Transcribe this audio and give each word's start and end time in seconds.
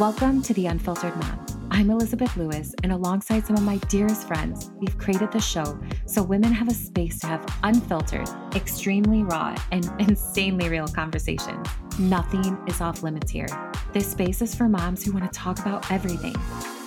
Welcome 0.00 0.42
to 0.42 0.54
The 0.54 0.66
Unfiltered 0.66 1.14
Mom. 1.18 1.68
I'm 1.70 1.88
Elizabeth 1.88 2.36
Lewis, 2.36 2.74
and 2.82 2.90
alongside 2.90 3.46
some 3.46 3.54
of 3.54 3.62
my 3.62 3.76
dearest 3.88 4.26
friends, 4.26 4.72
we've 4.80 4.98
created 4.98 5.30
the 5.30 5.38
show 5.38 5.78
so 6.04 6.20
women 6.20 6.52
have 6.52 6.66
a 6.66 6.74
space 6.74 7.20
to 7.20 7.28
have 7.28 7.46
unfiltered, 7.62 8.28
extremely 8.56 9.22
raw, 9.22 9.56
and 9.70 9.88
insanely 10.00 10.68
real 10.68 10.88
conversations. 10.88 11.68
Nothing 11.96 12.58
is 12.66 12.80
off 12.80 13.04
limits 13.04 13.30
here. 13.30 13.46
This 13.92 14.10
space 14.10 14.42
is 14.42 14.52
for 14.52 14.68
moms 14.68 15.04
who 15.04 15.12
want 15.12 15.32
to 15.32 15.38
talk 15.38 15.60
about 15.60 15.88
everything, 15.92 16.34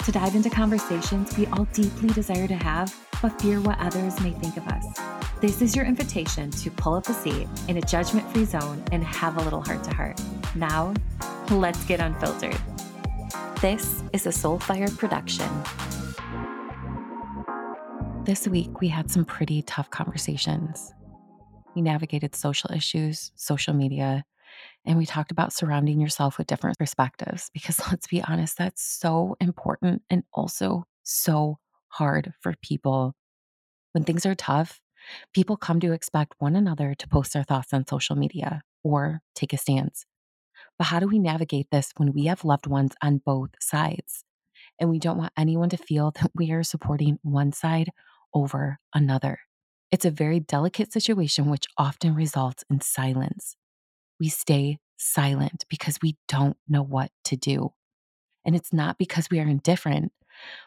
to 0.04 0.12
dive 0.12 0.36
into 0.36 0.50
conversations 0.50 1.38
we 1.38 1.46
all 1.48 1.64
deeply 1.72 2.10
desire 2.10 2.48
to 2.50 2.56
have, 2.56 2.94
but 3.22 3.42
fear 3.42 3.62
what 3.62 3.80
others 3.80 4.20
may 4.20 4.32
think 4.32 4.58
of 4.58 4.68
us. 4.68 4.86
This 5.40 5.62
is 5.62 5.78
your 5.78 5.86
invitation 5.86 6.52
to 6.52 6.70
pull 6.72 6.96
up 6.96 7.08
a 7.08 7.14
seat 7.14 7.48
in 7.70 7.78
a 7.78 7.82
judgment 7.82 8.30
free 8.34 8.44
zone 8.44 8.84
and 8.92 9.02
have 9.02 9.38
a 9.38 9.42
little 9.44 9.62
heart 9.62 9.86
to 9.86 9.94
heart. 9.96 10.22
Now, 10.56 10.94
let's 11.50 11.86
get 11.86 12.02
unfiltered. 12.02 12.58
This 13.62 14.04
is 14.14 14.28
a 14.28 14.30
Soulfire 14.30 14.96
production. 15.00 15.50
This 18.24 18.48
week, 18.48 18.82
we 18.82 18.88
had 18.88 19.10
some 19.10 19.26
pretty 19.26 19.64
tough 19.64 19.90
conversations. 19.90 20.94
We 21.76 21.82
navigated 21.82 22.36
social 22.36 22.72
issues, 22.72 23.32
social 23.34 23.74
media, 23.74 24.26
and 24.86 24.96
we 24.96 25.08
talked 25.08 25.32
about 25.32 25.54
surrounding 25.54 26.00
yourself 26.00 26.38
with 26.38 26.46
different 26.46 26.78
perspectives 26.78 27.50
because 27.52 27.80
let's 27.90 28.06
be 28.06 28.22
honest, 28.22 28.60
that's 28.60 28.84
so 28.84 29.36
important 29.42 30.04
and 30.08 30.22
also 30.34 30.84
so 31.02 31.58
hard 31.88 32.34
for 32.40 32.54
people. 32.62 33.16
When 33.94 34.04
things 34.04 34.24
are 34.28 34.36
tough, 34.36 34.80
people 35.34 35.58
come 35.58 35.80
to 35.80 35.94
expect 35.94 36.36
one 36.38 36.56
another 36.56 36.94
to 36.94 37.08
post 37.08 37.34
their 37.34 37.44
thoughts 37.44 37.74
on 37.74 37.88
social 37.88 38.18
media 38.18 38.62
or 38.84 39.22
take 39.34 39.52
a 39.52 39.58
stance. 39.58 40.06
But 40.78 40.86
how 40.86 41.00
do 41.00 41.08
we 41.08 41.20
navigate 41.20 41.68
this 41.72 41.92
when 41.98 42.14
we 42.14 42.26
have 42.26 42.46
loved 42.46 42.68
ones 42.68 42.94
on 43.02 43.22
both 43.26 43.52
sides? 43.60 44.24
And 44.80 44.90
we 44.90 45.00
don't 45.00 45.18
want 45.18 45.34
anyone 45.38 45.70
to 45.70 45.78
feel 45.78 46.12
that 46.12 46.32
we 46.36 46.52
are 46.52 46.64
supporting 46.64 47.20
one 47.24 47.52
side 47.52 47.90
over 48.34 48.80
another. 48.94 49.40
It's 49.92 50.06
a 50.06 50.12
very 50.12 50.40
delicate 50.40 50.92
situation, 50.94 51.50
which 51.50 51.66
often 51.78 52.14
results 52.14 52.64
in 52.70 52.82
silence. 52.82 53.56
We 54.20 54.30
stay 54.30 54.80
silent 54.98 55.66
because 55.70 55.98
we 56.02 56.18
don't 56.28 56.58
know 56.68 56.84
what 56.84 57.12
to 57.26 57.38
do. 57.38 57.74
And 58.46 58.56
it's 58.56 58.74
not 58.74 58.98
because 58.98 59.30
we 59.30 59.40
are 59.40 59.48
indifferent, 59.48 60.12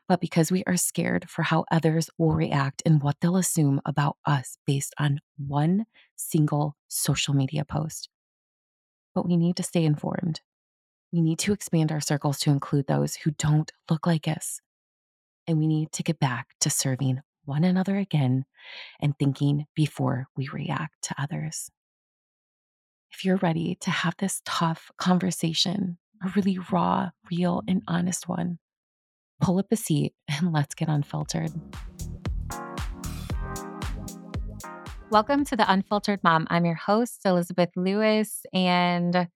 but 0.08 0.20
because 0.20 0.50
we 0.50 0.64
are 0.64 0.76
scared 0.76 1.28
for 1.28 1.42
how 1.42 1.64
others 1.70 2.10
will 2.18 2.32
react 2.32 2.82
and 2.84 3.02
what 3.02 3.16
they'll 3.20 3.36
assume 3.36 3.80
about 3.84 4.16
us 4.26 4.56
based 4.66 4.94
on 4.98 5.20
one 5.36 5.86
single 6.16 6.76
social 6.88 7.34
media 7.34 7.64
post 7.64 8.08
but 9.14 9.26
we 9.26 9.36
need 9.36 9.56
to 9.56 9.62
stay 9.62 9.84
informed. 9.84 10.40
We 11.12 11.20
need 11.20 11.38
to 11.40 11.52
expand 11.52 11.90
our 11.90 12.00
circles 12.00 12.38
to 12.40 12.50
include 12.50 12.86
those 12.86 13.16
who 13.16 13.32
don't 13.32 13.70
look 13.90 14.06
like 14.06 14.28
us. 14.28 14.60
And 15.46 15.58
we 15.58 15.66
need 15.66 15.92
to 15.92 16.02
get 16.02 16.20
back 16.20 16.48
to 16.60 16.70
serving 16.70 17.20
one 17.44 17.64
another 17.64 17.96
again 17.96 18.44
and 19.00 19.18
thinking 19.18 19.66
before 19.74 20.28
we 20.36 20.48
react 20.48 21.02
to 21.02 21.14
others. 21.18 21.70
If 23.12 23.24
you're 23.24 23.36
ready 23.36 23.76
to 23.80 23.90
have 23.90 24.14
this 24.18 24.40
tough 24.44 24.92
conversation, 24.98 25.98
a 26.24 26.30
really 26.36 26.58
raw, 26.70 27.10
real, 27.30 27.62
and 27.66 27.82
honest 27.88 28.28
one, 28.28 28.58
pull 29.40 29.58
up 29.58 29.66
a 29.72 29.76
seat 29.76 30.14
and 30.28 30.52
let's 30.52 30.74
get 30.74 30.88
unfiltered. 30.88 31.50
Welcome 35.10 35.44
to 35.46 35.56
the 35.56 35.68
Unfiltered 35.68 36.20
Mom. 36.22 36.46
I'm 36.50 36.64
your 36.64 36.76
host, 36.76 37.22
Elizabeth 37.24 37.70
Lewis, 37.74 38.42
and 38.54 39.26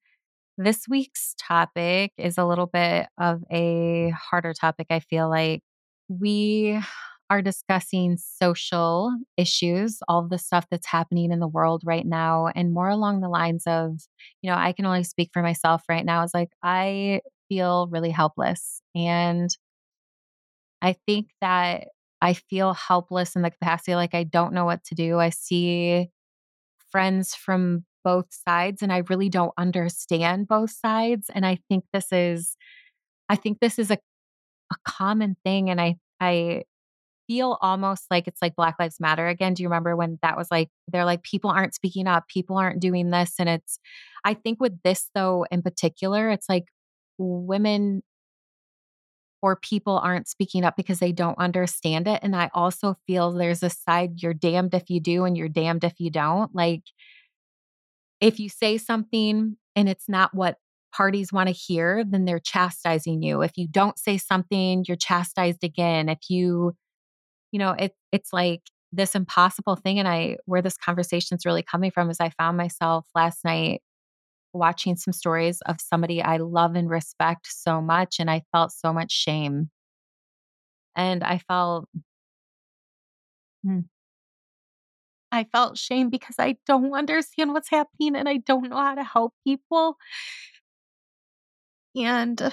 this 0.57 0.87
week's 0.89 1.35
topic 1.37 2.13
is 2.17 2.39
a 2.39 2.45
little 2.45 2.69
bit 2.69 3.09
of 3.19 3.43
a 3.51 4.11
harder 4.11 4.55
topic. 4.55 4.87
I 4.91 5.01
feel 5.01 5.29
like 5.29 5.63
we 6.07 6.81
are 7.29 7.43
discussing 7.43 8.19
social 8.19 9.17
issues, 9.37 9.99
all 10.07 10.29
the 10.29 10.39
stuff 10.39 10.65
that's 10.71 10.87
happening 10.87 11.33
in 11.33 11.41
the 11.41 11.49
world 11.49 11.83
right 11.85 12.07
now, 12.07 12.47
and 12.55 12.73
more 12.73 12.89
along 12.89 13.21
the 13.21 13.29
lines 13.29 13.65
of, 13.67 13.99
you 14.43 14.51
know, 14.53 14.57
I 14.57 14.71
can 14.71 14.87
only 14.87 15.03
speak 15.03 15.31
for 15.33 15.43
myself 15.43 15.83
right 15.89 16.05
now. 16.05 16.23
It's 16.23 16.35
like, 16.35 16.51
I 16.63 17.21
feel 17.49 17.89
really 17.91 18.13
helpless. 18.13 18.81
And 18.95 19.51
I 20.81 20.95
think 21.05 21.31
that 21.41 21.89
I 22.23 22.35
feel 22.35 22.75
helpless 22.75 23.37
in 23.37 23.43
the 23.43 23.51
capacity 23.51 23.95
like 23.95 24.15
I 24.15 24.25
don't 24.25 24.55
know 24.55 24.65
what 24.65 24.85
to 24.85 24.95
do. 24.95 25.19
I 25.19 25.31
see 25.31 26.11
friends 26.91 27.35
from 27.35 27.85
both 28.05 28.27
sides 28.49 28.83
and 28.83 28.93
I 28.93 29.03
really 29.09 29.29
don't 29.29 29.53
understand 29.59 30.49
both 30.49 30.71
sides 30.71 31.31
and 31.35 31.47
I 31.47 31.59
think 31.69 31.85
this 31.93 32.13
is 32.13 32.57
I 33.29 33.37
think 33.37 33.61
this 33.61 33.79
is 33.79 33.91
a 33.91 33.99
a 34.73 34.77
common 34.87 35.37
thing 35.45 35.71
and 35.71 35.81
I 35.81 35.97
I 36.21 36.65
feel 37.29 37.59
almost 37.63 38.05
like 38.11 38.29
it's 38.29 38.43
like 38.43 38.57
Black 38.57 38.77
Lives 38.79 39.01
Matter 39.01 39.29
again. 39.29 39.55
Do 39.55 39.63
you 39.63 39.69
remember 39.69 39.97
when 39.97 40.19
that 40.23 40.37
was 40.37 40.49
like 40.51 40.69
they're 40.89 41.05
like 41.07 41.23
people 41.23 41.51
aren't 41.51 41.75
speaking 41.75 42.07
up, 42.09 42.29
people 42.29 42.57
aren't 42.59 42.81
doing 42.81 43.11
this 43.11 43.35
and 43.39 43.49
it's 43.49 43.79
I 44.25 44.35
think 44.35 44.61
with 44.61 44.81
this 44.85 45.11
though 45.15 45.47
in 45.51 45.63
particular, 45.63 46.31
it's 46.31 46.49
like 46.49 46.67
women 47.19 48.03
or 49.45 49.57
people 49.57 49.99
aren't 49.99 50.27
speaking 50.27 50.65
up 50.65 50.75
because 50.75 51.01
they 51.01 51.13
don't 51.13 51.37
understand 51.37 52.09
it. 52.09 52.19
And 52.23 52.35
I 52.35 52.49
also 52.55 52.97
feel 53.07 53.31
there's 53.31 53.63
a 53.63 53.69
side 53.69 54.23
you're 54.23 54.33
damned 54.33 54.73
if 54.73 54.89
you 54.89 55.01
do 55.01 55.27
and 55.27 55.37
you're 55.37 55.51
damned 55.51 55.85
if 55.85 56.01
you 56.01 56.09
don't. 56.11 56.55
Like, 56.55 56.85
if 58.23 58.41
you 58.41 58.49
say 58.49 58.79
something 58.79 59.59
and 59.77 59.87
it's 59.87 60.09
not 60.09 60.33
what 60.33 60.57
parties 60.95 61.31
want 61.31 61.49
to 61.51 61.55
hear, 61.55 62.05
then 62.05 62.25
they're 62.25 62.39
chastising 62.39 63.23
you. 63.23 63.43
If 63.43 63.59
you 63.59 63.69
don't 63.69 63.99
say 63.99 64.17
something, 64.17 64.83
you're 64.89 64.97
chastised 64.97 65.63
again. 65.63 66.09
If 66.09 66.31
you, 66.31 66.75
you 67.53 67.59
know, 67.59 67.73
it, 67.73 67.93
it's 68.13 68.33
like 68.33 68.63
this 68.93 69.15
impossible 69.15 69.77
thing. 69.77 69.99
And 69.99 70.09
I, 70.09 70.39
where 70.47 70.63
this 70.63 70.79
conversation 70.79 71.37
is 71.37 71.45
really 71.45 71.63
coming 71.63 71.91
from 71.91 72.09
is 72.09 72.19
I 72.19 72.31
found 72.31 72.57
myself 72.57 73.05
last 73.15 73.45
night 73.45 73.83
watching 74.55 74.97
some 74.97 75.13
stories 75.13 75.61
of 75.67 75.81
somebody 75.81 76.23
I 76.23 76.39
love 76.39 76.75
and 76.77 76.89
respect 76.89 77.47
so 77.51 77.81
much, 77.81 78.17
and 78.21 78.31
I 78.31 78.43
felt 78.53 78.73
so 78.73 78.93
much 78.93 79.13
shame. 79.13 79.71
And 80.97 81.25
I 81.25 81.39
felt, 81.39 81.89
hmm, 83.63 83.81
I 85.33 85.45
felt 85.45 85.77
shame 85.79 86.11
because 86.11 86.37
I 86.39 86.57
don't 86.67 86.93
understand 86.95 87.53
what's 87.53 87.71
happening 87.71 88.15
and 88.17 88.29
I 88.29 88.39
don't 88.39 88.71
know 88.71 88.77
how 88.77 88.95
to 88.95 89.03
help 89.03 89.35
people. 89.45 89.97
And 91.97 92.53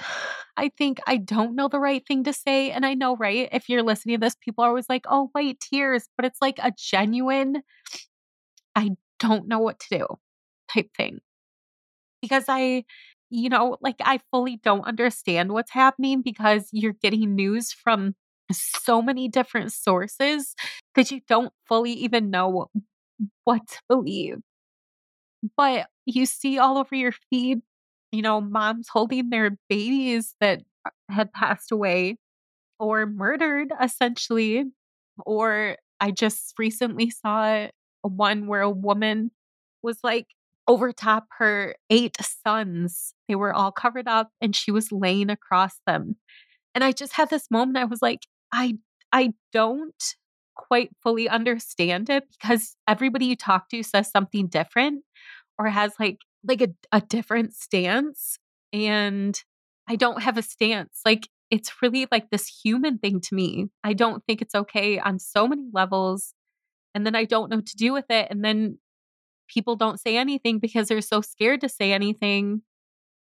I 0.56 0.70
think 0.76 1.00
I 1.06 1.16
don't 1.16 1.54
know 1.56 1.68
the 1.68 1.80
right 1.80 2.02
thing 2.06 2.24
to 2.24 2.32
say. 2.32 2.70
And 2.70 2.86
I 2.86 2.94
know, 2.94 3.16
right? 3.16 3.48
If 3.52 3.68
you're 3.68 3.82
listening 3.82 4.16
to 4.16 4.26
this, 4.26 4.36
people 4.40 4.64
are 4.64 4.68
always 4.68 4.88
like, 4.88 5.04
oh, 5.08 5.30
wait, 5.34 5.60
tears. 5.60 6.08
But 6.16 6.26
it's 6.26 6.40
like 6.40 6.58
a 6.58 6.72
genuine, 6.76 7.62
I 8.76 8.90
don't 9.18 9.48
know 9.48 9.58
what 9.60 9.80
to 9.80 9.98
do 9.98 10.06
type 10.72 10.90
thing 10.96 11.20
because 12.22 12.46
I, 12.48 12.84
you 13.30 13.50
know, 13.50 13.78
like 13.82 13.96
I 14.02 14.20
fully 14.32 14.58
don't 14.62 14.86
understand 14.86 15.52
what's 15.52 15.72
happening 15.72 16.22
because 16.22 16.68
you're 16.72 16.94
getting 17.02 17.34
news 17.36 17.72
from 17.72 18.14
so 18.52 19.02
many 19.02 19.28
different 19.28 19.72
sources 19.72 20.54
that 20.94 21.10
you 21.10 21.20
don't 21.28 21.52
fully 21.68 21.92
even 21.92 22.30
know 22.30 22.68
what 23.44 23.68
to 23.68 23.80
believe. 23.88 24.38
But 25.56 25.88
you 26.06 26.26
see 26.26 26.58
all 26.58 26.78
over 26.78 26.94
your 26.94 27.12
feed, 27.30 27.60
you 28.12 28.22
know, 28.22 28.40
moms 28.40 28.88
holding 28.88 29.30
their 29.30 29.56
babies 29.68 30.34
that 30.40 30.62
had 31.10 31.32
passed 31.32 31.72
away 31.72 32.16
or 32.78 33.06
murdered, 33.06 33.72
essentially. 33.82 34.66
Or 35.26 35.76
I 36.00 36.10
just 36.12 36.54
recently 36.58 37.10
saw 37.10 37.68
one 38.02 38.46
where 38.46 38.62
a 38.62 38.70
woman 38.70 39.30
was 39.82 39.98
like, 40.04 40.26
overtop 40.72 41.26
her 41.38 41.76
eight 41.90 42.16
sons. 42.44 43.12
They 43.28 43.34
were 43.34 43.52
all 43.52 43.70
covered 43.70 44.08
up 44.08 44.30
and 44.40 44.56
she 44.56 44.70
was 44.70 44.90
laying 44.90 45.28
across 45.28 45.74
them. 45.86 46.16
And 46.74 46.82
I 46.82 46.92
just 46.92 47.12
had 47.12 47.28
this 47.28 47.50
moment 47.50 47.76
I 47.76 47.84
was 47.84 48.00
like, 48.00 48.20
I 48.52 48.78
I 49.12 49.34
don't 49.52 50.02
quite 50.56 50.90
fully 51.02 51.28
understand 51.28 52.08
it 52.08 52.24
because 52.30 52.76
everybody 52.88 53.26
you 53.26 53.36
talk 53.36 53.68
to 53.68 53.82
says 53.82 54.10
something 54.10 54.46
different 54.46 55.04
or 55.58 55.68
has 55.68 55.92
like 56.00 56.18
like 56.42 56.62
a, 56.62 56.68
a 56.90 57.00
different 57.02 57.52
stance 57.52 58.38
and 58.72 59.38
I 59.88 59.96
don't 59.96 60.22
have 60.22 60.38
a 60.38 60.42
stance. 60.42 61.00
Like 61.04 61.28
it's 61.50 61.82
really 61.82 62.06
like 62.10 62.30
this 62.30 62.46
human 62.64 62.96
thing 62.96 63.20
to 63.20 63.34
me. 63.34 63.66
I 63.84 63.92
don't 63.92 64.24
think 64.24 64.40
it's 64.40 64.54
okay 64.54 64.98
on 64.98 65.18
so 65.18 65.46
many 65.46 65.68
levels. 65.70 66.32
And 66.94 67.04
then 67.04 67.14
I 67.14 67.26
don't 67.26 67.50
know 67.50 67.56
what 67.56 67.66
to 67.66 67.76
do 67.76 67.92
with 67.92 68.06
it. 68.08 68.28
And 68.30 68.42
then 68.42 68.78
people 69.52 69.76
don't 69.76 70.00
say 70.00 70.16
anything 70.16 70.58
because 70.58 70.88
they're 70.88 71.00
so 71.00 71.20
scared 71.20 71.60
to 71.60 71.68
say 71.68 71.92
anything 71.92 72.62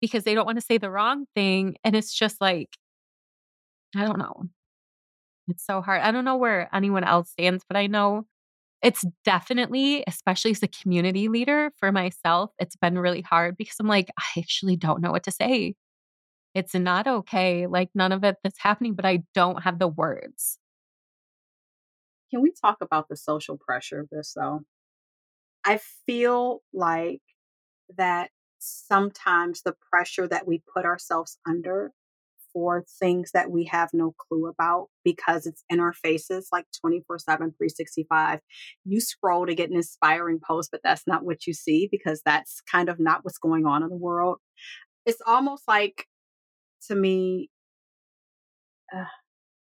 because 0.00 0.24
they 0.24 0.34
don't 0.34 0.46
want 0.46 0.58
to 0.58 0.64
say 0.64 0.78
the 0.78 0.90
wrong 0.90 1.26
thing. 1.34 1.76
And 1.84 1.96
it's 1.96 2.14
just 2.14 2.40
like, 2.40 2.76
I 3.96 4.04
don't 4.04 4.18
know. 4.18 4.44
It's 5.48 5.64
so 5.66 5.80
hard. 5.80 6.02
I 6.02 6.12
don't 6.12 6.24
know 6.24 6.36
where 6.36 6.68
anyone 6.74 7.04
else 7.04 7.30
stands, 7.30 7.64
but 7.68 7.76
I 7.76 7.86
know 7.86 8.26
it's 8.82 9.04
definitely, 9.24 10.02
especially 10.06 10.52
as 10.52 10.62
a 10.62 10.68
community 10.68 11.28
leader 11.28 11.72
for 11.78 11.92
myself, 11.92 12.50
it's 12.58 12.76
been 12.76 12.98
really 12.98 13.22
hard 13.22 13.56
because 13.56 13.76
I'm 13.78 13.86
like, 13.86 14.10
I 14.18 14.40
actually 14.40 14.76
don't 14.76 15.00
know 15.00 15.12
what 15.12 15.24
to 15.24 15.30
say. 15.30 15.74
it's 16.54 16.74
not 16.74 17.06
okay. 17.06 17.66
Like 17.66 17.90
none 17.94 18.12
of 18.12 18.24
it 18.24 18.36
that's 18.44 18.58
happening, 18.58 18.94
but 18.94 19.04
I 19.06 19.22
don't 19.34 19.62
have 19.62 19.78
the 19.78 19.88
words. 19.88 20.58
Can 22.30 22.42
we 22.42 22.52
talk 22.52 22.78
about 22.80 23.08
the 23.08 23.16
social 23.16 23.58
pressure 23.58 24.00
of 24.00 24.08
this 24.10 24.34
though? 24.36 24.62
I 25.64 25.80
feel 26.06 26.62
like 26.72 27.20
that 27.96 28.30
sometimes 28.58 29.62
the 29.62 29.74
pressure 29.90 30.28
that 30.28 30.46
we 30.46 30.62
put 30.72 30.84
ourselves 30.84 31.38
under 31.46 31.92
for 32.52 32.84
things 33.00 33.30
that 33.32 33.50
we 33.50 33.64
have 33.64 33.90
no 33.92 34.14
clue 34.18 34.46
about 34.46 34.88
because 35.04 35.46
it's 35.46 35.64
in 35.70 35.80
our 35.80 35.92
faces 35.92 36.48
like 36.52 36.66
24 36.80 37.18
7, 37.18 37.38
365. 37.52 38.40
You 38.84 39.00
scroll 39.00 39.46
to 39.46 39.54
get 39.54 39.70
an 39.70 39.76
inspiring 39.76 40.38
post, 40.46 40.70
but 40.70 40.80
that's 40.84 41.06
not 41.06 41.24
what 41.24 41.46
you 41.46 41.54
see 41.54 41.88
because 41.90 42.20
that's 42.24 42.60
kind 42.70 42.88
of 42.88 43.00
not 43.00 43.24
what's 43.24 43.38
going 43.38 43.66
on 43.66 43.82
in 43.82 43.88
the 43.88 43.96
world. 43.96 44.38
It's 45.06 45.22
almost 45.26 45.64
like, 45.66 46.06
to 46.88 46.94
me, 46.94 47.48
uh, 48.94 49.04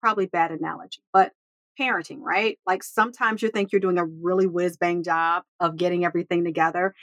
probably 0.00 0.26
bad 0.26 0.52
analogy, 0.52 1.00
but 1.12 1.32
parenting, 1.78 2.20
right? 2.20 2.58
Like 2.66 2.82
sometimes 2.82 3.42
you 3.42 3.50
think 3.50 3.72
you're 3.72 3.80
doing 3.80 3.98
a 3.98 4.04
really 4.04 4.46
whiz 4.46 4.76
bang 4.76 5.02
job 5.02 5.42
of 5.60 5.76
getting 5.76 6.04
everything 6.04 6.44
together. 6.44 6.94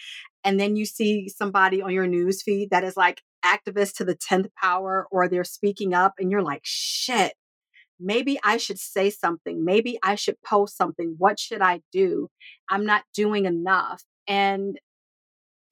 And 0.43 0.59
then 0.59 0.75
you 0.75 0.85
see 0.85 1.29
somebody 1.29 1.81
on 1.81 1.91
your 1.91 2.07
news 2.07 2.43
feed 2.43 2.69
that 2.71 2.83
is 2.83 2.97
like 2.97 3.21
activist 3.43 3.95
to 3.95 4.05
the 4.05 4.15
10th 4.15 4.49
power 4.61 5.07
or 5.11 5.27
they're 5.27 5.43
speaking 5.43 5.93
up 5.93 6.13
and 6.19 6.31
you're 6.31 6.41
like, 6.41 6.61
shit, 6.63 7.33
maybe 7.99 8.39
I 8.43 8.57
should 8.57 8.79
say 8.79 9.09
something. 9.09 9.63
Maybe 9.63 9.97
I 10.03 10.15
should 10.15 10.41
post 10.45 10.77
something. 10.77 11.15
What 11.17 11.39
should 11.39 11.61
I 11.61 11.81
do? 11.91 12.29
I'm 12.69 12.85
not 12.85 13.03
doing 13.13 13.45
enough. 13.45 14.03
And 14.27 14.79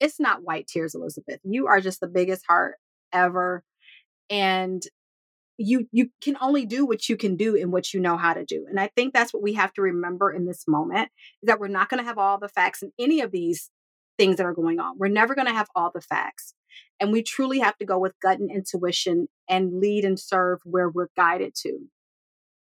it's 0.00 0.20
not 0.20 0.42
white 0.42 0.66
tears, 0.66 0.94
Elizabeth. 0.94 1.40
You 1.44 1.66
are 1.66 1.80
just 1.80 2.00
the 2.00 2.08
biggest 2.08 2.44
heart 2.46 2.76
ever. 3.12 3.62
And 4.30 4.82
you 5.56 5.86
you 5.92 6.08
can 6.20 6.36
only 6.40 6.66
do 6.66 6.84
what 6.84 7.08
you 7.08 7.16
can 7.16 7.36
do 7.36 7.56
and 7.56 7.72
what 7.72 7.94
you 7.94 8.00
know 8.00 8.16
how 8.16 8.34
to 8.34 8.44
do 8.44 8.66
and 8.68 8.80
i 8.80 8.88
think 8.96 9.12
that's 9.12 9.32
what 9.32 9.42
we 9.42 9.52
have 9.52 9.72
to 9.72 9.82
remember 9.82 10.32
in 10.32 10.46
this 10.46 10.64
moment 10.66 11.08
is 11.42 11.46
that 11.46 11.60
we're 11.60 11.68
not 11.68 11.88
going 11.88 12.02
to 12.02 12.06
have 12.06 12.18
all 12.18 12.38
the 12.38 12.48
facts 12.48 12.82
in 12.82 12.92
any 12.98 13.20
of 13.20 13.30
these 13.30 13.70
things 14.16 14.36
that 14.36 14.46
are 14.46 14.54
going 14.54 14.78
on. 14.78 14.96
We're 14.98 15.08
never 15.08 15.34
going 15.34 15.48
to 15.48 15.52
have 15.52 15.68
all 15.74 15.90
the 15.92 16.00
facts 16.00 16.54
and 17.00 17.12
we 17.12 17.22
truly 17.22 17.58
have 17.60 17.76
to 17.78 17.84
go 17.84 17.98
with 17.98 18.18
gut 18.20 18.38
and 18.38 18.50
intuition 18.50 19.28
and 19.48 19.80
lead 19.80 20.04
and 20.04 20.18
serve 20.18 20.60
where 20.64 20.88
we're 20.88 21.08
guided 21.16 21.54
to. 21.62 21.78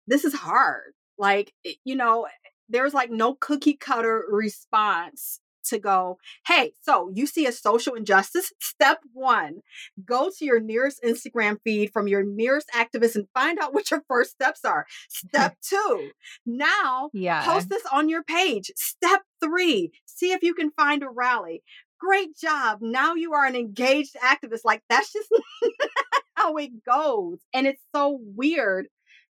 This 0.08 0.26
is 0.26 0.34
hard 0.34 0.94
like 1.18 1.54
eh, 1.66 1.74
you 1.84 1.96
know 1.96 2.28
there's 2.70 2.94
like 2.94 3.12
no 3.12 3.36
cookie 3.36 3.76
cutter 3.76 4.24
response 4.30 5.40
to 5.70 5.80
go, 5.80 6.18
hey, 6.48 6.74
so 6.82 7.12
you 7.14 7.26
see 7.26 7.46
a 7.46 7.52
social 7.52 7.96
injustice? 7.96 8.52
Step 8.60 9.00
one, 9.14 9.62
go 10.06 10.30
to 10.38 10.46
your 10.46 10.60
nearest 10.60 11.02
Instagram 11.04 11.58
feed 11.64 11.92
from 11.92 12.08
your 12.08 12.24
nearest 12.24 12.70
activist 12.76 13.16
and 13.16 13.28
find 13.34 13.60
out 13.60 13.74
what 13.74 13.92
your 13.92 14.04
first 14.08 14.32
steps 14.32 14.66
are. 14.66 14.86
Step 15.10 15.56
two, 15.62 16.12
now 16.46 17.10
yeah. 17.14 17.44
post 17.46 17.70
this 17.70 17.84
on 17.92 18.10
your 18.10 18.24
page. 18.24 18.72
Step 18.76 19.22
three, 19.42 19.92
see 20.06 20.32
if 20.32 20.44
you 20.44 20.54
can 20.54 20.72
find 20.72 21.04
a 21.04 21.10
rally. 21.10 21.64
Great 22.00 22.38
job. 22.38 22.80
Now 22.82 23.16
you 23.16 23.34
are 23.34 23.46
an 23.46 23.56
engaged 23.56 24.16
activist. 24.24 24.62
Like 24.64 24.84
that's 24.90 25.12
just 25.12 25.30
how 26.36 26.56
it 26.56 26.84
goes. 26.86 27.40
And 27.54 27.68
it's 27.68 27.82
so 27.94 28.20
weird 28.22 28.88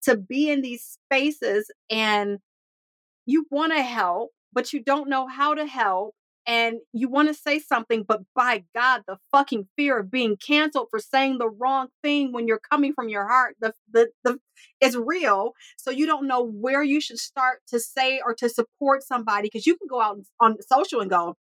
to 0.04 0.18
be 0.18 0.50
in 0.50 0.62
these 0.62 0.84
spaces 0.84 1.72
and 1.90 2.40
you 3.26 3.46
want 3.50 3.72
to 3.74 3.82
help, 3.82 4.32
but 4.54 4.74
you 4.74 4.84
don't 4.84 5.10
know 5.10 5.28
how 5.28 5.54
to 5.54 5.66
help 5.66 6.16
and 6.48 6.78
you 6.92 7.08
want 7.08 7.28
to 7.28 7.34
say 7.34 7.60
something, 7.60 8.04
but 8.08 8.22
by 8.36 8.64
God, 8.76 9.04
the 9.08 9.18
fucking 9.32 9.68
fear 9.76 10.00
of 10.00 10.10
being 10.10 10.38
canceled 10.38 10.88
for 10.90 11.00
saying 11.00 11.38
the 11.38 11.50
wrong 11.50 11.88
thing 12.04 12.32
when 12.32 12.48
you're 12.48 12.62
coming 12.72 12.94
from 12.94 13.10
your 13.10 13.28
heart, 13.28 13.56
the 13.60 13.74
the 13.92 14.10
the 14.24 14.40
is 14.80 14.98
real. 14.98 15.54
So 15.78 15.92
you 15.92 16.06
don't 16.06 16.28
know 16.28 16.44
where 16.44 16.84
you 16.84 17.00
should 17.00 17.20
start 17.20 17.60
to 17.68 17.80
say 17.80 18.22
or 18.26 18.34
to 18.36 18.50
support 18.50 19.04
somebody 19.04 19.50
because 19.52 19.68
you 19.68 19.76
can 19.78 19.88
go 19.88 20.02
out 20.02 20.18
on 20.40 20.58
social 20.62 21.02
and 21.02 21.10
go, 21.10 21.36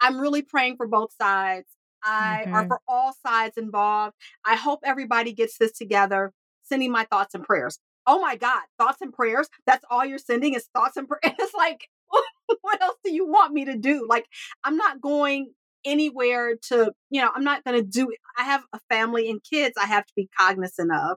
I'm 0.00 0.20
really 0.20 0.42
praying 0.42 0.76
for 0.76 0.88
both 0.88 1.12
sides. 1.20 1.68
I 2.04 2.42
mm-hmm. 2.44 2.54
are 2.54 2.66
for 2.66 2.80
all 2.88 3.14
sides 3.24 3.56
involved. 3.56 4.16
I 4.44 4.56
hope 4.56 4.80
everybody 4.84 5.32
gets 5.32 5.58
this 5.58 5.72
together. 5.72 6.32
Sending 6.64 6.90
my 6.90 7.04
thoughts 7.04 7.34
and 7.34 7.44
prayers. 7.44 7.78
Oh 8.06 8.20
my 8.20 8.36
God, 8.36 8.62
thoughts 8.78 9.00
and 9.00 9.12
prayers. 9.12 9.48
That's 9.66 9.84
all 9.90 10.04
you're 10.04 10.18
sending 10.18 10.54
is 10.54 10.68
thoughts 10.74 10.96
and 10.96 11.08
prayers. 11.22 11.36
It's 11.38 11.54
like, 11.54 11.88
what 12.62 12.82
else 12.82 12.96
do 13.04 13.12
you 13.12 13.26
want 13.26 13.52
me 13.52 13.64
to 13.66 13.76
do? 13.76 14.06
Like, 14.08 14.26
I'm 14.64 14.76
not 14.76 15.00
going 15.00 15.52
anywhere 15.84 16.54
to, 16.68 16.92
you 17.10 17.20
know, 17.20 17.30
I'm 17.34 17.44
not 17.44 17.64
going 17.64 17.76
to 17.76 17.86
do 17.86 18.12
I 18.38 18.44
have 18.44 18.62
a 18.72 18.80
family 18.88 19.28
and 19.30 19.40
kids 19.42 19.74
I 19.80 19.86
have 19.86 20.06
to 20.06 20.12
be 20.16 20.28
cognizant 20.38 20.92
of. 20.92 21.16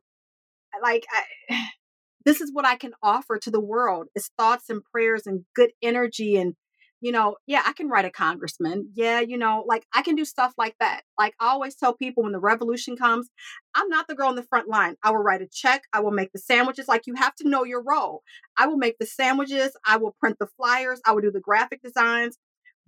Like, 0.81 1.05
I, 1.49 1.67
this 2.25 2.41
is 2.41 2.51
what 2.53 2.65
I 2.65 2.75
can 2.75 2.93
offer 3.03 3.37
to 3.37 3.51
the 3.51 3.59
world 3.59 4.07
is 4.15 4.29
thoughts 4.37 4.69
and 4.69 4.83
prayers 4.83 5.23
and 5.25 5.45
good 5.55 5.71
energy 5.81 6.37
and 6.37 6.55
you 7.01 7.11
know, 7.11 7.35
yeah, 7.45 7.61
I 7.65 7.73
can 7.73 7.89
write 7.89 8.05
a 8.05 8.09
congressman. 8.09 8.89
Yeah, 8.95 9.19
you 9.19 9.37
know, 9.37 9.63
like 9.67 9.85
I 9.93 10.01
can 10.01 10.15
do 10.15 10.25
stuff 10.25 10.53
like 10.57 10.75
that. 10.79 11.01
Like 11.19 11.35
I 11.39 11.49
always 11.49 11.75
tell 11.75 11.93
people 11.93 12.23
when 12.23 12.31
the 12.31 12.39
revolution 12.39 12.95
comes, 12.95 13.29
I'm 13.75 13.89
not 13.89 14.07
the 14.07 14.15
girl 14.15 14.29
in 14.29 14.35
the 14.35 14.43
front 14.43 14.69
line. 14.69 14.95
I 15.03 15.11
will 15.11 15.19
write 15.19 15.41
a 15.41 15.47
check. 15.47 15.83
I 15.93 15.99
will 15.99 16.11
make 16.11 16.31
the 16.31 16.39
sandwiches. 16.39 16.87
Like 16.87 17.03
you 17.05 17.15
have 17.15 17.35
to 17.35 17.49
know 17.49 17.63
your 17.63 17.83
role. 17.83 18.23
I 18.57 18.67
will 18.67 18.77
make 18.77 18.97
the 18.97 19.05
sandwiches. 19.05 19.75
I 19.85 19.97
will 19.97 20.15
print 20.19 20.37
the 20.39 20.47
flyers. 20.57 21.01
I 21.05 21.11
will 21.11 21.21
do 21.21 21.31
the 21.31 21.41
graphic 21.41 21.81
designs, 21.83 22.37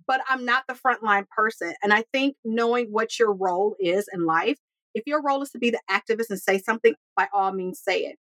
but 0.06 0.20
I'm 0.28 0.44
not 0.44 0.64
the 0.66 0.74
frontline 0.74 1.28
person. 1.28 1.74
And 1.82 1.92
I 1.92 2.04
think 2.12 2.36
knowing 2.44 2.86
what 2.86 3.18
your 3.18 3.32
role 3.32 3.76
is 3.78 4.08
in 4.12 4.24
life, 4.24 4.58
if 4.94 5.04
your 5.06 5.22
role 5.22 5.42
is 5.42 5.50
to 5.50 5.58
be 5.58 5.70
the 5.70 5.80
activist 5.90 6.30
and 6.30 6.40
say 6.40 6.58
something, 6.58 6.94
by 7.14 7.28
all 7.32 7.52
means 7.52 7.80
say 7.80 8.00
it. 8.00 8.16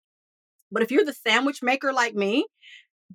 But 0.72 0.82
if 0.82 0.92
you're 0.92 1.06
the 1.06 1.14
sandwich 1.14 1.62
maker 1.62 1.94
like 1.94 2.16
me, 2.16 2.48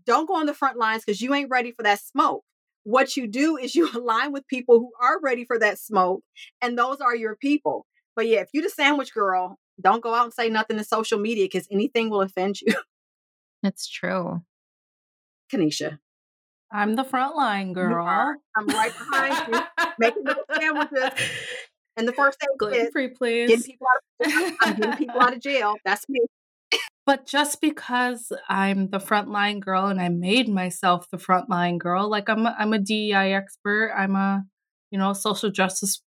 don't 0.07 0.27
go 0.27 0.37
on 0.37 0.47
the 0.47 0.55
front 0.55 0.79
lines 0.79 1.05
because 1.05 1.21
you 1.21 1.35
ain't 1.35 1.51
ready 1.51 1.73
for 1.73 1.83
that 1.83 2.01
smoke 2.01 2.45
what 2.85 3.17
you 3.17 3.27
do 3.27 3.57
is 3.57 3.75
you 3.75 3.91
align 3.95 4.33
with 4.33 4.47
people 4.47 4.79
who 4.79 4.93
are 5.01 5.21
ready 5.21 5.45
for 5.45 5.59
that 5.59 5.79
smoke, 5.79 6.23
and 6.61 6.79
those 6.79 7.01
are 7.01 7.15
your 7.15 7.37
people. 7.37 7.87
But 8.17 8.27
yeah, 8.27 8.41
if 8.41 8.49
you're 8.53 8.65
the 8.65 8.71
sandwich 8.71 9.15
girl, 9.15 9.59
don't 9.81 10.03
go 10.03 10.15
out 10.15 10.25
and 10.25 10.35
say 10.35 10.49
nothing 10.49 10.77
to 10.79 10.85
social 10.85 11.19
media 11.19 11.45
because 11.45 11.67
anything 11.71 12.11
will 12.11 12.23
offend 12.23 12.61
you. 12.61 12.75
That's 13.63 13.89
true. 13.89 14.43
Kenisha. 15.53 15.99
I'm 16.73 16.95
the 16.95 17.05
frontline 17.05 17.75
girl. 17.75 18.07
I'm 18.57 18.67
right 18.69 18.93
behind 18.97 19.55
you, 19.55 19.61
making 19.99 20.25
those 20.25 20.37
sandwiches. 20.57 21.11
And 21.97 22.09
the 22.09 22.13
first 22.13 22.39
thing 22.41 22.49
gluten 22.57 22.91
free, 22.93 23.09
please. 23.09 23.49
Getting 23.49 23.65
people 23.65 23.87
out 23.87 24.27
of, 24.27 24.55
I'm 24.63 24.77
getting 24.77 24.97
people 24.97 25.21
out 25.21 25.35
of 25.35 25.41
jail. 25.41 25.75
That's 25.85 26.09
me. 26.09 26.21
But 27.11 27.27
just 27.27 27.61
because 27.61 28.31
I'm 28.49 28.91
the 28.91 29.01
frontline 29.01 29.59
girl 29.59 29.87
and 29.87 30.01
I 30.01 30.09
made 30.09 30.49
myself 30.49 31.11
the 31.11 31.17
frontline 31.17 31.77
girl, 31.77 32.09
like 32.09 32.29
I'm 32.29 32.47
a, 32.47 32.55
I'm 32.57 32.73
a 32.73 32.79
DEI 32.79 33.35
expert, 33.35 33.93
I'm 33.99 34.15
a 34.15 34.45
you 34.93 34.99
know 35.01 35.13
social 35.13 35.51
justice 35.51 36.05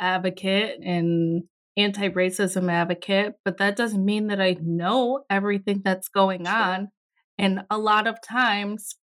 advocate 0.00 0.78
and 0.82 1.42
anti-racism 1.76 2.72
advocate, 2.72 3.34
but 3.44 3.58
that 3.58 3.76
doesn't 3.76 4.02
mean 4.02 4.28
that 4.28 4.40
I 4.40 4.56
know 4.58 5.22
everything 5.28 5.82
that's 5.84 6.08
going 6.08 6.46
sure. 6.46 6.54
on. 6.54 6.88
And 7.36 7.66
a 7.68 7.76
lot 7.76 8.06
of 8.06 8.22
times 8.22 8.96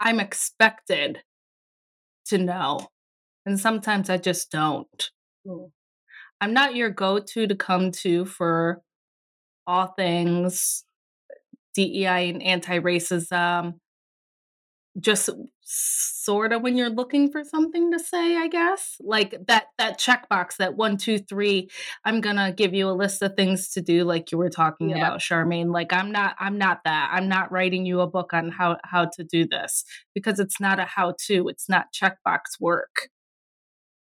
I'm 0.00 0.18
expected 0.18 1.20
to 2.30 2.38
know. 2.38 2.80
And 3.46 3.60
sometimes 3.60 4.10
I 4.10 4.16
just 4.16 4.50
don't. 4.50 5.10
Mm. 5.46 5.70
I'm 6.40 6.52
not 6.52 6.74
your 6.74 6.90
go-to 6.90 7.46
to 7.46 7.54
come 7.54 7.92
to 8.02 8.24
for 8.24 8.82
all 9.68 9.88
things 9.88 10.84
DEI 11.74 12.30
and 12.30 12.42
anti 12.42 12.80
racism, 12.80 13.74
just 14.98 15.30
sort 15.62 16.52
of 16.52 16.62
when 16.62 16.76
you're 16.76 16.90
looking 16.90 17.30
for 17.30 17.44
something 17.44 17.92
to 17.92 18.00
say, 18.00 18.36
I 18.36 18.48
guess. 18.48 18.96
Like 19.00 19.36
that 19.46 19.66
that 19.76 20.00
checkbox, 20.00 20.56
that 20.56 20.74
one, 20.74 20.96
two, 20.96 21.18
three, 21.18 21.68
I'm 22.04 22.20
gonna 22.20 22.50
give 22.52 22.74
you 22.74 22.88
a 22.88 22.92
list 22.92 23.22
of 23.22 23.36
things 23.36 23.68
to 23.70 23.80
do, 23.80 24.02
like 24.02 24.32
you 24.32 24.38
were 24.38 24.48
talking 24.48 24.92
about, 24.92 25.20
Charmaine. 25.20 25.72
Like 25.72 25.92
I'm 25.92 26.10
not 26.10 26.34
I'm 26.40 26.58
not 26.58 26.80
that. 26.84 27.10
I'm 27.12 27.28
not 27.28 27.52
writing 27.52 27.86
you 27.86 28.00
a 28.00 28.08
book 28.08 28.32
on 28.32 28.50
how 28.50 28.78
how 28.82 29.04
to 29.16 29.22
do 29.22 29.46
this 29.46 29.84
because 30.14 30.40
it's 30.40 30.58
not 30.58 30.80
a 30.80 30.84
how 30.84 31.14
to, 31.26 31.48
it's 31.48 31.68
not 31.68 31.92
checkbox 31.94 32.58
work. 32.58 33.08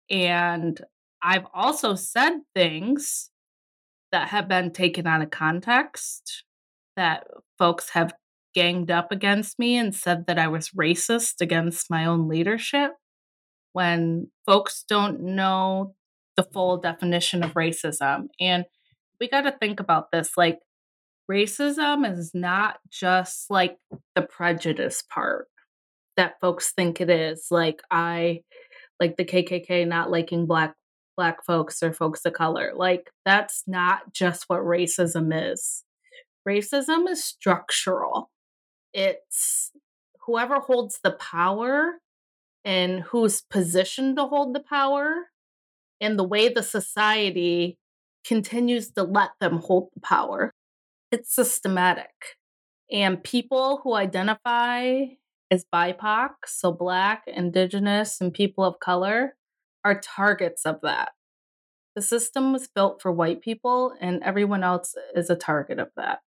And 0.10 0.79
I've 1.22 1.48
also 1.53 1.95
said 1.95 2.39
things 2.53 3.31
that 4.12 4.29
have 4.29 4.47
been 4.47 4.71
taken 4.71 5.07
out 5.07 5.21
of 5.21 5.31
context, 5.31 6.43
that 6.95 7.25
folks 7.57 7.89
have 7.89 8.13
ganged 8.53 8.89
up 8.89 9.12
against 9.12 9.59
me 9.59 9.75
and 9.77 9.93
said 9.93 10.27
that 10.27 10.39
I 10.39 10.47
was 10.47 10.69
racist 10.69 11.41
against 11.41 11.89
my 11.89 12.05
own 12.05 12.27
leadership 12.27 12.91
when 13.74 14.31
folks 14.45 14.85
don't 14.88 15.21
know 15.21 15.95
the 16.38 16.43
full 16.43 16.77
definition 16.77 17.43
of 17.43 17.53
racism. 17.53 18.27
And 18.39 18.65
we 19.19 19.27
got 19.27 19.41
to 19.41 19.51
think 19.59 19.79
about 19.79 20.12
this 20.12 20.31
like, 20.38 20.59
racism 21.29 22.09
is 22.09 22.31
not 22.33 22.77
just 22.89 23.50
like 23.50 23.77
the 24.15 24.21
prejudice 24.21 25.01
part 25.01 25.47
that 26.17 26.35
folks 26.39 26.71
think 26.71 27.01
it 27.01 27.09
is. 27.09 27.47
Like, 27.51 27.81
I, 27.89 28.41
like 29.00 29.17
the 29.17 29.25
KKK 29.25 29.88
not 29.88 30.12
liking 30.12 30.45
black 30.45 30.75
black 31.15 31.45
folks 31.45 31.81
or 31.81 31.93
folks 31.93 32.25
of 32.25 32.34
color. 32.34 32.72
Like, 32.75 33.12
that's 33.25 33.63
not 33.67 34.13
just 34.13 34.45
what 34.48 34.62
racism 34.62 35.31
is. 35.34 35.84
Racism 36.48 37.10
is 37.10 37.24
structural, 37.24 38.29
it's 38.93 39.72
whoever 40.25 40.60
holds 40.60 41.00
the 41.03 41.12
power 41.12 41.95
and 42.63 43.01
who's 43.01 43.41
positioned 43.41 44.17
to 44.17 44.25
hold 44.25 44.55
the 44.55 44.60
power 44.60 45.25
and 46.01 46.17
the 46.17 46.24
way 46.24 46.50
the 46.50 46.63
society 46.63 47.77
continues 48.25 48.91
to 48.91 49.03
let 49.03 49.31
them 49.39 49.57
hold 49.57 49.89
the 49.93 50.01
power. 50.01 50.51
It's 51.12 51.34
systematic. 51.34 52.38
And 52.91 53.24
people 53.24 53.81
who 53.84 53.93
identify 53.93 55.05
as 55.51 55.65
BIPOC, 55.74 56.29
so 56.45 56.72
Black, 56.72 57.24
Indigenous, 57.27 58.19
and 58.19 58.34
people 58.34 58.63
of 58.63 58.79
color, 58.79 59.36
are 59.85 60.01
targets 60.01 60.65
of 60.65 60.81
that. 60.81 61.11
The 61.95 62.01
system 62.01 62.51
was 62.51 62.67
built 62.67 63.01
for 63.01 63.11
white 63.11 63.41
people, 63.41 63.93
and 64.01 64.21
everyone 64.23 64.63
else 64.63 64.95
is 65.15 65.29
a 65.29 65.35
target 65.35 65.79
of 65.79 65.91
that. 65.95 66.19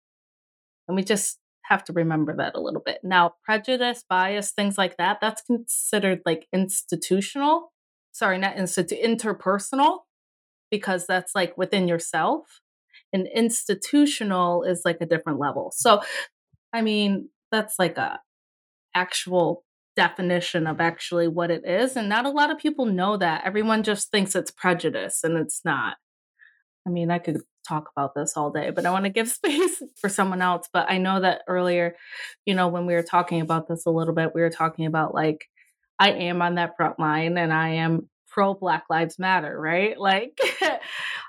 And 0.86 0.96
we 0.96 1.04
just 1.04 1.38
have 1.64 1.84
to 1.84 1.92
remember 1.92 2.34
that 2.36 2.54
a 2.54 2.60
little 2.60 2.80
bit. 2.80 3.00
Now, 3.02 3.34
prejudice, 3.44 4.02
bias, 4.08 4.52
things 4.52 4.78
like 4.78 4.96
that, 4.96 5.18
that's 5.20 5.42
considered 5.42 6.22
like 6.24 6.46
institutional. 6.54 7.72
Sorry, 8.12 8.38
not 8.38 8.56
institute, 8.56 8.98
interpersonal, 9.04 9.98
because 10.70 11.06
that's 11.06 11.34
like 11.34 11.58
within 11.58 11.86
yourself. 11.86 12.60
And 13.12 13.28
institutional 13.34 14.62
is 14.62 14.82
like 14.84 14.98
a 15.02 15.06
different 15.06 15.38
level. 15.38 15.72
So, 15.74 16.00
I 16.72 16.80
mean, 16.80 17.28
that's 17.52 17.74
like 17.78 17.98
a 17.98 18.20
actual 18.94 19.64
definition 19.98 20.68
of 20.68 20.80
actually 20.80 21.26
what 21.26 21.50
it 21.50 21.66
is. 21.66 21.96
And 21.96 22.08
not 22.08 22.24
a 22.24 22.30
lot 22.30 22.52
of 22.52 22.58
people 22.58 22.86
know 22.86 23.16
that. 23.16 23.42
Everyone 23.44 23.82
just 23.82 24.12
thinks 24.12 24.36
it's 24.36 24.52
prejudice, 24.52 25.24
and 25.24 25.36
it's 25.36 25.62
not. 25.64 25.96
I 26.86 26.90
mean, 26.90 27.10
I 27.10 27.18
could 27.18 27.40
talk 27.68 27.90
about 27.94 28.14
this 28.14 28.36
all 28.36 28.52
day, 28.52 28.70
but 28.70 28.86
I 28.86 28.92
want 28.92 29.06
to 29.06 29.10
give 29.10 29.28
space 29.40 29.82
for 30.00 30.08
someone 30.08 30.40
else. 30.40 30.68
But 30.72 30.88
I 30.88 30.98
know 30.98 31.20
that 31.20 31.42
earlier, 31.48 31.96
you 32.46 32.54
know, 32.54 32.68
when 32.68 32.86
we 32.86 32.94
were 32.94 33.02
talking 33.02 33.40
about 33.40 33.66
this 33.66 33.86
a 33.86 33.90
little 33.90 34.14
bit, 34.14 34.36
we 34.36 34.40
were 34.40 34.50
talking 34.50 34.86
about 34.86 35.14
like, 35.14 35.46
I 35.98 36.12
am 36.12 36.42
on 36.42 36.54
that 36.54 36.76
front 36.76 37.00
line 37.00 37.36
and 37.36 37.52
I 37.52 37.70
am 37.70 38.08
pro 38.28 38.54
Black 38.54 38.84
Lives 38.88 39.18
Matter, 39.18 39.60
right? 39.60 39.98
Like 39.98 40.38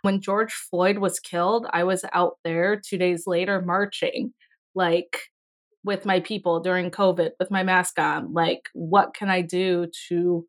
when 0.03 0.21
George 0.21 0.53
Floyd 0.53 0.99
was 0.99 1.19
killed, 1.19 1.65
I 1.73 1.85
was 1.85 2.05
out 2.13 2.35
there 2.43 2.79
two 2.79 2.99
days 2.99 3.23
later 3.25 3.63
marching, 3.63 4.31
like 4.75 5.17
with 5.83 6.05
my 6.05 6.19
people 6.19 6.59
during 6.59 6.91
COVID 6.91 7.31
with 7.39 7.51
my 7.51 7.63
mask 7.63 7.99
on. 7.99 8.33
Like, 8.33 8.69
what 8.73 9.13
can 9.13 9.29
I 9.29 9.41
do 9.41 9.87
to 10.09 10.45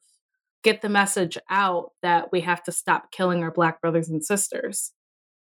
get 0.62 0.82
the 0.82 0.88
message 0.88 1.38
out 1.48 1.90
that 2.02 2.32
we 2.32 2.40
have 2.42 2.62
to 2.64 2.72
stop 2.72 3.12
killing 3.12 3.42
our 3.42 3.50
Black 3.50 3.80
brothers 3.80 4.08
and 4.08 4.24
sisters? 4.24 4.92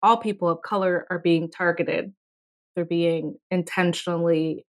all 0.04 0.18
people 0.18 0.50
of 0.50 0.62
color 0.62 1.06
are 1.10 1.20
being 1.20 1.50
targeted. 1.50 2.14
They're 2.76 2.86
being 2.86 3.36
intentionally 3.50 4.66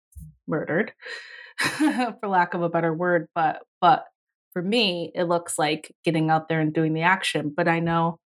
murdered, 0.48 0.94
for 1.60 2.28
lack 2.28 2.54
of 2.54 2.62
a 2.62 2.70
better 2.70 2.94
word. 2.94 3.28
But 3.36 3.62
but 3.82 4.06
for 4.54 4.62
me, 4.62 5.12
it 5.16 5.24
looks 5.24 5.60
like 5.60 5.94
getting 6.04 6.30
out 6.30 6.48
there 6.48 6.60
and 6.60 6.74
doing 6.74 6.94
the 6.94 7.02
action. 7.02 7.54
But 7.56 7.68
I 7.68 7.80
know 7.80 8.20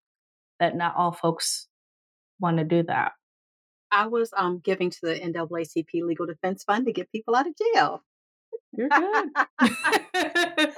that 0.60 0.76
not 0.76 0.96
all 0.96 1.12
folks 1.12 1.68
want 2.40 2.58
to 2.58 2.64
do 2.64 2.84
that. 2.84 3.14
I 3.92 4.08
was 4.08 4.32
um, 4.36 4.60
giving 4.64 4.90
to 4.90 5.00
the 5.02 5.20
NAACP 5.20 6.02
Legal 6.04 6.26
Defense 6.26 6.64
Fund 6.64 6.86
to 6.86 6.94
get 6.94 7.12
people 7.12 7.36
out 7.36 7.48
of 7.48 7.54
jail. 7.74 8.04
You're 8.74 8.90
good. 8.90 9.30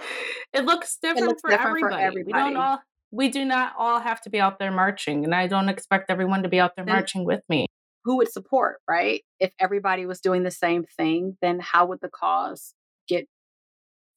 it 0.53 0.65
looks 0.65 0.98
different, 1.01 1.25
it 1.25 1.27
looks 1.27 1.41
for, 1.41 1.50
different 1.51 1.67
everybody. 1.67 1.96
for 1.96 2.01
everybody. 2.01 2.25
We 2.25 2.34
don't 2.34 2.58
all 2.58 2.79
we 3.12 3.29
do 3.29 3.46
not 3.46 3.74
all 3.77 4.00
have 4.00 4.22
to 4.22 4.32
be 4.32 4.39
out 4.39 4.58
there 4.58 4.72
marching, 4.72 5.24
and 5.24 5.36
I 5.36 5.46
don't 5.46 5.70
expect 5.70 6.10
everyone 6.10 6.41
to 6.43 6.50
be 6.50 6.60
out 6.60 6.72
there 6.75 6.86
marching 6.86 7.25
with 7.25 7.41
me. 7.48 7.67
Who 8.05 8.17
would 8.17 8.32
support, 8.32 8.79
right? 8.89 9.22
If 9.39 9.53
everybody 9.60 10.08
was 10.08 10.20
doing 10.20 10.43
the 10.43 10.51
same 10.51 10.86
thing, 10.98 11.38
then 11.41 11.60
how 11.62 11.86
would 11.86 12.00
the 12.01 12.10
cause 12.10 12.74
get 13.08 13.27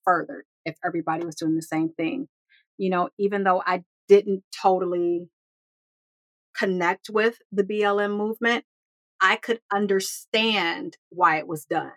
furthered 0.04 0.44
if 0.64 0.76
everybody 0.84 1.26
was 1.26 1.34
doing 1.34 1.54
the 1.54 1.62
same 1.62 1.90
thing? 1.90 2.28
You 2.78 2.90
know, 2.90 3.10
even 3.18 3.44
though 3.44 3.62
I 3.64 3.82
didn't 4.08 4.42
totally 4.62 5.28
connect 6.56 7.10
with 7.10 7.36
the 7.52 7.64
BLM 7.64 8.16
movement, 8.16 8.64
I 9.20 9.36
could 9.36 9.60
understand 9.72 10.96
why 11.10 11.38
it 11.38 11.46
was 11.46 11.64
done. 11.64 11.92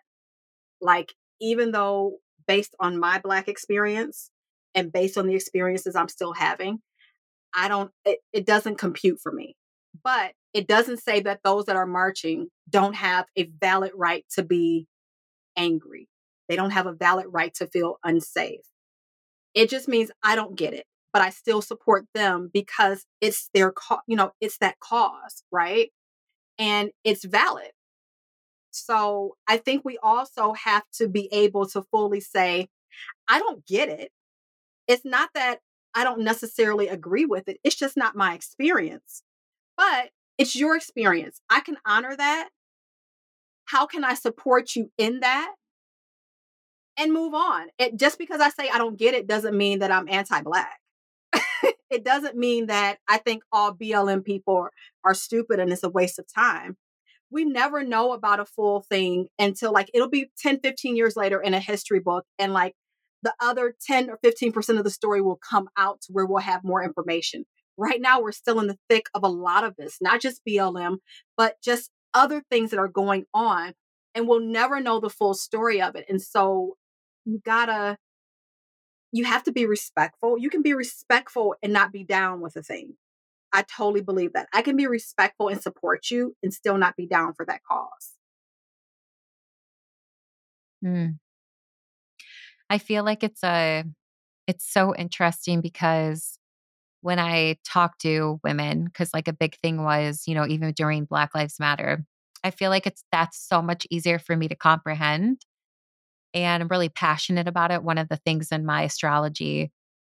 Like, 0.81 1.13
even 1.41 1.71
though 1.71 2.17
based 2.47 2.75
on 2.79 2.99
my 2.99 3.19
Black 3.19 3.47
experience 3.47 4.31
and 4.73 4.91
based 4.91 5.17
on 5.17 5.27
the 5.27 5.35
experiences 5.35 5.95
I'm 5.95 6.07
still 6.09 6.33
having, 6.33 6.79
I 7.53 7.67
don't, 7.67 7.91
it, 8.05 8.19
it 8.33 8.45
doesn't 8.45 8.77
compute 8.77 9.19
for 9.21 9.31
me. 9.31 9.55
But 10.03 10.33
it 10.53 10.67
doesn't 10.67 10.97
say 11.01 11.21
that 11.21 11.41
those 11.43 11.65
that 11.65 11.75
are 11.75 11.85
marching 11.85 12.47
don't 12.69 12.95
have 12.95 13.25
a 13.37 13.49
valid 13.59 13.91
right 13.95 14.25
to 14.35 14.43
be 14.43 14.87
angry. 15.55 16.07
They 16.47 16.55
don't 16.55 16.71
have 16.71 16.87
a 16.87 16.93
valid 16.93 17.27
right 17.29 17.53
to 17.55 17.67
feel 17.67 17.97
unsafe. 18.03 18.61
It 19.53 19.69
just 19.69 19.87
means 19.87 20.11
I 20.23 20.35
don't 20.35 20.55
get 20.55 20.73
it, 20.73 20.85
but 21.11 21.21
I 21.21 21.31
still 21.31 21.61
support 21.61 22.05
them 22.13 22.49
because 22.53 23.05
it's 23.21 23.49
their, 23.53 23.71
co- 23.71 23.99
you 24.07 24.15
know, 24.15 24.31
it's 24.41 24.57
that 24.59 24.79
cause, 24.79 25.43
right? 25.51 25.89
And 26.59 26.91
it's 27.03 27.23
valid. 27.23 27.71
So 28.71 29.37
I 29.47 29.57
think 29.57 29.83
we 29.83 29.97
also 30.03 30.53
have 30.53 30.83
to 30.95 31.07
be 31.07 31.29
able 31.31 31.65
to 31.69 31.81
fully 31.83 32.19
say, 32.19 32.67
I 33.27 33.39
don't 33.39 33.65
get 33.65 33.89
it. 33.89 34.11
It's 34.87 35.05
not 35.05 35.29
that 35.33 35.59
I 35.95 36.03
don't 36.03 36.21
necessarily 36.21 36.87
agree 36.87 37.25
with 37.25 37.47
it. 37.47 37.57
It's 37.63 37.75
just 37.75 37.97
not 37.97 38.15
my 38.15 38.33
experience. 38.33 39.23
But 39.77 40.09
it's 40.37 40.55
your 40.55 40.75
experience. 40.75 41.41
I 41.49 41.61
can 41.61 41.77
honor 41.85 42.15
that. 42.15 42.49
How 43.65 43.85
can 43.85 44.03
I 44.03 44.13
support 44.13 44.75
you 44.75 44.91
in 44.97 45.21
that? 45.21 45.53
And 46.97 47.13
move 47.13 47.33
on. 47.33 47.67
It 47.77 47.97
just 47.97 48.17
because 48.17 48.41
I 48.41 48.49
say 48.49 48.69
I 48.69 48.77
don't 48.77 48.97
get 48.97 49.13
it 49.13 49.27
doesn't 49.27 49.57
mean 49.57 49.79
that 49.79 49.91
I'm 49.91 50.09
anti-black. 50.09 50.79
it 51.89 52.03
doesn't 52.03 52.35
mean 52.35 52.67
that 52.67 52.97
I 53.07 53.17
think 53.17 53.43
all 53.51 53.73
BLM 53.73 54.23
people 54.23 54.67
are, 55.03 55.13
stupid 55.13 55.59
and 55.59 55.71
it's 55.71 55.83
a 55.83 55.89
waste 55.89 56.19
of 56.19 56.25
time. 56.33 56.77
We 57.31 57.45
never 57.45 57.83
know 57.83 58.13
about 58.13 58.39
a 58.39 58.45
full 58.45 58.81
thing 58.81 59.27
until 59.39 59.71
like 59.71 59.89
it'll 59.93 60.09
be 60.09 60.29
10, 60.37 60.59
15 60.59 60.95
years 60.95 61.15
later 61.15 61.41
in 61.41 61.53
a 61.53 61.59
history 61.59 61.99
book 61.99 62.25
and 62.37 62.53
like 62.53 62.75
the 63.23 63.33
other 63.41 63.75
10 63.85 64.09
or 64.09 64.17
15% 64.23 64.77
of 64.77 64.83
the 64.83 64.89
story 64.89 65.21
will 65.21 65.37
come 65.37 65.67
out 65.77 66.01
to 66.01 66.11
where 66.11 66.25
we'll 66.25 66.39
have 66.39 66.63
more 66.63 66.83
information. 66.83 67.45
Right 67.77 68.01
now, 68.01 68.21
we're 68.21 68.33
still 68.33 68.59
in 68.59 68.67
the 68.67 68.77
thick 68.89 69.07
of 69.13 69.23
a 69.23 69.27
lot 69.27 69.63
of 69.63 69.75
this, 69.77 69.97
not 70.01 70.21
just 70.21 70.41
BLM, 70.47 70.97
but 71.37 71.55
just 71.63 71.89
other 72.13 72.43
things 72.49 72.71
that 72.71 72.79
are 72.79 72.87
going 72.87 73.25
on. 73.33 73.73
And 74.15 74.27
we'll 74.27 74.41
never 74.41 74.79
know 74.81 74.99
the 74.99 75.09
full 75.09 75.33
story 75.33 75.81
of 75.81 75.95
it. 75.95 76.05
And 76.09 76.21
so 76.21 76.75
you 77.25 77.39
gotta, 77.45 77.97
you 79.11 79.25
have 79.25 79.43
to 79.43 79.51
be 79.51 79.65
respectful. 79.65 80.37
You 80.37 80.49
can 80.49 80.61
be 80.61 80.73
respectful 80.73 81.55
and 81.63 81.73
not 81.73 81.91
be 81.91 82.03
down 82.03 82.41
with 82.41 82.55
a 82.55 82.63
thing. 82.63 82.93
I 83.51 83.63
totally 83.63 84.01
believe 84.01 84.33
that. 84.33 84.47
I 84.53 84.61
can 84.61 84.75
be 84.75 84.87
respectful 84.87 85.47
and 85.47 85.61
support 85.61 86.11
you 86.11 86.35
and 86.43 86.53
still 86.53 86.77
not 86.77 86.95
be 86.95 87.07
down 87.07 87.33
for 87.33 87.45
that 87.45 87.61
cause. 87.69 88.13
Mm. 90.83 91.17
I 92.69 92.77
feel 92.77 93.03
like 93.03 93.23
it's 93.23 93.43
a 93.43 93.83
it's 94.47 94.71
so 94.71 94.95
interesting 94.95 95.61
because 95.61 96.37
when 97.01 97.19
I 97.19 97.57
talk 97.65 97.97
to 97.99 98.39
women, 98.43 98.85
because 98.85 99.13
like 99.13 99.27
a 99.27 99.33
big 99.33 99.55
thing 99.57 99.83
was, 99.83 100.23
you 100.27 100.35
know, 100.35 100.45
even 100.47 100.71
during 100.73 101.05
Black 101.05 101.33
Lives 101.33 101.59
Matter, 101.59 102.05
I 102.43 102.51
feel 102.51 102.69
like 102.69 102.87
it's 102.87 103.03
that's 103.11 103.39
so 103.39 103.61
much 103.61 103.87
easier 103.89 104.19
for 104.19 104.35
me 104.35 104.47
to 104.47 104.55
comprehend. 104.55 105.41
And 106.33 106.61
I'm 106.63 106.69
really 106.69 106.89
passionate 106.89 107.47
about 107.47 107.71
it. 107.71 107.83
One 107.83 107.97
of 107.97 108.09
the 108.09 108.17
things 108.17 108.51
in 108.51 108.65
my 108.65 108.83
astrology, 108.83 109.71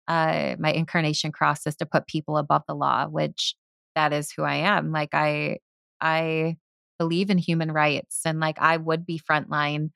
uh, 0.07 0.55
my 0.60 0.72
incarnation 0.72 1.31
cross 1.31 1.65
is 1.67 1.75
to 1.77 1.86
put 1.86 2.07
people 2.07 2.38
above 2.38 2.63
the 2.67 2.75
law, 2.75 3.07
which 3.07 3.55
that 3.95 4.13
is 4.13 4.31
who 4.31 4.43
I 4.43 4.55
am. 4.55 4.91
Like 4.91 5.10
I 5.13 5.60
I 6.01 6.57
believe 7.00 7.29
in 7.29 7.38
human 7.38 7.72
rights 7.72 8.22
and 8.25 8.39
like 8.39 8.57
I 8.60 8.77
would 8.77 9.05
be 9.05 9.19
frontline 9.19 9.89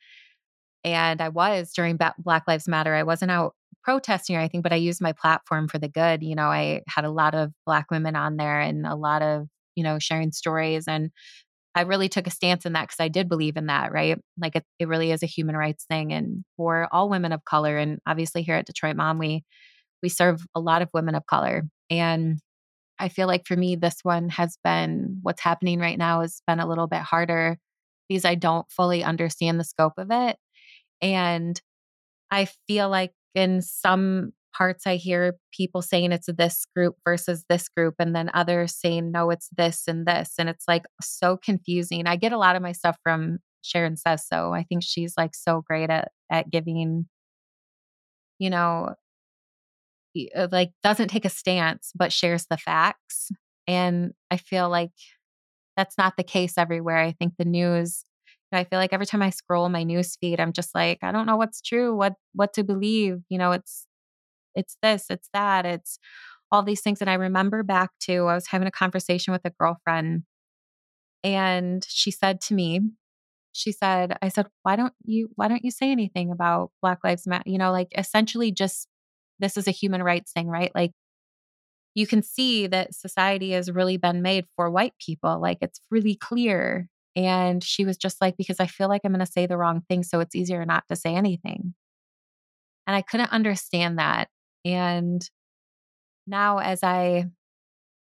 and 0.83 1.21
I 1.21 1.29
was 1.29 1.73
during 1.73 1.97
Black 2.19 2.43
Lives 2.47 2.67
Matter. 2.67 2.95
I 2.95 3.03
wasn't 3.03 3.31
out 3.31 3.55
protesting 3.83 4.35
or 4.35 4.39
anything, 4.39 4.61
but 4.61 4.73
I 4.73 4.77
used 4.77 5.01
my 5.01 5.13
platform 5.13 5.67
for 5.67 5.77
the 5.77 5.89
good. 5.89 6.23
You 6.23 6.35
know, 6.35 6.47
I 6.47 6.81
had 6.87 7.05
a 7.05 7.11
lot 7.11 7.35
of 7.35 7.51
Black 7.65 7.91
women 7.91 8.15
on 8.15 8.37
there 8.37 8.59
and 8.59 8.85
a 8.85 8.95
lot 8.95 9.21
of, 9.21 9.47
you 9.75 9.83
know, 9.83 9.99
sharing 9.99 10.31
stories. 10.31 10.87
And 10.87 11.11
I 11.79 11.83
really 11.83 12.09
took 12.09 12.27
a 12.27 12.31
stance 12.31 12.65
in 12.65 12.73
that 12.73 12.89
because 12.89 12.99
I 12.99 13.07
did 13.07 13.29
believe 13.29 13.55
in 13.55 13.67
that, 13.67 13.93
right? 13.93 14.19
Like 14.37 14.57
it, 14.57 14.65
it 14.79 14.89
really 14.89 15.11
is 15.11 15.23
a 15.23 15.27
human 15.27 15.55
rights 15.55 15.85
thing. 15.85 16.11
And 16.11 16.43
for 16.57 16.89
all 16.91 17.09
women 17.09 17.31
of 17.31 17.45
color, 17.45 17.77
and 17.77 17.99
obviously 18.05 18.43
here 18.43 18.55
at 18.55 18.65
Detroit 18.65 18.97
Mom, 18.97 19.17
we 19.17 19.43
we 20.03 20.09
serve 20.09 20.45
a 20.53 20.59
lot 20.59 20.81
of 20.81 20.89
women 20.93 21.15
of 21.15 21.25
color. 21.25 21.63
And 21.89 22.39
I 22.99 23.07
feel 23.07 23.27
like 23.27 23.47
for 23.47 23.55
me, 23.55 23.77
this 23.77 23.99
one 24.03 24.27
has 24.27 24.57
been 24.61 25.19
what's 25.21 25.41
happening 25.41 25.79
right 25.79 25.97
now 25.97 26.19
has 26.19 26.41
been 26.45 26.59
a 26.59 26.67
little 26.67 26.87
bit 26.87 26.99
harder 26.99 27.57
because 28.09 28.25
I 28.25 28.35
don't 28.35 28.69
fully 28.69 29.01
understand 29.01 29.57
the 29.57 29.63
scope 29.63 29.93
of 29.97 30.09
it. 30.11 30.35
And 31.01 31.59
I 32.29 32.49
feel 32.67 32.89
like 32.89 33.13
in 33.35 33.61
some 33.61 34.33
parts 34.55 34.87
I 34.87 34.95
hear 34.95 35.35
people 35.53 35.81
saying 35.81 36.11
it's 36.11 36.29
this 36.37 36.65
group 36.75 36.95
versus 37.05 37.45
this 37.49 37.69
group, 37.69 37.95
and 37.99 38.15
then 38.15 38.31
others 38.33 38.75
saying, 38.75 39.11
no, 39.11 39.29
it's 39.29 39.49
this 39.55 39.83
and 39.87 40.05
this. 40.05 40.33
And 40.37 40.49
it's 40.49 40.65
like 40.67 40.85
so 41.01 41.37
confusing. 41.37 42.07
I 42.07 42.15
get 42.15 42.31
a 42.31 42.37
lot 42.37 42.55
of 42.55 42.61
my 42.61 42.71
stuff 42.71 42.97
from 43.03 43.39
Sharon 43.61 43.97
Says 43.97 44.25
So. 44.27 44.53
I 44.53 44.63
think 44.63 44.83
she's 44.83 45.13
like 45.17 45.35
so 45.35 45.63
great 45.65 45.89
at, 45.89 46.11
at 46.31 46.49
giving, 46.49 47.07
you 48.39 48.49
know, 48.49 48.95
uh, 50.35 50.47
like 50.51 50.71
doesn't 50.83 51.09
take 51.09 51.25
a 51.25 51.29
stance, 51.29 51.91
but 51.95 52.11
shares 52.11 52.45
the 52.49 52.57
facts. 52.57 53.31
And 53.67 54.13
I 54.31 54.37
feel 54.37 54.69
like 54.69 54.91
that's 55.77 55.97
not 55.97 56.17
the 56.17 56.23
case 56.23 56.57
everywhere. 56.57 56.97
I 56.97 57.11
think 57.11 57.33
the 57.37 57.45
news, 57.45 58.03
I 58.51 58.63
feel 58.63 58.79
like 58.79 58.93
every 58.93 59.05
time 59.05 59.21
I 59.21 59.29
scroll 59.29 59.69
my 59.69 59.83
news 59.83 60.17
feed, 60.19 60.39
I'm 60.39 60.53
just 60.53 60.73
like, 60.73 60.97
I 61.03 61.11
don't 61.11 61.27
know 61.27 61.37
what's 61.37 61.61
true, 61.61 61.95
what 61.95 62.13
what 62.33 62.53
to 62.53 62.63
believe. 62.63 63.19
You 63.29 63.37
know, 63.37 63.51
it's 63.51 63.85
it's 64.55 64.77
this, 64.81 65.05
it's 65.09 65.29
that, 65.33 65.65
it's 65.65 65.99
all 66.51 66.63
these 66.63 66.81
things. 66.81 67.01
And 67.01 67.09
I 67.09 67.15
remember 67.15 67.63
back 67.63 67.91
to 68.01 68.27
I 68.27 68.35
was 68.35 68.47
having 68.47 68.67
a 68.67 68.71
conversation 68.71 69.31
with 69.31 69.41
a 69.45 69.51
girlfriend, 69.59 70.23
and 71.23 71.85
she 71.87 72.11
said 72.11 72.41
to 72.41 72.53
me, 72.53 72.81
she 73.51 73.71
said, 73.71 74.17
I 74.21 74.29
said, 74.29 74.47
why 74.63 74.75
don't 74.75 74.93
you 75.03 75.29
why 75.35 75.47
don't 75.47 75.63
you 75.63 75.71
say 75.71 75.91
anything 75.91 76.31
about 76.31 76.71
Black 76.81 76.99
Lives 77.03 77.27
Matter? 77.27 77.49
You 77.49 77.57
know, 77.57 77.71
like 77.71 77.89
essentially 77.97 78.51
just 78.51 78.87
this 79.39 79.57
is 79.57 79.67
a 79.67 79.71
human 79.71 80.03
rights 80.03 80.31
thing, 80.31 80.47
right? 80.47 80.71
Like 80.75 80.91
you 81.95 82.07
can 82.07 82.21
see 82.21 82.67
that 82.67 82.93
society 82.93 83.51
has 83.51 83.71
really 83.71 83.97
been 83.97 84.21
made 84.21 84.45
for 84.55 84.69
white 84.69 84.93
people. 85.05 85.41
Like 85.41 85.57
it's 85.61 85.81
really 85.89 86.15
clear. 86.15 86.87
And 87.15 87.63
she 87.63 87.85
was 87.85 87.97
just 87.97 88.21
like, 88.21 88.37
because 88.37 88.59
I 88.59 88.67
feel 88.67 88.87
like 88.87 89.01
I'm 89.03 89.11
going 89.11 89.25
to 89.25 89.31
say 89.31 89.47
the 89.47 89.57
wrong 89.57 89.81
thing. 89.89 90.03
So 90.03 90.19
it's 90.19 90.35
easier 90.35 90.63
not 90.65 90.83
to 90.89 90.95
say 90.95 91.15
anything. 91.15 91.73
And 92.87 92.95
I 92.95 93.01
couldn't 93.01 93.31
understand 93.31 93.99
that. 93.99 94.29
And 94.65 95.27
now, 96.27 96.59
as 96.59 96.83
I, 96.83 97.25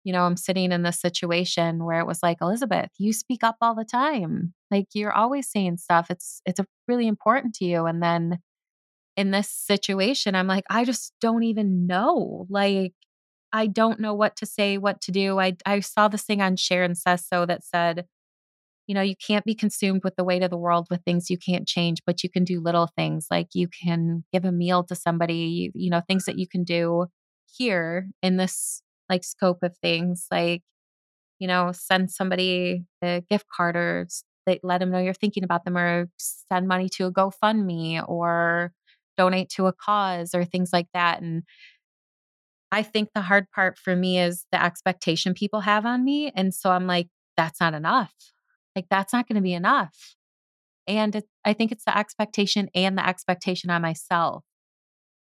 you 0.04 0.12
know, 0.12 0.22
I'm 0.22 0.36
sitting 0.36 0.72
in 0.72 0.82
this 0.82 1.00
situation 1.00 1.84
where 1.84 2.00
it 2.00 2.06
was 2.06 2.22
like, 2.22 2.38
Elizabeth, 2.40 2.90
you 2.98 3.12
speak 3.12 3.44
up 3.44 3.56
all 3.60 3.74
the 3.74 3.84
time. 3.84 4.54
Like 4.70 4.86
you're 4.94 5.12
always 5.12 5.50
saying 5.50 5.78
stuff. 5.78 6.10
It's, 6.10 6.40
it's 6.46 6.60
really 6.88 7.06
important 7.08 7.54
to 7.56 7.64
you. 7.64 7.86
And 7.86 8.02
then 8.02 8.38
in 9.16 9.30
this 9.30 9.50
situation, 9.50 10.34
I'm 10.34 10.46
like, 10.46 10.64
I 10.70 10.84
just 10.84 11.12
don't 11.20 11.42
even 11.42 11.86
know. 11.86 12.46
Like, 12.48 12.92
I 13.52 13.66
don't 13.66 14.00
know 14.00 14.14
what 14.14 14.36
to 14.36 14.46
say, 14.46 14.78
what 14.78 15.00
to 15.02 15.12
do. 15.12 15.40
I 15.40 15.56
I 15.64 15.80
saw 15.80 16.08
this 16.08 16.24
thing 16.24 16.42
on 16.42 16.56
Sharon 16.56 16.94
Says 16.94 17.26
So 17.26 17.46
that 17.46 17.64
said, 17.64 18.06
you 18.86 18.94
know, 18.94 19.00
you 19.02 19.14
can't 19.16 19.44
be 19.44 19.54
consumed 19.54 20.02
with 20.04 20.14
the 20.16 20.24
weight 20.24 20.42
of 20.42 20.50
the 20.50 20.56
world 20.56 20.86
with 20.90 21.02
things 21.04 21.30
you 21.30 21.38
can't 21.38 21.66
change, 21.66 21.98
but 22.06 22.22
you 22.22 22.30
can 22.30 22.44
do 22.44 22.60
little 22.60 22.88
things 22.96 23.26
like 23.30 23.48
you 23.54 23.68
can 23.68 24.24
give 24.32 24.44
a 24.44 24.52
meal 24.52 24.84
to 24.84 24.94
somebody, 24.94 25.34
you, 25.34 25.72
you 25.74 25.90
know, 25.90 26.00
things 26.00 26.24
that 26.26 26.38
you 26.38 26.46
can 26.46 26.62
do 26.64 27.06
here 27.46 28.08
in 28.22 28.36
this 28.36 28.82
like 29.08 29.24
scope 29.24 29.62
of 29.62 29.76
things, 29.78 30.26
like, 30.30 30.62
you 31.38 31.48
know, 31.48 31.72
send 31.72 32.10
somebody 32.10 32.84
a 33.02 33.22
gift 33.28 33.46
card 33.54 33.76
or 33.76 34.06
they 34.46 34.60
let 34.62 34.78
them 34.78 34.90
know 34.90 35.00
you're 35.00 35.14
thinking 35.14 35.44
about 35.44 35.64
them 35.64 35.76
or 35.76 36.08
send 36.18 36.68
money 36.68 36.88
to 36.88 37.06
a 37.06 37.12
GoFundMe 37.12 38.08
or 38.08 38.72
donate 39.18 39.48
to 39.50 39.66
a 39.66 39.72
cause 39.72 40.34
or 40.34 40.44
things 40.44 40.70
like 40.72 40.86
that. 40.94 41.20
And 41.20 41.42
I 42.70 42.82
think 42.82 43.10
the 43.14 43.22
hard 43.22 43.50
part 43.50 43.78
for 43.78 43.96
me 43.96 44.20
is 44.20 44.44
the 44.52 44.62
expectation 44.62 45.34
people 45.34 45.60
have 45.60 45.84
on 45.86 46.04
me. 46.04 46.32
And 46.34 46.54
so 46.54 46.70
I'm 46.70 46.86
like, 46.86 47.08
that's 47.36 47.60
not 47.60 47.74
enough. 47.74 48.12
Like, 48.76 48.86
that's 48.90 49.12
not 49.12 49.26
going 49.26 49.36
to 49.36 49.42
be 49.42 49.54
enough. 49.54 50.14
And 50.86 51.16
it, 51.16 51.24
I 51.44 51.54
think 51.54 51.72
it's 51.72 51.84
the 51.84 51.96
expectation 51.96 52.68
and 52.74 52.96
the 52.96 53.06
expectation 53.06 53.70
on 53.70 53.82
myself 53.82 54.44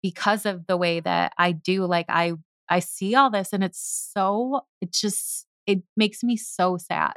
because 0.01 0.45
of 0.45 0.67
the 0.67 0.77
way 0.77 1.01
that 1.01 1.33
I 1.37 1.51
do. 1.51 1.85
Like, 1.85 2.05
I, 2.07 2.33
I 2.69 2.79
see 2.79 3.15
all 3.15 3.29
this 3.29 3.51
and 3.51 3.63
it's 3.63 4.11
so, 4.13 4.61
it 4.79 4.93
just, 4.93 5.45
it 5.65 5.81
makes 5.97 6.23
me 6.23 6.37
so 6.37 6.77
sad 6.77 7.15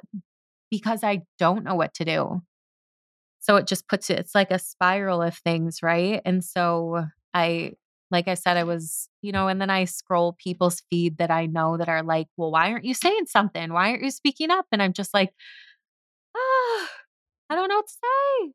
because 0.71 1.05
I 1.05 1.23
don't 1.39 1.65
know 1.65 1.75
what 1.75 1.95
to 1.95 2.05
do. 2.05 2.43
So 3.41 3.57
it 3.57 3.67
just 3.67 3.89
puts 3.89 4.09
it, 4.09 4.19
it's 4.19 4.35
like 4.35 4.51
a 4.51 4.59
spiral 4.59 5.21
of 5.21 5.37
things, 5.37 5.81
right? 5.83 6.23
And 6.25 6.43
so 6.43 7.05
I, 7.35 7.73
like 8.11 8.29
I 8.29 8.35
said, 8.35 8.57
I 8.57 8.65
was, 8.65 9.09
you 9.21 9.33
know, 9.33 9.49
and 9.49 9.61
then 9.61 9.71
I 9.71 9.85
scroll 9.85 10.37
people's 10.39 10.83
feed 10.91 11.19
that 11.19 11.31
I 11.31 11.47
know 11.47 11.77
that 11.77 11.89
are 11.89 12.03
like, 12.03 12.29
well, 12.37 12.51
why 12.51 12.71
aren't 12.71 12.85
you 12.85 12.95
saying 12.95 13.27
something? 13.27 13.73
Why 13.73 13.91
aren't 13.91 14.03
you 14.03 14.11
speaking 14.11 14.51
up? 14.51 14.67
And 14.71 14.83
I'm 14.83 14.93
just 14.93 15.15
like, 15.15 15.31
I 17.51 17.55
don't 17.55 17.69
know 17.69 17.77
what 17.77 17.87
to 17.87 17.93
say. 17.93 18.53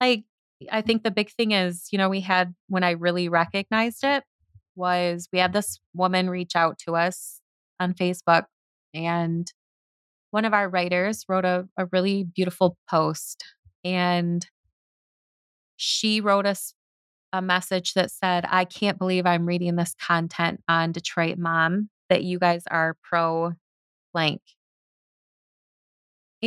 Like, 0.00 0.24
I 0.70 0.80
think 0.80 1.02
the 1.02 1.10
big 1.10 1.30
thing 1.30 1.52
is, 1.52 1.88
you 1.90 1.98
know, 1.98 2.08
we 2.08 2.20
had 2.20 2.54
when 2.68 2.82
I 2.82 2.92
really 2.92 3.28
recognized 3.28 4.04
it 4.04 4.24
was 4.74 5.28
we 5.32 5.38
had 5.38 5.52
this 5.52 5.78
woman 5.94 6.30
reach 6.30 6.54
out 6.54 6.78
to 6.78 6.94
us 6.94 7.40
on 7.80 7.94
Facebook 7.94 8.44
and 8.94 9.50
one 10.30 10.44
of 10.44 10.52
our 10.52 10.68
writers 10.68 11.24
wrote 11.28 11.44
a, 11.44 11.66
a 11.78 11.86
really 11.92 12.24
beautiful 12.24 12.76
post 12.90 13.44
and 13.84 14.46
she 15.76 16.20
wrote 16.20 16.46
us 16.46 16.74
a 17.32 17.42
message 17.42 17.94
that 17.94 18.10
said, 18.10 18.44
I 18.48 18.64
can't 18.64 18.98
believe 18.98 19.26
I'm 19.26 19.46
reading 19.46 19.76
this 19.76 19.94
content 19.94 20.62
on 20.68 20.92
Detroit 20.92 21.38
Mom 21.38 21.90
that 22.08 22.22
you 22.22 22.38
guys 22.38 22.64
are 22.70 22.96
pro 23.02 23.52
blank. 24.12 24.40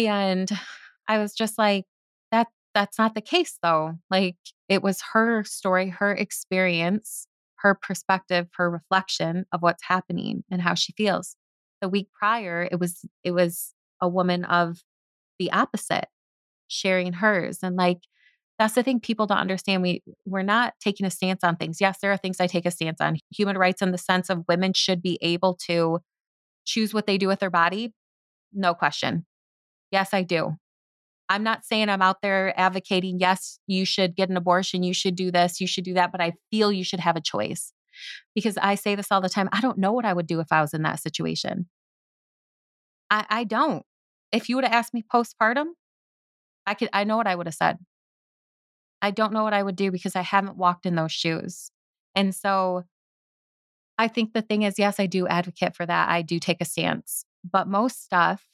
And 0.08 0.50
I 1.08 1.18
was 1.20 1.34
just 1.34 1.58
like, 1.58 1.86
that 2.32 2.48
that's 2.74 2.98
not 2.98 3.16
the 3.16 3.22
case 3.22 3.58
though. 3.62 3.96
Like 4.10 4.38
it 4.68 4.84
was 4.84 5.02
her 5.14 5.44
story, 5.44 5.90
her 5.90 6.12
experience, 6.14 7.28
her 7.58 7.76
perspective, 7.76 8.48
her 8.58 8.70
reflection 8.70 9.46
of 9.52 9.62
what's 9.62 9.84
happening 9.84 10.44
and 10.52 10.62
how 10.62 10.76
she 10.76 10.94
feels. 10.94 11.36
The 11.82 11.90
week 11.90 12.10
prior, 12.14 12.68
it 12.72 12.80
was 12.80 13.06
it 13.24 13.32
was 13.32 13.74
a 14.02 14.08
woman 14.08 14.46
of 14.46 14.80
the 15.40 15.52
opposite 15.52 16.08
sharing 16.68 17.14
hers 17.14 17.60
and 17.64 17.76
like 17.76 18.00
that's 18.60 18.76
the 18.76 18.84
thing 18.84 19.00
people 19.00 19.26
don't 19.26 19.38
understand. 19.38 19.82
We 19.82 20.04
we're 20.26 20.44
not 20.44 20.74
taking 20.82 21.06
a 21.06 21.10
stance 21.12 21.44
on 21.44 21.56
things. 21.56 21.80
Yes, 21.82 22.00
there 22.02 22.12
are 22.12 22.18
things 22.18 22.40
I 22.42 22.48
take 22.48 22.66
a 22.66 22.72
stance 22.72 23.00
on. 23.02 23.18
Human 23.34 23.58
rights 23.58 23.82
in 23.82 23.92
the 23.92 23.98
sense 23.98 24.30
of 24.30 24.44
women 24.50 24.74
should 24.74 25.02
be 25.02 25.18
able 25.22 25.56
to 25.68 26.00
choose 26.66 26.94
what 26.94 27.08
they 27.08 27.18
do 27.18 27.28
with 27.28 27.40
their 27.40 27.50
body. 27.50 27.94
No 28.54 28.74
question. 28.74 29.26
Yes, 29.92 30.14
I 30.14 30.24
do. 30.24 30.56
I'm 31.30 31.44
not 31.44 31.64
saying 31.64 31.90
I'm 31.90 32.02
out 32.02 32.22
there 32.22 32.60
advocating, 32.60 33.20
yes, 33.20 33.60
you 33.68 33.86
should 33.86 34.16
get 34.16 34.30
an 34.30 34.38
abortion, 34.38 34.82
you 34.82 34.94
should 34.94 35.16
do 35.16 35.32
this, 35.32 35.62
you 35.62 35.68
should 35.68 35.84
do 35.84 35.94
that, 35.94 36.12
but 36.12 36.22
I 36.22 36.34
feel 36.50 36.72
you 36.72 36.84
should 36.84 37.00
have 37.00 37.16
a 37.16 37.22
choice. 37.22 37.72
Because 38.34 38.58
I 38.58 38.76
say 38.76 38.96
this 38.96 39.12
all 39.12 39.22
the 39.22 39.30
time. 39.30 39.50
I 39.52 39.62
don't 39.62 39.78
know 39.78 39.92
what 39.92 40.06
I 40.06 40.14
would 40.14 40.26
do 40.26 40.40
if 40.40 40.48
I 40.52 40.62
was 40.62 40.74
in 40.74 40.84
that 40.84 41.02
situation. 41.02 41.68
I, 43.12 43.26
I 43.30 43.44
don't. 43.44 43.84
If 44.32 44.48
you 44.48 44.56
would 44.56 44.64
have 44.64 44.74
asked 44.74 44.94
me 44.94 45.04
postpartum, 45.14 45.66
I 46.66 46.76
could 46.76 46.90
I 46.94 47.04
know 47.04 47.18
what 47.18 47.28
I 47.28 47.36
would 47.36 47.48
have 47.48 47.56
said. 47.56 47.78
I 49.02 49.12
don't 49.12 49.34
know 49.34 49.44
what 49.44 49.54
I 49.54 49.64
would 49.64 49.76
do 49.76 49.92
because 49.92 50.16
I 50.16 50.22
haven't 50.22 50.58
walked 50.58 50.86
in 50.86 50.96
those 50.96 51.12
shoes. 51.12 51.72
And 52.16 52.34
so 52.34 52.84
I 53.98 54.08
think 54.08 54.34
the 54.34 54.42
thing 54.42 54.64
is, 54.64 54.80
yes, 54.80 55.00
I 55.00 55.06
do 55.08 55.28
advocate 55.28 55.76
for 55.76 55.86
that. 55.86 56.10
I 56.10 56.22
do 56.22 56.40
take 56.40 56.62
a 56.62 56.66
stance, 56.66 57.26
but 57.50 57.68
most 57.68 58.04
stuff 58.04 58.46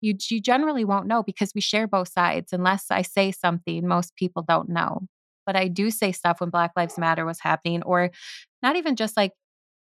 you, 0.00 0.14
you 0.30 0.40
generally 0.40 0.84
won't 0.84 1.06
know 1.06 1.22
because 1.22 1.52
we 1.54 1.60
share 1.60 1.86
both 1.86 2.08
sides. 2.08 2.52
Unless 2.52 2.86
I 2.90 3.02
say 3.02 3.32
something, 3.32 3.86
most 3.86 4.16
people 4.16 4.42
don't 4.46 4.68
know. 4.68 5.02
But 5.46 5.56
I 5.56 5.68
do 5.68 5.90
say 5.90 6.12
stuff 6.12 6.40
when 6.40 6.50
Black 6.50 6.72
Lives 6.76 6.98
Matter 6.98 7.24
was 7.24 7.40
happening, 7.40 7.82
or 7.82 8.10
not 8.62 8.76
even 8.76 8.96
just 8.96 9.16
like 9.16 9.32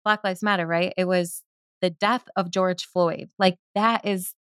Black 0.05 0.25
Lives 0.25 0.43
Matter, 0.43 0.67
right? 0.67 0.93
It 0.97 1.07
was 1.07 1.43
the 1.81 1.91
death 1.91 2.25
of 2.37 2.51
George 2.51 2.85
Floyd. 2.85 3.29
Like 3.39 3.57
that 3.75 4.07
is 4.07 4.35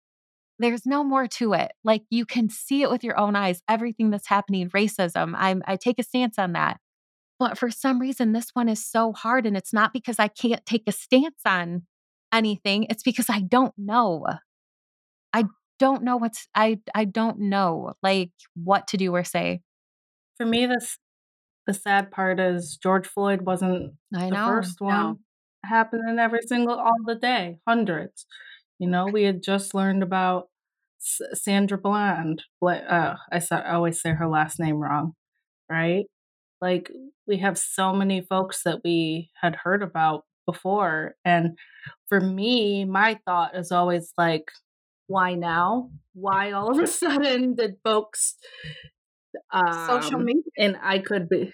there's 0.59 0.87
no 0.87 1.05
more 1.05 1.27
to 1.27 1.53
it. 1.53 1.73
Like 1.85 2.03
you 2.11 2.25
can 2.25 2.49
see 2.49 2.83
it 2.83 2.91
with 2.91 3.05
your 3.05 3.19
own 3.19 3.37
eyes, 3.37 3.61
everything 3.69 4.11
that's 4.11 4.29
happening, 4.29 4.71
racism. 4.71 5.35
I 5.37 5.57
I 5.67 5.77
take 5.77 5.99
a 5.99 6.03
stance 6.03 6.39
on 6.39 6.53
that. 6.53 6.79
But 7.39 7.59
for 7.59 7.71
some 7.71 7.99
reason 8.01 8.33
this 8.33 8.51
one 8.55 8.69
is 8.69 8.85
so 8.85 9.13
hard 9.13 9.47
and 9.47 9.57
it's 9.57 9.73
not 9.73 9.93
because 9.93 10.19
I 10.19 10.29
can't 10.29 10.65
take 10.65 10.85
a 10.87 10.93
stance 10.93 11.41
on 11.45 11.83
anything, 12.33 12.85
it's 12.85 13.03
because 13.03 13.29
I 13.29 13.41
don't 13.41 13.75
know. 13.77 14.27
I 15.33 15.45
don't 15.79 16.03
know 16.03 16.17
what's 16.17 16.49
I 16.55 16.81
I 16.95 17.05
don't 17.05 17.39
know 17.39 17.95
like 18.03 18.31
what 18.55 18.89
to 18.89 18.97
do 18.97 19.15
or 19.15 19.25
say. 19.25 19.61
For 20.37 20.47
me 20.47 20.67
this 20.67 20.99
the 21.67 21.75
sad 21.75 22.11
part 22.11 22.39
is 22.39 22.79
George 22.81 23.07
Floyd 23.07 23.43
wasn't 23.43 23.95
I 24.15 24.31
the 24.31 24.37
first 24.37 24.81
one 24.81 24.95
no. 24.95 25.19
happening 25.65 26.19
every 26.19 26.43
single 26.43 26.79
all 26.79 26.97
the 27.05 27.17
day, 27.17 27.59
hundreds. 27.67 28.27
You 28.79 28.89
know, 28.89 29.07
we 29.07 29.25
had 29.25 29.43
just 29.43 29.75
learned 29.75 30.03
about 30.03 30.49
S- 31.01 31.43
Sandra 31.43 31.79
Bland. 31.79 32.45
Uh, 32.63 33.15
I, 33.33 33.43
I 33.51 33.73
always 33.75 34.01
say 34.01 34.11
her 34.11 34.29
last 34.29 34.61
name 34.61 34.77
wrong, 34.77 35.15
right? 35.71 36.05
Like 36.61 36.91
we 37.27 37.39
have 37.39 37.59
so 37.59 37.93
many 37.93 38.21
folks 38.21 38.63
that 38.65 38.81
we 38.85 39.31
had 39.41 39.57
heard 39.57 39.83
about 39.83 40.25
before, 40.47 41.15
and 41.25 41.59
for 42.09 42.21
me, 42.21 42.85
my 42.85 43.19
thought 43.27 43.57
is 43.57 43.73
always 43.73 44.13
like, 44.17 44.51
why 45.07 45.35
now? 45.35 45.91
Why 46.15 46.53
all 46.53 46.71
of 46.71 46.79
a 46.79 46.87
sudden 47.03 47.55
did 47.55 47.77
folks 47.85 48.37
um, 49.51 49.87
social 49.87 50.19
media 50.19 50.43
and 50.59 50.77
I 50.83 50.99
could 50.99 51.29
be 51.29 51.53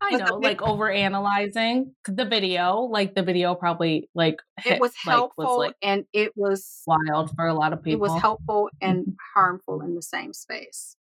I 0.00 0.16
know, 0.16 0.36
like 0.36 0.62
over 0.62 0.90
analyzing 0.90 1.94
the 2.04 2.24
video, 2.24 2.82
like 2.82 3.14
the 3.14 3.22
video 3.22 3.54
probably 3.54 4.08
like 4.14 4.36
hit, 4.60 4.74
it 4.74 4.80
was 4.80 4.92
helpful 4.96 5.44
like, 5.44 5.48
was, 5.48 5.58
like, 5.58 5.74
and 5.82 6.04
it 6.12 6.32
was 6.36 6.82
wild 6.86 7.32
for 7.34 7.46
a 7.46 7.54
lot 7.54 7.72
of 7.72 7.82
people. 7.82 8.06
It 8.06 8.10
was 8.12 8.20
helpful 8.20 8.70
and 8.80 9.00
mm-hmm. 9.00 9.12
harmful 9.34 9.80
in 9.80 9.94
the 9.94 10.02
same 10.02 10.32
space. 10.32 10.96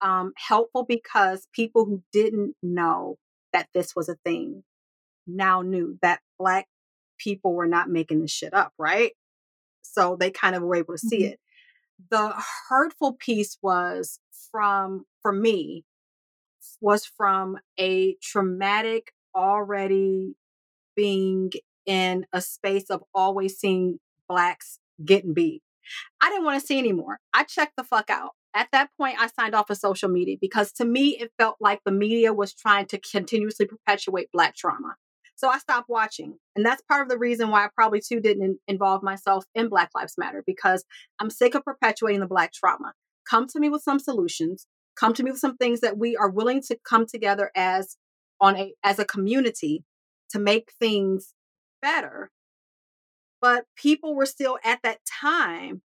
Um, 0.00 0.32
helpful 0.36 0.84
because 0.84 1.46
people 1.52 1.84
who 1.84 2.02
didn't 2.12 2.54
know 2.62 3.16
that 3.52 3.68
this 3.74 3.94
was 3.94 4.08
a 4.08 4.16
thing 4.24 4.62
now 5.26 5.62
knew 5.62 5.98
that 6.02 6.20
black 6.38 6.66
people 7.18 7.54
were 7.54 7.66
not 7.66 7.88
making 7.88 8.22
this 8.22 8.30
shit 8.30 8.54
up, 8.54 8.72
right? 8.78 9.12
So 9.82 10.16
they 10.18 10.30
kind 10.30 10.54
of 10.54 10.62
were 10.62 10.76
able 10.76 10.94
to 10.94 10.98
see 10.98 11.22
mm-hmm. 11.22 11.32
it. 11.32 11.40
The 12.10 12.34
hurtful 12.68 13.14
piece 13.14 13.58
was 13.62 14.20
from, 14.50 15.04
for 15.22 15.32
me, 15.32 15.84
was 16.80 17.04
from 17.04 17.58
a 17.78 18.16
traumatic, 18.22 19.12
already 19.34 20.36
being 20.94 21.50
in 21.86 22.26
a 22.32 22.40
space 22.40 22.90
of 22.90 23.02
always 23.14 23.58
seeing 23.58 23.98
blacks 24.28 24.78
getting 25.04 25.34
beat. 25.34 25.62
I 26.20 26.28
didn't 26.28 26.44
want 26.44 26.60
to 26.60 26.66
see 26.66 26.78
anymore. 26.78 27.18
I 27.32 27.44
checked 27.44 27.76
the 27.76 27.84
fuck 27.84 28.10
out. 28.10 28.32
At 28.54 28.68
that 28.72 28.90
point, 28.98 29.20
I 29.20 29.28
signed 29.28 29.54
off 29.54 29.70
of 29.70 29.76
social 29.76 30.08
media 30.08 30.36
because 30.40 30.72
to 30.72 30.84
me, 30.84 31.16
it 31.18 31.32
felt 31.38 31.56
like 31.60 31.80
the 31.84 31.92
media 31.92 32.32
was 32.32 32.52
trying 32.52 32.86
to 32.86 32.98
continuously 32.98 33.66
perpetuate 33.66 34.30
Black 34.32 34.54
trauma. 34.54 34.96
So 35.38 35.48
I 35.48 35.58
stopped 35.58 35.88
watching. 35.88 36.36
And 36.56 36.66
that's 36.66 36.82
part 36.82 37.02
of 37.02 37.08
the 37.08 37.16
reason 37.16 37.50
why 37.50 37.64
I 37.64 37.68
probably 37.72 38.00
too 38.00 38.20
didn't 38.20 38.58
involve 38.66 39.04
myself 39.04 39.44
in 39.54 39.68
Black 39.68 39.90
Lives 39.94 40.14
Matter 40.18 40.42
because 40.44 40.84
I'm 41.20 41.30
sick 41.30 41.54
of 41.54 41.64
perpetuating 41.64 42.18
the 42.18 42.26
Black 42.26 42.52
trauma. 42.52 42.92
Come 43.30 43.46
to 43.48 43.60
me 43.60 43.68
with 43.68 43.82
some 43.82 44.00
solutions. 44.00 44.66
Come 44.98 45.14
to 45.14 45.22
me 45.22 45.30
with 45.30 45.38
some 45.38 45.56
things 45.56 45.80
that 45.80 45.96
we 45.96 46.16
are 46.16 46.28
willing 46.28 46.60
to 46.62 46.76
come 46.84 47.06
together 47.06 47.52
as 47.54 47.96
on 48.40 48.56
a 48.56 48.74
as 48.82 48.98
a 48.98 49.04
community 49.04 49.84
to 50.30 50.40
make 50.40 50.72
things 50.80 51.34
better. 51.80 52.32
But 53.40 53.64
people 53.76 54.16
were 54.16 54.26
still 54.26 54.58
at 54.64 54.80
that 54.82 54.98
time, 55.20 55.82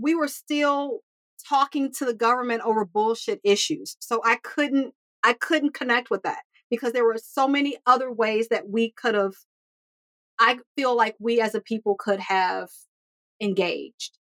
we 0.00 0.14
were 0.14 0.28
still 0.28 1.00
talking 1.48 1.92
to 1.94 2.04
the 2.04 2.14
government 2.14 2.62
over 2.64 2.84
bullshit 2.84 3.40
issues. 3.42 3.96
So 3.98 4.20
I 4.24 4.36
couldn't 4.36 4.94
I 5.24 5.32
couldn't 5.32 5.74
connect 5.74 6.10
with 6.10 6.22
that 6.22 6.42
because 6.70 6.92
there 6.92 7.04
were 7.04 7.18
so 7.22 7.48
many 7.48 7.76
other 7.86 8.12
ways 8.12 8.48
that 8.48 8.68
we 8.68 8.90
could 8.90 9.14
have 9.14 9.34
I 10.38 10.58
feel 10.76 10.96
like 10.96 11.16
we 11.18 11.40
as 11.40 11.54
a 11.54 11.60
people 11.60 11.96
could 11.98 12.20
have 12.20 12.68
engaged. 13.40 14.18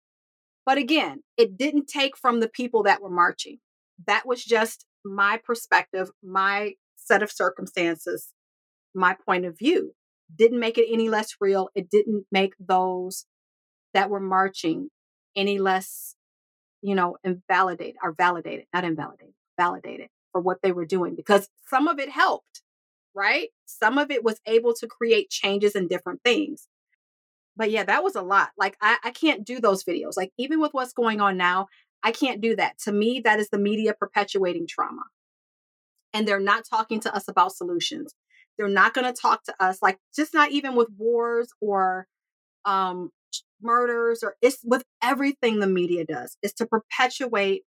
But 0.65 0.79
again, 0.79 1.23
it 1.37 1.57
didn't 1.57 1.89
take 1.89 2.17
from 2.17 2.41
the 2.41 2.49
people 2.49 2.83
that 2.85 3.03
were 3.03 3.11
marching. 3.11 3.59
That 4.07 4.27
was 4.27 4.43
just 4.43 4.87
my 5.05 5.39
perspective, 5.45 6.11
my 6.23 6.73
set 6.97 7.23
of 7.23 7.31
circumstances, 7.31 8.33
my 8.95 9.15
point 9.27 9.45
of 9.45 9.59
view. 9.59 9.93
Didn't 10.35 10.59
make 10.59 10.79
it 10.79 10.89
any 10.91 11.09
less 11.09 11.37
real. 11.41 11.69
It 11.75 11.89
didn't 11.89 12.25
make 12.33 12.55
those 12.59 13.27
that 13.95 14.11
were 14.11 14.21
marching 14.21 14.89
any 15.37 15.59
less, 15.59 16.17
you 16.83 16.95
know, 16.95 17.17
invalidated 17.23 17.97
or 18.03 18.13
validated, 18.13 18.65
not 18.75 18.85
invalidated, 18.85 19.35
validated 19.57 20.09
for 20.37 20.41
what 20.43 20.61
they 20.61 20.71
were 20.71 20.85
doing 20.85 21.15
because 21.15 21.49
some 21.67 21.89
of 21.89 21.99
it 21.99 22.11
helped, 22.11 22.61
right? 23.15 23.49
Some 23.65 23.97
of 23.97 24.11
it 24.11 24.23
was 24.23 24.39
able 24.45 24.75
to 24.75 24.87
create 24.87 25.31
changes 25.31 25.75
in 25.75 25.89
different 25.89 26.21
things. 26.23 26.69
But 27.57 27.71
yeah, 27.71 27.85
that 27.85 28.05
was 28.05 28.17
a 28.17 28.21
lot. 28.21 28.51
Like, 28.59 28.77
I, 28.83 28.99
I 29.03 29.13
can't 29.13 29.47
do 29.47 29.61
those 29.61 29.83
videos. 29.83 30.15
Like, 30.15 30.33
even 30.37 30.61
with 30.61 30.75
what's 30.75 30.93
going 30.93 31.23
on 31.23 31.39
now, 31.39 31.69
I 32.03 32.13
can't 32.13 32.43
do 32.43 32.55
that. 32.57 32.79
To 32.81 32.93
me, 32.93 33.23
that 33.25 33.41
is 33.41 33.49
the 33.49 33.57
media 33.57 33.95
perpetuating 33.99 34.67
trauma. 34.67 35.05
And 36.13 36.29
they're 36.29 36.39
not 36.39 36.67
talking 36.69 37.01
to 37.01 37.17
us 37.17 37.27
about 37.27 37.57
solutions. 37.57 38.13
They're 38.59 38.69
not 38.69 38.93
going 38.93 39.11
to 39.11 39.19
talk 39.19 39.43
to 39.45 39.55
us, 39.59 39.81
like, 39.81 39.97
just 40.15 40.35
not 40.35 40.51
even 40.51 40.75
with 40.75 40.89
wars 40.99 41.49
or 41.63 42.09
um, 42.67 43.11
murders, 43.63 44.23
or 44.23 44.37
it's 44.43 44.59
with 44.63 44.83
everything 45.03 45.61
the 45.61 45.67
media 45.67 46.05
does, 46.05 46.37
is 46.43 46.53
to 46.55 46.67
perpetuate 46.67 47.63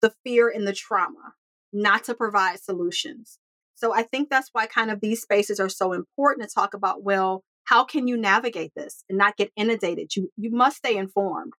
the 0.00 0.14
fear 0.22 0.48
and 0.48 0.64
the 0.64 0.72
trauma 0.72 1.34
not 1.74 2.04
to 2.04 2.14
provide 2.14 2.60
solutions. 2.60 3.38
So 3.74 3.92
I 3.92 4.02
think 4.02 4.30
that's 4.30 4.48
why 4.52 4.66
kind 4.66 4.90
of 4.90 5.00
these 5.00 5.20
spaces 5.20 5.60
are 5.60 5.68
so 5.68 5.92
important 5.92 6.48
to 6.48 6.54
talk 6.54 6.72
about 6.74 7.02
well, 7.02 7.42
how 7.64 7.84
can 7.84 8.06
you 8.06 8.16
navigate 8.16 8.72
this 8.76 9.04
and 9.08 9.18
not 9.18 9.36
get 9.36 9.50
inundated? 9.56 10.14
You 10.16 10.30
you 10.36 10.50
must 10.50 10.78
stay 10.78 10.96
informed 10.96 11.52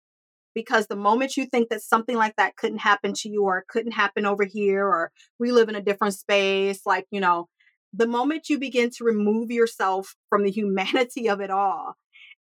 because 0.54 0.86
the 0.86 0.96
moment 0.96 1.36
you 1.36 1.46
think 1.46 1.68
that 1.68 1.82
something 1.82 2.16
like 2.16 2.36
that 2.36 2.56
couldn't 2.56 2.78
happen 2.78 3.12
to 3.14 3.28
you 3.28 3.44
or 3.44 3.64
couldn't 3.68 3.92
happen 3.92 4.24
over 4.24 4.44
here 4.44 4.86
or 4.86 5.10
we 5.38 5.50
live 5.50 5.68
in 5.68 5.74
a 5.74 5.82
different 5.82 6.14
space 6.14 6.82
like, 6.86 7.06
you 7.10 7.20
know, 7.20 7.48
the 7.92 8.06
moment 8.06 8.48
you 8.48 8.58
begin 8.58 8.90
to 8.90 9.04
remove 9.04 9.50
yourself 9.50 10.14
from 10.28 10.44
the 10.44 10.50
humanity 10.50 11.28
of 11.28 11.40
it 11.40 11.50
all 11.50 11.94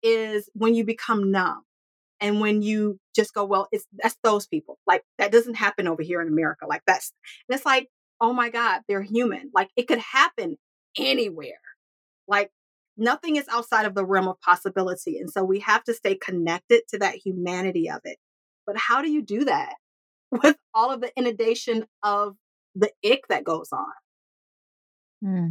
is 0.03 0.49
when 0.53 0.75
you 0.75 0.85
become 0.85 1.31
numb 1.31 1.63
and 2.19 2.39
when 2.39 2.61
you 2.61 2.99
just 3.15 3.33
go 3.33 3.45
well 3.45 3.67
it's 3.71 3.85
that's 3.93 4.17
those 4.23 4.47
people 4.47 4.77
like 4.87 5.03
that 5.17 5.31
doesn't 5.31 5.55
happen 5.55 5.87
over 5.87 6.01
here 6.01 6.21
in 6.21 6.27
america 6.27 6.65
like 6.67 6.81
that's 6.87 7.11
and 7.47 7.55
it's 7.55 7.65
like 7.65 7.87
oh 8.21 8.33
my 8.33 8.49
god 8.49 8.81
they're 8.87 9.01
human 9.01 9.49
like 9.53 9.69
it 9.75 9.87
could 9.87 9.99
happen 9.99 10.57
anywhere 10.97 11.59
like 12.27 12.49
nothing 12.97 13.35
is 13.35 13.47
outside 13.49 13.85
of 13.85 13.95
the 13.95 14.05
realm 14.05 14.27
of 14.27 14.39
possibility 14.41 15.19
and 15.19 15.29
so 15.29 15.43
we 15.43 15.59
have 15.59 15.83
to 15.83 15.93
stay 15.93 16.15
connected 16.15 16.81
to 16.87 16.97
that 16.97 17.15
humanity 17.15 17.89
of 17.89 18.01
it 18.03 18.17
but 18.65 18.77
how 18.77 19.01
do 19.01 19.09
you 19.09 19.21
do 19.21 19.45
that 19.45 19.75
with 20.31 20.57
all 20.73 20.91
of 20.91 21.01
the 21.01 21.11
inundation 21.15 21.85
of 22.03 22.35
the 22.75 22.91
ick 23.05 23.27
that 23.29 23.43
goes 23.43 23.69
on 23.71 23.93
hmm. 25.21 25.47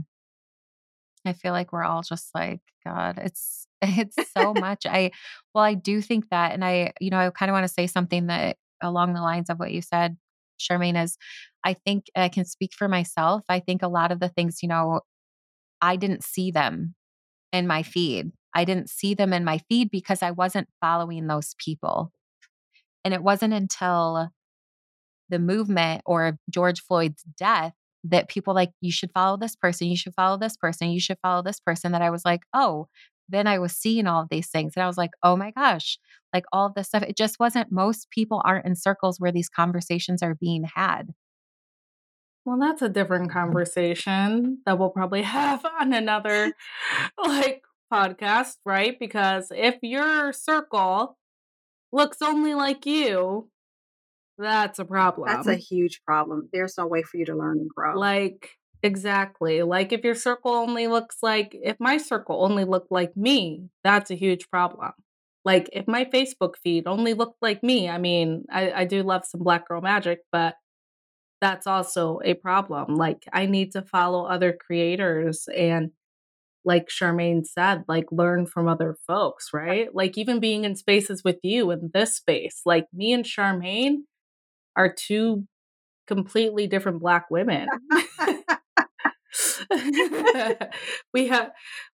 I 1.26 1.32
feel 1.32 1.52
like 1.52 1.72
we're 1.72 1.84
all 1.84 2.02
just 2.02 2.34
like, 2.34 2.60
God, 2.84 3.18
it's 3.18 3.65
it's 3.82 4.16
so 4.32 4.52
much. 4.58 4.86
I 4.86 5.10
well, 5.54 5.64
I 5.64 5.74
do 5.74 6.00
think 6.00 6.28
that, 6.30 6.52
and 6.52 6.64
I, 6.64 6.92
you 7.00 7.10
know, 7.10 7.18
I 7.18 7.30
kind 7.30 7.50
of 7.50 7.54
want 7.54 7.66
to 7.66 7.72
say 7.72 7.86
something 7.86 8.26
that 8.26 8.56
along 8.82 9.14
the 9.14 9.22
lines 9.22 9.50
of 9.50 9.58
what 9.58 9.72
you 9.72 9.82
said, 9.82 10.16
Charmaine, 10.58 11.02
is 11.02 11.16
I 11.64 11.74
think 11.74 12.06
I 12.14 12.28
can 12.28 12.44
speak 12.44 12.72
for 12.74 12.88
myself. 12.88 13.44
I 13.48 13.60
think 13.60 13.82
a 13.82 13.88
lot 13.88 14.12
of 14.12 14.20
the 14.20 14.28
things, 14.28 14.62
you 14.62 14.68
know, 14.68 15.00
I 15.80 15.96
didn't 15.96 16.24
see 16.24 16.50
them 16.50 16.94
in 17.52 17.66
my 17.66 17.82
feed. 17.82 18.32
I 18.54 18.64
didn't 18.64 18.88
see 18.88 19.14
them 19.14 19.32
in 19.32 19.44
my 19.44 19.58
feed 19.68 19.90
because 19.90 20.22
I 20.22 20.30
wasn't 20.30 20.68
following 20.80 21.26
those 21.26 21.54
people. 21.58 22.12
And 23.04 23.12
it 23.12 23.22
wasn't 23.22 23.52
until 23.52 24.30
the 25.28 25.38
movement 25.38 26.02
or 26.06 26.38
George 26.50 26.80
Floyd's 26.80 27.22
death 27.38 27.72
that 28.04 28.28
people 28.28 28.54
like, 28.54 28.70
you 28.80 28.92
should 28.92 29.10
follow 29.12 29.36
this 29.36 29.56
person, 29.56 29.88
you 29.88 29.96
should 29.96 30.14
follow 30.14 30.38
this 30.38 30.56
person, 30.56 30.90
you 30.90 31.00
should 31.00 31.18
follow 31.22 31.42
this 31.42 31.60
person, 31.60 31.92
that 31.92 32.02
I 32.02 32.10
was 32.10 32.24
like, 32.24 32.42
oh, 32.54 32.88
then 33.28 33.46
I 33.46 33.58
was 33.58 33.72
seeing 33.72 34.06
all 34.06 34.22
of 34.22 34.28
these 34.30 34.48
things. 34.48 34.72
And 34.76 34.82
I 34.82 34.86
was 34.86 34.96
like, 34.96 35.12
oh 35.22 35.36
my 35.36 35.50
gosh, 35.50 35.98
like 36.32 36.44
all 36.52 36.66
of 36.66 36.74
this 36.74 36.88
stuff. 36.88 37.02
It 37.02 37.16
just 37.16 37.38
wasn't, 37.38 37.72
most 37.72 38.10
people 38.10 38.42
aren't 38.44 38.66
in 38.66 38.76
circles 38.76 39.18
where 39.18 39.32
these 39.32 39.48
conversations 39.48 40.22
are 40.22 40.34
being 40.34 40.64
had. 40.74 41.14
Well, 42.44 42.58
that's 42.60 42.82
a 42.82 42.88
different 42.88 43.30
mm. 43.30 43.32
conversation 43.32 44.58
that 44.64 44.78
we'll 44.78 44.90
probably 44.90 45.22
have 45.38 45.64
on 45.80 45.92
another 45.92 46.52
like 47.24 47.62
podcast, 47.92 48.56
right? 48.64 48.98
Because 48.98 49.50
if 49.54 49.76
your 49.82 50.32
circle 50.32 51.18
looks 51.92 52.22
only 52.22 52.54
like 52.54 52.86
you, 52.86 53.48
that's 54.38 54.78
a 54.78 54.84
problem. 54.84 55.28
That's 55.28 55.46
a 55.46 55.54
huge 55.54 56.02
problem. 56.04 56.48
There's 56.52 56.76
no 56.76 56.86
way 56.86 57.02
for 57.02 57.16
you 57.16 57.24
to 57.26 57.34
learn 57.34 57.58
and 57.58 57.70
grow. 57.74 57.98
Like, 57.98 58.50
exactly. 58.82 59.62
Like, 59.62 59.92
if 59.92 60.04
your 60.04 60.14
circle 60.14 60.52
only 60.52 60.86
looks 60.86 61.18
like, 61.22 61.50
if 61.62 61.76
my 61.80 61.98
circle 61.98 62.42
only 62.44 62.64
looked 62.64 62.92
like 62.92 63.16
me, 63.16 63.68
that's 63.84 64.10
a 64.10 64.14
huge 64.14 64.48
problem. 64.50 64.92
Like, 65.44 65.68
if 65.72 65.86
my 65.86 66.04
Facebook 66.04 66.54
feed 66.62 66.86
only 66.86 67.14
looked 67.14 67.40
like 67.42 67.62
me, 67.62 67.88
I 67.88 67.98
mean, 67.98 68.44
I, 68.50 68.72
I 68.72 68.84
do 68.84 69.02
love 69.02 69.24
some 69.24 69.42
Black 69.42 69.68
Girl 69.68 69.80
Magic, 69.80 70.20
but 70.32 70.54
that's 71.40 71.66
also 71.66 72.20
a 72.24 72.34
problem. 72.34 72.96
Like, 72.96 73.24
I 73.32 73.46
need 73.46 73.72
to 73.72 73.82
follow 73.82 74.26
other 74.26 74.52
creators 74.66 75.48
and 75.56 75.90
like 76.64 76.88
Charmaine 76.88 77.46
said, 77.46 77.84
like 77.88 78.06
learn 78.12 78.46
from 78.46 78.68
other 78.68 78.96
folks, 79.06 79.50
right? 79.54 79.94
Like 79.94 80.18
even 80.18 80.40
being 80.40 80.64
in 80.64 80.76
spaces 80.76 81.22
with 81.24 81.38
you 81.42 81.70
in 81.70 81.90
this 81.94 82.16
space, 82.16 82.62
like 82.66 82.86
me 82.92 83.12
and 83.12 83.24
Charmaine, 83.24 83.98
are 84.76 84.92
two 84.92 85.46
completely 86.06 86.66
different 86.66 87.00
black 87.00 87.26
women. 87.30 87.68
we 91.14 91.28
have 91.28 91.50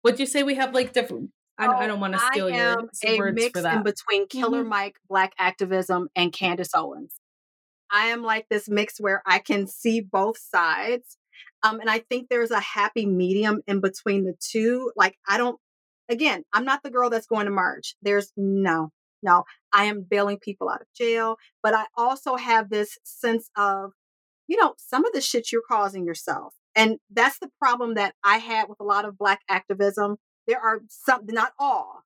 would 0.04 0.18
you 0.18 0.26
say 0.26 0.42
we 0.42 0.54
have 0.54 0.74
like 0.74 0.92
different 0.92 1.30
I, 1.60 1.66
oh, 1.66 1.72
I 1.72 1.86
don't 1.86 2.00
want 2.00 2.14
to 2.14 2.20
steal 2.32 2.46
I 2.46 2.56
your 2.56 2.76
words 3.18 3.34
mix 3.34 3.50
for 3.50 3.62
that. 3.62 3.76
in 3.76 3.82
between 3.82 4.26
Killer 4.28 4.60
mm-hmm. 4.60 4.70
Mike, 4.70 4.96
Black 5.10 5.34
activism, 5.38 6.08
and 6.16 6.32
Candace 6.32 6.70
Owens. 6.74 7.14
I 7.92 8.06
am 8.06 8.22
like 8.22 8.46
this 8.48 8.68
mix 8.68 8.98
where 8.98 9.22
I 9.26 9.40
can 9.40 9.66
see 9.66 10.00
both 10.00 10.38
sides. 10.38 11.18
Um, 11.62 11.80
and 11.80 11.90
I 11.90 11.98
think 11.98 12.28
there's 12.28 12.50
a 12.50 12.60
happy 12.60 13.04
medium 13.04 13.60
in 13.66 13.80
between 13.80 14.24
the 14.24 14.34
two. 14.40 14.90
Like, 14.96 15.18
I 15.28 15.36
don't, 15.36 15.58
again, 16.08 16.44
I'm 16.54 16.64
not 16.64 16.82
the 16.82 16.90
girl 16.90 17.10
that's 17.10 17.26
going 17.26 17.44
to 17.44 17.52
march. 17.52 17.94
There's 18.00 18.32
no, 18.38 18.90
no, 19.22 19.44
I 19.72 19.84
am 19.84 20.06
bailing 20.08 20.38
people 20.38 20.70
out 20.70 20.80
of 20.80 20.86
jail, 20.96 21.36
but 21.62 21.74
I 21.74 21.84
also 21.94 22.36
have 22.36 22.70
this 22.70 22.96
sense 23.04 23.50
of, 23.56 23.90
you 24.48 24.56
know, 24.56 24.74
some 24.78 25.04
of 25.04 25.12
the 25.12 25.20
shit 25.20 25.52
you're 25.52 25.62
causing 25.68 26.06
yourself. 26.06 26.54
And 26.74 26.98
that's 27.10 27.38
the 27.38 27.50
problem 27.58 27.94
that 27.94 28.14
I 28.22 28.38
had 28.38 28.68
with 28.68 28.80
a 28.80 28.84
lot 28.84 29.04
of 29.04 29.18
Black 29.18 29.40
activism. 29.48 30.16
There 30.46 30.60
are 30.60 30.80
some, 30.88 31.26
not 31.26 31.52
all, 31.58 32.04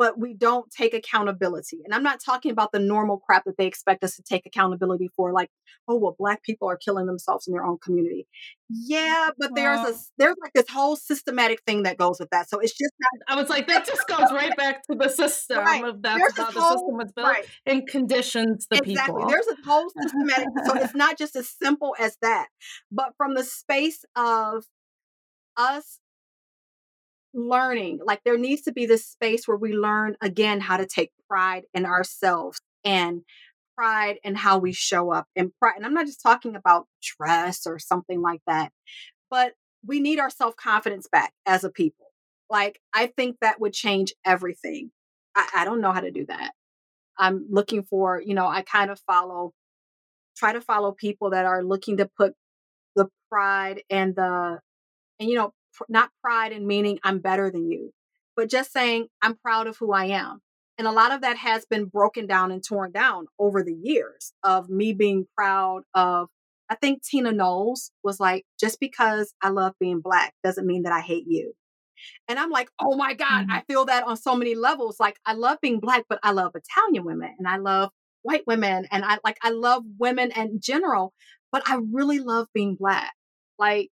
but 0.00 0.18
we 0.18 0.32
don't 0.32 0.70
take 0.70 0.94
accountability. 0.94 1.82
And 1.84 1.94
I'm 1.94 2.02
not 2.02 2.20
talking 2.24 2.50
about 2.50 2.72
the 2.72 2.78
normal 2.78 3.18
crap 3.18 3.44
that 3.44 3.58
they 3.58 3.66
expect 3.66 4.02
us 4.02 4.16
to 4.16 4.22
take 4.22 4.46
accountability 4.46 5.10
for, 5.14 5.30
like, 5.30 5.50
oh 5.86 5.96
well, 5.96 6.16
black 6.18 6.42
people 6.42 6.70
are 6.70 6.78
killing 6.78 7.04
themselves 7.04 7.46
in 7.46 7.52
their 7.52 7.66
own 7.66 7.76
community. 7.76 8.26
Yeah, 8.70 9.28
but 9.36 9.54
there's 9.54 9.80
a 9.80 9.94
there's 10.16 10.36
like 10.42 10.54
this 10.54 10.70
whole 10.70 10.96
systematic 10.96 11.60
thing 11.66 11.82
that 11.82 11.98
goes 11.98 12.18
with 12.18 12.30
that. 12.30 12.48
So 12.48 12.60
it's 12.60 12.72
just 12.72 12.94
not, 12.98 13.36
I 13.36 13.38
was 13.38 13.50
like, 13.50 13.68
that 13.68 13.86
just 13.86 14.08
goes 14.08 14.32
right 14.32 14.56
back 14.56 14.82
to 14.90 14.96
the 14.96 15.10
system 15.10 15.58
right. 15.58 15.84
of 15.84 16.00
that's 16.00 16.18
there's 16.18 16.32
how 16.34 16.50
the 16.50 16.60
whole, 16.60 16.78
system 16.78 16.96
was 16.96 17.12
built 17.12 17.28
right. 17.28 17.44
and 17.66 17.86
conditions 17.86 18.66
the 18.70 18.78
exactly. 18.78 19.16
people. 19.16 19.28
There's 19.28 19.48
a 19.48 19.68
whole 19.68 19.90
systematic 20.00 20.48
so 20.64 20.76
it's 20.76 20.94
not 20.94 21.18
just 21.18 21.36
as 21.36 21.50
simple 21.50 21.94
as 21.98 22.16
that. 22.22 22.46
But 22.90 23.12
from 23.18 23.34
the 23.34 23.44
space 23.44 24.02
of 24.16 24.64
us 25.58 25.98
learning. 27.34 28.00
Like 28.04 28.20
there 28.24 28.38
needs 28.38 28.62
to 28.62 28.72
be 28.72 28.86
this 28.86 29.06
space 29.06 29.46
where 29.46 29.56
we 29.56 29.72
learn 29.72 30.16
again 30.20 30.60
how 30.60 30.76
to 30.76 30.86
take 30.86 31.12
pride 31.28 31.64
in 31.74 31.86
ourselves 31.86 32.60
and 32.84 33.22
pride 33.76 34.18
in 34.24 34.34
how 34.34 34.58
we 34.58 34.72
show 34.72 35.10
up 35.10 35.26
and 35.36 35.52
pride. 35.58 35.74
And 35.76 35.86
I'm 35.86 35.94
not 35.94 36.06
just 36.06 36.22
talking 36.22 36.56
about 36.56 36.86
dress 37.02 37.66
or 37.66 37.78
something 37.78 38.20
like 38.20 38.42
that, 38.46 38.72
but 39.30 39.54
we 39.86 40.00
need 40.00 40.18
our 40.18 40.30
self 40.30 40.56
confidence 40.56 41.08
back 41.10 41.32
as 41.46 41.64
a 41.64 41.70
people. 41.70 42.06
Like 42.48 42.80
I 42.92 43.06
think 43.06 43.36
that 43.40 43.60
would 43.60 43.72
change 43.72 44.12
everything. 44.24 44.90
I, 45.34 45.48
I 45.56 45.64
don't 45.64 45.80
know 45.80 45.92
how 45.92 46.00
to 46.00 46.10
do 46.10 46.26
that. 46.26 46.52
I'm 47.16 47.46
looking 47.50 47.84
for, 47.84 48.20
you 48.20 48.34
know, 48.34 48.46
I 48.46 48.62
kind 48.62 48.90
of 48.90 48.98
follow, 49.00 49.52
try 50.36 50.52
to 50.52 50.60
follow 50.60 50.92
people 50.92 51.30
that 51.30 51.44
are 51.44 51.62
looking 51.62 51.98
to 51.98 52.10
put 52.16 52.34
the 52.96 53.08
pride 53.30 53.82
and 53.90 54.16
the, 54.16 54.58
and 55.20 55.28
you 55.28 55.36
know, 55.36 55.52
not 55.88 56.10
pride 56.22 56.52
in 56.52 56.66
meaning 56.66 56.98
I'm 57.02 57.18
better 57.18 57.50
than 57.50 57.70
you, 57.70 57.92
but 58.36 58.50
just 58.50 58.72
saying 58.72 59.08
I'm 59.22 59.36
proud 59.36 59.66
of 59.66 59.76
who 59.78 59.92
I 59.92 60.06
am. 60.06 60.40
And 60.78 60.86
a 60.86 60.92
lot 60.92 61.12
of 61.12 61.20
that 61.20 61.36
has 61.36 61.66
been 61.66 61.84
broken 61.84 62.26
down 62.26 62.50
and 62.50 62.64
torn 62.64 62.90
down 62.90 63.26
over 63.38 63.62
the 63.62 63.76
years 63.82 64.32
of 64.42 64.70
me 64.70 64.94
being 64.94 65.26
proud 65.36 65.82
of. 65.94 66.28
I 66.70 66.74
think 66.76 67.02
Tina 67.02 67.32
Knowles 67.32 67.90
was 68.02 68.20
like, 68.20 68.44
just 68.58 68.80
because 68.80 69.34
I 69.42 69.48
love 69.50 69.74
being 69.78 70.00
black 70.00 70.32
doesn't 70.42 70.66
mean 70.66 70.84
that 70.84 70.92
I 70.92 71.00
hate 71.00 71.24
you. 71.26 71.52
And 72.28 72.38
I'm 72.38 72.50
like, 72.50 72.70
oh 72.80 72.96
my 72.96 73.14
God, 73.14 73.42
mm-hmm. 73.42 73.52
I 73.52 73.62
feel 73.68 73.84
that 73.86 74.04
on 74.04 74.16
so 74.16 74.34
many 74.34 74.54
levels. 74.54 74.98
Like, 74.98 75.16
I 75.26 75.34
love 75.34 75.58
being 75.60 75.80
black, 75.80 76.04
but 76.08 76.18
I 76.22 76.32
love 76.32 76.52
Italian 76.54 77.04
women 77.04 77.34
and 77.38 77.46
I 77.46 77.56
love 77.56 77.90
white 78.22 78.46
women 78.46 78.86
and 78.90 79.04
I 79.04 79.18
like, 79.24 79.36
I 79.42 79.50
love 79.50 79.82
women 79.98 80.30
in 80.34 80.60
general, 80.62 81.12
but 81.52 81.62
I 81.66 81.80
really 81.92 82.20
love 82.20 82.46
being 82.54 82.76
black. 82.78 83.12
Like, 83.58 83.90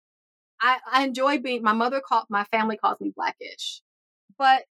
I, 0.64 0.78
I 0.92 1.04
enjoy 1.04 1.40
being 1.40 1.62
my 1.62 1.74
mother 1.74 2.02
called 2.02 2.26
my 2.30 2.46
family 2.46 2.78
calls 2.78 3.00
me 3.02 3.12
blackish. 3.16 3.82
But 4.38 4.64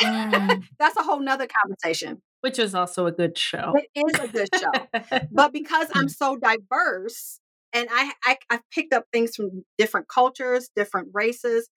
mm. 0.00 0.62
that's 0.78 0.96
a 0.96 1.02
whole 1.02 1.20
nother 1.20 1.48
conversation. 1.62 2.22
Which 2.42 2.58
is 2.58 2.74
also 2.74 3.06
a 3.06 3.12
good 3.12 3.36
show. 3.36 3.74
It 3.76 4.08
is 4.08 4.20
a 4.20 4.28
good 4.28 4.48
show. 4.54 5.20
but 5.32 5.52
because 5.52 5.88
I'm 5.94 6.08
so 6.08 6.36
diverse 6.36 7.40
and 7.72 7.88
I, 7.90 8.12
I 8.24 8.38
I've 8.48 8.70
picked 8.70 8.94
up 8.94 9.04
things 9.12 9.36
from 9.36 9.64
different 9.76 10.08
cultures, 10.08 10.70
different 10.74 11.08
races, 11.12 11.68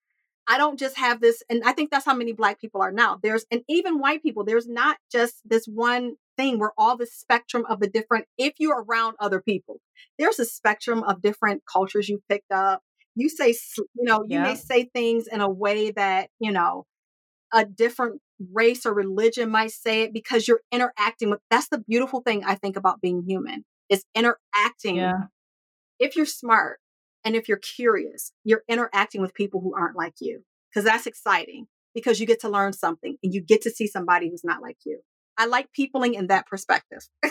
I 0.47 0.57
don't 0.57 0.77
just 0.77 0.97
have 0.97 1.21
this, 1.21 1.41
and 1.49 1.63
I 1.63 1.71
think 1.71 1.89
that's 1.89 2.05
how 2.05 2.15
many 2.15 2.33
black 2.33 2.59
people 2.59 2.81
are 2.81 2.91
now. 2.91 3.17
There's, 3.21 3.45
and 3.49 3.61
even 3.69 3.99
white 3.99 4.21
people, 4.21 4.43
there's 4.43 4.67
not 4.67 4.97
just 5.11 5.35
this 5.45 5.65
one 5.65 6.15
thing 6.37 6.59
where 6.59 6.73
all 6.77 6.97
the 6.97 7.05
spectrum 7.05 7.65
of 7.69 7.79
the 7.79 7.87
different, 7.87 8.25
if 8.37 8.55
you're 8.59 8.83
around 8.83 9.15
other 9.19 9.41
people, 9.41 9.79
there's 10.19 10.39
a 10.39 10.45
spectrum 10.45 11.01
of 11.03 11.21
different 11.21 11.63
cultures 11.71 12.09
you 12.09 12.21
picked 12.27 12.51
up, 12.51 12.81
you 13.15 13.29
say 13.29 13.55
you 13.75 13.85
know 14.03 14.23
you 14.27 14.37
yeah. 14.37 14.43
may 14.43 14.55
say 14.55 14.89
things 14.93 15.27
in 15.27 15.41
a 15.41 15.49
way 15.49 15.91
that 15.91 16.29
you 16.39 16.51
know 16.51 16.85
a 17.53 17.65
different 17.65 18.21
race 18.51 18.85
or 18.85 18.93
religion 18.93 19.49
might 19.49 19.71
say 19.71 20.03
it 20.03 20.13
because 20.13 20.47
you're 20.47 20.61
interacting 20.71 21.29
with 21.29 21.39
that's 21.49 21.69
the 21.69 21.77
beautiful 21.77 22.21
thing 22.21 22.43
i 22.43 22.55
think 22.55 22.75
about 22.75 23.01
being 23.01 23.23
human 23.25 23.63
is 23.89 24.03
interacting 24.15 24.95
yeah. 24.97 25.23
if 25.99 26.15
you're 26.15 26.25
smart 26.25 26.79
and 27.23 27.35
if 27.35 27.47
you're 27.47 27.57
curious 27.57 28.31
you're 28.43 28.63
interacting 28.67 29.21
with 29.21 29.33
people 29.33 29.61
who 29.61 29.73
aren't 29.75 29.95
like 29.95 30.15
you 30.19 30.43
because 30.69 30.83
that's 30.85 31.07
exciting 31.07 31.67
because 31.93 32.19
you 32.19 32.25
get 32.25 32.41
to 32.41 32.49
learn 32.49 32.73
something 32.73 33.17
and 33.21 33.33
you 33.33 33.41
get 33.41 33.61
to 33.61 33.69
see 33.69 33.87
somebody 33.87 34.29
who's 34.29 34.43
not 34.43 34.61
like 34.61 34.77
you 34.85 34.99
i 35.37 35.45
like 35.45 35.71
peopling 35.71 36.15
in 36.15 36.27
that 36.27 36.47
perspective 36.47 37.07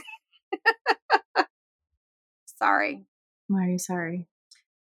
sorry 2.46 3.04
why 3.48 3.66
are 3.66 3.70
you 3.70 3.78
sorry 3.78 4.28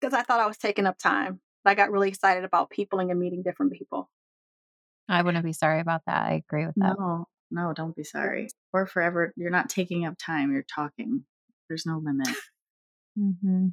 because 0.07 0.19
I 0.19 0.23
thought 0.23 0.41
I 0.41 0.47
was 0.47 0.57
taking 0.57 0.87
up 0.87 0.99
time. 0.99 1.41
I 1.65 1.75
got 1.75 1.91
really 1.91 2.09
excited 2.09 2.45
about 2.45 2.71
peopling 2.71 3.11
and 3.11 3.19
meeting 3.19 3.43
different 3.43 3.73
people. 3.73 4.09
I 5.09 5.23
wouldn't 5.23 5.45
be 5.45 5.53
sorry 5.53 5.81
about 5.81 6.03
that. 6.07 6.23
I 6.27 6.35
agree 6.35 6.65
with 6.65 6.77
that. 6.77 6.95
No, 6.97 7.27
no, 7.51 7.73
don't 7.75 7.97
be 7.97 8.05
sorry. 8.05 8.49
Or 8.73 8.87
forever, 8.87 9.33
you're 9.37 9.51
not 9.51 9.69
taking 9.69 10.07
up 10.07 10.15
time. 10.17 10.53
You're 10.53 10.63
talking. 10.63 11.25
There's 11.69 11.87
no 11.87 11.99
limit. 11.99 12.29
mm-hmm. 13.19 13.67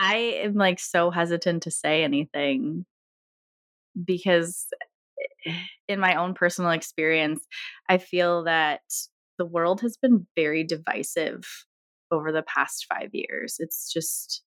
I 0.00 0.16
am 0.42 0.54
like 0.54 0.80
so 0.80 1.10
hesitant 1.10 1.62
to 1.64 1.70
say 1.70 2.02
anything 2.02 2.86
because 4.04 4.66
eh, 5.46 5.54
in 5.86 6.00
my 6.00 6.16
own 6.16 6.34
personal 6.34 6.72
experience, 6.72 7.46
I 7.88 7.98
feel 7.98 8.44
that 8.44 8.80
the 9.38 9.46
world 9.46 9.80
has 9.82 9.96
been 9.96 10.26
very 10.34 10.64
divisive 10.64 11.44
over 12.10 12.32
the 12.32 12.42
past 12.42 12.86
five 12.92 13.10
years. 13.12 13.56
It's 13.58 13.92
just, 13.92 14.42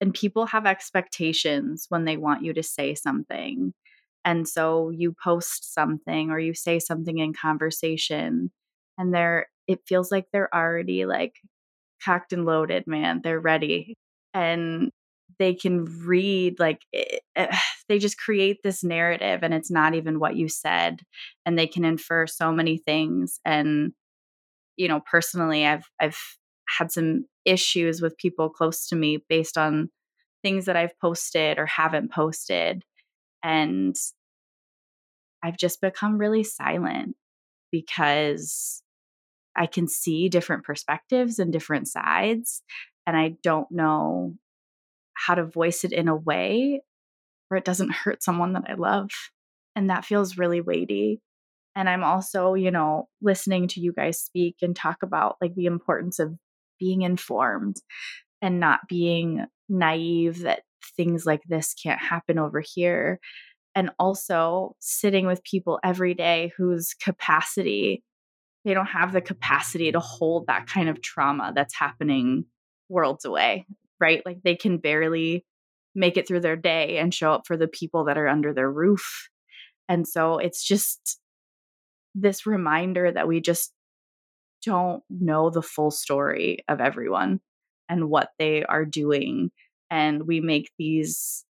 and 0.00 0.12
people 0.12 0.46
have 0.46 0.66
expectations 0.66 1.86
when 1.88 2.04
they 2.04 2.16
want 2.16 2.44
you 2.44 2.52
to 2.54 2.62
say 2.62 2.94
something. 2.94 3.72
And 4.24 4.48
so 4.48 4.90
you 4.90 5.14
post 5.22 5.72
something 5.72 6.30
or 6.30 6.38
you 6.38 6.54
say 6.54 6.78
something 6.78 7.18
in 7.18 7.32
conversation, 7.32 8.50
and 8.98 9.14
they're, 9.14 9.46
it 9.68 9.80
feels 9.86 10.10
like 10.10 10.26
they're 10.32 10.54
already 10.54 11.06
like 11.06 11.34
cocked 12.04 12.32
and 12.32 12.44
loaded, 12.44 12.86
man. 12.86 13.20
They're 13.22 13.40
ready. 13.40 13.96
And 14.34 14.90
they 15.38 15.54
can 15.54 15.84
read 16.04 16.58
like 16.58 16.82
it, 16.92 17.22
it, 17.34 17.50
they 17.88 17.98
just 17.98 18.18
create 18.18 18.58
this 18.62 18.82
narrative 18.82 19.40
and 19.42 19.54
it's 19.54 19.70
not 19.70 19.94
even 19.94 20.18
what 20.18 20.36
you 20.36 20.48
said 20.48 21.00
and 21.44 21.58
they 21.58 21.66
can 21.66 21.84
infer 21.84 22.26
so 22.26 22.52
many 22.52 22.78
things 22.78 23.38
and 23.44 23.92
you 24.76 24.88
know 24.88 25.00
personally 25.10 25.66
i've 25.66 25.84
i've 26.00 26.18
had 26.78 26.90
some 26.90 27.26
issues 27.44 28.00
with 28.00 28.18
people 28.18 28.50
close 28.50 28.86
to 28.88 28.96
me 28.96 29.24
based 29.28 29.56
on 29.56 29.90
things 30.42 30.66
that 30.66 30.76
I've 30.76 30.98
posted 31.00 31.58
or 31.58 31.66
haven't 31.66 32.12
posted. 32.12 32.82
And 33.42 33.94
I've 35.42 35.56
just 35.56 35.80
become 35.80 36.18
really 36.18 36.44
silent 36.44 37.16
because 37.70 38.82
I 39.56 39.66
can 39.66 39.88
see 39.88 40.28
different 40.28 40.64
perspectives 40.64 41.38
and 41.38 41.52
different 41.52 41.88
sides. 41.88 42.62
And 43.06 43.16
I 43.16 43.36
don't 43.42 43.70
know 43.70 44.34
how 45.14 45.34
to 45.34 45.46
voice 45.46 45.84
it 45.84 45.92
in 45.92 46.08
a 46.08 46.16
way 46.16 46.82
where 47.48 47.58
it 47.58 47.64
doesn't 47.64 47.92
hurt 47.92 48.22
someone 48.22 48.52
that 48.54 48.64
I 48.68 48.74
love. 48.74 49.10
And 49.74 49.90
that 49.90 50.04
feels 50.04 50.38
really 50.38 50.60
weighty. 50.60 51.20
And 51.74 51.88
I'm 51.88 52.02
also, 52.02 52.54
you 52.54 52.70
know, 52.70 53.08
listening 53.20 53.68
to 53.68 53.80
you 53.80 53.92
guys 53.92 54.18
speak 54.20 54.56
and 54.62 54.74
talk 54.74 55.02
about 55.02 55.36
like 55.40 55.54
the 55.54 55.66
importance 55.66 56.18
of 56.18 56.34
being 56.78 57.02
informed 57.02 57.76
and 58.42 58.60
not 58.60 58.80
being 58.88 59.46
naive 59.68 60.40
that 60.40 60.62
things 60.96 61.26
like 61.26 61.42
this 61.48 61.74
can't 61.74 62.00
happen 62.00 62.38
over 62.38 62.62
here. 62.64 63.20
And 63.74 63.90
also 63.98 64.74
sitting 64.80 65.26
with 65.26 65.44
people 65.44 65.78
every 65.84 66.14
day 66.14 66.52
whose 66.56 66.94
capacity, 66.94 68.02
they 68.64 68.74
don't 68.74 68.86
have 68.86 69.12
the 69.12 69.20
capacity 69.20 69.92
to 69.92 70.00
hold 70.00 70.46
that 70.46 70.66
kind 70.66 70.88
of 70.88 71.02
trauma 71.02 71.52
that's 71.54 71.76
happening 71.76 72.46
worlds 72.88 73.24
away, 73.24 73.66
right? 74.00 74.22
Like 74.24 74.38
they 74.42 74.56
can 74.56 74.78
barely 74.78 75.44
make 75.94 76.16
it 76.16 76.28
through 76.28 76.40
their 76.40 76.56
day 76.56 76.98
and 76.98 77.12
show 77.12 77.32
up 77.32 77.46
for 77.46 77.56
the 77.56 77.68
people 77.68 78.04
that 78.04 78.18
are 78.18 78.28
under 78.28 78.52
their 78.52 78.70
roof. 78.70 79.28
And 79.88 80.06
so 80.06 80.38
it's 80.38 80.64
just 80.64 81.18
this 82.14 82.46
reminder 82.46 83.10
that 83.12 83.28
we 83.28 83.40
just 83.40 83.72
don't 84.66 85.02
know 85.08 85.48
the 85.48 85.62
full 85.62 85.90
story 85.90 86.58
of 86.68 86.80
everyone 86.80 87.40
and 87.88 88.10
what 88.10 88.30
they 88.38 88.64
are 88.64 88.84
doing. 88.84 89.50
And 89.90 90.26
we 90.26 90.40
make 90.40 90.70
these 90.78 91.44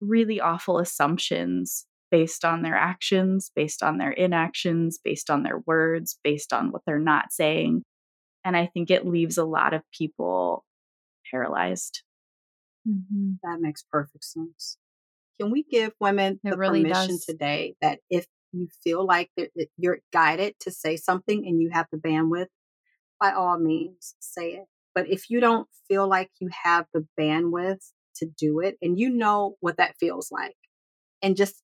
really 0.00 0.40
awful 0.40 0.78
assumptions 0.78 1.86
based 2.10 2.44
on 2.44 2.62
their 2.62 2.74
actions, 2.74 3.50
based 3.54 3.82
on 3.82 3.98
their 3.98 4.10
inactions, 4.10 4.98
based 5.02 5.30
on 5.30 5.44
their 5.44 5.60
words, 5.66 6.18
based 6.24 6.52
on 6.52 6.72
what 6.72 6.82
they're 6.86 6.98
not 6.98 7.32
saying. 7.32 7.82
And 8.44 8.56
I 8.56 8.66
think 8.66 8.90
it 8.90 9.06
leaves 9.06 9.38
a 9.38 9.44
lot 9.44 9.72
of 9.72 9.82
people 9.96 10.64
paralyzed. 11.30 12.02
Mm-hmm. 12.88 13.34
That 13.42 13.60
makes 13.60 13.84
perfect 13.90 14.24
sense. 14.24 14.76
Can 15.40 15.50
we 15.50 15.64
give 15.64 15.92
women 16.00 16.40
it 16.44 16.50
the 16.50 16.56
really 16.56 16.82
permission 16.82 17.16
does. 17.16 17.24
today 17.24 17.74
that 17.80 17.98
if 18.10 18.26
you 18.56 18.68
feel 18.82 19.04
like 19.06 19.30
that 19.36 19.50
you're 19.76 19.98
guided 20.12 20.54
to 20.60 20.70
say 20.70 20.96
something 20.96 21.44
and 21.46 21.60
you 21.60 21.70
have 21.72 21.86
the 21.92 21.98
bandwidth, 21.98 22.48
by 23.20 23.32
all 23.32 23.58
means, 23.58 24.14
say 24.20 24.52
it. 24.52 24.64
But 24.94 25.08
if 25.08 25.30
you 25.30 25.40
don't 25.40 25.68
feel 25.88 26.08
like 26.08 26.30
you 26.40 26.48
have 26.64 26.86
the 26.92 27.06
bandwidth 27.18 27.90
to 28.16 28.26
do 28.26 28.60
it 28.60 28.76
and 28.80 28.98
you 28.98 29.10
know 29.10 29.56
what 29.60 29.76
that 29.76 29.96
feels 29.98 30.30
like, 30.30 30.56
and 31.22 31.36
just 31.36 31.62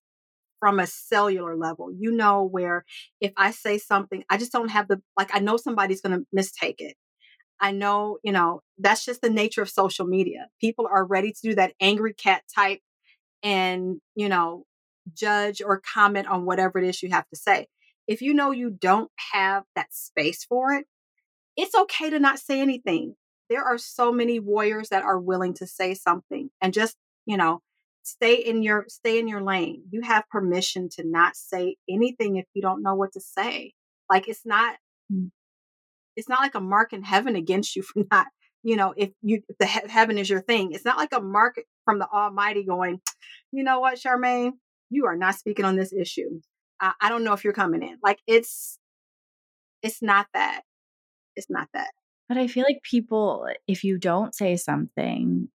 from 0.59 0.79
a 0.79 0.87
cellular 0.87 1.57
level, 1.57 1.89
you 1.91 2.11
know, 2.11 2.43
where 2.43 2.85
if 3.19 3.33
I 3.35 3.51
say 3.51 3.77
something, 3.77 4.23
I 4.29 4.37
just 4.37 4.51
don't 4.51 4.69
have 4.69 4.87
the, 4.87 5.01
like, 5.17 5.29
I 5.33 5.39
know 5.39 5.57
somebody's 5.57 6.01
going 6.01 6.17
to 6.17 6.25
mistake 6.31 6.77
it. 6.79 6.95
I 7.59 7.71
know, 7.71 8.17
you 8.23 8.31
know, 8.31 8.61
that's 8.77 9.05
just 9.05 9.21
the 9.21 9.29
nature 9.29 9.61
of 9.61 9.69
social 9.69 10.05
media. 10.05 10.47
People 10.61 10.87
are 10.89 11.05
ready 11.05 11.31
to 11.31 11.39
do 11.41 11.55
that 11.55 11.73
angry 11.79 12.13
cat 12.13 12.43
type 12.53 12.79
and, 13.41 13.99
you 14.15 14.29
know, 14.29 14.65
judge 15.13 15.61
or 15.61 15.81
comment 15.81 16.27
on 16.27 16.45
whatever 16.45 16.79
it 16.79 16.87
is 16.87 17.01
you 17.01 17.09
have 17.09 17.27
to 17.29 17.35
say. 17.35 17.67
If 18.07 18.21
you 18.21 18.33
know 18.33 18.51
you 18.51 18.69
don't 18.69 19.11
have 19.31 19.63
that 19.75 19.93
space 19.93 20.43
for 20.43 20.73
it, 20.73 20.85
it's 21.55 21.75
okay 21.75 22.09
to 22.09 22.19
not 22.19 22.39
say 22.39 22.61
anything. 22.61 23.15
There 23.49 23.63
are 23.63 23.77
so 23.77 24.11
many 24.11 24.39
warriors 24.39 24.89
that 24.89 25.03
are 25.03 25.19
willing 25.19 25.53
to 25.55 25.67
say 25.67 25.93
something 25.93 26.49
and 26.61 26.73
just, 26.73 26.95
you 27.25 27.37
know, 27.37 27.61
stay 28.03 28.35
in 28.35 28.63
your 28.63 28.85
stay 28.87 29.19
in 29.19 29.27
your 29.27 29.41
lane. 29.41 29.83
You 29.91 30.01
have 30.01 30.29
permission 30.29 30.89
to 30.93 31.03
not 31.07 31.35
say 31.35 31.77
anything 31.89 32.37
if 32.37 32.45
you 32.53 32.61
don't 32.61 32.83
know 32.83 32.95
what 32.95 33.13
to 33.13 33.21
say. 33.21 33.73
Like 34.09 34.27
it's 34.27 34.45
not 34.45 34.75
mm. 35.11 35.29
it's 36.15 36.29
not 36.29 36.41
like 36.41 36.55
a 36.55 36.61
mark 36.61 36.93
in 36.93 37.03
heaven 37.03 37.35
against 37.35 37.75
you 37.75 37.83
for 37.83 38.03
not, 38.11 38.27
you 38.63 38.75
know, 38.75 38.93
if 38.95 39.11
you 39.21 39.41
if 39.47 39.57
the 39.57 39.65
he- 39.65 39.87
heaven 39.89 40.17
is 40.17 40.29
your 40.29 40.41
thing. 40.41 40.71
It's 40.73 40.85
not 40.85 40.97
like 40.97 41.13
a 41.13 41.21
mark 41.21 41.55
from 41.85 41.99
the 41.99 42.07
almighty 42.07 42.63
going, 42.63 42.99
"You 43.51 43.63
know 43.63 43.79
what, 43.79 43.99
Charmaine? 43.99 44.53
You 44.93 45.05
are 45.07 45.17
not 45.17 45.35
speaking 45.35 45.65
on 45.65 45.75
this 45.75 45.93
issue. 45.93 46.39
I, 46.79 46.93
I 47.01 47.09
don't 47.09 47.23
know 47.23 47.33
if 47.33 47.43
you're 47.43 47.53
coming 47.53 47.83
in." 47.83 47.97
Like 48.03 48.19
it's 48.27 48.77
it's 49.81 50.01
not 50.01 50.27
that 50.33 50.61
it's 51.35 51.49
not 51.49 51.67
that. 51.73 51.91
But 52.29 52.37
I 52.37 52.47
feel 52.47 52.63
like 52.63 52.81
people, 52.83 53.47
if 53.67 53.83
you 53.83 53.97
don't 53.97 54.33
say 54.33 54.55
something, 54.55 55.49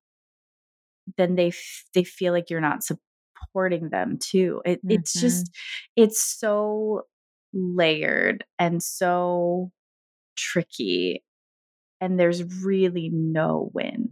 then 1.16 1.35
they 1.35 1.48
f- 1.48 1.85
they 1.94 2.05
feel 2.05 2.33
like 2.33 2.51
you're 2.51 2.61
not 2.61 2.83
supporting 2.85 3.88
them 3.90 4.18
too. 4.20 4.61
It, 4.64 4.79
mm-hmm. 4.79 4.90
It's 4.92 5.12
just 5.14 5.51
it's 5.96 6.20
so 6.20 7.03
layered 7.53 8.44
and 8.59 8.83
so 8.83 9.70
tricky, 10.37 11.24
and 12.01 12.20
there's 12.20 12.44
really 12.62 13.11
no 13.12 13.70
win 13.72 14.08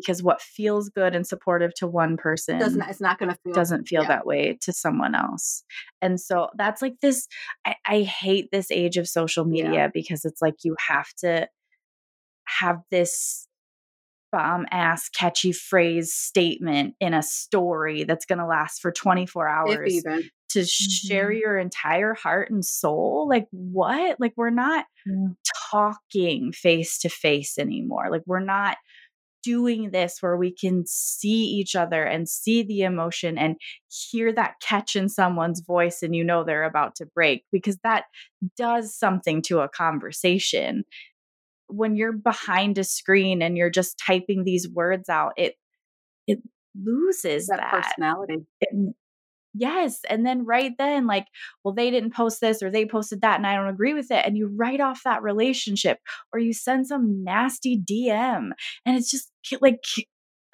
because 0.00 0.22
what 0.22 0.40
feels 0.40 0.88
good 0.88 1.14
and 1.14 1.26
supportive 1.26 1.74
to 1.74 1.86
one 1.86 2.16
person 2.16 2.58
doesn't 2.58 2.82
it's 2.82 3.00
not 3.00 3.18
going 3.18 3.30
to 3.30 3.38
feel 3.44 3.52
doesn't 3.52 3.86
feel 3.86 4.02
yeah. 4.02 4.08
that 4.08 4.26
way 4.26 4.58
to 4.60 4.72
someone 4.72 5.14
else 5.14 5.62
and 6.00 6.20
so 6.20 6.48
that's 6.56 6.82
like 6.82 6.94
this 7.00 7.26
i, 7.66 7.74
I 7.86 8.00
hate 8.02 8.48
this 8.52 8.70
age 8.70 8.96
of 8.96 9.08
social 9.08 9.44
media 9.44 9.72
yeah. 9.72 9.88
because 9.92 10.24
it's 10.24 10.42
like 10.42 10.54
you 10.62 10.76
have 10.88 11.08
to 11.20 11.48
have 12.44 12.78
this 12.90 13.46
bomb 14.30 14.66
ass 14.70 15.08
catchy 15.08 15.52
phrase 15.52 16.12
statement 16.12 16.94
in 17.00 17.14
a 17.14 17.22
story 17.22 18.04
that's 18.04 18.26
going 18.26 18.38
to 18.38 18.46
last 18.46 18.80
for 18.80 18.92
24 18.92 19.48
hours 19.48 20.02
to 20.50 20.64
share 20.64 21.30
mm-hmm. 21.30 21.38
your 21.38 21.58
entire 21.58 22.14
heart 22.14 22.50
and 22.50 22.64
soul 22.64 23.26
like 23.28 23.46
what 23.50 24.20
like 24.20 24.34
we're 24.36 24.50
not 24.50 24.84
yeah. 25.06 25.28
talking 25.70 26.52
face 26.52 26.98
to 26.98 27.08
face 27.08 27.58
anymore 27.58 28.08
like 28.10 28.22
we're 28.26 28.38
not 28.38 28.76
doing 29.42 29.90
this 29.90 30.18
where 30.20 30.36
we 30.36 30.52
can 30.52 30.84
see 30.86 31.44
each 31.44 31.76
other 31.76 32.04
and 32.04 32.28
see 32.28 32.62
the 32.62 32.82
emotion 32.82 33.38
and 33.38 33.56
hear 33.88 34.32
that 34.32 34.54
catch 34.60 34.96
in 34.96 35.08
someone's 35.08 35.60
voice 35.60 36.02
and 36.02 36.14
you 36.14 36.24
know 36.24 36.44
they're 36.44 36.64
about 36.64 36.94
to 36.96 37.06
break 37.06 37.44
because 37.52 37.78
that 37.82 38.04
does 38.56 38.94
something 38.94 39.42
to 39.42 39.60
a 39.60 39.68
conversation 39.68 40.84
when 41.68 41.96
you're 41.96 42.12
behind 42.12 42.78
a 42.78 42.84
screen 42.84 43.42
and 43.42 43.56
you're 43.56 43.70
just 43.70 43.98
typing 43.98 44.44
these 44.44 44.68
words 44.68 45.08
out 45.08 45.32
it 45.36 45.54
it 46.26 46.38
loses 46.82 47.46
that, 47.46 47.58
that. 47.58 47.82
personality 47.82 48.46
it, 48.60 48.94
yes 49.54 50.00
and 50.08 50.26
then 50.26 50.44
right 50.44 50.72
then 50.78 51.06
like 51.06 51.26
well 51.64 51.74
they 51.74 51.90
didn't 51.90 52.14
post 52.14 52.40
this 52.40 52.62
or 52.62 52.70
they 52.70 52.84
posted 52.84 53.20
that 53.20 53.36
and 53.36 53.46
i 53.46 53.54
don't 53.54 53.68
agree 53.68 53.94
with 53.94 54.10
it 54.10 54.24
and 54.24 54.36
you 54.36 54.50
write 54.56 54.80
off 54.80 55.00
that 55.04 55.22
relationship 55.22 55.98
or 56.32 56.38
you 56.38 56.52
send 56.52 56.86
some 56.86 57.24
nasty 57.24 57.78
dm 57.78 58.50
and 58.84 58.96
it's 58.96 59.10
just 59.10 59.30
like 59.60 59.80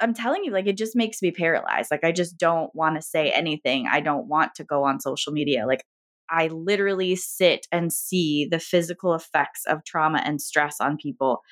i'm 0.00 0.14
telling 0.14 0.44
you 0.44 0.52
like 0.52 0.66
it 0.66 0.76
just 0.76 0.96
makes 0.96 1.20
me 1.22 1.30
paralyzed 1.30 1.90
like 1.90 2.04
i 2.04 2.12
just 2.12 2.38
don't 2.38 2.74
want 2.74 2.96
to 2.96 3.02
say 3.02 3.30
anything 3.30 3.86
i 3.90 4.00
don't 4.00 4.28
want 4.28 4.54
to 4.54 4.64
go 4.64 4.84
on 4.84 5.00
social 5.00 5.32
media 5.32 5.66
like 5.66 5.82
I 6.30 6.48
literally 6.48 7.16
sit 7.16 7.66
and 7.70 7.92
see 7.92 8.48
the 8.50 8.58
physical 8.58 9.14
effects 9.14 9.64
of 9.66 9.84
trauma 9.84 10.22
and 10.24 10.40
stress 10.40 10.80
on 10.80 10.96
people 10.96 11.42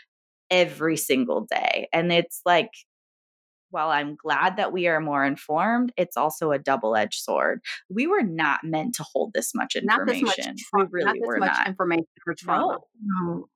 every 0.50 0.96
single 0.96 1.46
day. 1.50 1.88
And 1.92 2.12
it's 2.12 2.40
like, 2.44 2.70
while 3.72 3.90
I'm 3.90 4.16
glad 4.16 4.56
that 4.56 4.72
we 4.72 4.86
are 4.86 5.00
more 5.00 5.24
informed, 5.24 5.92
it's 5.96 6.16
also 6.16 6.52
a 6.52 6.58
double 6.58 6.94
edged 6.94 7.22
sword. 7.22 7.60
We 7.90 8.06
were 8.06 8.22
not 8.22 8.60
meant 8.62 8.94
to 8.96 9.04
hold 9.12 9.32
this 9.32 9.52
much 9.54 9.74
information. 9.74 10.24
Not 10.24 10.36
this 10.36 10.46
much 10.46 10.56
tra- 10.70 10.84
we 10.84 10.86
really 10.90 11.18
not 11.20 11.26
were 11.26 11.38
not. 11.38 11.66
information 11.66 12.06
for 12.24 12.34
trauma. 12.34 12.78
No. 13.02 13.48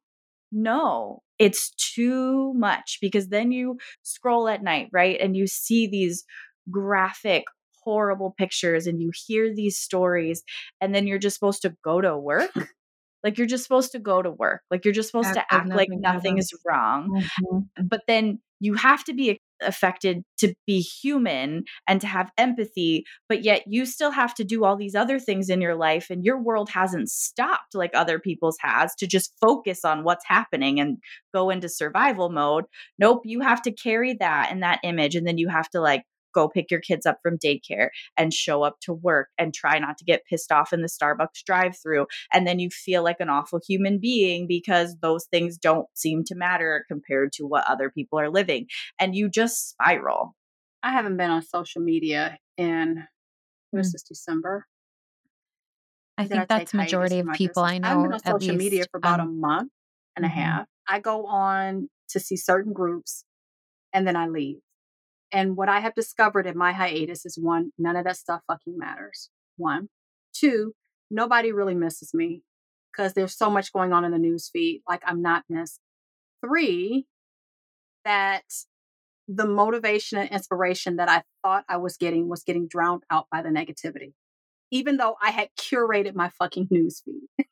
no, 0.51 1.23
it's 1.39 1.71
too 1.71 2.53
much 2.55 2.99
because 3.01 3.29
then 3.29 3.53
you 3.53 3.79
scroll 4.03 4.49
at 4.49 4.63
night, 4.63 4.89
right? 4.93 5.19
And 5.21 5.37
you 5.37 5.47
see 5.47 5.87
these 5.87 6.25
graphic 6.71 7.45
horrible 7.85 8.35
pictures 8.37 8.89
and 8.89 9.01
you 9.01 9.13
hear 9.15 9.55
these 9.55 9.79
stories 9.79 10.43
and 10.81 10.93
then 10.93 11.07
you're 11.07 11.21
just 11.21 11.37
supposed 11.37 11.63
to 11.63 11.77
go 11.85 12.01
to 12.01 12.19
work 12.19 12.51
like 13.23 13.39
you're 13.39 13.47
just 13.47 13.63
supposed 13.63 13.93
to 13.93 14.01
go 14.01 14.21
to 14.21 14.31
work 14.31 14.61
like 14.73 14.85
you're 14.85 14.93
just 14.93 15.09
supposed 15.09 15.29
act 15.29 15.37
to 15.37 15.55
act 15.55 15.69
like 15.69 15.89
nothing 15.91 16.37
is 16.37 16.53
wrong 16.67 17.23
mm-hmm. 17.41 17.87
but 17.87 18.01
then 18.09 18.41
you 18.61 18.75
have 18.75 19.05
to 19.05 19.13
be 19.13 19.41
affected 19.63 20.23
to 20.39 20.53
be 20.67 20.81
human 20.81 21.65
and 21.89 22.01
to 22.01 22.07
have 22.07 22.31
empathy 22.37 23.05
but 23.29 23.43
yet 23.43 23.63
you 23.67 23.87
still 23.87 24.11
have 24.11 24.35
to 24.35 24.45
do 24.45 24.65
all 24.65 24.77
these 24.77 24.95
other 24.95 25.19
things 25.19 25.49
in 25.49 25.63
your 25.63 25.75
life 25.75 26.11
and 26.11 26.25
your 26.25 26.39
world 26.39 26.69
hasn't 26.69 27.09
stopped 27.09 27.75
like 27.75 27.91
other 27.95 28.19
people's 28.19 28.59
has 28.61 28.95
to 28.95 29.07
just 29.07 29.33
focus 29.41 29.85
on 29.85 30.05
what's 30.05 30.27
happening 30.27 30.79
and 30.79 30.99
go 31.35 31.49
into 31.49 31.69
survival 31.69 32.29
mode. 32.29 32.65
Nope 32.99 33.23
you 33.25 33.41
have 33.41 33.63
to 33.63 33.73
carry 33.73 34.15
that 34.21 34.49
and 34.51 34.63
that 34.63 34.81
image 34.83 35.15
and 35.15 35.27
then 35.27 35.39
you 35.39 35.49
have 35.49 35.71
to 35.71 35.81
like 35.81 36.03
go 36.37 36.49
pick 36.49 36.71
your 36.71 36.81
kids 36.81 37.07
up 37.07 37.19
from 37.23 37.39
daycare 37.39 37.89
and 38.17 38.33
show 38.33 38.63
up 38.63 38.79
to 38.83 38.93
work 38.93 39.29
and 39.39 39.55
try 39.55 39.79
not 39.79 39.97
to 39.99 40.05
get 40.05 40.27
pissed 40.29 40.53
off 40.53 40.73
in 40.73 40.83
the 40.83 40.89
Starbucks 40.89 41.43
drive 41.45 41.77
through. 41.83 42.07
And 42.33 42.47
then 42.47 42.59
you 42.59 42.69
feel 42.71 43.03
like 43.03 43.17
an 43.21 43.31
awful 43.31 43.59
human 43.67 43.99
being 43.99 44.47
because 44.47 44.97
those 45.01 45.25
things 45.25 45.57
don't 45.57 45.89
seem 45.95 46.25
to 46.25 46.35
matter 46.35 46.85
compared 46.89 47.33
to 47.33 47.45
what 47.45 47.65
other 47.67 47.91
people 47.91 48.21
are 48.21 48.31
living. 48.31 48.67
And 49.01 49.17
you 49.17 49.31
just 49.31 49.71
spiral. 49.71 50.37
I 50.83 50.93
haven't 50.93 51.17
been 51.17 51.31
on 51.31 51.43
social 51.43 51.81
media 51.83 52.39
in 52.59 53.05
this 53.73 53.95
is 53.95 54.03
December. 54.03 54.67
I 56.19 56.27
think 56.27 56.43
I 56.43 56.45
that's 56.47 56.75
majority 56.75 57.19
of 57.19 57.29
people 57.35 57.63
I 57.63 57.79
know. 57.79 57.89
I've 57.89 58.03
been 58.03 58.13
on 58.13 58.21
social 58.21 58.55
least, 58.55 58.59
media 58.59 58.85
for 58.91 58.99
about 58.99 59.21
um, 59.21 59.29
a 59.29 59.33
month 59.33 59.73
and 60.17 60.25
mm-hmm. 60.25 60.39
a 60.39 60.43
half. 60.43 60.67
I 60.89 61.01
go 61.01 61.27
on 61.27 61.89
to 62.11 62.21
see 62.21 62.37
certain 62.37 62.73
groups 62.73 63.25
and 63.93 64.07
then 64.07 64.17
I 64.17 64.29
leave. 64.29 64.59
And 65.33 65.57
what 65.57 65.69
I 65.69 65.81
have 65.81 65.95
discovered 65.95 66.47
in 66.47 66.57
my 66.57 66.73
hiatus 66.73 67.27
is 67.27 67.39
one, 67.41 67.73
none 67.79 67.97
of 67.97 68.05
that 68.05 68.17
stuff 68.17 68.43
fucking 68.47 68.79
matters. 68.79 69.31
One. 69.57 69.89
Two, 70.33 70.75
nobody 71.11 71.53
really 71.53 71.75
misses 71.75 72.13
me 72.15 72.43
because 72.93 73.15
there's 73.15 73.37
so 73.37 73.51
much 73.51 73.73
going 73.73 73.93
on 73.93 74.05
in 74.05 74.13
the 74.13 74.19
news 74.19 74.49
feed. 74.53 74.83
Like 74.89 75.03
I'm 75.05 75.23
not 75.23 75.45
missed. 75.49 75.81
Three, 76.45 77.07
that 78.05 78.45
the 79.29 79.47
motivation 79.47 80.19
and 80.19 80.31
inspiration 80.31 80.97
that 80.97 81.09
I 81.09 81.23
thought 81.43 81.65
I 81.69 81.79
was 81.79 81.97
getting 81.97 82.29
was 82.29 82.45
getting 82.45 82.69
drowned 82.69 83.03
out 83.11 83.27
by 83.31 83.43
the 83.43 83.49
negativity. 83.49 84.13
Even 84.71 84.97
though 84.97 85.17
I 85.23 85.31
had 85.31 85.49
curated 85.59 86.15
my 86.15 86.31
fucking 86.39 86.69
news 86.71 87.03
feed. 87.05 87.47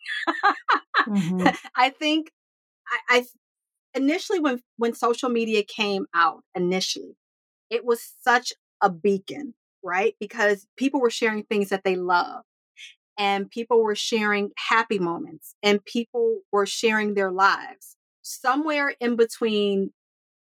mm-hmm. 1.09 1.49
I 1.77 1.91
think 1.91 2.31
I, 2.89 3.19
I 3.19 3.25
initially 3.95 4.41
when 4.41 4.61
when 4.77 4.95
social 4.95 5.29
media 5.29 5.63
came 5.63 6.07
out 6.15 6.43
initially 6.55 7.17
it 7.71 7.85
was 7.85 8.15
such 8.23 8.53
a 8.81 8.91
beacon, 8.91 9.55
right? 9.83 10.15
Because 10.21 10.67
people 10.77 11.01
were 11.01 11.11
sharing 11.11 11.45
things 11.45 11.71
that 11.71 11.85
they 11.85 11.97
love 11.97 12.43
and 13.19 13.51
people 13.51 13.83
were 13.83 13.95
sharing 13.95 14.51
happy 14.69 14.99
moments 14.99 15.55
and 15.63 15.85
people 15.85 16.41
were 16.53 16.67
sharing 16.67 17.15
their 17.15 17.31
lives. 17.31 17.97
Somewhere 18.23 18.95
in 19.01 19.17
between 19.17 19.93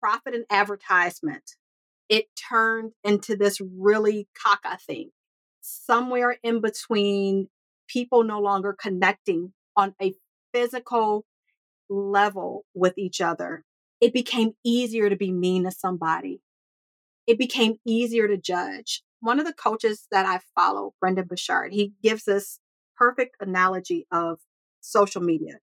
profit 0.00 0.34
and 0.34 0.44
advertisement, 0.50 1.56
it 2.08 2.26
turned 2.36 2.92
into 3.04 3.36
this 3.36 3.60
really 3.60 4.28
caca 4.44 4.80
thing. 4.80 5.10
Somewhere 5.60 6.38
in 6.42 6.60
between 6.60 7.48
people 7.86 8.24
no 8.24 8.40
longer 8.40 8.76
connecting 8.78 9.52
on 9.76 9.94
a 10.02 10.14
physical 10.52 11.24
level 11.88 12.64
with 12.74 12.96
each 12.98 13.20
other, 13.20 13.64
it 14.00 14.12
became 14.12 14.52
easier 14.64 15.08
to 15.10 15.16
be 15.16 15.32
mean 15.32 15.64
to 15.64 15.70
somebody 15.70 16.40
it 17.26 17.38
became 17.38 17.76
easier 17.86 18.28
to 18.28 18.36
judge. 18.36 19.02
One 19.20 19.38
of 19.38 19.46
the 19.46 19.52
coaches 19.52 20.06
that 20.10 20.26
I 20.26 20.40
follow, 20.54 20.94
Brendon 21.00 21.26
Burchard, 21.26 21.72
he 21.72 21.92
gives 22.02 22.24
this 22.24 22.58
perfect 22.96 23.36
analogy 23.40 24.06
of 24.10 24.38
social 24.80 25.22
media. 25.22 25.58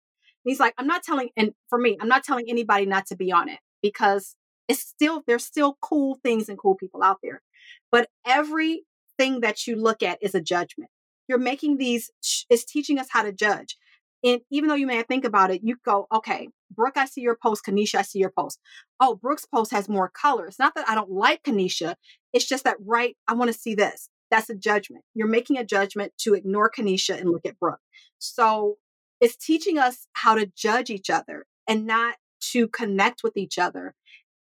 He's 0.44 0.60
like, 0.60 0.74
I'm 0.76 0.86
not 0.86 1.02
telling, 1.02 1.30
and 1.36 1.52
for 1.70 1.78
me, 1.78 1.96
I'm 2.00 2.08
not 2.08 2.24
telling 2.24 2.46
anybody 2.48 2.86
not 2.86 3.06
to 3.06 3.16
be 3.16 3.32
on 3.32 3.48
it 3.48 3.60
because 3.82 4.36
it's 4.68 4.80
still, 4.80 5.22
there's 5.26 5.44
still 5.44 5.78
cool 5.80 6.18
things 6.22 6.48
and 6.48 6.58
cool 6.58 6.74
people 6.74 7.02
out 7.02 7.18
there. 7.22 7.42
But 7.90 8.08
everything 8.26 9.40
that 9.40 9.66
you 9.66 9.76
look 9.76 10.02
at 10.02 10.18
is 10.22 10.34
a 10.34 10.40
judgment. 10.40 10.90
You're 11.28 11.38
making 11.38 11.78
these, 11.78 12.10
it's 12.50 12.64
teaching 12.64 12.98
us 12.98 13.08
how 13.10 13.22
to 13.22 13.32
judge. 13.32 13.76
And 14.24 14.40
even 14.50 14.68
though 14.68 14.74
you 14.74 14.86
may 14.86 15.02
think 15.02 15.24
about 15.24 15.50
it, 15.50 15.60
you 15.62 15.76
go, 15.84 16.06
okay, 16.12 16.48
Brooke, 16.74 16.96
I 16.96 17.04
see 17.04 17.20
your 17.20 17.36
post. 17.36 17.64
Kenisha, 17.66 17.96
I 17.96 18.02
see 18.02 18.20
your 18.20 18.32
post. 18.36 18.58
Oh, 18.98 19.16
Brooke's 19.16 19.44
post 19.44 19.70
has 19.70 19.88
more 19.88 20.08
color. 20.08 20.46
It's 20.46 20.58
not 20.58 20.74
that 20.74 20.88
I 20.88 20.94
don't 20.94 21.10
like 21.10 21.42
Kenisha. 21.42 21.94
It's 22.32 22.48
just 22.48 22.64
that, 22.64 22.78
right, 22.84 23.16
I 23.28 23.34
want 23.34 23.52
to 23.52 23.58
see 23.58 23.74
this. 23.74 24.08
That's 24.30 24.48
a 24.48 24.54
judgment. 24.54 25.04
You're 25.14 25.28
making 25.28 25.58
a 25.58 25.64
judgment 25.64 26.12
to 26.20 26.34
ignore 26.34 26.70
Kenisha 26.70 27.20
and 27.20 27.30
look 27.30 27.44
at 27.44 27.58
Brooke. 27.60 27.80
So 28.18 28.78
it's 29.20 29.36
teaching 29.36 29.78
us 29.78 30.06
how 30.14 30.34
to 30.34 30.50
judge 30.56 30.88
each 30.88 31.10
other 31.10 31.44
and 31.68 31.86
not 31.86 32.16
to 32.52 32.66
connect 32.68 33.22
with 33.22 33.36
each 33.36 33.58
other. 33.58 33.94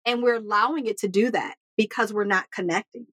And 0.04 0.22
we're 0.22 0.36
allowing 0.36 0.86
it 0.86 0.98
to 0.98 1.08
do 1.08 1.30
that 1.30 1.54
because 1.76 2.12
we're 2.12 2.24
not 2.24 2.50
connecting. 2.54 3.06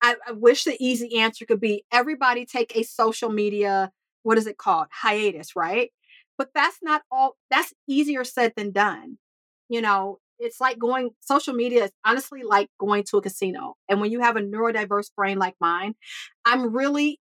I, 0.00 0.14
I 0.26 0.32
wish 0.32 0.62
the 0.62 0.76
easy 0.78 1.18
answer 1.18 1.44
could 1.44 1.60
be 1.60 1.84
everybody 1.90 2.46
take 2.46 2.76
a 2.76 2.84
social 2.84 3.30
media 3.30 3.90
what 4.28 4.36
is 4.36 4.46
it 4.46 4.58
called? 4.58 4.88
Hiatus, 4.92 5.56
right? 5.56 5.90
But 6.36 6.50
that's 6.54 6.80
not 6.82 7.00
all, 7.10 7.36
that's 7.50 7.72
easier 7.88 8.24
said 8.24 8.52
than 8.56 8.72
done. 8.72 9.16
You 9.70 9.80
know, 9.80 10.18
it's 10.38 10.60
like 10.60 10.78
going, 10.78 11.12
social 11.22 11.54
media 11.54 11.84
is 11.84 11.92
honestly 12.04 12.42
like 12.42 12.68
going 12.78 13.04
to 13.04 13.16
a 13.16 13.22
casino. 13.22 13.76
And 13.88 14.02
when 14.02 14.12
you 14.12 14.20
have 14.20 14.36
a 14.36 14.42
neurodiverse 14.42 15.14
brain 15.16 15.38
like 15.38 15.54
mine, 15.62 15.94
I'm 16.44 16.76
really, 16.76 17.20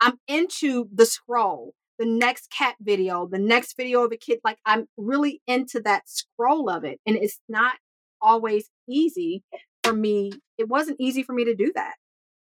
I'm 0.00 0.18
into 0.26 0.88
the 0.92 1.06
scroll, 1.06 1.74
the 1.96 2.06
next 2.06 2.50
cat 2.50 2.74
video, 2.80 3.28
the 3.30 3.38
next 3.38 3.76
video 3.76 4.04
of 4.04 4.10
a 4.10 4.16
kid. 4.16 4.40
Like 4.42 4.58
I'm 4.66 4.88
really 4.96 5.40
into 5.46 5.80
that 5.82 6.08
scroll 6.08 6.68
of 6.68 6.82
it. 6.82 6.98
And 7.06 7.14
it's 7.14 7.38
not 7.48 7.76
always 8.20 8.68
easy 8.88 9.44
for 9.84 9.92
me. 9.92 10.32
It 10.58 10.68
wasn't 10.68 10.96
easy 10.98 11.22
for 11.22 11.34
me 11.34 11.44
to 11.44 11.54
do 11.54 11.70
that. 11.76 11.94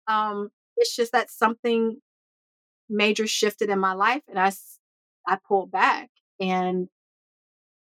Um, 0.08 0.52
it's 0.78 0.96
just 0.96 1.12
that 1.12 1.30
something 1.30 1.98
major 2.90 3.28
shifted 3.28 3.70
in 3.70 3.80
my 3.80 3.94
life 3.94 4.24
and 4.28 4.40
I, 4.40 4.52
I 5.28 5.38
pulled 5.48 5.72
back 5.72 6.10
and 6.40 6.88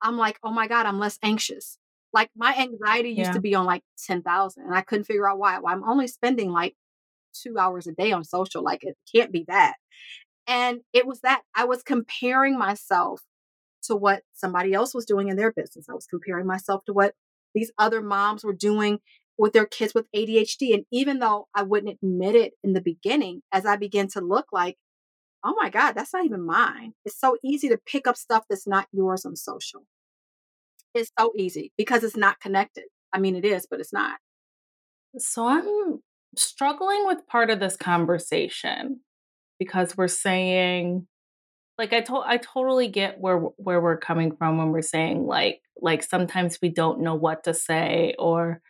I'm 0.01 0.17
like, 0.17 0.39
oh 0.43 0.51
my 0.51 0.67
God, 0.67 0.85
I'm 0.85 0.99
less 0.99 1.19
anxious. 1.23 1.77
Like 2.13 2.29
my 2.35 2.55
anxiety 2.55 3.09
used 3.09 3.29
Yeah. 3.29 3.33
to 3.33 3.41
be 3.41 3.55
on 3.55 3.65
like 3.65 3.83
10,000 4.05 4.63
and 4.63 4.73
I 4.73 4.81
couldn't 4.81 5.05
figure 5.05 5.29
out 5.29 5.37
why. 5.37 5.59
Why 5.59 5.71
I'm 5.71 5.83
only 5.87 6.07
spending 6.07 6.51
like 6.51 6.75
two 7.33 7.57
hours 7.57 7.87
a 7.87 7.91
day 7.91 8.11
on 8.11 8.23
social. 8.23 8.63
Like 8.63 8.83
it 8.83 8.97
can't 9.13 9.31
be 9.31 9.45
that. 9.47 9.75
And 10.47 10.81
it 10.93 11.05
was 11.05 11.21
that 11.21 11.41
I 11.55 11.65
was 11.65 11.83
comparing 11.83 12.57
myself 12.57 13.21
to 13.83 13.95
what 13.95 14.23
somebody 14.33 14.73
else 14.73 14.93
was 14.93 15.05
doing 15.05 15.29
in 15.29 15.37
their 15.37 15.51
business. 15.51 15.87
I 15.89 15.93
was 15.93 16.07
comparing 16.07 16.47
myself 16.47 16.83
to 16.85 16.93
what 16.93 17.13
these 17.53 17.71
other 17.77 18.01
moms 18.01 18.43
were 18.43 18.53
doing 18.53 18.99
with 19.37 19.53
their 19.53 19.65
kids 19.65 19.93
with 19.93 20.07
ADHD. 20.15 20.73
And 20.73 20.85
even 20.91 21.19
though 21.19 21.47
I 21.55 21.63
wouldn't 21.63 21.97
admit 22.01 22.35
it 22.35 22.53
in 22.63 22.73
the 22.73 22.81
beginning, 22.81 23.41
as 23.51 23.65
I 23.65 23.75
began 23.75 24.07
to 24.09 24.21
look 24.21 24.47
like, 24.51 24.77
oh 25.43 25.55
my 25.59 25.69
God, 25.69 25.93
that's 25.93 26.13
not 26.13 26.25
even 26.25 26.45
mine. 26.45 26.93
It's 27.05 27.19
so 27.19 27.37
easy 27.43 27.69
to 27.69 27.79
pick 27.85 28.07
up 28.07 28.17
stuff 28.17 28.45
that's 28.49 28.67
not 28.67 28.87
yours 28.91 29.25
on 29.25 29.35
social. 29.35 29.85
It's 30.93 31.11
so 31.17 31.31
easy 31.37 31.71
because 31.77 32.03
it's 32.03 32.17
not 32.17 32.39
connected. 32.39 32.85
I 33.13 33.19
mean, 33.19 33.35
it 33.35 33.45
is, 33.45 33.67
but 33.69 33.79
it's 33.79 33.93
not. 33.93 34.17
So 35.17 35.47
I'm 35.47 35.99
struggling 36.35 37.05
with 37.05 37.27
part 37.27 37.49
of 37.49 37.59
this 37.59 37.75
conversation 37.75 39.01
because 39.57 39.97
we're 39.97 40.07
saying 40.07 41.07
like 41.77 41.93
I 41.93 42.01
to- 42.01 42.23
I 42.25 42.37
totally 42.37 42.89
get 42.89 43.19
where 43.19 43.37
where 43.37 43.81
we're 43.81 43.97
coming 43.97 44.35
from 44.35 44.57
when 44.57 44.71
we're 44.71 44.81
saying 44.81 45.25
like 45.25 45.61
like 45.81 46.03
sometimes 46.03 46.59
we 46.61 46.69
don't 46.69 47.01
know 47.01 47.15
what 47.15 47.45
to 47.45 47.53
say 47.53 48.13
or 48.19 48.61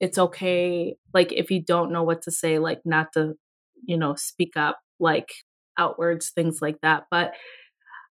it's 0.00 0.18
okay 0.18 0.96
like 1.14 1.32
if 1.32 1.50
you 1.50 1.62
don't 1.62 1.92
know 1.92 2.02
what 2.02 2.22
to 2.22 2.30
say 2.30 2.58
like 2.58 2.80
not 2.84 3.12
to 3.12 3.34
you 3.84 3.96
know 3.96 4.14
speak 4.16 4.56
up 4.56 4.80
like 4.98 5.30
outwards 5.78 6.30
things 6.30 6.60
like 6.60 6.78
that 6.82 7.04
but 7.10 7.32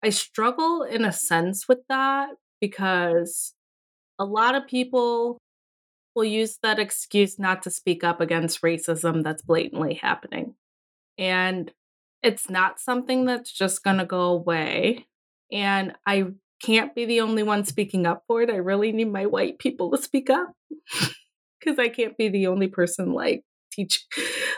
I 0.04 0.10
struggle 0.10 0.84
in 0.84 1.04
a 1.06 1.12
sense 1.12 1.68
with 1.68 1.80
that 1.90 2.30
because 2.62 3.54
a 4.20 4.26
lot 4.26 4.56
of 4.56 4.68
people 4.68 5.38
will 6.16 6.24
use 6.24 6.58
that 6.64 6.80
excuse 6.80 7.38
not 7.38 7.62
to 7.64 7.72
speak 7.72 8.04
up 8.04 8.22
against 8.22 8.62
racism 8.62 9.24
that's 9.24 9.42
blatantly 9.42 9.96
happening. 9.96 10.56
And 11.18 11.72
it's 12.24 12.50
not 12.50 12.80
something 12.80 13.26
that's 13.26 13.52
just 13.52 13.84
going 13.84 13.98
to 13.98 14.06
go 14.06 14.32
away. 14.32 15.08
And 15.52 15.94
I 16.06 16.26
can't 16.62 16.96
be 16.96 17.06
the 17.06 17.22
only 17.22 17.44
one 17.44 17.66
speaking 17.66 18.08
up 18.08 18.24
for 18.28 18.42
it. 18.42 18.50
I 18.50 18.56
really 18.56 18.92
need 18.92 19.12
my 19.12 19.28
white 19.28 19.60
people 19.60 19.92
to 19.92 20.02
speak 20.02 20.30
up 20.30 20.54
because 21.60 21.78
I 21.78 21.90
can't 21.90 22.18
be 22.18 22.30
the 22.30 22.48
only 22.48 22.68
person 22.68 23.14
like 23.14 23.44
teach 23.72 24.06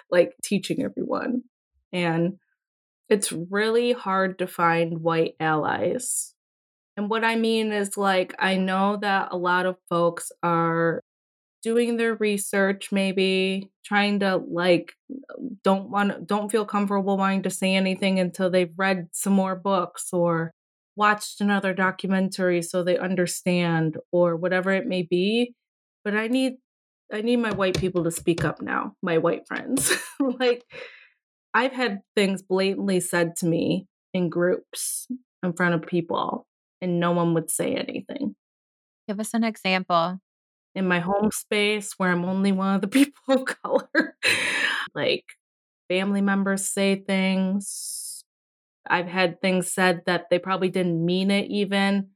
like 0.09 0.33
teaching 0.43 0.81
everyone. 0.83 1.43
And 1.91 2.37
it's 3.09 3.31
really 3.31 3.91
hard 3.91 4.39
to 4.39 4.47
find 4.47 5.01
white 5.01 5.35
allies. 5.39 6.33
And 6.95 7.09
what 7.09 7.23
I 7.23 7.35
mean 7.35 7.71
is 7.71 7.97
like 7.97 8.35
I 8.39 8.57
know 8.57 8.97
that 8.97 9.29
a 9.31 9.37
lot 9.37 9.65
of 9.65 9.77
folks 9.89 10.31
are 10.43 11.01
doing 11.61 11.97
their 11.97 12.15
research 12.15 12.91
maybe 12.91 13.69
trying 13.85 14.19
to 14.19 14.37
like 14.37 14.93
don't 15.63 15.89
want 15.89 16.11
to 16.11 16.19
don't 16.21 16.51
feel 16.51 16.65
comfortable 16.65 17.17
wanting 17.17 17.43
to 17.43 17.49
say 17.49 17.75
anything 17.75 18.19
until 18.19 18.49
they've 18.49 18.73
read 18.77 19.07
some 19.11 19.33
more 19.33 19.55
books 19.55 20.09
or 20.13 20.53
watched 20.95 21.41
another 21.41 21.73
documentary 21.73 22.61
so 22.61 22.83
they 22.83 22.97
understand 22.97 23.97
or 24.11 24.35
whatever 24.35 24.71
it 24.71 24.87
may 24.87 25.01
be 25.01 25.53
but 26.03 26.15
i 26.15 26.27
need 26.27 26.53
i 27.11 27.21
need 27.21 27.37
my 27.37 27.51
white 27.51 27.77
people 27.77 28.03
to 28.03 28.11
speak 28.11 28.43
up 28.45 28.61
now 28.61 28.93
my 29.01 29.17
white 29.17 29.47
friends 29.47 29.91
like 30.39 30.63
i've 31.53 31.71
had 31.73 31.99
things 32.15 32.41
blatantly 32.41 32.99
said 32.99 33.35
to 33.35 33.45
me 33.45 33.87
in 34.13 34.29
groups 34.29 35.07
in 35.43 35.53
front 35.53 35.75
of 35.75 35.81
people 35.81 36.45
and 36.81 36.99
no 36.99 37.11
one 37.11 37.33
would 37.33 37.49
say 37.49 37.75
anything 37.75 38.35
Give 39.07 39.19
us 39.19 39.33
an 39.33 39.43
example. 39.43 40.19
in 40.75 40.87
my 40.87 40.99
home 40.99 41.31
space 41.31 41.93
where 41.97 42.11
I'm 42.11 42.25
only 42.25 42.51
one 42.51 42.75
of 42.75 42.81
the 42.81 42.87
people 42.99 43.13
of 43.29 43.45
color. 43.45 44.15
like 44.93 45.25
family 45.89 46.21
members 46.21 46.69
say 46.69 46.95
things. 47.07 48.23
I've 48.87 49.07
had 49.07 49.41
things 49.41 49.71
said 49.71 50.01
that 50.05 50.25
they 50.29 50.39
probably 50.39 50.69
didn't 50.69 51.03
mean 51.03 51.31
it 51.31 51.49
even, 51.49 52.09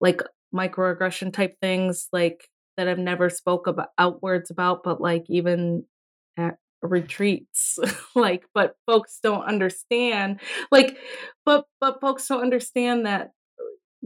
like 0.00 0.22
microaggression 0.54 1.32
type 1.32 1.56
things 1.60 2.08
like 2.12 2.48
that 2.76 2.88
I've 2.88 2.98
never 2.98 3.30
spoke 3.30 3.66
about 3.66 3.88
outwards 3.98 4.50
about, 4.50 4.82
but 4.84 5.00
like 5.00 5.24
even 5.28 5.84
at 6.36 6.56
retreats 6.82 7.78
like 8.14 8.44
but 8.54 8.74
folks 8.86 9.18
don't 9.22 9.44
understand 9.44 10.40
like 10.70 10.96
but 11.44 11.64
but 11.80 12.00
folks 12.00 12.28
don't 12.28 12.42
understand 12.42 13.06
that 13.06 13.30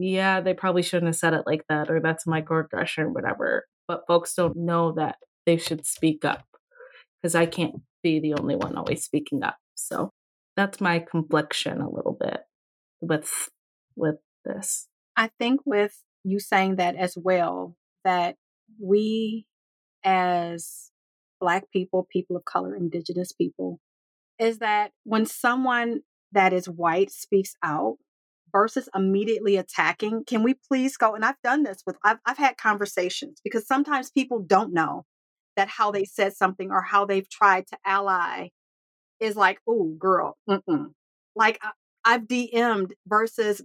yeah, 0.01 0.41
they 0.41 0.53
probably 0.53 0.81
shouldn't 0.81 1.07
have 1.07 1.15
said 1.15 1.33
it 1.33 1.43
like 1.45 1.63
that, 1.69 1.89
or 1.89 1.99
that's 1.99 2.25
microaggression, 2.25 3.13
whatever. 3.13 3.65
But 3.87 4.03
folks 4.07 4.33
don't 4.33 4.55
know 4.55 4.93
that 4.93 5.17
they 5.45 5.57
should 5.57 5.85
speak 5.85 6.25
up 6.25 6.43
because 7.21 7.35
I 7.35 7.45
can't 7.45 7.75
be 8.01 8.19
the 8.19 8.33
only 8.33 8.55
one 8.55 8.75
always 8.75 9.03
speaking 9.03 9.43
up. 9.43 9.57
So 9.75 10.11
that's 10.55 10.81
my 10.81 10.99
complexion 10.99 11.81
a 11.81 11.89
little 11.89 12.17
bit 12.19 12.41
with 12.99 13.49
with 13.95 14.17
this. 14.45 14.87
I 15.15 15.29
think 15.39 15.61
with 15.65 16.01
you 16.23 16.39
saying 16.39 16.77
that 16.77 16.95
as 16.95 17.17
well, 17.17 17.75
that 18.03 18.35
we 18.79 19.45
as 20.03 20.90
Black 21.41 21.69
people, 21.71 22.07
people 22.09 22.37
of 22.37 22.45
color, 22.45 22.75
Indigenous 22.75 23.33
people, 23.33 23.79
is 24.39 24.59
that 24.59 24.91
when 25.03 25.25
someone 25.25 26.01
that 26.31 26.53
is 26.53 26.69
white 26.69 27.11
speaks 27.11 27.55
out 27.63 27.97
versus 28.51 28.87
immediately 28.95 29.57
attacking, 29.57 30.23
can 30.25 30.43
we 30.43 30.53
please 30.53 30.95
go? 30.97 31.15
And 31.15 31.25
I've 31.25 31.41
done 31.43 31.63
this 31.63 31.79
with, 31.85 31.97
I've, 32.03 32.19
I've 32.25 32.37
had 32.37 32.57
conversations 32.57 33.41
because 33.43 33.67
sometimes 33.67 34.11
people 34.11 34.39
don't 34.39 34.73
know 34.73 35.05
that 35.57 35.67
how 35.67 35.91
they 35.91 36.05
said 36.05 36.33
something 36.33 36.71
or 36.71 36.81
how 36.81 37.05
they've 37.05 37.29
tried 37.29 37.67
to 37.67 37.77
ally 37.85 38.49
is 39.19 39.35
like, 39.35 39.59
oh, 39.67 39.95
girl, 39.99 40.37
mm-mm. 40.49 40.87
like 41.35 41.59
I, 41.61 41.71
I've 42.03 42.27
DM'd 42.27 42.93
versus 43.07 43.61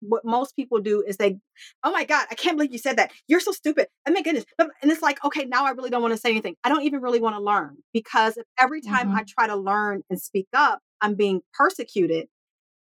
what 0.00 0.24
most 0.24 0.56
people 0.56 0.80
do 0.80 1.02
is 1.06 1.16
they, 1.16 1.38
oh 1.84 1.92
my 1.92 2.04
God, 2.04 2.26
I 2.30 2.34
can't 2.34 2.56
believe 2.56 2.72
you 2.72 2.78
said 2.78 2.96
that. 2.96 3.12
You're 3.28 3.40
so 3.40 3.52
stupid. 3.52 3.86
Oh 4.08 4.12
my 4.12 4.22
goodness. 4.22 4.44
And 4.58 4.70
it's 4.84 5.02
like, 5.02 5.22
okay, 5.24 5.44
now 5.44 5.66
I 5.66 5.70
really 5.70 5.90
don't 5.90 6.02
want 6.02 6.14
to 6.14 6.20
say 6.20 6.30
anything. 6.30 6.56
I 6.64 6.68
don't 6.68 6.82
even 6.82 7.00
really 7.00 7.20
want 7.20 7.36
to 7.36 7.42
learn 7.42 7.76
because 7.92 8.36
if 8.36 8.46
every 8.58 8.80
time 8.80 9.08
mm-hmm. 9.08 9.18
I 9.18 9.24
try 9.28 9.46
to 9.46 9.56
learn 9.56 10.02
and 10.10 10.20
speak 10.20 10.48
up, 10.54 10.80
I'm 11.00 11.14
being 11.14 11.40
persecuted, 11.54 12.26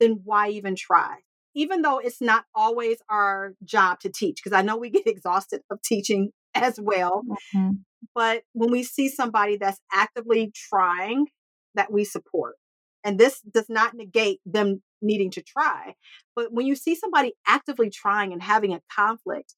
then 0.00 0.20
why 0.24 0.48
even 0.48 0.76
try? 0.76 1.18
Even 1.54 1.82
though 1.82 1.98
it's 1.98 2.20
not 2.20 2.44
always 2.54 2.98
our 3.08 3.54
job 3.64 4.00
to 4.00 4.10
teach, 4.10 4.40
because 4.42 4.56
I 4.56 4.62
know 4.62 4.76
we 4.76 4.90
get 4.90 5.06
exhausted 5.06 5.62
of 5.70 5.80
teaching 5.82 6.30
as 6.54 6.80
well. 6.80 7.22
Mm-hmm. 7.54 7.70
But 8.14 8.42
when 8.52 8.70
we 8.70 8.82
see 8.82 9.08
somebody 9.08 9.56
that's 9.56 9.80
actively 9.92 10.52
trying, 10.54 11.26
that 11.74 11.92
we 11.92 12.04
support. 12.04 12.56
And 13.04 13.18
this 13.18 13.40
does 13.40 13.66
not 13.68 13.94
negate 13.94 14.40
them 14.46 14.82
needing 15.04 15.30
to 15.32 15.42
try. 15.42 15.94
But 16.34 16.52
when 16.52 16.66
you 16.66 16.74
see 16.74 16.94
somebody 16.94 17.34
actively 17.46 17.90
trying 17.90 18.32
and 18.32 18.42
having 18.42 18.72
a 18.72 18.80
conflict, 18.94 19.54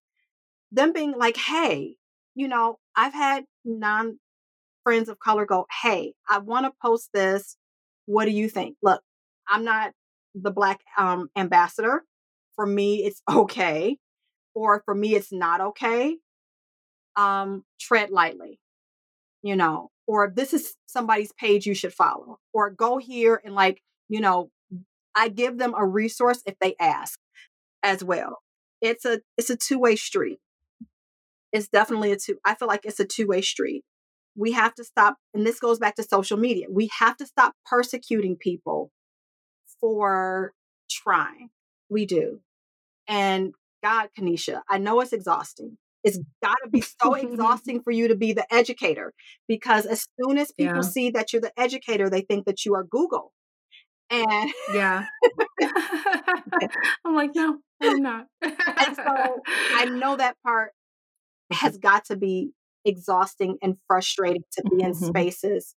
them 0.72 0.92
being 0.92 1.16
like, 1.16 1.36
hey, 1.36 1.96
you 2.34 2.48
know, 2.48 2.78
I've 2.94 3.14
had 3.14 3.44
non 3.64 4.18
friends 4.84 5.08
of 5.08 5.18
color 5.18 5.46
go, 5.46 5.66
hey, 5.82 6.12
I 6.28 6.38
want 6.38 6.66
to 6.66 6.72
post 6.82 7.10
this. 7.12 7.56
What 8.04 8.26
do 8.26 8.30
you 8.30 8.48
think? 8.48 8.76
Look, 8.82 9.02
I'm 9.48 9.64
not 9.64 9.92
the 10.34 10.50
black 10.50 10.80
um, 10.98 11.28
ambassador. 11.36 12.04
For 12.54 12.66
me, 12.66 13.04
it's 13.04 13.22
okay. 13.30 13.96
Or 14.54 14.82
for 14.84 14.94
me, 14.94 15.14
it's 15.14 15.32
not 15.32 15.60
okay. 15.60 16.16
Um, 17.16 17.64
tread 17.80 18.10
lightly, 18.10 18.60
you 19.42 19.56
know, 19.56 19.90
or 20.06 20.30
this 20.34 20.52
is 20.52 20.74
somebody's 20.86 21.32
page 21.32 21.66
you 21.66 21.74
should 21.74 21.94
follow, 21.94 22.38
or 22.52 22.70
go 22.70 22.98
here 22.98 23.40
and 23.42 23.54
like, 23.54 23.82
you 24.08 24.20
know, 24.20 24.50
I 25.16 25.30
give 25.30 25.58
them 25.58 25.74
a 25.76 25.84
resource 25.84 26.42
if 26.46 26.56
they 26.60 26.76
ask 26.78 27.18
as 27.82 28.04
well. 28.04 28.42
It's 28.82 29.04
a 29.06 29.20
it's 29.38 29.50
a 29.50 29.56
two-way 29.56 29.96
street. 29.96 30.38
It's 31.52 31.68
definitely 31.68 32.12
a 32.12 32.16
two 32.16 32.38
I 32.44 32.54
feel 32.54 32.68
like 32.68 32.84
it's 32.84 33.00
a 33.00 33.06
two-way 33.06 33.40
street. 33.40 33.82
We 34.36 34.52
have 34.52 34.74
to 34.74 34.84
stop 34.84 35.16
and 35.32 35.46
this 35.46 35.58
goes 35.58 35.78
back 35.78 35.96
to 35.96 36.02
social 36.02 36.36
media. 36.36 36.66
We 36.70 36.90
have 36.98 37.16
to 37.16 37.26
stop 37.26 37.54
persecuting 37.64 38.36
people 38.36 38.90
for 39.80 40.52
trying. 40.90 41.48
We 41.88 42.04
do. 42.04 42.40
And 43.08 43.52
God, 43.82 44.08
Kenisha, 44.18 44.60
I 44.68 44.78
know 44.78 45.00
it's 45.00 45.12
exhausting. 45.12 45.78
It's 46.04 46.18
got 46.42 46.56
to 46.62 46.70
be 46.70 46.82
so 46.82 47.14
exhausting 47.14 47.82
for 47.82 47.90
you 47.90 48.08
to 48.08 48.16
be 48.16 48.32
the 48.32 48.52
educator 48.52 49.14
because 49.48 49.86
as 49.86 50.06
soon 50.20 50.36
as 50.36 50.52
people 50.52 50.76
yeah. 50.76 50.80
see 50.82 51.10
that 51.10 51.32
you're 51.32 51.42
the 51.42 51.58
educator, 51.58 52.10
they 52.10 52.20
think 52.20 52.44
that 52.46 52.66
you 52.66 52.74
are 52.74 52.84
Google. 52.84 53.32
And 54.10 54.50
yeah, 54.72 55.04
I'm 57.04 57.14
like, 57.14 57.30
no, 57.34 57.58
I'm 57.82 58.02
not. 58.02 58.26
and 58.42 58.96
so 58.96 59.42
I 59.74 59.86
know 59.86 60.16
that 60.16 60.36
part 60.44 60.72
has 61.52 61.76
got 61.78 62.04
to 62.06 62.16
be 62.16 62.52
exhausting 62.84 63.58
and 63.62 63.76
frustrating 63.86 64.44
to 64.52 64.62
be 64.70 64.82
in 64.82 64.92
mm-hmm. 64.92 65.06
spaces. 65.06 65.74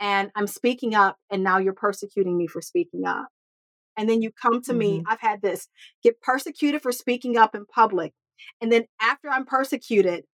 And 0.00 0.30
I'm 0.34 0.46
speaking 0.46 0.94
up, 0.94 1.16
and 1.30 1.44
now 1.44 1.58
you're 1.58 1.74
persecuting 1.74 2.36
me 2.36 2.46
for 2.46 2.62
speaking 2.62 3.06
up. 3.06 3.28
And 3.96 4.08
then 4.08 4.22
you 4.22 4.30
come 4.32 4.62
to 4.62 4.70
mm-hmm. 4.70 4.78
me, 4.78 5.02
I've 5.06 5.20
had 5.20 5.42
this 5.42 5.68
get 6.02 6.20
persecuted 6.20 6.82
for 6.82 6.92
speaking 6.92 7.36
up 7.36 7.54
in 7.54 7.66
public. 7.66 8.12
And 8.60 8.72
then 8.72 8.86
after 9.00 9.28
I'm 9.28 9.44
persecuted, 9.44 10.24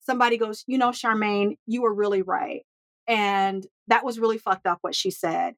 somebody 0.00 0.36
goes, 0.36 0.64
You 0.66 0.78
know, 0.78 0.90
Charmaine, 0.90 1.56
you 1.66 1.82
were 1.82 1.94
really 1.94 2.22
right. 2.22 2.62
And 3.08 3.66
that 3.88 4.04
was 4.04 4.18
really 4.18 4.38
fucked 4.38 4.66
up 4.66 4.78
what 4.82 4.94
she 4.94 5.10
said. 5.10 5.54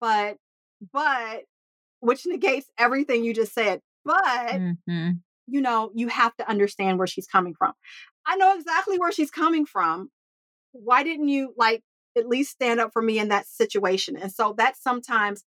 But 0.00 0.36
but 0.92 1.42
which 2.00 2.26
negates 2.26 2.66
everything 2.78 3.24
you 3.24 3.34
just 3.34 3.52
said. 3.52 3.80
But 4.04 4.24
mm-hmm. 4.24 5.10
you 5.46 5.60
know, 5.60 5.90
you 5.94 6.08
have 6.08 6.36
to 6.36 6.48
understand 6.48 6.98
where 6.98 7.06
she's 7.06 7.26
coming 7.26 7.54
from. 7.54 7.72
I 8.26 8.36
know 8.36 8.54
exactly 8.56 8.98
where 8.98 9.12
she's 9.12 9.30
coming 9.30 9.66
from. 9.66 10.10
Why 10.72 11.02
didn't 11.02 11.28
you 11.28 11.54
like 11.56 11.82
at 12.16 12.28
least 12.28 12.52
stand 12.52 12.80
up 12.80 12.92
for 12.92 13.02
me 13.02 13.18
in 13.18 13.28
that 13.28 13.46
situation? 13.46 14.16
And 14.16 14.32
so 14.32 14.54
that's 14.56 14.82
sometimes 14.82 15.44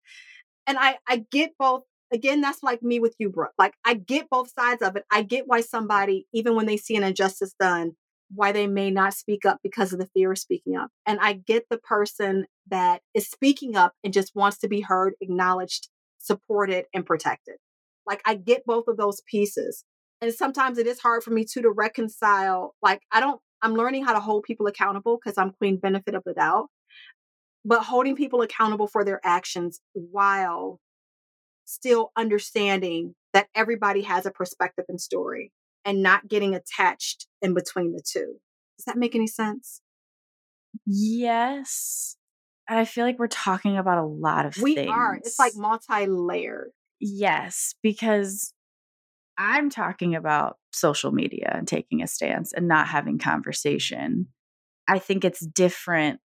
and 0.66 0.78
I 0.78 0.98
I 1.08 1.24
get 1.30 1.52
both 1.58 1.82
again 2.12 2.40
that's 2.40 2.62
like 2.62 2.82
me 2.82 3.00
with 3.00 3.14
you 3.18 3.28
brooke 3.28 3.52
like 3.58 3.74
i 3.84 3.94
get 3.94 4.28
both 4.30 4.50
sides 4.52 4.82
of 4.82 4.96
it 4.96 5.04
i 5.10 5.22
get 5.22 5.44
why 5.46 5.60
somebody 5.60 6.26
even 6.32 6.54
when 6.54 6.66
they 6.66 6.76
see 6.76 6.96
an 6.96 7.02
injustice 7.02 7.54
done 7.58 7.92
why 8.34 8.52
they 8.52 8.66
may 8.66 8.90
not 8.90 9.14
speak 9.14 9.44
up 9.44 9.58
because 9.62 9.92
of 9.92 9.98
the 9.98 10.08
fear 10.14 10.32
of 10.32 10.38
speaking 10.38 10.76
up. 10.76 10.90
And 11.06 11.18
I 11.20 11.34
get 11.34 11.66
the 11.70 11.78
person 11.78 12.46
that 12.68 13.02
is 13.14 13.28
speaking 13.28 13.76
up 13.76 13.92
and 14.02 14.12
just 14.12 14.34
wants 14.34 14.58
to 14.58 14.68
be 14.68 14.80
heard, 14.80 15.14
acknowledged, 15.20 15.88
supported, 16.18 16.86
and 16.94 17.06
protected. 17.06 17.56
Like 18.06 18.22
I 18.24 18.34
get 18.34 18.66
both 18.66 18.88
of 18.88 18.96
those 18.96 19.22
pieces. 19.30 19.84
And 20.20 20.32
sometimes 20.32 20.78
it 20.78 20.86
is 20.86 21.00
hard 21.00 21.22
for 21.22 21.30
me 21.30 21.44
too 21.44 21.62
to 21.62 21.70
reconcile. 21.70 22.74
Like 22.82 23.02
I 23.12 23.20
don't, 23.20 23.40
I'm 23.62 23.74
learning 23.74 24.04
how 24.04 24.14
to 24.14 24.20
hold 24.20 24.44
people 24.44 24.66
accountable 24.66 25.18
because 25.22 25.38
I'm 25.38 25.52
queen 25.52 25.78
benefit 25.78 26.14
of 26.14 26.22
the 26.24 26.34
doubt, 26.34 26.68
but 27.64 27.82
holding 27.82 28.16
people 28.16 28.42
accountable 28.42 28.86
for 28.86 29.04
their 29.04 29.20
actions 29.24 29.80
while 29.92 30.80
still 31.64 32.10
understanding 32.16 33.14
that 33.32 33.48
everybody 33.54 34.02
has 34.02 34.26
a 34.26 34.30
perspective 34.30 34.84
and 34.88 35.00
story 35.00 35.50
and 35.84 36.02
not 36.02 36.28
getting 36.28 36.54
attached 36.54 37.26
in 37.42 37.54
between 37.54 37.92
the 37.92 38.02
two. 38.04 38.36
Does 38.78 38.84
that 38.86 38.96
make 38.96 39.14
any 39.14 39.26
sense? 39.26 39.80
Yes. 40.86 42.16
And 42.68 42.78
I 42.78 42.84
feel 42.84 43.04
like 43.04 43.18
we're 43.18 43.26
talking 43.26 43.76
about 43.76 43.98
a 43.98 44.06
lot 44.06 44.46
of 44.46 44.54
things. 44.54 44.64
we 44.64 44.74
things. 44.74 44.90
are. 44.90 45.14
It's 45.16 45.38
like 45.38 45.52
multi 45.54 46.06
layered. 46.06 46.70
Yes, 47.00 47.74
because 47.82 48.54
I'm 49.36 49.68
talking 49.68 50.14
about 50.14 50.56
social 50.72 51.12
media 51.12 51.52
and 51.54 51.68
taking 51.68 52.02
a 52.02 52.06
stance 52.06 52.52
and 52.52 52.66
not 52.66 52.88
having 52.88 53.18
conversation. 53.18 54.28
I 54.88 54.98
think 54.98 55.24
it's 55.24 55.44
different 55.44 56.20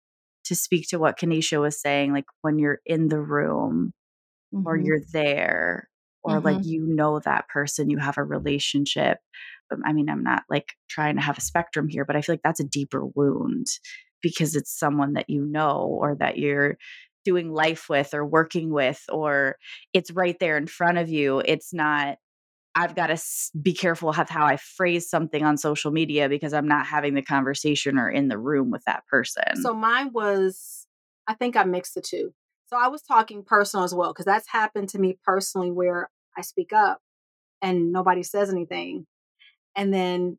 to 0.46 0.56
speak 0.56 0.88
to 0.90 1.00
what 1.00 1.20
Kenisha 1.20 1.60
was 1.60 1.82
saying, 1.82 2.14
like 2.14 2.26
when 2.42 2.60
you're 2.60 2.80
in 2.86 3.10
the 3.10 3.20
room 3.20 3.94
mm-hmm. 4.54 4.68
or 4.68 4.78
you're 4.78 5.02
there 5.12 5.89
or 6.24 6.38
mm-hmm. 6.38 6.46
like 6.46 6.66
you 6.66 6.82
know 6.82 7.20
that 7.20 7.48
person, 7.48 7.90
you 7.90 7.98
have 7.98 8.18
a 8.18 8.24
relationship. 8.24 9.20
Um, 9.72 9.82
I 9.86 9.94
mean, 9.94 10.10
I'm 10.10 10.24
not 10.24 10.44
like 10.50 10.74
trying 10.90 11.16
to 11.16 11.22
have 11.22 11.38
a 11.38 11.42
spectrum 11.42 11.88
here, 11.88 12.06
but 12.06 12.16
I 12.16 12.22
feel 12.22 12.34
like 12.34 12.42
that's 12.44 12.60
a 12.60 12.66
deeper 12.66 13.06
wound 13.06 13.68
because 14.22 14.56
it's 14.56 14.78
someone 14.78 15.14
that 15.14 15.30
you 15.30 15.46
know 15.46 15.98
or 16.02 16.16
that 16.16 16.38
you're 16.38 16.78
doing 17.26 17.52
life 17.52 17.88
with 17.90 18.14
or 18.14 18.26
working 18.26 18.72
with, 18.72 19.02
or 19.10 19.58
it's 19.94 20.12
right 20.12 20.38
there 20.40 20.58
in 20.58 20.68
front 20.68 20.98
of 20.98 21.10
you. 21.10 21.42
It's 21.46 21.74
not, 21.74 22.18
I've 22.76 22.96
got 22.96 23.08
to 23.08 23.22
be 23.62 23.74
careful 23.74 24.10
of 24.10 24.30
how 24.30 24.46
I 24.46 24.58
phrase 24.58 25.10
something 25.10 25.44
on 25.44 25.58
social 25.58 25.92
media 25.92 26.30
because 26.30 26.54
I'm 26.54 26.68
not 26.68 26.86
having 26.86 27.14
the 27.14 27.22
conversation 27.22 27.98
or 27.98 28.10
in 28.10 28.30
the 28.30 28.38
room 28.38 28.72
with 28.72 28.84
that 28.86 29.06
person. 29.08 29.62
So 29.62 29.74
mine 29.74 30.12
was, 30.14 30.88
I 31.28 31.34
think 31.34 31.56
I 31.56 31.64
mixed 31.64 31.96
the 31.96 32.02
two. 32.02 32.34
So 32.70 32.78
I 32.78 32.88
was 32.88 33.02
talking 33.02 33.44
personal 33.44 33.84
as 33.84 33.96
well, 33.96 34.14
because 34.14 34.26
that's 34.26 34.48
happened 34.48 34.90
to 34.90 35.00
me 35.00 35.18
personally 35.26 35.72
where 35.72 36.10
I 36.38 36.42
speak 36.42 36.72
up 36.72 37.00
and 37.64 37.92
nobody 37.92 38.22
says 38.22 38.52
anything. 38.52 39.08
And 39.76 39.92
then 39.92 40.38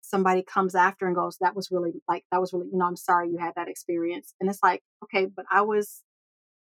somebody 0.00 0.42
comes 0.42 0.74
after 0.74 1.06
and 1.06 1.14
goes, 1.14 1.36
That 1.42 1.54
was 1.54 1.70
really 1.70 1.92
like, 2.08 2.24
that 2.32 2.40
was 2.40 2.54
really, 2.54 2.68
you 2.72 2.78
know, 2.78 2.86
I'm 2.86 2.96
sorry 2.96 3.28
you 3.28 3.36
had 3.36 3.52
that 3.56 3.68
experience. 3.68 4.32
And 4.40 4.48
it's 4.48 4.62
like, 4.62 4.82
okay, 5.04 5.26
but 5.26 5.44
I 5.50 5.60
was 5.60 6.02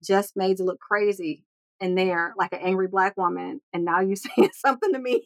just 0.02 0.38
made 0.38 0.58
to 0.58 0.64
look 0.64 0.80
crazy 0.80 1.44
in 1.80 1.96
there 1.96 2.34
like 2.38 2.54
an 2.54 2.60
angry 2.62 2.88
black 2.88 3.18
woman 3.18 3.60
and 3.74 3.84
now 3.84 4.00
you 4.00 4.16
saying 4.38 4.50
something 4.54 4.94
to 4.94 5.00
me 5.00 5.26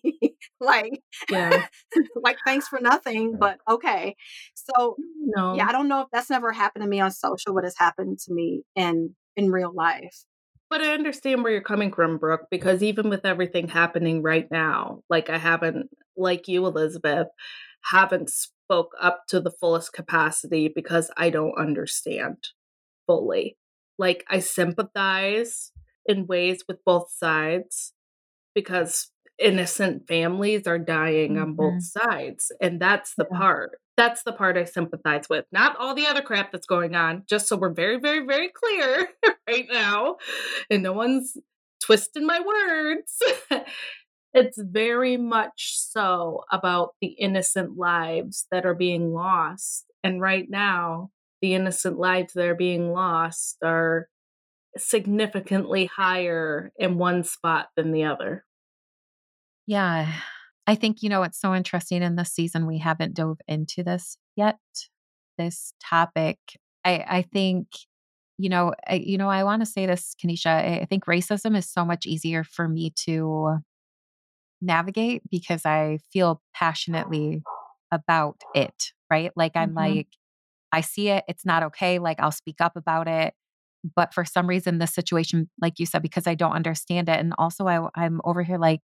like 0.59 1.03
yeah 1.29 1.65
like 2.15 2.37
thanks 2.45 2.67
for 2.67 2.79
nothing 2.79 3.35
but 3.37 3.59
okay 3.69 4.15
so 4.53 4.95
no 5.19 5.55
yeah 5.55 5.67
i 5.67 5.71
don't 5.71 5.89
know 5.89 6.01
if 6.01 6.07
that's 6.11 6.29
never 6.29 6.51
happened 6.53 6.83
to 6.83 6.89
me 6.89 6.99
on 6.99 7.11
social 7.11 7.53
what 7.53 7.63
has 7.63 7.77
happened 7.77 8.17
to 8.17 8.33
me 8.33 8.63
in 8.75 9.13
in 9.37 9.51
real 9.51 9.71
life. 9.73 10.25
But 10.69 10.81
I 10.81 10.93
understand 10.93 11.43
where 11.43 11.53
you're 11.53 11.61
coming 11.61 11.93
from, 11.93 12.17
Brooke, 12.17 12.47
because 12.51 12.83
even 12.83 13.09
with 13.09 13.25
everything 13.25 13.69
happening 13.69 14.21
right 14.21 14.47
now, 14.51 15.03
like 15.09 15.29
I 15.29 15.37
haven't, 15.37 15.89
like 16.17 16.49
you, 16.49 16.65
Elizabeth, 16.65 17.27
haven't 17.85 18.29
spoke 18.29 18.91
up 19.01 19.23
to 19.29 19.39
the 19.39 19.51
fullest 19.51 19.93
capacity 19.93 20.67
because 20.67 21.09
I 21.15 21.29
don't 21.29 21.57
understand 21.57 22.49
fully. 23.05 23.55
Like 23.97 24.25
I 24.29 24.39
sympathize 24.39 25.71
in 26.05 26.27
ways 26.27 26.65
with 26.67 26.83
both 26.83 27.11
sides 27.11 27.93
because 28.53 29.09
innocent 29.39 30.07
families 30.07 30.67
are 30.67 30.79
dying 30.79 31.33
mm-hmm. 31.33 31.43
on 31.43 31.53
both 31.53 31.73
mm-hmm. 31.75 32.09
sides. 32.09 32.51
And 32.59 32.81
that's 32.81 33.13
the 33.15 33.27
yeah. 33.31 33.37
part 33.37 33.79
that's 33.97 34.23
the 34.23 34.31
part 34.31 34.57
I 34.57 34.63
sympathize 34.63 35.27
with. 35.29 35.45
Not 35.51 35.75
all 35.77 35.95
the 35.95 36.05
other 36.05 36.21
crap 36.21 36.51
that's 36.51 36.67
going 36.67 36.95
on, 36.95 37.23
just 37.27 37.47
so 37.47 37.57
we're 37.57 37.73
very, 37.73 37.99
very, 37.99 38.25
very 38.25 38.49
clear 38.49 39.09
right 39.47 39.65
now. 39.69 40.17
And 40.69 40.83
no 40.83 40.93
one's 40.93 41.35
twisting 41.83 42.25
my 42.25 42.39
words. 42.39 43.17
it's 44.33 44.61
very 44.61 45.17
much 45.17 45.75
so 45.75 46.41
about 46.51 46.91
the 47.01 47.07
innocent 47.07 47.75
lives 47.77 48.45
that 48.51 48.65
are 48.65 48.75
being 48.75 49.13
lost. 49.13 49.85
And 50.03 50.21
right 50.21 50.47
now, 50.47 51.09
the 51.41 51.55
innocent 51.55 51.97
lives 51.97 52.33
that 52.33 52.45
are 52.45 52.55
being 52.55 52.93
lost 52.93 53.57
are 53.63 54.07
significantly 54.77 55.85
higher 55.85 56.71
in 56.77 56.99
one 56.99 57.23
spot 57.23 57.69
than 57.75 57.91
the 57.91 58.03
other. 58.03 58.45
Yeah. 59.65 60.13
I 60.69 60.75
think, 60.75 61.01
you 61.01 61.09
know, 61.09 61.23
it's 61.23 61.39
so 61.39 61.55
interesting 61.55 62.03
in 62.03 62.17
this 62.17 62.33
season, 62.33 62.67
we 62.67 62.77
haven't 62.79 63.13
dove 63.13 63.39
into 63.47 63.83
this 63.83 64.17
yet, 64.35 64.57
this 65.37 65.73
topic. 65.81 66.37
I, 66.83 67.05
I 67.07 67.21
think, 67.21 67.67
you 68.37 68.49
know, 68.49 68.73
I, 68.85 68.95
you 68.95 69.17
know, 69.17 69.29
I 69.29 69.45
want 69.45 69.61
to 69.61 69.65
say 69.65 69.85
this, 69.85 70.13
Kenisha, 70.21 70.47
I, 70.47 70.79
I 70.81 70.85
think 70.85 71.05
racism 71.05 71.57
is 71.57 71.71
so 71.71 71.85
much 71.85 72.05
easier 72.05 72.43
for 72.43 72.67
me 72.67 72.91
to 73.05 73.59
navigate 74.61 75.21
because 75.31 75.65
I 75.65 75.99
feel 76.11 76.41
passionately 76.53 77.43
about 77.91 78.41
it, 78.53 78.91
right? 79.09 79.31
Like 79.37 79.55
I'm 79.55 79.69
mm-hmm. 79.69 79.77
like, 79.77 80.07
I 80.73 80.81
see 80.81 81.07
it, 81.07 81.23
it's 81.29 81.45
not 81.45 81.63
okay. 81.63 81.97
Like 81.97 82.19
I'll 82.19 82.31
speak 82.31 82.57
up 82.59 82.75
about 82.75 83.07
it. 83.07 83.33
but 83.95 84.13
for 84.13 84.25
some 84.25 84.47
reason, 84.47 84.79
this 84.79 84.93
situation, 84.93 85.49
like 85.61 85.79
you 85.79 85.85
said, 85.85 86.01
because 86.01 86.27
I 86.27 86.35
don't 86.35 86.53
understand 86.53 87.09
it. 87.09 87.19
And 87.19 87.33
also, 87.37 87.67
I, 87.67 87.87
I'm 87.95 88.21
over 88.23 88.43
here 88.43 88.57
like 88.57 88.81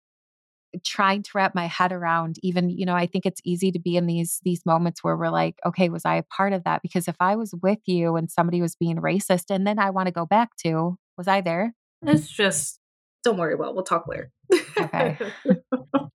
trying 0.86 1.24
to 1.24 1.32
wrap 1.34 1.56
my 1.56 1.66
head 1.66 1.92
around 1.92 2.38
even 2.44 2.70
you 2.70 2.86
know 2.86 2.96
i 2.96 3.08
think 3.08 3.26
it's 3.26 3.42
easy 3.44 3.72
to 3.72 3.80
be 3.80 3.96
in 3.96 4.06
these 4.06 4.40
these 4.44 4.66
moments 4.66 5.04
where 5.04 5.18
we're 5.18 5.30
like 5.30 5.56
okay 5.66 5.90
was 5.90 6.06
i 6.06 6.16
a 6.16 6.24
part 6.24 6.54
of 6.54 6.64
that? 6.64 6.82
Because 6.82 7.08
if 7.08 7.16
i 7.20 7.36
was 7.36 7.54
with 7.62 7.80
you 7.86 8.16
and 8.16 8.30
somebody 8.30 8.62
was 8.62 8.76
being 8.76 8.98
racist 8.98 9.46
and 9.50 9.66
then 9.66 9.80
i 9.80 9.90
want 9.90 10.08
to 10.08 10.12
go 10.12 10.26
back 10.26 10.56
to 10.58 10.98
was 11.18 11.28
i 11.28 11.42
there? 11.42 11.74
It's 12.06 12.28
just 12.28 12.80
don't 13.24 13.38
worry 13.38 13.54
about 13.54 13.70
it. 13.70 13.76
we'll 13.76 13.84
talk 13.84 14.08
later. 14.08 14.32
Okay. 14.80 15.18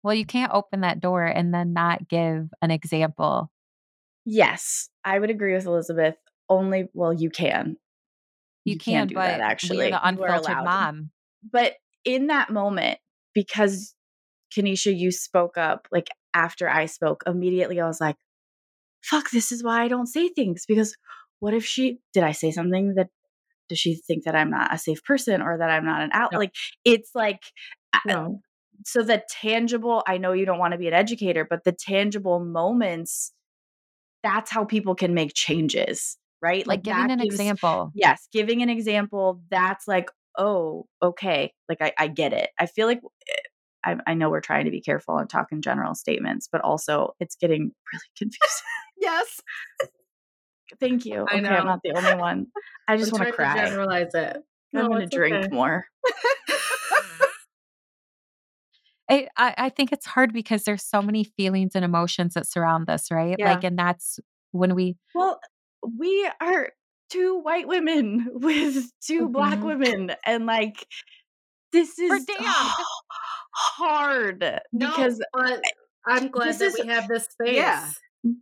Well 0.02 0.14
you 0.14 0.26
can't 0.26 0.52
open 0.52 0.82
that 0.82 1.00
door 1.00 1.24
and 1.24 1.54
then 1.54 1.72
not 1.72 2.08
give 2.08 2.50
an 2.60 2.70
example. 2.70 3.50
Yes 4.24 4.90
i 5.04 5.18
would 5.18 5.30
agree 5.30 5.54
with 5.54 5.66
elizabeth 5.66 6.16
only 6.48 6.88
well 6.92 7.12
you 7.12 7.30
can. 7.30 7.76
You, 8.64 8.74
you 8.74 8.78
can, 8.78 9.08
do 9.08 9.14
that 9.14 9.40
actually 9.40 9.90
the 9.90 10.06
unfiltered 10.06 10.64
mom. 10.64 11.10
But 11.50 11.74
in 12.04 12.28
that 12.28 12.50
moment 12.50 12.98
because 13.34 13.94
Kenisha, 14.54 14.96
you 14.96 15.10
spoke 15.10 15.58
up 15.58 15.88
like 15.90 16.08
after 16.34 16.68
I 16.68 16.86
spoke, 16.86 17.22
immediately 17.26 17.80
I 17.80 17.86
was 17.86 18.00
like, 18.00 18.16
fuck, 19.02 19.30
this 19.30 19.52
is 19.52 19.62
why 19.62 19.82
I 19.82 19.88
don't 19.88 20.06
say 20.06 20.28
things. 20.28 20.64
Because 20.66 20.96
what 21.40 21.54
if 21.54 21.64
she, 21.64 21.98
did 22.12 22.22
I 22.22 22.32
say 22.32 22.50
something 22.50 22.94
that, 22.94 23.08
does 23.68 23.78
she 23.78 23.94
think 23.94 24.24
that 24.24 24.34
I'm 24.34 24.50
not 24.50 24.74
a 24.74 24.78
safe 24.78 25.02
person 25.04 25.40
or 25.40 25.56
that 25.58 25.70
I'm 25.70 25.86
not 25.86 26.02
an 26.02 26.10
out? 26.12 26.32
No. 26.32 26.38
Like, 26.38 26.54
it's 26.84 27.10
like, 27.14 27.42
no. 28.06 28.40
so 28.84 29.02
the 29.02 29.22
tangible, 29.30 30.02
I 30.06 30.18
know 30.18 30.32
you 30.32 30.44
don't 30.44 30.58
want 30.58 30.72
to 30.72 30.78
be 30.78 30.88
an 30.88 30.94
educator, 30.94 31.46
but 31.48 31.64
the 31.64 31.72
tangible 31.72 32.40
moments, 32.40 33.32
that's 34.22 34.50
how 34.50 34.64
people 34.64 34.94
can 34.94 35.14
make 35.14 35.32
changes, 35.34 36.18
right? 36.42 36.66
Like, 36.66 36.86
like 36.86 36.94
giving 36.94 37.10
an 37.10 37.18
gives, 37.20 37.34
example. 37.34 37.90
Yes, 37.94 38.28
giving 38.32 38.62
an 38.62 38.68
example, 38.68 39.40
that's 39.50 39.88
like, 39.88 40.10
oh, 40.36 40.86
okay. 41.02 41.52
Like, 41.68 41.78
I, 41.80 41.92
I 41.98 42.08
get 42.08 42.32
it. 42.32 42.50
I 42.58 42.66
feel 42.66 42.86
like 42.86 43.00
eh, 43.28 43.32
I, 43.84 43.96
I 44.06 44.14
know 44.14 44.30
we're 44.30 44.40
trying 44.40 44.64
to 44.64 44.70
be 44.70 44.80
careful 44.80 45.18
and 45.18 45.28
talk 45.28 45.52
in 45.52 45.62
general 45.62 45.94
statements, 45.94 46.48
but 46.50 46.60
also 46.62 47.14
it's 47.20 47.36
getting 47.36 47.72
really 47.92 48.10
confusing. 48.16 48.66
yes. 48.98 49.40
Thank 50.80 51.04
you. 51.04 51.26
I 51.28 51.34
okay, 51.34 51.40
know. 51.40 51.50
I'm 51.50 51.66
not 51.66 51.80
the 51.84 51.92
only 51.96 52.14
one. 52.16 52.46
I 52.88 52.96
just 52.96 53.12
want 53.12 53.26
to 53.26 53.32
cry. 53.32 53.56
generalize 53.56 54.14
it. 54.14 54.38
I'm 54.74 54.88
going 54.88 55.08
to 55.08 55.16
drink 55.16 55.36
okay. 55.36 55.54
more. 55.54 55.84
I, 59.08 59.28
I 59.36 59.68
think 59.68 59.92
it's 59.92 60.06
hard 60.06 60.32
because 60.32 60.64
there's 60.64 60.82
so 60.82 61.02
many 61.02 61.24
feelings 61.24 61.72
and 61.74 61.84
emotions 61.84 62.34
that 62.34 62.48
surround 62.48 62.86
this, 62.86 63.10
right? 63.10 63.36
Yeah. 63.38 63.54
Like, 63.54 63.64
and 63.64 63.78
that's 63.78 64.18
when 64.52 64.74
we. 64.74 64.96
Well, 65.14 65.38
we 65.98 66.28
are 66.40 66.70
two 67.10 67.40
white 67.40 67.68
women 67.68 68.28
with 68.32 68.90
2 69.06 69.24
mm-hmm. 69.24 69.32
black 69.32 69.62
women, 69.62 70.12
and 70.24 70.46
like, 70.46 70.86
this 71.74 71.98
is 71.98 72.26
hard 73.52 74.40
no, 74.72 74.88
because 74.88 75.22
but 75.32 75.60
I'm 76.06 76.30
glad 76.30 76.54
that 76.54 76.64
is, 76.64 76.80
we 76.80 76.88
have 76.88 77.08
this 77.08 77.24
space. 77.24 77.56
Yeah. 77.56 77.90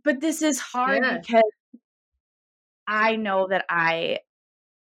But 0.03 0.21
this 0.21 0.41
is 0.41 0.59
hard 0.59 1.03
yeah. 1.03 1.17
because 1.19 1.43
I 2.87 3.15
know 3.15 3.47
that 3.49 3.65
I 3.69 4.19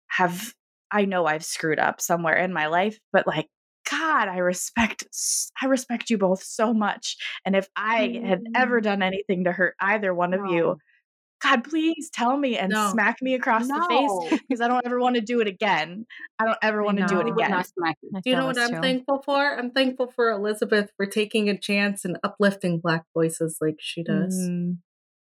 have 0.07 0.53
I 0.91 1.05
know 1.05 1.25
I've 1.25 1.45
screwed 1.45 1.79
up 1.79 2.01
somewhere 2.01 2.35
in 2.35 2.53
my 2.53 2.67
life, 2.67 2.99
but 3.13 3.25
like 3.25 3.47
God, 3.89 4.27
I 4.27 4.37
respect 4.37 5.05
I 5.61 5.67
respect 5.67 6.09
you 6.09 6.17
both 6.17 6.43
so 6.43 6.73
much. 6.73 7.17
And 7.45 7.55
if 7.55 7.67
I 7.75 8.21
had 8.23 8.43
ever 8.55 8.79
mm. 8.79 8.83
done 8.83 9.01
anything 9.01 9.45
to 9.45 9.51
hurt 9.51 9.75
either 9.79 10.13
one 10.13 10.33
of 10.33 10.41
you, 10.47 10.77
God, 11.41 11.63
please 11.63 12.09
tell 12.11 12.37
me 12.37 12.57
and 12.57 12.71
no. 12.71 12.91
smack 12.91 13.17
me 13.21 13.33
across 13.33 13.67
no. 13.67 13.75
the 13.75 13.87
face 13.87 14.39
because 14.47 14.61
I 14.61 14.67
don't 14.67 14.85
ever 14.85 14.99
want 14.99 15.15
to 15.15 15.21
do 15.21 15.41
it 15.41 15.47
again. 15.47 16.05
I 16.39 16.45
don't 16.45 16.57
ever 16.61 16.83
want 16.83 16.99
to 16.99 17.05
do 17.05 17.19
it 17.19 17.27
again. 17.27 17.51
Do 17.51 18.29
you 18.29 18.35
know 18.35 18.45
what 18.45 18.59
I'm 18.59 18.69
true. 18.69 18.81
thankful 18.81 19.21
for? 19.23 19.57
I'm 19.57 19.71
thankful 19.71 20.11
for 20.15 20.29
Elizabeth 20.29 20.91
for 20.97 21.05
taking 21.05 21.49
a 21.49 21.57
chance 21.57 22.05
and 22.05 22.17
uplifting 22.23 22.79
Black 22.79 23.05
voices 23.13 23.57
like 23.59 23.77
she 23.79 24.03
does. 24.03 24.37
Mm. 24.37 24.77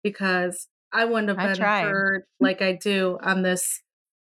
Because 0.04 0.68
I 0.91 1.06
wouldn't 1.06 1.30
have 1.30 1.38
been 1.38 1.64
heard 1.64 2.24
like 2.39 2.62
I 2.62 2.74
do 2.74 3.20
on 3.22 3.43
this 3.43 3.82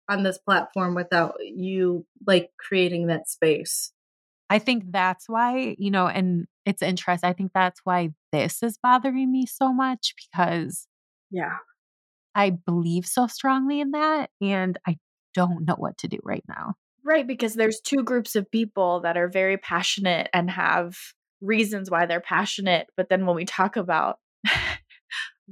on 0.07 0.21
this 0.21 0.37
platform 0.37 0.93
without 0.93 1.35
you 1.41 2.05
like 2.27 2.51
creating 2.59 3.07
that 3.07 3.27
space. 3.27 3.91
I 4.49 4.59
think 4.59 4.91
that's 4.91 5.27
why, 5.27 5.75
you 5.79 5.89
know, 5.89 6.07
and 6.07 6.45
it's 6.65 6.83
interesting. 6.83 7.27
I 7.27 7.33
think 7.33 7.51
that's 7.53 7.81
why 7.83 8.09
this 8.31 8.61
is 8.61 8.77
bothering 8.77 9.31
me 9.31 9.47
so 9.47 9.73
much 9.73 10.13
because 10.31 10.87
yeah. 11.35 11.57
I 12.33 12.51
believe 12.51 13.05
so 13.05 13.27
strongly 13.27 13.81
in 13.81 13.91
that. 13.91 14.29
And 14.41 14.77
I 14.87 14.97
don't 15.33 15.65
know 15.65 15.75
what 15.77 15.97
to 15.99 16.07
do 16.07 16.17
right 16.23 16.43
now. 16.47 16.75
Right. 17.03 17.27
Because 17.27 17.53
there's 17.53 17.81
two 17.81 18.03
groups 18.03 18.35
of 18.35 18.49
people 18.49 19.01
that 19.01 19.17
are 19.17 19.27
very 19.27 19.57
passionate 19.57 20.29
and 20.33 20.49
have 20.49 20.95
reasons 21.41 21.91
why 21.91 22.05
they're 22.05 22.21
passionate. 22.21 22.87
But 22.95 23.09
then 23.09 23.25
when 23.25 23.35
we 23.35 23.43
talk 23.45 23.75
about 23.75 24.19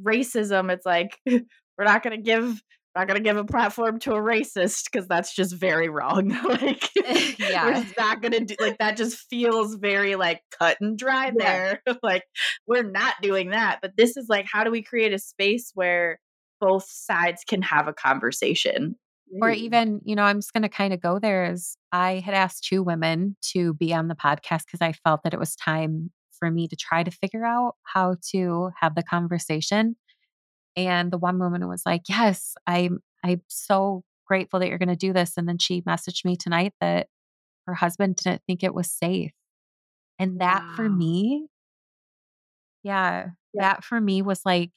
racism, 0.02 0.72
it's 0.72 0.86
like, 0.86 1.20
we're 1.28 1.86
not 1.86 2.02
going 2.02 2.16
to 2.16 2.24
give 2.24 2.62
not 2.96 3.08
gonna 3.08 3.20
give 3.20 3.38
a 3.38 3.44
platform 3.44 4.00
to 4.00 4.14
a 4.14 4.22
racist 4.22 4.86
because 4.92 5.08
that's 5.08 5.34
just 5.34 5.56
very 5.56 5.90
wrong. 5.90 6.30
like, 6.48 6.90
yeah, 7.40 7.66
we're 7.66 7.86
not 7.98 8.22
gonna 8.22 8.42
do 8.42 8.56
like 8.60 8.78
that. 8.80 8.98
Just 8.98 9.18
feels 9.30 9.76
very 9.76 10.16
like 10.16 10.42
cut 10.58 10.78
and 10.82 10.98
dry 10.98 11.32
there. 11.36 11.82
Like, 12.02 12.24
we're 12.68 12.84
not 12.84 13.14
doing 13.22 13.52
that. 13.52 13.80
But 13.82 13.96
this 13.96 14.18
is 14.18 14.26
like, 14.28 14.46
how 14.52 14.64
do 14.64 14.72
we 14.72 14.82
create 14.82 15.14
a 15.14 15.20
space 15.20 15.72
where 15.74 16.20
both 16.60 16.86
sides 16.88 17.44
can 17.48 17.62
have 17.62 17.88
a 17.88 17.94
conversation? 17.94 18.96
Or 19.42 19.50
even, 19.50 20.02
you 20.04 20.16
know, 20.16 20.24
I'm 20.24 20.40
just 20.40 20.54
going 20.54 20.64
to 20.64 20.70
kind 20.70 20.94
of 20.94 21.02
go 21.02 21.18
there. 21.18 21.46
As 21.46 21.76
I 21.92 22.20
had 22.20 22.36
asked 22.36 22.66
two 22.66 22.84
women 22.84 23.36
to 23.54 23.74
be 23.74 23.94
on 23.94 24.08
the 24.08 24.16
podcast 24.16 24.66
because 24.66 24.82
I 24.82 24.92
felt 24.92 25.24
that 25.24 25.34
it 25.34 25.40
was 25.40 25.56
time 25.56 26.12
for 26.38 26.52
me 26.52 26.68
to 26.68 26.76
try 26.76 27.04
to 27.04 27.12
figure 27.12 27.46
out 27.46 27.76
how 27.84 28.18
to 28.32 28.72
have 28.80 28.96
the 28.96 29.04
conversation 29.04 29.96
and 30.76 31.12
the 31.12 31.18
one 31.18 31.40
woman 31.40 31.68
was 31.68 31.84
like, 31.86 32.04
Yes, 32.10 32.56
I'm 32.68 33.00
I'm 33.24 33.42
so 33.48 34.04
grateful 34.28 34.60
that 34.60 34.70
you're 34.70 34.78
gonna 34.78 34.96
do 34.96 35.14
this. 35.14 35.34
And 35.38 35.48
then 35.48 35.58
she 35.58 35.82
messaged 35.82 36.26
me 36.26 36.36
tonight 36.36 36.74
that 36.82 37.08
her 37.68 37.74
husband 37.74 38.18
didn't 38.18 38.42
think 38.46 38.64
it 38.64 38.74
was 38.74 38.92
safe. 38.92 39.32
And 40.20 40.40
that 40.42 40.64
wow. 40.64 40.74
for 40.76 40.90
me, 40.90 41.48
yeah, 42.84 43.28
yeah, 43.54 43.62
that 43.62 43.84
for 43.84 44.00
me 44.00 44.22
was 44.22 44.42
like 44.46 44.72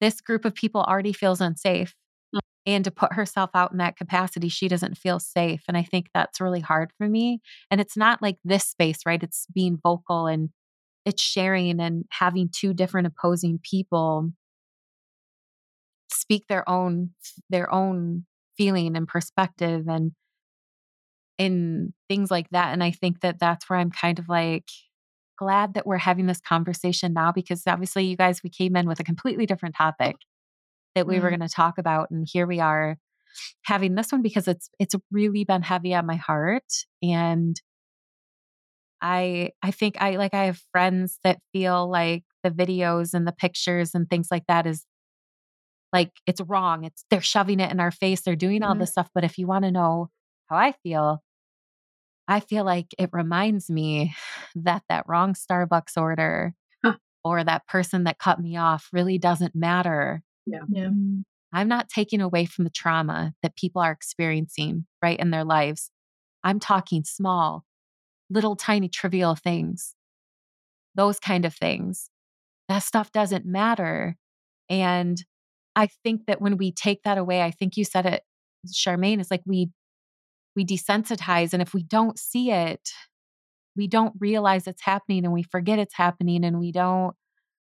this 0.00 0.20
group 0.20 0.44
of 0.44 0.54
people 0.54 0.82
already 0.82 1.12
feels 1.12 1.40
unsafe. 1.40 1.94
Mm. 2.34 2.40
And 2.66 2.84
to 2.84 2.90
put 2.90 3.12
herself 3.12 3.50
out 3.54 3.72
in 3.72 3.78
that 3.78 3.96
capacity, 3.96 4.48
she 4.48 4.68
doesn't 4.68 4.98
feel 4.98 5.18
safe. 5.18 5.62
And 5.68 5.76
I 5.76 5.82
think 5.82 6.08
that's 6.14 6.40
really 6.40 6.60
hard 6.60 6.92
for 6.98 7.08
me. 7.08 7.40
And 7.70 7.80
it's 7.80 7.96
not 7.96 8.22
like 8.22 8.36
this 8.44 8.64
space, 8.64 9.00
right? 9.06 9.22
It's 9.22 9.46
being 9.54 9.78
vocal 9.82 10.26
and 10.26 10.50
it's 11.04 11.22
sharing 11.22 11.80
and 11.80 12.04
having 12.10 12.48
two 12.48 12.72
different 12.72 13.06
opposing 13.06 13.60
people 13.62 14.30
speak 16.24 16.46
their 16.48 16.66
own 16.68 17.10
their 17.50 17.72
own 17.72 18.24
feeling 18.56 18.96
and 18.96 19.06
perspective 19.06 19.86
and 19.88 20.12
in 21.36 21.92
things 22.08 22.30
like 22.30 22.48
that 22.50 22.72
and 22.72 22.82
i 22.82 22.90
think 22.90 23.20
that 23.20 23.38
that's 23.38 23.68
where 23.68 23.78
i'm 23.78 23.90
kind 23.90 24.18
of 24.18 24.28
like 24.28 24.68
glad 25.38 25.74
that 25.74 25.86
we're 25.86 25.98
having 25.98 26.26
this 26.26 26.40
conversation 26.40 27.12
now 27.12 27.30
because 27.30 27.62
obviously 27.66 28.04
you 28.04 28.16
guys 28.16 28.40
we 28.42 28.48
came 28.50 28.74
in 28.76 28.86
with 28.86 29.00
a 29.00 29.04
completely 29.04 29.44
different 29.44 29.74
topic 29.76 30.16
that 30.94 31.06
we 31.06 31.16
mm. 31.16 31.18
were 31.20 31.28
mm-hmm. 31.28 31.38
going 31.38 31.48
to 31.48 31.54
talk 31.54 31.76
about 31.76 32.10
and 32.10 32.26
here 32.32 32.46
we 32.46 32.60
are 32.60 32.96
having 33.64 33.94
this 33.94 34.12
one 34.12 34.22
because 34.22 34.48
it's 34.48 34.70
it's 34.78 34.94
really 35.10 35.44
been 35.44 35.62
heavy 35.62 35.92
on 35.92 36.06
my 36.06 36.16
heart 36.16 36.72
and 37.02 37.60
i 39.02 39.50
i 39.62 39.72
think 39.72 40.00
i 40.00 40.16
like 40.16 40.32
i 40.32 40.44
have 40.44 40.62
friends 40.72 41.18
that 41.24 41.38
feel 41.52 41.90
like 41.90 42.22
the 42.44 42.50
videos 42.50 43.12
and 43.12 43.26
the 43.26 43.32
pictures 43.32 43.90
and 43.92 44.08
things 44.08 44.28
like 44.30 44.44
that 44.46 44.66
is 44.66 44.86
like 45.94 46.10
it's 46.26 46.40
wrong. 46.40 46.84
It's 46.84 47.04
they're 47.08 47.22
shoving 47.22 47.60
it 47.60 47.70
in 47.70 47.78
our 47.78 47.92
face. 47.92 48.20
They're 48.20 48.36
doing 48.36 48.62
all 48.62 48.72
mm-hmm. 48.72 48.80
this 48.80 48.90
stuff. 48.90 49.08
But 49.14 49.24
if 49.24 49.38
you 49.38 49.46
want 49.46 49.64
to 49.64 49.70
know 49.70 50.10
how 50.50 50.56
I 50.56 50.72
feel, 50.82 51.22
I 52.26 52.40
feel 52.40 52.64
like 52.64 52.88
it 52.98 53.10
reminds 53.12 53.70
me 53.70 54.14
that 54.56 54.82
that 54.88 55.04
wrong 55.08 55.34
Starbucks 55.34 55.96
order 55.96 56.52
huh. 56.84 56.96
or 57.24 57.44
that 57.44 57.66
person 57.68 58.04
that 58.04 58.18
cut 58.18 58.40
me 58.40 58.56
off 58.56 58.88
really 58.92 59.18
doesn't 59.18 59.54
matter. 59.54 60.22
Yeah. 60.46 60.64
yeah. 60.68 60.88
Mm, 60.88 61.22
I'm 61.52 61.68
not 61.68 61.88
taking 61.88 62.20
away 62.20 62.44
from 62.44 62.64
the 62.64 62.70
trauma 62.70 63.32
that 63.42 63.56
people 63.56 63.80
are 63.80 63.92
experiencing 63.92 64.86
right 65.00 65.18
in 65.18 65.30
their 65.30 65.44
lives. 65.44 65.90
I'm 66.42 66.58
talking 66.58 67.04
small, 67.04 67.64
little 68.28 68.56
tiny 68.56 68.88
trivial 68.88 69.36
things. 69.36 69.94
Those 70.96 71.20
kind 71.20 71.44
of 71.44 71.54
things. 71.54 72.10
That 72.68 72.80
stuff 72.80 73.12
doesn't 73.12 73.46
matter. 73.46 74.16
And 74.68 75.22
I 75.76 75.88
think 76.02 76.26
that 76.26 76.40
when 76.40 76.56
we 76.56 76.72
take 76.72 77.02
that 77.04 77.18
away, 77.18 77.42
I 77.42 77.50
think 77.50 77.76
you 77.76 77.84
said 77.84 78.06
it, 78.06 78.22
Charmaine, 78.68 79.20
it's 79.20 79.30
like 79.30 79.42
we 79.46 79.70
we 80.56 80.64
desensitize. 80.64 81.52
And 81.52 81.60
if 81.60 81.74
we 81.74 81.82
don't 81.82 82.18
see 82.18 82.50
it, 82.50 82.90
we 83.76 83.88
don't 83.88 84.14
realize 84.20 84.66
it's 84.66 84.82
happening 84.82 85.24
and 85.24 85.34
we 85.34 85.42
forget 85.42 85.78
it's 85.78 85.96
happening 85.96 86.44
and 86.44 86.60
we 86.60 86.70
don't 86.70 87.14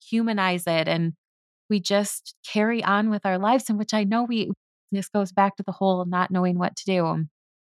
humanize 0.02 0.64
it 0.66 0.88
and 0.88 1.14
we 1.70 1.80
just 1.80 2.34
carry 2.46 2.84
on 2.84 3.10
with 3.10 3.24
our 3.24 3.38
lives 3.38 3.70
in 3.70 3.78
which 3.78 3.94
I 3.94 4.04
know 4.04 4.24
we 4.24 4.50
this 4.92 5.08
goes 5.08 5.32
back 5.32 5.56
to 5.56 5.64
the 5.64 5.72
whole 5.72 6.04
not 6.04 6.30
knowing 6.30 6.58
what 6.58 6.76
to 6.76 6.84
do. 6.84 7.24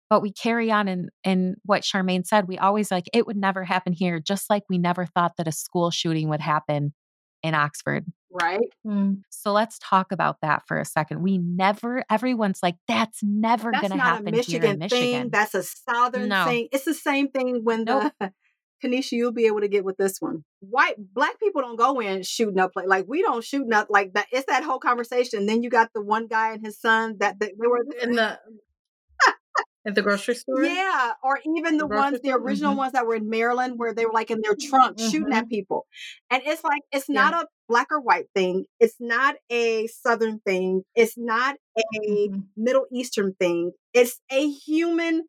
But 0.08 0.22
we 0.22 0.32
carry 0.32 0.70
on 0.70 0.88
and 0.88 1.10
and 1.24 1.56
what 1.64 1.82
Charmaine 1.82 2.26
said, 2.26 2.46
we 2.48 2.58
always 2.58 2.90
like 2.90 3.04
it 3.12 3.26
would 3.26 3.36
never 3.36 3.64
happen 3.64 3.92
here, 3.92 4.20
just 4.20 4.48
like 4.50 4.62
we 4.68 4.78
never 4.78 5.06
thought 5.06 5.32
that 5.38 5.48
a 5.48 5.52
school 5.52 5.90
shooting 5.90 6.28
would 6.28 6.40
happen 6.40 6.94
in 7.42 7.54
Oxford. 7.54 8.04
Right. 8.30 8.60
Mm. 8.86 9.22
So 9.28 9.52
let's 9.52 9.78
talk 9.78 10.10
about 10.12 10.38
that 10.42 10.62
for 10.66 10.78
a 10.78 10.84
second. 10.84 11.22
We 11.22 11.38
never, 11.38 12.02
everyone's 12.10 12.60
like, 12.62 12.76
that's 12.88 13.22
never 13.22 13.70
going 13.72 13.90
to 13.90 13.98
happen 13.98 14.26
here 14.26 14.38
Michigan 14.38 14.70
in 14.72 14.78
Michigan. 14.78 15.10
thing. 15.22 15.30
That's 15.30 15.54
a 15.54 15.62
Southern 15.62 16.28
No. 16.28 16.44
thing. 16.46 16.68
It's 16.72 16.84
the 16.84 16.94
same 16.94 17.28
thing 17.30 17.60
when 17.62 17.84
Nope. 17.84 18.12
the 18.18 18.32
Kanisha, 18.84 19.12
you'll 19.12 19.32
be 19.32 19.46
able 19.46 19.60
to 19.60 19.68
get 19.68 19.84
with 19.84 19.96
this 19.96 20.16
one. 20.18 20.44
White 20.60 20.96
black 20.98 21.38
people 21.38 21.62
don't 21.62 21.76
go 21.76 22.00
in 22.00 22.22
shooting 22.22 22.58
up 22.58 22.72
like 22.74 22.88
like 22.88 23.04
we 23.06 23.22
don't 23.22 23.44
shoot 23.44 23.72
up 23.72 23.86
like 23.90 24.14
that. 24.14 24.26
It's 24.32 24.46
that 24.48 24.64
whole 24.64 24.80
conversation. 24.80 25.46
Then 25.46 25.62
you 25.62 25.70
got 25.70 25.90
the 25.94 26.02
one 26.02 26.26
guy 26.26 26.52
and 26.52 26.64
his 26.64 26.80
son 26.80 27.16
that, 27.20 27.38
that 27.38 27.52
they 27.60 27.66
were 27.66 27.84
In 28.02 28.12
the 28.12 28.38
at 29.86 29.94
the 29.94 30.02
grocery 30.02 30.34
store. 30.34 30.64
Yeah, 30.64 31.12
or 31.22 31.40
even 31.56 31.78
the 31.78 31.86
The 31.86 31.86
ones, 31.86 32.20
the 32.20 32.32
original 32.32 32.74
Mhm. 32.74 32.76
ones 32.76 32.92
that 32.92 33.06
were 33.06 33.14
in 33.14 33.30
Maryland, 33.30 33.78
where 33.78 33.94
they 33.94 34.04
were 34.04 34.12
like 34.12 34.30
in 34.30 34.40
their 34.42 34.56
trunk 34.60 34.98
shooting 34.98 35.32
at 35.32 35.48
people. 35.48 35.86
And 36.30 36.42
it's 36.44 36.62
like, 36.62 36.82
it's 36.92 37.08
Yeah. 37.10 37.30
not 37.30 37.32
a 37.34 37.46
black 37.68 37.88
or 37.90 38.00
white 38.00 38.26
thing. 38.34 38.66
It's 38.78 38.96
not 39.00 39.36
a 39.50 39.86
Southern 39.86 40.40
thing. 40.40 40.84
It's 40.94 41.16
not 41.16 41.56
a 42.04 42.28
Mhm. 42.28 42.52
Middle 42.56 42.86
Eastern 42.92 43.34
thing. 43.40 43.72
It's 43.94 44.20
a 44.30 44.46
human 44.50 45.24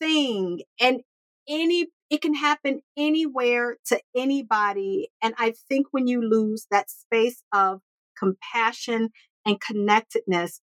thing. 0.00 0.62
And 0.80 1.02
any, 1.48 1.88
it 2.10 2.22
can 2.22 2.34
happen 2.34 2.82
anywhere 2.96 3.78
to 3.86 4.00
anybody. 4.16 5.10
And 5.22 5.34
I 5.38 5.54
think 5.68 5.88
when 5.92 6.06
you 6.06 6.22
lose 6.22 6.66
that 6.70 6.90
space 6.90 7.42
of 7.52 7.80
compassion 8.18 9.10
and 9.46 9.60
connectedness, 9.60 10.60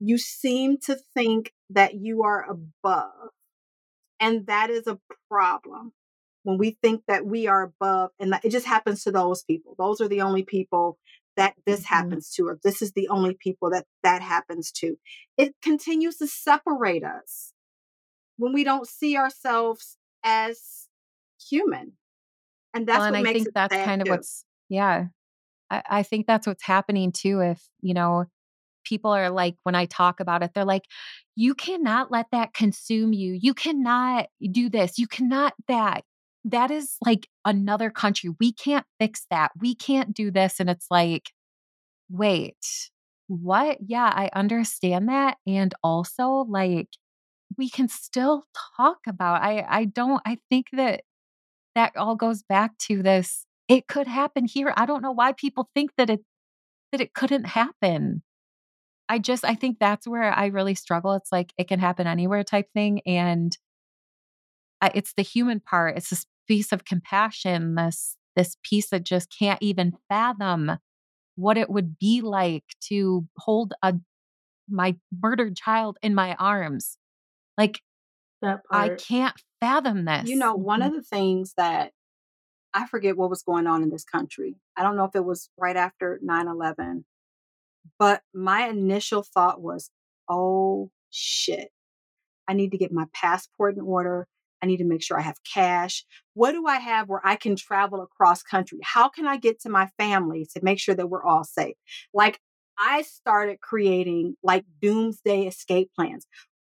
you 0.00 0.18
seem 0.18 0.78
to 0.78 0.96
think 1.14 1.52
that 1.70 1.94
you 1.94 2.22
are 2.22 2.44
above. 2.48 3.30
And 4.18 4.46
that 4.46 4.70
is 4.70 4.86
a 4.86 4.98
problem 5.30 5.92
when 6.42 6.58
we 6.58 6.78
think 6.82 7.02
that 7.06 7.24
we 7.26 7.46
are 7.46 7.62
above. 7.62 8.10
And 8.18 8.32
that 8.32 8.44
it 8.44 8.50
just 8.50 8.66
happens 8.66 9.04
to 9.04 9.12
those 9.12 9.42
people. 9.44 9.74
Those 9.78 10.00
are 10.00 10.08
the 10.08 10.22
only 10.22 10.42
people 10.42 10.98
that 11.36 11.54
this 11.64 11.82
Mhm. 11.82 11.84
happens 11.84 12.30
to, 12.32 12.48
or 12.48 12.58
this 12.62 12.82
is 12.82 12.92
the 12.92 13.08
only 13.08 13.34
people 13.34 13.70
that 13.70 13.86
that 14.02 14.22
happens 14.22 14.72
to. 14.72 14.96
It 15.36 15.54
continues 15.62 16.16
to 16.16 16.26
separate 16.26 17.04
us 17.04 17.52
when 18.36 18.52
we 18.52 18.64
don't 18.64 18.88
see 18.88 19.16
ourselves 19.16 19.96
as 20.24 20.88
human. 21.48 21.92
And 22.74 22.86
that's 22.86 22.98
well, 22.98 23.06
and 23.06 23.16
what 23.16 23.20
I 23.20 23.22
makes 23.24 23.44
think 23.44 23.54
that's 23.54 23.74
kind 23.84 24.02
of 24.02 24.06
too. 24.06 24.10
what's, 24.10 24.44
yeah. 24.68 25.06
I, 25.70 25.82
I 25.88 26.02
think 26.02 26.26
that's 26.26 26.46
what's 26.46 26.64
happening 26.64 27.12
too. 27.12 27.40
If, 27.40 27.68
you 27.80 27.94
know, 27.94 28.26
people 28.90 29.12
are 29.12 29.30
like, 29.30 29.56
when 29.62 29.74
I 29.74 29.86
talk 29.86 30.20
about 30.20 30.42
it, 30.42 30.50
they're 30.54 30.66
like, 30.66 30.84
you 31.36 31.54
cannot 31.54 32.10
let 32.10 32.26
that 32.32 32.52
consume 32.52 33.14
you. 33.14 33.38
You 33.40 33.54
cannot 33.54 34.26
do 34.50 34.68
this. 34.68 34.98
You 34.98 35.06
cannot 35.06 35.54
that. 35.68 36.04
That 36.44 36.70
is 36.70 36.96
like 37.06 37.28
another 37.44 37.90
country. 37.90 38.30
We 38.40 38.52
can't 38.52 38.86
fix 38.98 39.26
that. 39.30 39.52
We 39.58 39.74
can't 39.74 40.12
do 40.14 40.30
this. 40.30 40.60
And 40.60 40.68
it's 40.68 40.86
like, 40.90 41.30
wait, 42.10 42.90
what? 43.28 43.78
Yeah, 43.86 44.12
I 44.14 44.30
understand 44.34 45.08
that. 45.08 45.38
And 45.46 45.74
also, 45.82 46.46
like, 46.48 46.88
we 47.58 47.68
can 47.70 47.88
still 47.88 48.44
talk 48.76 48.98
about 49.08 49.42
I 49.42 49.64
I 49.68 49.84
don't 49.86 50.22
I 50.26 50.38
think 50.50 50.66
that 50.72 51.02
that 51.74 51.96
all 51.96 52.16
goes 52.16 52.42
back 52.42 52.78
to 52.88 53.02
this 53.02 53.46
it 53.68 53.86
could 53.86 54.08
happen 54.08 54.46
here. 54.46 54.74
I 54.76 54.86
don't 54.86 55.02
know 55.02 55.12
why 55.12 55.32
people 55.32 55.70
think 55.74 55.92
that 55.96 56.10
it 56.10 56.20
that 56.92 57.00
it 57.00 57.14
couldn't 57.14 57.46
happen. 57.46 58.22
I 59.10 59.18
just 59.18 59.44
I 59.44 59.56
think 59.56 59.78
that's 59.80 60.06
where 60.06 60.32
I 60.32 60.46
really 60.46 60.76
struggle. 60.76 61.14
It's 61.14 61.32
like 61.32 61.52
it 61.58 61.66
can 61.66 61.80
happen 61.80 62.06
anywhere 62.06 62.44
type 62.44 62.68
thing 62.72 63.00
and 63.04 63.56
I, 64.80 64.92
it's 64.94 65.14
the 65.14 65.22
human 65.22 65.58
part. 65.58 65.96
It's 65.96 66.10
this 66.10 66.26
piece 66.46 66.70
of 66.70 66.84
compassion, 66.84 67.74
this 67.74 68.16
this 68.36 68.56
piece 68.62 68.90
that 68.90 69.02
just 69.02 69.36
can't 69.36 69.60
even 69.60 69.94
fathom 70.08 70.78
what 71.34 71.58
it 71.58 71.68
would 71.68 71.98
be 71.98 72.20
like 72.20 72.62
to 72.88 73.26
hold 73.36 73.74
a 73.82 73.94
my 74.68 74.94
murdered 75.20 75.56
child 75.56 75.98
in 76.02 76.14
my 76.14 76.36
arms. 76.36 76.96
Like 77.58 77.80
That 78.42 78.60
I 78.70 78.90
can't 78.90 79.34
fathom 79.60 80.04
this. 80.04 80.28
You 80.28 80.36
know, 80.36 80.54
one 80.54 80.82
mm-hmm. 80.82 80.88
of 80.90 80.94
the 80.94 81.02
things 81.02 81.54
that 81.56 81.90
I 82.72 82.86
forget 82.86 83.16
what 83.16 83.28
was 83.28 83.42
going 83.42 83.66
on 83.66 83.82
in 83.82 83.90
this 83.90 84.04
country. 84.04 84.54
I 84.76 84.84
don't 84.84 84.96
know 84.96 85.04
if 85.04 85.16
it 85.16 85.24
was 85.24 85.50
right 85.58 85.76
after 85.76 86.20
9 86.22 86.46
11, 86.46 87.04
but 88.00 88.22
my 88.34 88.66
initial 88.66 89.22
thought 89.22 89.62
was, 89.62 89.90
oh 90.28 90.90
shit, 91.10 91.68
I 92.48 92.54
need 92.54 92.72
to 92.72 92.78
get 92.78 92.90
my 92.92 93.04
passport 93.14 93.76
in 93.76 93.82
order. 93.82 94.26
I 94.62 94.66
need 94.66 94.78
to 94.78 94.84
make 94.84 95.02
sure 95.02 95.18
I 95.18 95.22
have 95.22 95.36
cash. 95.44 96.04
What 96.34 96.52
do 96.52 96.66
I 96.66 96.78
have 96.78 97.08
where 97.08 97.20
I 97.24 97.36
can 97.36 97.56
travel 97.56 98.02
across 98.02 98.42
country? 98.42 98.78
How 98.82 99.08
can 99.08 99.26
I 99.26 99.36
get 99.36 99.60
to 99.60 99.68
my 99.68 99.88
family 99.98 100.48
to 100.54 100.64
make 100.64 100.80
sure 100.80 100.94
that 100.94 101.08
we're 101.08 101.24
all 101.24 101.44
safe? 101.44 101.76
Like, 102.12 102.40
I 102.78 103.02
started 103.02 103.60
creating 103.60 104.36
like 104.42 104.64
doomsday 104.80 105.42
escape 105.46 105.90
plans 105.94 106.26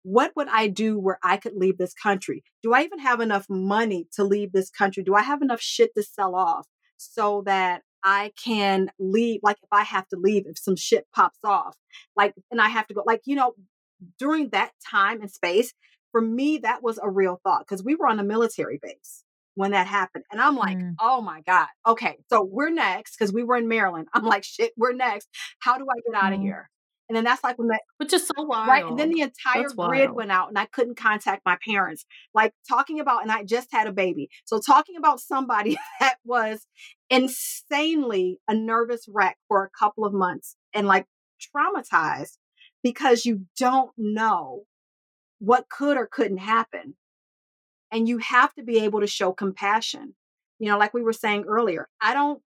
what 0.04 0.34
would 0.36 0.50
I 0.50 0.68
do 0.68 1.00
where 1.00 1.18
I 1.24 1.38
could 1.38 1.56
leave 1.56 1.78
this 1.78 1.94
country? 1.94 2.44
Do 2.62 2.74
I 2.74 2.84
even 2.84 3.00
have 3.00 3.22
enough 3.22 3.46
money 3.50 4.08
to 4.14 4.24
leave 4.24 4.52
this 4.52 4.70
country? 4.70 5.02
Do 5.02 5.16
I 5.16 5.22
have 5.22 5.42
enough 5.42 5.62
shit 5.62 5.96
to 5.96 6.04
sell 6.04 6.36
off 6.36 6.68
so 6.98 7.42
that 7.46 7.84
I 8.04 8.32
can 8.44 8.90
leave? 9.00 9.40
Like, 9.44 9.58
if 9.64 9.70
I 9.72 9.84
have 9.84 10.08
to 10.10 10.18
leave, 10.18 10.44
if 10.48 10.58
some 10.58 10.76
shit 10.76 11.06
pops 11.16 11.40
off, 11.44 11.76
like, 12.16 12.34
and 12.52 12.60
I 12.62 12.70
have 12.70 12.88
to 12.88 12.94
go, 12.94 13.04
like, 13.06 13.22
you 13.26 13.36
know, 13.36 13.54
during 14.20 14.50
that 14.50 14.72
time 14.90 15.22
and 15.22 15.32
space, 15.32 15.74
for 16.12 16.22
me, 16.22 16.60
that 16.60 16.84
was 16.84 17.00
a 17.02 17.10
real 17.10 17.40
thought 17.44 17.62
because 17.68 17.84
we 17.84 17.96
were 17.96 18.08
on 18.08 18.20
a 18.20 18.24
military 18.24 18.80
base 18.82 19.24
when 19.56 19.72
that 19.72 19.88
happened. 19.88 20.24
And 20.32 20.42
I'm 20.42 20.56
like, 20.56 20.78
Mm. 20.78 20.96
oh 21.00 21.22
my 21.22 21.42
God. 21.42 21.68
Okay. 21.88 22.18
So 22.30 22.44
we're 22.44 22.70
next 22.72 23.16
because 23.18 23.34
we 23.34 23.44
were 23.44 23.56
in 23.56 23.68
Maryland. 23.68 24.08
I'm 24.14 24.24
like, 24.26 24.44
shit, 24.44 24.74
we're 24.78 24.94
next. 24.94 25.28
How 25.60 25.78
do 25.78 25.86
I 25.90 26.00
get 26.06 26.22
out 26.22 26.34
of 26.34 26.40
Mm. 26.40 26.44
here? 26.44 26.70
And 27.10 27.16
then 27.18 27.24
that's 27.26 27.44
like 27.44 27.60
when 27.60 27.68
that 27.68 27.82
Which 27.98 28.14
is 28.14 28.26
so 28.26 28.44
wild. 28.44 28.68
Right. 28.68 28.86
And 28.86 28.98
then 28.98 29.10
the 29.10 29.22
entire 29.22 29.64
That's 29.64 29.74
grid 29.74 30.06
wild. 30.06 30.16
went 30.16 30.32
out 30.32 30.50
and 30.50 30.58
I 30.58 30.66
couldn't 30.66 30.96
contact 30.96 31.44
my 31.46 31.58
parents. 31.66 32.06
Like 32.34 32.54
talking 32.68 33.00
about, 33.00 33.22
and 33.24 33.32
I 33.32 33.44
just 33.44 33.70
had 33.72 33.88
a 33.88 33.92
baby. 33.92 34.30
So 34.46 34.60
talking 34.60 34.96
about 34.98 35.20
somebody 35.20 35.78
that 36.00 36.16
was 36.24 36.66
insanely 37.14 38.40
a 38.48 38.56
nervous 38.56 39.06
wreck 39.08 39.38
for 39.48 39.64
a 39.64 39.70
couple 39.70 40.04
of 40.04 40.14
months 40.14 40.56
and 40.74 40.88
like 40.88 41.06
traumatized 41.56 42.38
because 42.82 43.24
you 43.24 43.46
don't 43.60 43.92
know 43.98 44.64
what 45.38 45.70
could 45.70 45.96
or 45.96 46.08
couldn't 46.12 46.40
happen. 46.40 46.96
And 47.92 48.10
you 48.10 48.18
have 48.18 48.52
to 48.56 48.64
be 48.64 48.80
able 48.80 49.02
to 49.02 49.08
show 49.08 49.32
compassion. 49.32 50.16
You 50.58 50.70
know, 50.72 50.80
like 50.80 50.96
we 50.96 51.04
were 51.04 51.14
saying 51.14 51.46
earlier, 51.48 51.88
I 52.02 52.16
don't 52.16 52.42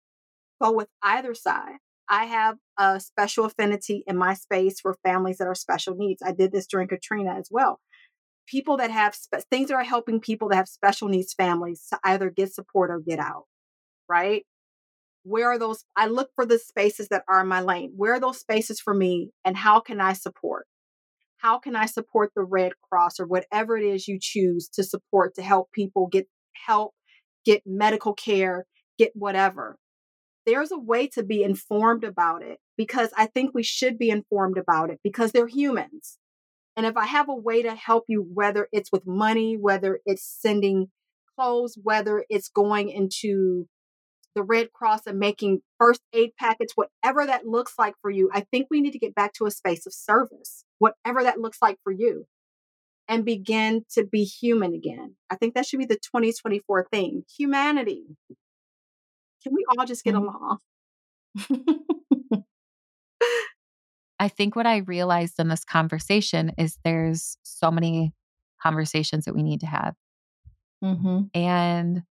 go 0.59 0.71
with 0.71 0.87
either 1.03 1.35
side. 1.35 1.77
I 2.09 2.25
have 2.25 2.57
a 2.79 2.99
special 2.99 3.45
affinity 3.45 4.03
in 4.07 4.17
my 4.17 4.33
space 4.33 4.79
for 4.79 4.97
families 5.03 5.37
that 5.37 5.47
are 5.47 5.55
special 5.55 5.93
needs. 5.95 6.23
I 6.25 6.31
did 6.31 6.51
this 6.51 6.65
during 6.65 6.87
Katrina 6.87 7.35
as 7.35 7.49
well. 7.51 7.79
People 8.47 8.77
that 8.77 8.89
have 8.89 9.13
spe- 9.13 9.47
things 9.51 9.69
that 9.69 9.75
are 9.75 9.83
helping 9.83 10.19
people 10.19 10.49
that 10.49 10.55
have 10.55 10.67
special 10.67 11.07
needs 11.07 11.33
families 11.35 11.85
to 11.91 11.99
either 12.03 12.31
get 12.31 12.51
support 12.51 12.89
or 12.89 12.99
get 12.99 13.19
out, 13.19 13.45
right? 14.09 14.43
Where 15.25 15.49
are 15.49 15.59
those? 15.59 15.83
I 15.95 16.07
look 16.07 16.29
for 16.35 16.45
the 16.45 16.59
spaces 16.59 17.09
that 17.09 17.23
are 17.27 17.41
in 17.41 17.47
my 17.47 17.61
lane. 17.61 17.93
Where 17.95 18.13
are 18.13 18.19
those 18.19 18.39
spaces 18.39 18.79
for 18.79 18.93
me 18.93 19.31
and 19.43 19.57
how 19.57 19.79
can 19.79 19.99
I 19.99 20.13
support? 20.13 20.67
How 21.37 21.59
can 21.59 21.75
I 21.75 21.85
support 21.85 22.31
the 22.35 22.43
Red 22.43 22.73
Cross 22.89 23.19
or 23.19 23.25
whatever 23.25 23.77
it 23.77 23.83
is 23.83 24.07
you 24.07 24.17
choose 24.21 24.69
to 24.69 24.83
support 24.83 25.35
to 25.35 25.41
help 25.41 25.71
people 25.71 26.07
get 26.07 26.27
help, 26.65 26.93
get 27.43 27.63
medical 27.65 28.13
care, 28.13 28.65
get 28.97 29.11
whatever? 29.13 29.77
there's 30.45 30.71
a 30.71 30.77
way 30.77 31.07
to 31.07 31.23
be 31.23 31.43
informed 31.43 32.03
about 32.03 32.43
it 32.43 32.59
because 32.77 33.09
I 33.17 33.25
think 33.25 33.51
we 33.53 33.63
should 33.63 33.97
be 33.97 34.09
informed 34.09 34.57
about 34.57 34.89
it 34.89 34.99
because 35.03 35.31
they're 35.31 35.47
humans. 35.47 36.17
And 36.77 36.85
if 36.85 36.97
I 36.97 37.05
have 37.05 37.29
a 37.29 37.35
way 37.35 37.63
to 37.63 37.73
help 37.73 38.05
you, 38.07 38.25
whether 38.33 38.67
it's 38.71 38.91
with 38.91 39.07
money, 39.07 39.57
whether 39.59 39.99
it's 40.05 40.23
sending 40.23 40.87
clothes, 41.35 41.77
whether 41.81 42.25
it's 42.29 42.49
going 42.49 42.89
into 42.89 43.67
the 44.35 44.43
Red 44.43 44.71
Cross 44.73 45.07
and 45.07 45.17
making 45.19 45.61
first 45.79 46.01
aid 46.13 46.31
packets, 46.37 46.73
whatever 46.75 47.25
that 47.25 47.45
looks 47.47 47.73
like 47.79 47.95
for 48.01 48.11
you, 48.11 48.29
I 48.33 48.41
think 48.41 48.67
we 48.69 48.81
need 48.81 48.91
to 48.91 48.99
get 48.99 49.15
back 49.15 49.33
to 49.33 49.45
a 49.45 49.51
space 49.51 49.85
of 49.85 49.93
service, 49.93 50.65
whatever 50.79 51.23
that 51.23 51.39
looks 51.39 51.59
like 51.61 51.77
for 51.83 51.91
you, 51.91 52.25
and 53.07 53.23
begin 53.25 53.85
to 53.91 54.03
be 54.05 54.23
human 54.23 54.73
again. 54.73 55.15
I 55.29 55.35
think 55.35 55.55
that 55.55 55.65
should 55.65 55.79
be 55.79 55.85
the 55.85 55.95
2024 55.95 56.87
thing 56.91 57.23
humanity. 57.35 58.17
Can 59.43 59.53
we 59.53 59.65
all 59.69 59.85
just 59.85 60.03
get 60.03 60.15
Mhm. 60.15 60.27
along? 60.27 60.59
I 64.19 64.27
think 64.29 64.55
what 64.55 64.65
I 64.65 64.77
realized 64.77 65.39
in 65.39 65.49
this 65.49 65.65
conversation 65.65 66.51
is 66.57 66.77
there's 66.83 67.37
so 67.43 67.69
many 67.69 68.13
conversations 68.61 69.25
that 69.25 69.35
we 69.35 69.43
need 69.43 69.59
to 69.61 69.67
have. 69.67 69.95
mm-hmm. 70.83 71.23
And 71.33 72.03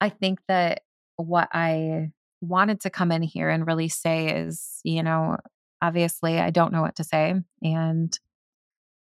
I 0.00 0.08
think 0.08 0.40
that 0.48 0.82
what 1.16 1.48
I 1.52 2.10
wanted 2.40 2.80
to 2.82 2.90
come 2.90 3.12
in 3.12 3.22
here 3.22 3.48
and 3.48 3.66
really 3.66 3.88
say 3.88 4.28
is, 4.28 4.80
you 4.84 5.02
know, 5.02 5.36
obviously 5.82 6.38
I 6.38 6.50
don't 6.50 6.72
know 6.72 6.82
what 6.82 6.96
to 6.96 7.04
say. 7.04 7.34
And 7.62 8.18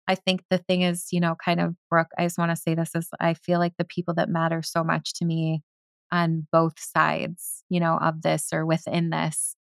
I 0.08 0.16
think 0.16 0.43
the 0.49 0.58
thing 0.58 0.82
is, 0.82 1.08
you 1.12 1.20
know, 1.20 1.36
kind 1.43 1.60
of 1.60 1.76
Brooke, 1.89 2.12
I 2.18 2.24
just 2.24 2.38
want 2.38 2.51
to 2.51 2.55
say 2.55 2.76
this 2.76 2.95
is 2.95 3.10
I 3.20 3.34
feel 3.34 3.60
like 3.60 3.74
the 3.78 3.86
people 3.86 4.14
that 4.16 4.30
matter 4.30 4.62
so 4.64 4.84
much 4.84 5.14
to 5.16 5.26
me 5.26 5.64
on 6.12 6.47
both 6.51 6.80
sides, 6.80 7.64
you 7.70 7.80
know, 7.80 7.97
of 7.97 8.22
this 8.22 8.49
or 8.53 8.66
within 8.66 9.10
this, 9.10 9.55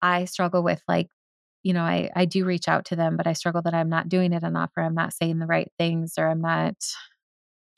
I 0.00 0.24
struggle 0.24 0.64
with 0.64 0.82
like, 0.88 1.08
you 1.62 1.72
know, 1.72 1.82
I, 1.82 2.10
I 2.16 2.24
do 2.24 2.44
reach 2.44 2.66
out 2.66 2.86
to 2.86 2.96
them, 2.96 3.16
but 3.16 3.28
I 3.28 3.34
struggle 3.34 3.62
that 3.62 3.74
I'm 3.74 3.88
not 3.88 4.08
doing 4.08 4.32
it 4.32 4.42
enough 4.42 4.70
or 4.76 4.82
I'm 4.82 4.94
not 4.94 5.12
saying 5.12 5.38
the 5.38 5.46
right 5.46 5.70
things 5.78 6.14
or 6.18 6.26
I'm 6.26 6.40
not 6.40 6.74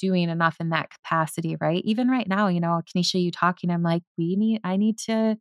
doing 0.05 0.28
enough 0.30 0.57
in 0.61 0.70
that 0.70 0.90
capacity, 0.90 1.57
right? 1.61 1.82
Even 1.84 2.09
right 2.09 2.28
now, 2.28 2.48
you 2.48 2.61
know, 2.61 2.80
Kenisha, 2.96 3.22
you 3.22 3.30
talking, 3.30 3.70
I'm 3.70 3.82
like, 3.82 4.02
we 4.18 4.36
need, 4.36 4.61
I 4.64 4.76
need 4.76 4.98
to 5.07 5.36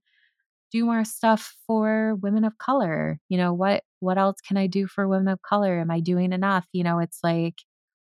do 0.72 0.86
more 0.86 1.05
stuff 1.05 1.55
for 1.68 2.16
women 2.22 2.43
of 2.45 2.57
color. 2.57 3.20
You 3.30 3.38
know, 3.38 3.53
what, 3.53 3.84
what 3.99 4.18
else 4.18 4.38
can 4.47 4.57
I 4.57 4.68
do 4.68 4.88
for 4.88 5.07
women 5.07 5.28
of 5.30 5.41
color? 5.41 5.80
Am 5.80 5.91
I 5.91 5.99
doing 5.99 6.34
enough? 6.34 6.66
You 6.74 6.84
know, 6.84 6.99
it's 6.99 7.20
like, 7.24 7.55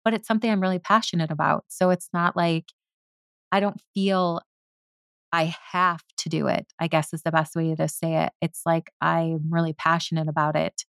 but 0.05 0.15
it's 0.15 0.29
something 0.29 0.51
I'm 0.51 0.61
really 0.61 0.79
passionate 0.79 1.31
about. 1.31 1.65
So 1.69 1.91
it's 1.91 2.09
not 2.15 2.37
like 2.37 2.67
I 3.53 3.61
don't 3.61 3.81
feel 3.95 4.43
I 5.33 5.55
have 5.73 6.03
to 6.19 6.29
do 6.29 6.49
it, 6.49 6.67
I 6.81 6.89
guess 6.89 7.13
is 7.15 7.23
the 7.23 7.33
best 7.33 7.55
way 7.57 7.75
to 7.75 7.89
say 7.89 8.25
it. 8.25 8.33
It's 8.43 8.63
like 8.67 8.91
I'm 9.01 9.51
really 9.51 9.73
passionate 9.75 10.29
about 10.29 10.57
it. 10.57 10.85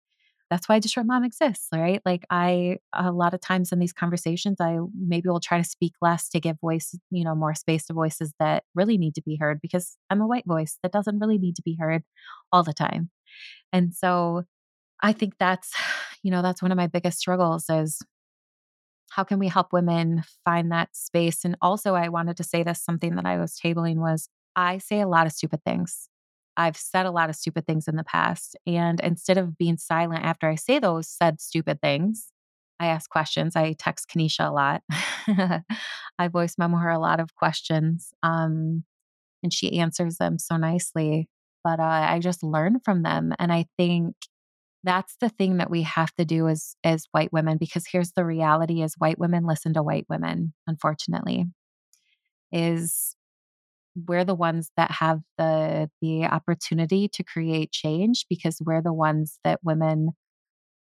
That's 0.50 0.68
why 0.68 0.78
Distraught 0.78 1.06
Mom 1.06 1.24
exists, 1.24 1.68
right? 1.72 2.00
Like 2.06 2.24
I 2.30 2.78
a 2.94 3.12
lot 3.12 3.34
of 3.34 3.40
times 3.40 3.70
in 3.70 3.78
these 3.78 3.92
conversations, 3.92 4.58
I 4.60 4.78
maybe 4.98 5.28
will 5.28 5.40
try 5.40 5.58
to 5.58 5.64
speak 5.64 5.92
less 6.00 6.28
to 6.30 6.40
give 6.40 6.58
voice, 6.60 6.94
you 7.10 7.24
know, 7.24 7.34
more 7.34 7.54
space 7.54 7.86
to 7.86 7.92
voices 7.92 8.32
that 8.38 8.64
really 8.74 8.96
need 8.96 9.14
to 9.16 9.22
be 9.22 9.36
heard 9.36 9.60
because 9.60 9.96
I'm 10.08 10.22
a 10.22 10.26
white 10.26 10.46
voice 10.46 10.78
that 10.82 10.92
doesn't 10.92 11.18
really 11.18 11.38
need 11.38 11.56
to 11.56 11.62
be 11.62 11.76
heard 11.78 12.02
all 12.50 12.62
the 12.62 12.72
time. 12.72 13.10
And 13.72 13.94
so 13.94 14.44
I 15.02 15.12
think 15.12 15.34
that's, 15.38 15.72
you 16.22 16.30
know, 16.30 16.42
that's 16.42 16.62
one 16.62 16.72
of 16.72 16.76
my 16.76 16.86
biggest 16.86 17.18
struggles 17.18 17.66
is 17.70 18.00
how 19.10 19.24
can 19.24 19.38
we 19.38 19.48
help 19.48 19.72
women 19.72 20.22
find 20.44 20.70
that 20.72 20.94
space? 20.94 21.44
And 21.44 21.56
also, 21.62 21.94
I 21.94 22.08
wanted 22.08 22.36
to 22.38 22.44
say 22.44 22.62
this 22.62 22.82
something 22.82 23.16
that 23.16 23.26
I 23.26 23.38
was 23.38 23.58
tabling 23.62 23.96
was 23.96 24.28
I 24.56 24.78
say 24.78 25.00
a 25.00 25.08
lot 25.08 25.26
of 25.26 25.32
stupid 25.32 25.64
things. 25.64 26.08
I've 26.58 26.76
said 26.76 27.06
a 27.06 27.12
lot 27.12 27.30
of 27.30 27.36
stupid 27.36 27.66
things 27.66 27.86
in 27.86 27.94
the 27.94 28.04
past. 28.04 28.56
And 28.66 28.98
instead 29.00 29.38
of 29.38 29.56
being 29.56 29.78
silent 29.78 30.24
after 30.24 30.48
I 30.48 30.56
say 30.56 30.80
those 30.80 31.08
said 31.08 31.40
stupid 31.40 31.80
things, 31.80 32.32
I 32.80 32.88
ask 32.88 33.08
questions. 33.08 33.54
I 33.54 33.74
text 33.78 34.10
Kenisha 34.10 34.48
a 34.48 34.52
lot. 34.52 34.82
I 36.18 36.28
voice 36.28 36.56
memo 36.58 36.76
her 36.78 36.90
a 36.90 36.98
lot 36.98 37.20
of 37.20 37.34
questions. 37.36 38.12
Um, 38.24 38.84
and 39.42 39.52
she 39.52 39.78
answers 39.78 40.16
them 40.16 40.38
so 40.38 40.56
nicely. 40.56 41.28
But 41.62 41.78
uh, 41.78 41.84
I 41.84 42.18
just 42.18 42.42
learn 42.42 42.80
from 42.84 43.02
them. 43.04 43.32
And 43.38 43.52
I 43.52 43.66
think 43.76 44.16
that's 44.82 45.16
the 45.20 45.28
thing 45.28 45.58
that 45.58 45.70
we 45.70 45.82
have 45.82 46.12
to 46.14 46.24
do 46.24 46.48
as 46.48 46.74
as 46.84 47.06
white 47.12 47.32
women 47.32 47.58
because 47.58 47.84
here's 47.90 48.12
the 48.12 48.24
reality 48.24 48.82
is 48.82 48.94
white 48.96 49.18
women 49.18 49.44
listen 49.44 49.74
to 49.74 49.82
white 49.82 50.06
women 50.08 50.54
unfortunately 50.68 51.46
is 52.52 53.16
we're 54.06 54.24
the 54.24 54.34
ones 54.34 54.70
that 54.76 54.90
have 54.90 55.20
the 55.38 55.90
the 56.00 56.24
opportunity 56.24 57.08
to 57.08 57.24
create 57.24 57.72
change 57.72 58.26
because 58.28 58.60
we're 58.64 58.82
the 58.82 58.92
ones 58.92 59.38
that 59.44 59.60
women 59.62 60.10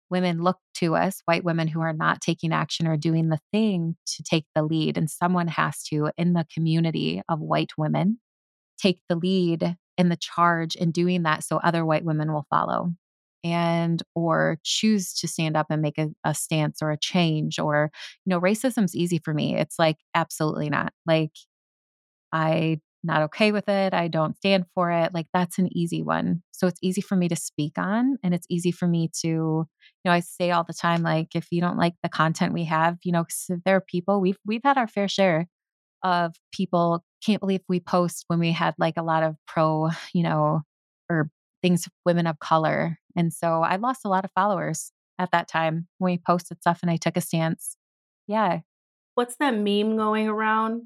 women 0.10 0.42
look 0.42 0.58
to 0.76 0.96
us 0.96 1.22
white 1.26 1.44
women 1.44 1.68
who 1.68 1.82
are 1.82 1.94
not 1.94 2.22
taking 2.22 2.52
action 2.52 2.88
or 2.88 2.98
doing 2.98 3.30
the 3.30 3.40
thing 3.52 3.96
to 4.08 4.24
take 4.24 4.46
the 4.56 4.64
lead 4.64 4.98
and 4.98 5.10
someone 5.10 5.48
has 5.48 5.84
to 5.84 6.10
in 6.18 6.34
the 6.34 6.46
community 6.54 7.22
of 7.30 7.40
white 7.40 7.72
women 7.78 8.20
take 8.78 9.00
the 9.10 9.16
lead 9.16 9.76
in 9.98 10.10
the 10.10 10.18
charge 10.18 10.76
in 10.76 10.92
doing 10.92 11.24
that 11.24 11.44
so 11.44 11.58
other 11.58 11.86
white 11.86 12.06
women 12.06 12.32
will 12.34 12.48
follow 12.50 12.92
and 13.44 14.04
or 14.16 14.58
choose 14.64 15.14
to 15.14 15.28
stand 15.28 15.56
up 15.56 15.68
and 15.70 15.82
make 15.82 15.98
a, 15.98 16.10
a 16.24 16.34
stance 16.36 16.82
or 16.82 16.92
a 16.92 16.98
change 16.98 17.60
or 17.60 17.92
you 18.26 18.30
know 18.30 18.40
racism's 18.42 18.96
easy 18.96 19.20
for 19.24 19.34
me. 19.34 19.56
It's 19.56 19.80
like 19.80 19.98
absolutely 20.16 20.70
not. 20.70 20.94
Like 21.06 21.32
i 22.32 22.80
not 23.04 23.22
okay 23.22 23.52
with 23.52 23.70
it 23.70 23.94
i 23.94 24.08
don't 24.08 24.36
stand 24.36 24.66
for 24.74 24.92
it 24.92 25.14
like 25.14 25.28
that's 25.34 25.58
an 25.58 25.70
easy 25.76 26.02
one 26.02 26.42
so 26.52 26.68
it's 26.68 26.80
easy 26.82 27.02
for 27.02 27.16
me 27.16 27.28
to 27.28 27.36
speak 27.36 27.78
on 27.78 28.18
and 28.24 28.34
it's 28.34 28.48
easy 28.50 28.72
for 28.72 28.88
me 28.88 29.10
to 29.22 29.28
you 29.28 29.66
know 30.06 30.12
i 30.12 30.20
say 30.20 30.52
all 30.52 30.64
the 30.64 30.74
time 30.74 31.02
like 31.02 31.36
if 31.36 31.48
you 31.52 31.62
don't 31.62 31.78
like 31.78 31.94
the 32.04 32.10
content 32.10 32.54
we 32.54 32.66
have 32.66 32.98
you 33.04 33.12
know 33.12 33.26
there 33.66 33.76
are 33.78 33.86
people 33.88 34.20
we've 34.20 34.38
we've 34.46 34.64
had 34.64 34.78
our 34.78 34.88
fair 34.88 35.08
share 35.08 35.48
of 36.04 36.34
people 36.54 37.04
can't 37.26 37.42
believe 37.42 37.62
we 37.68 37.80
post 37.80 38.24
when 38.28 38.40
we 38.40 38.52
had 38.52 38.74
like 38.78 38.96
a 38.98 39.04
lot 39.04 39.24
of 39.24 39.36
pro 39.48 39.90
you 40.14 40.24
know 40.24 40.62
or 41.10 41.30
things 41.62 41.88
women 42.06 42.28
of 42.28 42.40
color. 42.40 42.98
And 43.16 43.34
so 43.34 43.62
I 43.62 43.76
lost 43.78 44.02
a 44.06 44.10
lot 44.10 44.26
of 44.26 44.32
followers 44.32 44.92
at 45.18 45.32
that 45.32 45.48
time 45.48 45.88
when 45.98 46.14
we 46.14 46.22
posted 46.26 46.62
stuff 46.62 46.80
and 46.82 46.92
I 46.92 46.98
took 46.98 47.18
a 47.18 47.22
stance. 47.22 47.76
Yeah. 48.28 48.60
What's 49.16 49.36
that 49.38 49.56
meme 49.56 49.98
going 49.98 50.28
around? 50.28 50.84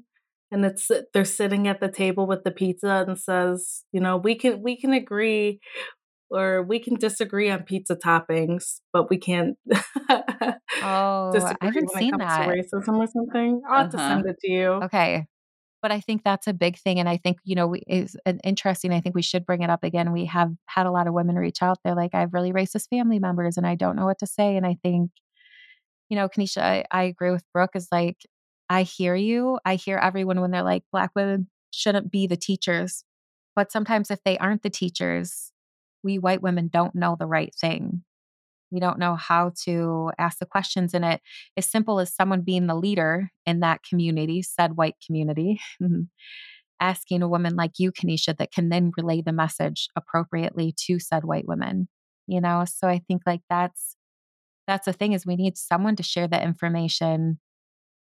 And 0.54 0.64
it's 0.64 0.88
they're 1.12 1.24
sitting 1.24 1.66
at 1.66 1.80
the 1.80 1.90
table 1.90 2.28
with 2.28 2.44
the 2.44 2.52
pizza 2.52 3.04
and 3.08 3.18
says, 3.18 3.82
you 3.90 4.00
know, 4.00 4.16
we 4.16 4.36
can 4.36 4.62
we 4.62 4.80
can 4.80 4.92
agree 4.92 5.58
or 6.30 6.62
we 6.62 6.78
can 6.78 6.94
disagree 6.94 7.50
on 7.50 7.64
pizza 7.64 7.96
toppings, 7.96 8.80
but 8.92 9.10
we 9.10 9.18
can't 9.18 9.56
oh, 10.08 10.54
I 10.80 11.56
haven't 11.60 11.90
seen 11.90 12.16
that. 12.18 12.48
racism 12.48 12.98
or 12.98 13.06
something. 13.08 13.62
I'll 13.68 13.84
have 13.84 13.94
uh-huh. 13.94 14.08
to 14.08 14.14
send 14.14 14.26
it 14.26 14.36
to 14.42 14.52
you. 14.52 14.68
Okay. 14.84 15.26
But 15.82 15.90
I 15.90 15.98
think 15.98 16.22
that's 16.22 16.46
a 16.46 16.52
big 16.52 16.78
thing. 16.78 17.00
And 17.00 17.08
I 17.08 17.16
think, 17.16 17.38
you 17.42 17.56
know, 17.56 17.66
we, 17.66 17.82
is 17.88 18.16
an 18.24 18.38
interesting. 18.44 18.92
I 18.92 19.00
think 19.00 19.16
we 19.16 19.22
should 19.22 19.44
bring 19.44 19.62
it 19.62 19.70
up 19.70 19.82
again. 19.82 20.12
We 20.12 20.26
have 20.26 20.52
had 20.66 20.86
a 20.86 20.92
lot 20.92 21.08
of 21.08 21.14
women 21.14 21.34
reach 21.34 21.62
out. 21.62 21.78
They're 21.82 21.96
like, 21.96 22.14
I 22.14 22.20
have 22.20 22.32
really 22.32 22.52
racist 22.52 22.90
family 22.90 23.18
members 23.18 23.56
and 23.56 23.66
I 23.66 23.74
don't 23.74 23.96
know 23.96 24.06
what 24.06 24.20
to 24.20 24.26
say. 24.26 24.56
And 24.56 24.64
I 24.64 24.76
think, 24.84 25.10
you 26.08 26.16
know, 26.16 26.28
Kenisha, 26.28 26.62
I, 26.62 26.84
I 26.92 27.02
agree 27.02 27.32
with 27.32 27.42
Brooke 27.52 27.74
is 27.74 27.88
like, 27.90 28.18
I 28.74 28.82
hear 28.82 29.14
you. 29.14 29.60
I 29.64 29.76
hear 29.76 29.98
everyone 29.98 30.40
when 30.40 30.50
they're 30.50 30.64
like, 30.64 30.82
Black 30.90 31.12
women 31.14 31.46
shouldn't 31.70 32.10
be 32.10 32.26
the 32.26 32.36
teachers. 32.36 33.04
But 33.54 33.70
sometimes 33.70 34.10
if 34.10 34.18
they 34.24 34.36
aren't 34.38 34.64
the 34.64 34.70
teachers, 34.70 35.52
we 36.02 36.18
white 36.18 36.42
women 36.42 36.66
don't 36.72 36.92
know 36.92 37.14
the 37.16 37.28
right 37.28 37.54
thing. 37.54 38.02
We 38.72 38.80
don't 38.80 38.98
know 38.98 39.14
how 39.14 39.52
to 39.62 40.10
ask 40.18 40.40
the 40.40 40.46
questions 40.46 40.92
And 40.92 41.04
it. 41.04 41.20
As 41.56 41.70
simple 41.70 42.00
as 42.00 42.12
someone 42.12 42.40
being 42.40 42.66
the 42.66 42.74
leader 42.74 43.30
in 43.46 43.60
that 43.60 43.84
community, 43.88 44.42
said 44.42 44.76
white 44.76 44.96
community, 45.06 45.60
asking 46.80 47.22
a 47.22 47.28
woman 47.28 47.54
like 47.54 47.78
you, 47.78 47.92
Kenisha, 47.92 48.36
that 48.36 48.50
can 48.50 48.70
then 48.70 48.90
relay 48.96 49.22
the 49.22 49.32
message 49.32 49.86
appropriately 49.94 50.74
to 50.86 50.98
said 50.98 51.22
white 51.22 51.46
women. 51.46 51.86
You 52.26 52.40
know, 52.40 52.64
so 52.66 52.88
I 52.88 52.98
think 53.06 53.22
like 53.24 53.42
that's 53.48 53.94
that's 54.66 54.86
the 54.86 54.92
thing 54.92 55.12
is 55.12 55.24
we 55.24 55.36
need 55.36 55.56
someone 55.56 55.94
to 55.94 56.02
share 56.02 56.26
that 56.26 56.42
information 56.42 57.38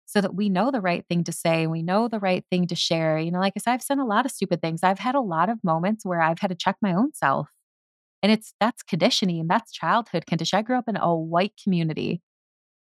so 0.08 0.22
that 0.22 0.34
we 0.34 0.48
know 0.48 0.70
the 0.70 0.80
right 0.80 1.04
thing 1.08 1.24
to 1.24 1.32
say, 1.32 1.64
and 1.64 1.72
we 1.72 1.82
know 1.82 2.08
the 2.08 2.18
right 2.20 2.44
thing 2.50 2.66
to 2.68 2.74
share. 2.74 3.18
You 3.18 3.30
know, 3.30 3.40
like 3.40 3.52
I 3.56 3.60
said, 3.60 3.72
I've 3.74 3.82
said 3.82 3.98
a 3.98 4.04
lot 4.04 4.26
of 4.26 4.32
stupid 4.32 4.62
things. 4.62 4.82
I've 4.82 4.98
had 4.98 5.14
a 5.14 5.20
lot 5.20 5.50
of 5.50 5.62
moments 5.62 6.06
where 6.06 6.22
I've 6.22 6.40
had 6.40 6.48
to 6.48 6.56
check 6.56 6.76
my 6.82 6.94
own 6.94 7.12
self 7.14 7.48
and 8.22 8.32
it's 8.32 8.52
that's 8.60 8.82
conditioning, 8.82 9.46
that's 9.48 9.72
childhood 9.72 10.26
condition. 10.26 10.58
I 10.58 10.62
grew 10.62 10.78
up 10.78 10.88
in 10.88 10.96
a 10.96 11.14
white 11.14 11.52
community. 11.62 12.20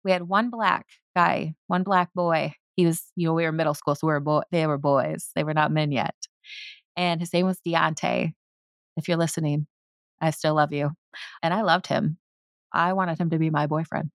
We 0.03 0.11
had 0.11 0.23
one 0.23 0.49
black 0.49 0.87
guy, 1.15 1.55
one 1.67 1.83
black 1.83 2.13
boy. 2.15 2.53
He 2.75 2.85
was, 2.85 3.03
you 3.15 3.27
know, 3.27 3.33
we 3.33 3.43
were 3.43 3.51
middle 3.51 3.73
school, 3.73 3.95
so 3.95 4.07
we 4.07 4.13
were 4.13 4.19
boy, 4.19 4.41
they 4.51 4.67
were 4.67 4.77
boys. 4.77 5.29
They 5.35 5.43
were 5.43 5.53
not 5.53 5.71
men 5.71 5.91
yet. 5.91 6.15
And 6.97 7.21
his 7.21 7.33
name 7.33 7.45
was 7.45 7.59
Deontay. 7.65 8.33
If 8.97 9.07
you're 9.07 9.17
listening, 9.17 9.67
I 10.21 10.31
still 10.31 10.55
love 10.55 10.73
you. 10.73 10.91
And 11.43 11.53
I 11.53 11.61
loved 11.61 11.87
him. 11.87 12.17
I 12.73 12.93
wanted 12.93 13.19
him 13.19 13.29
to 13.31 13.39
be 13.39 13.49
my 13.49 13.67
boyfriend. 13.67 14.11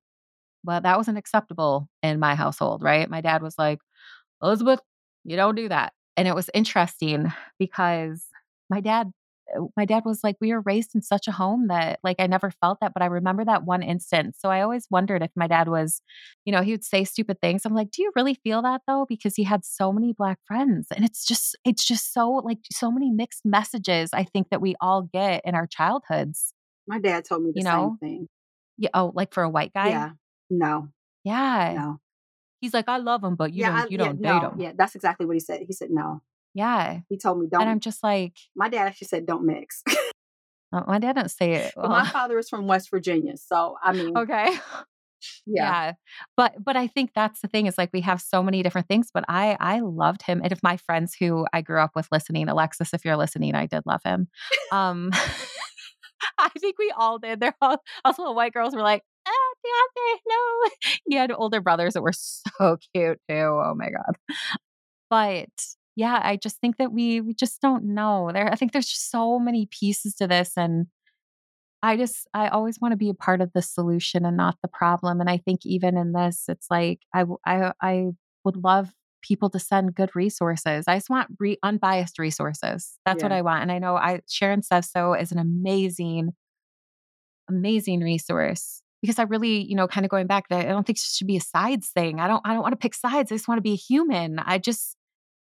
But 0.67 0.83
that 0.83 0.99
wasn't 0.99 1.19
acceptable 1.19 1.89
in 2.03 2.19
my 2.19 2.35
household, 2.35 2.83
right? 2.83 3.09
My 3.09 3.21
dad 3.23 3.43
was 3.43 3.57
like, 3.59 3.79
Elizabeth, 4.43 4.81
you 5.25 5.37
don't 5.37 5.55
do 5.55 5.69
that. 5.69 5.93
And 6.17 6.29
it 6.29 6.35
was 6.35 6.51
interesting 6.53 7.33
because 7.59 8.27
my 8.69 8.81
dad 8.81 9.13
uh, 9.55 9.67
my 9.77 9.85
dad 9.85 10.03
was 10.05 10.25
like, 10.25 10.37
we 10.41 10.53
were 10.53 10.61
raised 10.63 10.95
in 10.95 11.03
such 11.03 11.29
a 11.29 11.33
home 11.33 11.69
that 11.69 12.01
like 12.03 12.17
I 12.19 12.27
never 12.27 12.51
felt 12.51 12.79
that, 12.81 12.93
but 12.93 13.03
I 13.03 13.07
remember 13.07 13.45
that 13.45 13.65
one 13.65 13.83
instance. 13.83 14.39
So 14.41 14.51
I 14.51 14.61
always 14.63 14.87
wondered 14.91 15.23
if 15.23 15.31
my 15.37 15.47
dad 15.47 15.69
was, 15.69 16.01
you 16.45 16.53
know, 16.53 16.63
he 16.63 16.73
would 16.73 16.85
say 16.85 17.05
stupid 17.05 17.41
things. 17.41 17.65
I'm 17.65 17.75
like, 17.75 17.91
do 17.91 18.03
you 18.03 18.13
really 18.17 18.35
feel 18.35 18.63
that 18.63 18.83
though? 18.87 19.07
Because 19.09 19.37
he 19.37 19.45
had 19.45 19.65
so 19.65 19.93
many 19.93 20.13
black 20.13 20.39
friends. 20.45 20.89
And 20.95 21.05
it's 21.05 21.25
just, 21.25 21.57
it's 21.65 21.85
just 21.85 22.13
so 22.13 22.29
like 22.29 22.59
so 22.73 22.91
many 22.91 23.11
mixed 23.11 23.45
messages 23.45 24.11
I 24.13 24.25
think 24.25 24.51
that 24.51 24.61
we 24.61 24.75
all 24.81 25.03
get 25.03 25.43
in 25.45 25.55
our 25.55 25.67
childhoods. 25.67 26.53
My 26.87 26.99
dad 26.99 27.25
told 27.25 27.43
me 27.43 27.53
the 27.55 27.61
you 27.61 27.65
know? 27.65 27.97
same 28.01 28.11
thing. 28.11 28.29
Yeah. 28.79 28.91
Oh, 28.95 29.13
like 29.15 29.33
for 29.33 29.43
a 29.43 29.49
white 29.49 29.73
guy? 29.73 29.91
Yeah. 29.91 30.11
No. 30.51 30.89
Yeah. 31.25 31.75
No. 31.77 32.01
He's 32.61 32.73
like, 32.73 32.89
I 32.89 32.97
love 32.99 33.23
him, 33.23 33.37
but 33.37 33.53
you 33.53 33.61
yeah, 33.61 33.81
don't, 33.81 33.91
you 33.91 33.99
yeah, 33.99 34.05
don't 34.05 34.21
no, 34.21 34.41
date 34.41 34.47
him. 34.47 34.61
Yeah, 34.61 34.73
that's 34.77 34.95
exactly 34.95 35.27
what 35.27 35.35
he 35.35 35.41
said. 35.41 35.63
He 35.67 35.73
said 35.73 35.91
no. 35.91 36.23
Yeah. 36.55 37.01
He 37.09 37.19
told 37.19 37.39
me 37.39 37.47
don't. 37.51 37.61
And 37.61 37.71
I'm 37.71 37.81
just 37.81 38.03
like, 38.03 38.35
my 38.55 38.69
dad 38.69 38.87
actually 38.87 39.09
said 39.09 39.27
don't 39.27 39.45
mix. 39.45 39.83
oh, 40.73 40.85
my 40.87 40.99
dad 40.99 41.17
didn't 41.17 41.31
say 41.31 41.53
it. 41.53 41.75
Well. 41.77 41.91
my 41.91 42.07
father 42.07 42.39
is 42.39 42.49
from 42.49 42.67
West 42.67 42.91
Virginia, 42.91 43.37
so 43.37 43.77
I 43.83 43.93
mean, 43.93 44.17
okay. 44.17 44.57
Yeah. 45.45 45.63
yeah. 45.63 45.93
But 46.37 46.63
but 46.63 46.77
I 46.77 46.87
think 46.87 47.11
that's 47.15 47.41
the 47.41 47.49
thing 47.49 47.67
is 47.67 47.77
like 47.79 47.91
we 47.93 48.03
have 48.03 48.21
so 48.21 48.43
many 48.43 48.63
different 48.63 48.87
things, 48.87 49.11
but 49.13 49.25
I 49.29 49.57
I 49.59 49.81
loved 49.81 50.23
him. 50.23 50.41
And 50.43 50.53
if 50.53 50.63
my 50.63 50.77
friends 50.77 51.17
who 51.19 51.47
I 51.53 51.63
grew 51.63 51.81
up 51.81 51.93
with 51.97 52.07
listening, 52.13 52.49
Alexis, 52.49 52.95
if 52.95 53.05
you're 53.05 53.17
listening, 53.17 53.55
I 53.55 53.67
did 53.67 53.83
love 53.87 54.03
him. 54.05 54.29
Um 54.71 55.11
I 56.39 56.51
think 56.61 56.79
we 56.79 56.93
all 56.97 57.19
did. 57.19 57.41
They're 57.41 57.57
all 57.61 57.79
also 58.05 58.25
the 58.25 58.33
white 58.33 58.53
girls 58.53 58.75
were 58.75 58.83
like, 58.83 59.03
ah, 59.75 60.19
no. 60.27 60.71
He 61.09 61.17
had 61.17 61.33
older 61.33 61.61
brothers 61.61 61.95
that 61.95 62.03
were 62.03 62.13
so 62.13 62.79
cute 62.95 63.21
too. 63.29 63.35
Oh 63.35 63.75
my 63.77 63.91
God. 63.91 64.17
But 65.11 65.51
yeah, 65.95 66.21
I 66.23 66.37
just 66.37 66.61
think 66.61 66.77
that 66.77 66.93
we 66.93 67.21
we 67.21 67.35
just 67.35 67.61
don't 67.61 67.85
know. 67.85 68.31
There 68.33 68.51
I 68.51 68.57
think 68.57 68.73
there's 68.73 68.89
just 68.89 69.11
so 69.11 69.39
many 69.39 69.69
pieces 69.71 70.15
to 70.17 70.27
this 70.27 70.53
and 70.57 70.87
I 71.83 71.97
just 71.97 72.27
I 72.35 72.49
always 72.49 72.81
want 72.81 72.93
to 72.93 72.97
be 72.97 73.11
a 73.11 73.15
part 73.15 73.41
of 73.41 73.53
the 73.55 73.63
solution 73.63 74.25
and 74.25 74.37
not 74.37 74.57
the 74.63 74.69
problem 74.69 75.21
and 75.21 75.31
I 75.31 75.39
think 75.39 75.61
even 75.65 75.97
in 75.97 76.13
this 76.13 76.45
it's 76.49 76.67
like 76.71 77.01
I 77.15 77.25
I 77.47 77.73
I 77.81 78.07
would 78.45 78.57
love 78.57 78.93
people 79.23 79.51
to 79.51 79.59
send 79.59 79.95
good 79.95 80.15
resources. 80.15 80.85
I 80.87 80.97
just 80.97 81.11
want 81.11 81.29
re- 81.41 81.59
unbiased 81.63 82.19
resources. 82.19 82.99
That's 83.05 83.19
yeah. 83.19 83.25
what 83.25 83.33
I 83.33 83.43
want. 83.43 83.63
And 83.63 83.73
I 83.73 83.79
know 83.79 83.97
I 83.97 84.21
Sharon 84.29 84.63
Says 84.63 84.91
So 84.91 85.15
is 85.15 85.33
an 85.33 85.39
amazing, 85.39 86.31
amazing 87.49 88.01
resource 88.01 88.83
because 89.07 89.21
I 89.21 89.23
really, 89.23 89.63
you 89.63 89.77
know, 89.77 89.87
kind 89.87 90.05
of 90.05 90.11
going 90.11 90.27
back, 90.27 90.47
I 90.51 90.65
don't 90.65 90.85
think 90.85 90.99
it 90.99 91.03
should 91.03 91.29
be 91.29 91.37
a 91.37 91.41
sides 91.41 91.91
thing. 91.91 92.19
I 92.19 92.27
don't, 92.27 92.43
I 92.45 92.53
don't 92.53 92.63
want 92.63 92.73
to 92.73 92.77
pick 92.79 92.93
sides. 92.93 93.31
I 93.31 93.37
just 93.37 93.47
want 93.47 93.59
to 93.59 93.63
be 93.63 93.75
a 93.75 93.77
human. 93.77 94.41
I 94.41 94.59
just, 94.59 94.97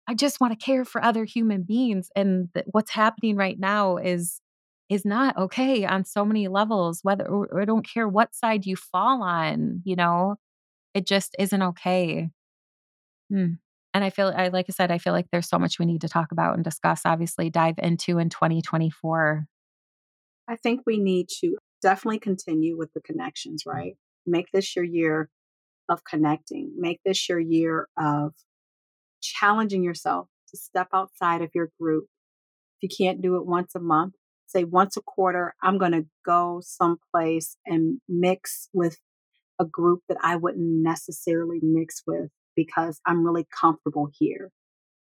I 0.08 0.14
just 0.14 0.40
want 0.40 0.58
to 0.58 0.64
care 0.64 0.86
for 0.86 1.04
other 1.04 1.24
human 1.24 1.62
beings. 1.62 2.08
And 2.16 2.48
th- 2.54 2.64
what's 2.70 2.90
happening 2.90 3.36
right 3.36 3.58
now 3.58 3.98
is, 3.98 4.40
is 4.88 5.04
not 5.04 5.36
okay 5.36 5.84
on 5.84 6.06
so 6.06 6.24
many 6.24 6.48
levels. 6.48 7.00
Whether 7.02 7.28
I 7.54 7.66
don't 7.66 7.86
care 7.86 8.08
what 8.08 8.34
side 8.34 8.64
you 8.64 8.76
fall 8.76 9.22
on, 9.22 9.82
you 9.84 9.94
know, 9.94 10.36
it 10.94 11.06
just 11.06 11.36
isn't 11.38 11.62
okay. 11.62 12.30
Hmm. 13.30 13.52
And 13.92 14.04
I 14.04 14.10
feel, 14.10 14.32
I 14.34 14.48
like 14.48 14.66
I 14.68 14.72
said, 14.72 14.90
I 14.90 14.98
feel 14.98 15.12
like 15.12 15.26
there's 15.30 15.48
so 15.48 15.58
much 15.58 15.78
we 15.78 15.84
need 15.84 16.00
to 16.00 16.08
talk 16.08 16.32
about 16.32 16.54
and 16.54 16.64
discuss. 16.64 17.02
Obviously, 17.04 17.50
dive 17.50 17.74
into 17.78 18.18
in 18.18 18.30
2024. 18.30 19.46
I 20.48 20.56
think 20.56 20.80
we 20.86 20.98
need 20.98 21.28
to 21.40 21.56
definitely 21.82 22.20
continue 22.20 22.76
with 22.76 22.92
the 22.92 23.00
connections. 23.00 23.64
Right, 23.66 23.96
make 24.26 24.46
this 24.52 24.76
your 24.76 24.84
year 24.84 25.30
of 25.88 26.04
connecting. 26.04 26.72
Make 26.76 27.00
this 27.04 27.28
your 27.28 27.40
year 27.40 27.88
of 27.98 28.32
challenging 29.20 29.82
yourself 29.82 30.28
to 30.50 30.56
step 30.56 30.88
outside 30.94 31.42
of 31.42 31.50
your 31.54 31.70
group. 31.80 32.06
If 32.80 32.90
you 32.90 33.04
can't 33.04 33.22
do 33.22 33.36
it 33.36 33.46
once 33.46 33.74
a 33.74 33.80
month, 33.80 34.14
say 34.46 34.64
once 34.64 34.96
a 34.96 35.02
quarter, 35.02 35.54
I'm 35.62 35.78
going 35.78 35.92
to 35.92 36.06
go 36.24 36.60
someplace 36.64 37.56
and 37.66 38.00
mix 38.08 38.68
with 38.72 38.98
a 39.60 39.64
group 39.64 40.00
that 40.08 40.18
I 40.22 40.36
wouldn't 40.36 40.82
necessarily 40.82 41.60
mix 41.62 42.02
with 42.06 42.30
because 42.56 43.00
I'm 43.06 43.24
really 43.24 43.46
comfortable 43.60 44.08
here. 44.18 44.50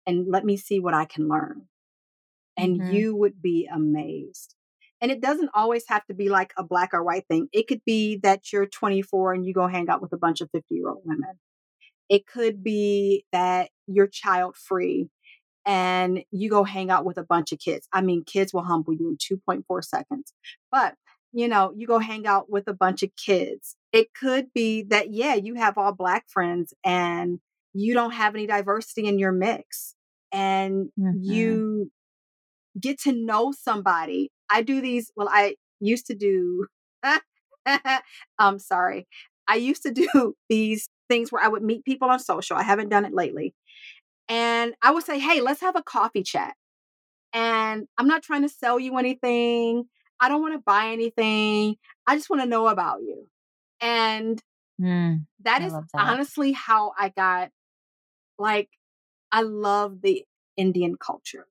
And 0.06 0.26
let 0.28 0.44
me 0.44 0.56
see 0.56 0.80
what 0.80 0.94
I 0.94 1.04
can 1.04 1.28
learn. 1.28 1.66
And 2.56 2.80
mm-hmm. 2.80 2.92
you 2.92 3.16
would 3.16 3.40
be 3.40 3.68
amazed. 3.72 4.54
And 5.00 5.10
it 5.10 5.20
doesn't 5.20 5.50
always 5.54 5.84
have 5.88 6.04
to 6.06 6.14
be 6.14 6.28
like 6.28 6.52
a 6.56 6.64
black 6.64 6.90
or 6.92 7.04
white 7.04 7.26
thing. 7.28 7.48
It 7.52 7.68
could 7.68 7.82
be 7.86 8.18
that 8.22 8.52
you're 8.52 8.66
24 8.66 9.34
and 9.34 9.46
you 9.46 9.54
go 9.54 9.66
hang 9.66 9.88
out 9.88 10.02
with 10.02 10.12
a 10.12 10.18
bunch 10.18 10.40
of 10.40 10.50
50 10.50 10.74
year 10.74 10.88
old 10.88 11.02
women. 11.04 11.38
It 12.08 12.26
could 12.26 12.64
be 12.64 13.24
that 13.32 13.70
you're 13.86 14.06
child 14.06 14.56
free 14.56 15.08
and 15.66 16.24
you 16.30 16.48
go 16.50 16.64
hang 16.64 16.90
out 16.90 17.04
with 17.04 17.18
a 17.18 17.22
bunch 17.22 17.52
of 17.52 17.58
kids. 17.58 17.86
I 17.92 18.00
mean, 18.00 18.24
kids 18.24 18.52
will 18.52 18.64
humble 18.64 18.94
you 18.94 19.08
in 19.08 19.38
2.4 19.38 19.84
seconds. 19.84 20.32
But, 20.72 20.94
you 21.32 21.46
know, 21.46 21.72
you 21.76 21.86
go 21.86 21.98
hang 21.98 22.26
out 22.26 22.50
with 22.50 22.66
a 22.66 22.72
bunch 22.72 23.02
of 23.02 23.10
kids 23.14 23.76
it 23.92 24.08
could 24.14 24.52
be 24.52 24.84
that, 24.84 25.12
yeah, 25.12 25.34
you 25.34 25.54
have 25.54 25.78
all 25.78 25.92
black 25.92 26.24
friends 26.28 26.74
and 26.84 27.38
you 27.72 27.94
don't 27.94 28.12
have 28.12 28.34
any 28.34 28.46
diversity 28.46 29.06
in 29.06 29.18
your 29.18 29.32
mix 29.32 29.94
and 30.32 30.88
mm-hmm. 30.98 31.18
you 31.20 31.90
get 32.78 33.00
to 33.00 33.12
know 33.12 33.52
somebody. 33.52 34.30
I 34.50 34.62
do 34.62 34.80
these, 34.80 35.10
well, 35.16 35.28
I 35.30 35.56
used 35.80 36.06
to 36.06 36.14
do, 36.14 36.66
I'm 38.38 38.58
sorry. 38.58 39.06
I 39.46 39.56
used 39.56 39.82
to 39.82 39.90
do 39.90 40.34
these 40.48 40.88
things 41.08 41.32
where 41.32 41.42
I 41.42 41.48
would 41.48 41.62
meet 41.62 41.84
people 41.84 42.10
on 42.10 42.18
social. 42.18 42.56
I 42.56 42.62
haven't 42.62 42.90
done 42.90 43.04
it 43.04 43.14
lately. 43.14 43.54
And 44.28 44.74
I 44.82 44.90
would 44.90 45.04
say, 45.04 45.18
hey, 45.18 45.40
let's 45.40 45.60
have 45.60 45.76
a 45.76 45.82
coffee 45.82 46.22
chat. 46.22 46.54
And 47.32 47.86
I'm 47.96 48.08
not 48.08 48.22
trying 48.22 48.42
to 48.42 48.48
sell 48.48 48.78
you 48.78 48.96
anything. 48.98 49.84
I 50.20 50.28
don't 50.28 50.42
want 50.42 50.54
to 50.54 50.62
buy 50.64 50.88
anything. 50.88 51.76
I 52.06 52.16
just 52.16 52.30
want 52.30 52.42
to 52.42 52.48
know 52.48 52.68
about 52.68 53.00
you. 53.02 53.26
And 53.80 54.42
mm, 54.80 55.24
that 55.44 55.62
is 55.62 55.72
that. 55.72 55.86
honestly 55.96 56.52
how 56.52 56.92
I 56.98 57.10
got 57.10 57.50
like 58.38 58.68
I 59.30 59.42
love 59.42 60.00
the 60.02 60.24
Indian 60.56 60.96
culture, 60.96 61.46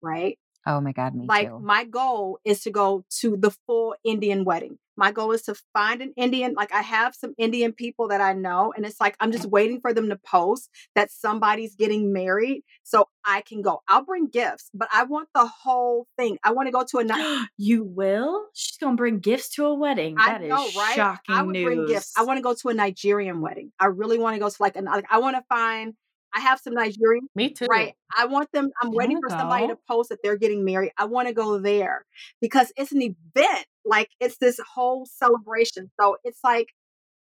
right? 0.00 0.38
Oh 0.66 0.80
my 0.80 0.92
God, 0.92 1.14
me 1.14 1.26
like, 1.26 1.48
too. 1.48 1.58
my 1.58 1.84
goal 1.84 2.38
is 2.44 2.62
to 2.62 2.70
go 2.70 3.04
to 3.20 3.36
the 3.36 3.50
full 3.66 3.94
Indian 4.04 4.44
wedding. 4.44 4.78
My 4.96 5.10
goal 5.10 5.32
is 5.32 5.42
to 5.42 5.54
find 5.72 6.02
an 6.02 6.12
Indian. 6.16 6.54
Like, 6.54 6.72
I 6.72 6.82
have 6.82 7.14
some 7.14 7.34
Indian 7.38 7.72
people 7.72 8.08
that 8.08 8.20
I 8.20 8.34
know, 8.34 8.72
and 8.76 8.84
it's 8.84 9.00
like 9.00 9.16
I'm 9.18 9.32
just 9.32 9.46
waiting 9.46 9.80
for 9.80 9.92
them 9.92 10.10
to 10.10 10.16
post 10.16 10.68
that 10.94 11.10
somebody's 11.10 11.74
getting 11.74 12.12
married 12.12 12.62
so 12.82 13.08
I 13.24 13.40
can 13.40 13.62
go. 13.62 13.80
I'll 13.88 14.04
bring 14.04 14.26
gifts, 14.28 14.70
but 14.74 14.88
I 14.92 15.04
want 15.04 15.28
the 15.34 15.46
whole 15.46 16.06
thing. 16.16 16.38
I 16.44 16.52
want 16.52 16.68
to 16.68 16.72
go 16.72 16.84
to 16.90 16.98
a 16.98 17.04
night. 17.04 17.46
you 17.56 17.82
will? 17.82 18.44
She's 18.52 18.76
going 18.76 18.96
to 18.96 19.00
bring 19.00 19.18
gifts 19.18 19.54
to 19.56 19.64
a 19.64 19.74
wedding. 19.74 20.16
That 20.16 20.42
I 20.42 20.46
know, 20.46 20.66
is 20.66 20.76
right? 20.76 20.94
shocking 20.94 21.34
I 21.34 21.42
would 21.42 21.54
news. 21.54 21.64
bring 21.64 21.86
gifts. 21.86 22.12
I 22.16 22.24
want 22.24 22.38
to 22.38 22.42
go 22.42 22.54
to 22.54 22.68
a 22.68 22.74
Nigerian 22.74 23.40
wedding. 23.40 23.72
I 23.80 23.86
really 23.86 24.18
want 24.18 24.36
to 24.36 24.40
go 24.40 24.48
to 24.50 24.56
like, 24.60 24.76
an, 24.76 24.84
like 24.84 25.06
I 25.10 25.18
want 25.18 25.36
to 25.36 25.42
find 25.48 25.94
I 26.34 26.40
have 26.40 26.60
some 26.60 26.74
Nigerian. 26.74 27.28
Me 27.34 27.50
too. 27.50 27.66
Right. 27.68 27.94
I 28.16 28.26
want 28.26 28.50
them, 28.52 28.70
I'm 28.80 28.90
waiting 28.92 29.18
for 29.20 29.28
go. 29.28 29.38
somebody 29.38 29.66
to 29.68 29.78
post 29.88 30.08
that 30.10 30.18
they're 30.22 30.36
getting 30.36 30.64
married. 30.64 30.92
I 30.98 31.04
want 31.04 31.28
to 31.28 31.34
go 31.34 31.58
there 31.58 32.04
because 32.40 32.72
it's 32.76 32.92
an 32.92 33.02
event. 33.02 33.66
Like 33.84 34.08
it's 34.20 34.38
this 34.38 34.58
whole 34.74 35.06
celebration. 35.06 35.90
So 36.00 36.16
it's 36.24 36.40
like 36.42 36.68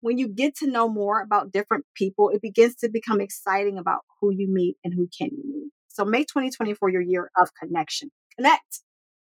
when 0.01 0.17
you 0.17 0.27
get 0.27 0.55
to 0.57 0.67
know 0.67 0.89
more 0.89 1.21
about 1.21 1.51
different 1.51 1.85
people, 1.95 2.29
it 2.29 2.41
begins 2.41 2.75
to 2.75 2.89
become 2.89 3.21
exciting 3.21 3.77
about 3.77 4.01
who 4.21 4.31
you 4.31 4.47
meet 4.47 4.77
and 4.83 4.93
who 4.93 5.07
can 5.17 5.29
you 5.31 5.43
meet. 5.45 5.71
So 5.87 6.05
make 6.05 6.27
2024 6.27 6.89
your 6.89 7.01
year 7.01 7.31
of 7.37 7.49
connection. 7.59 8.09
Connect. 8.35 8.81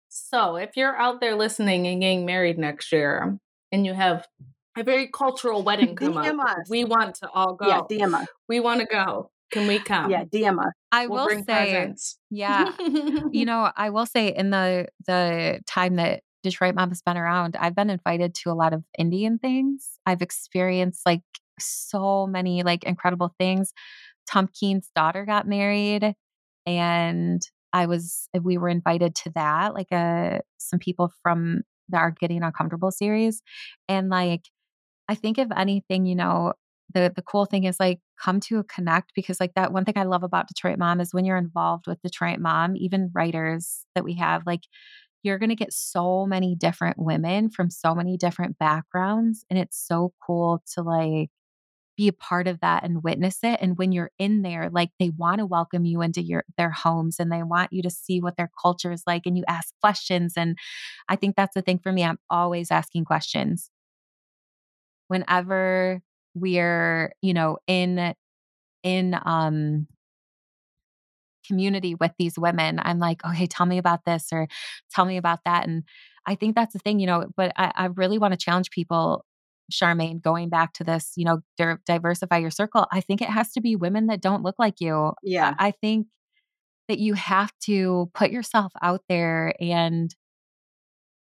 So 0.10 0.56
if 0.56 0.76
you're 0.76 0.96
out 0.96 1.22
there 1.22 1.36
listening 1.36 1.88
and 1.88 2.02
getting 2.02 2.26
married 2.26 2.58
next 2.58 2.92
year 2.92 3.38
and 3.72 3.86
you 3.86 3.94
have 3.94 4.28
a 4.78 4.84
very 4.84 5.08
cultural 5.08 5.64
wedding 5.64 5.96
come 5.96 6.14
DM 6.14 6.40
up, 6.40 6.58
us. 6.58 6.70
we 6.70 6.84
want 6.84 7.16
to 7.16 7.30
all 7.30 7.56
go. 7.56 7.68
Yeah, 7.68 7.82
DM 7.90 8.14
us. 8.14 8.28
We 8.48 8.60
want 8.60 8.82
to 8.82 8.88
go. 8.88 9.30
Can 9.52 9.68
we 9.68 9.80
come? 9.80 10.10
Yeah, 10.12 10.26
DM 10.26 10.60
us. 10.60 10.74
I 10.92 11.08
we'll 11.08 11.26
will 11.26 11.44
say, 11.44 11.44
presents. 11.44 12.18
yeah, 12.30 12.72
you 13.32 13.46
know, 13.46 13.72
I 13.76 13.90
will 13.90 14.06
say 14.06 14.30
in 14.30 14.50
the 14.50 14.88
the 15.06 15.62
time 15.68 15.96
that 15.96 16.24
Detroit 16.44 16.76
Mom 16.76 16.90
has 16.90 17.02
been 17.02 17.18
around, 17.18 17.56
I've 17.56 17.76
been 17.76 17.90
invited 17.90 18.36
to 18.36 18.52
a 18.52 18.54
lot 18.54 18.74
of 18.74 18.84
Indian 18.98 19.38
things. 19.40 20.00
I've 20.06 20.22
experienced 20.22 21.02
like 21.06 21.22
so 21.60 22.28
many 22.28 22.64
like 22.64 22.84
incredible 22.84 23.34
things. 23.40 23.74
Tom 24.28 24.50
Keen's 24.54 24.90
daughter 24.96 25.26
got 25.26 25.48
married, 25.48 26.16
and 26.66 27.42
I 27.74 27.86
was 27.86 28.28
we 28.42 28.58
were 28.58 28.70
invited 28.70 29.16
to 29.16 29.32
that. 29.36 29.74
Like 29.74 29.92
a 29.92 29.96
uh, 29.96 30.40
some 30.58 30.80
people 30.80 31.12
from 31.22 31.62
the 31.90 31.98
Are 31.98 32.12
Getting 32.12 32.44
Uncomfortable 32.44 32.92
series, 32.92 33.42
and 33.88 34.10
like 34.10 34.42
I 35.08 35.16
think 35.16 35.38
if 35.38 35.50
anything, 35.56 36.06
you 36.06 36.16
know, 36.16 36.54
the 36.96 37.14
the 37.16 37.22
cool 37.22 37.46
thing 37.46 37.66
is 37.66 37.80
like 37.80 38.00
come 38.20 38.40
to 38.40 38.60
a 38.60 38.64
connect 38.64 39.14
because 39.16 39.40
like 39.40 39.54
that 39.56 39.72
one 39.74 39.86
thing 39.86 39.98
I 39.98 40.04
love 40.04 40.24
about 40.24 40.48
Detroit 40.48 40.80
Mom 40.80 41.00
is 41.02 41.14
when 41.14 41.26
you're 41.26 41.38
involved 41.38 41.86
with 41.88 42.02
Detroit 42.02 42.40
Mom, 42.40 42.76
even 42.78 43.12
writers 43.14 43.86
that 43.94 44.04
we 44.04 44.16
have, 44.16 44.44
like 44.48 44.62
you're 45.24 45.40
going 45.40 45.50
to 45.50 45.56
get 45.56 45.74
so 45.74 46.26
many 46.26 46.56
different 46.56 46.98
women 47.00 47.50
from 47.50 47.70
so 47.70 47.96
many 47.96 48.18
different 48.18 48.58
backgrounds 48.60 49.46
and 49.50 49.60
it's 49.60 49.78
so 49.78 50.14
cool 50.26 50.64
to 50.74 50.82
like 50.84 51.30
be 51.98 52.08
a 52.08 52.14
part 52.14 52.48
of 52.48 52.60
that 52.60 52.84
and 52.84 53.04
witness 53.04 53.40
it 53.44 53.58
and 53.62 53.78
when 53.78 53.92
you're 53.92 54.12
in 54.20 54.42
there 54.42 54.70
like 54.70 54.92
they 55.00 55.12
want 55.18 55.40
to 55.40 55.46
welcome 55.46 55.86
you 55.86 56.02
into 56.02 56.22
your 56.22 56.44
their 56.58 56.72
homes 56.72 57.20
and 57.20 57.32
they 57.32 57.42
want 57.44 57.72
you 57.72 57.82
to 57.82 57.90
see 57.90 58.20
what 58.22 58.36
their 58.38 58.52
culture 58.62 58.92
is 58.92 59.04
like 59.08 59.24
and 59.26 59.38
you 59.38 59.44
ask 59.48 59.74
questions 59.82 60.34
and 60.38 60.58
i 61.10 61.16
think 61.16 61.36
that's 61.36 61.54
the 61.56 61.62
thing 61.62 61.80
for 61.80 61.92
me 61.92 62.04
i'm 62.04 62.20
always 62.30 62.70
asking 62.72 63.06
questions. 63.06 63.70
Whenever 65.08 66.02
we're 66.36 67.14
you 67.22 67.34
know 67.34 67.58
in 67.68 68.14
in 68.84 69.20
um 69.26 69.88
community 71.48 71.96
with 71.96 72.12
these 72.18 72.38
women 72.38 72.80
i'm 72.82 73.00
like 73.00 73.24
okay 73.26 73.46
tell 73.46 73.66
me 73.66 73.78
about 73.78 74.04
this 74.06 74.30
or 74.32 74.48
tell 74.92 75.06
me 75.06 75.18
about 75.18 75.40
that 75.46 75.68
and 75.68 75.84
i 76.26 76.36
think 76.36 76.56
that's 76.56 76.74
the 76.74 76.80
thing 76.80 77.00
you 77.00 77.08
know 77.08 77.26
but 77.38 77.52
i, 77.56 77.72
I 77.76 77.86
really 77.86 78.18
want 78.18 78.34
to 78.34 78.38
challenge 78.38 78.72
people 78.72 79.26
charmaine 79.72 80.22
going 80.22 80.50
back 80.50 80.74
to 80.74 80.84
this 80.84 81.14
you 81.16 81.26
know 81.26 81.40
diversify 81.86 82.38
your 82.38 82.52
circle 82.52 82.88
i 82.92 83.02
think 83.02 83.22
it 83.22 83.30
has 83.30 83.52
to 83.54 83.62
be 83.62 83.76
women 83.76 84.08
that 84.08 84.22
don't 84.22 84.44
look 84.44 84.56
like 84.60 84.80
you 84.80 85.14
yeah. 85.24 85.54
I, 85.58 85.68
I 85.68 85.72
think 85.72 86.08
that 86.88 87.00
you 87.00 87.14
have 87.16 87.52
to 87.64 88.10
put 88.14 88.32
yourself 88.32 88.72
out 88.82 89.02
there 89.10 89.54
and 89.60 90.14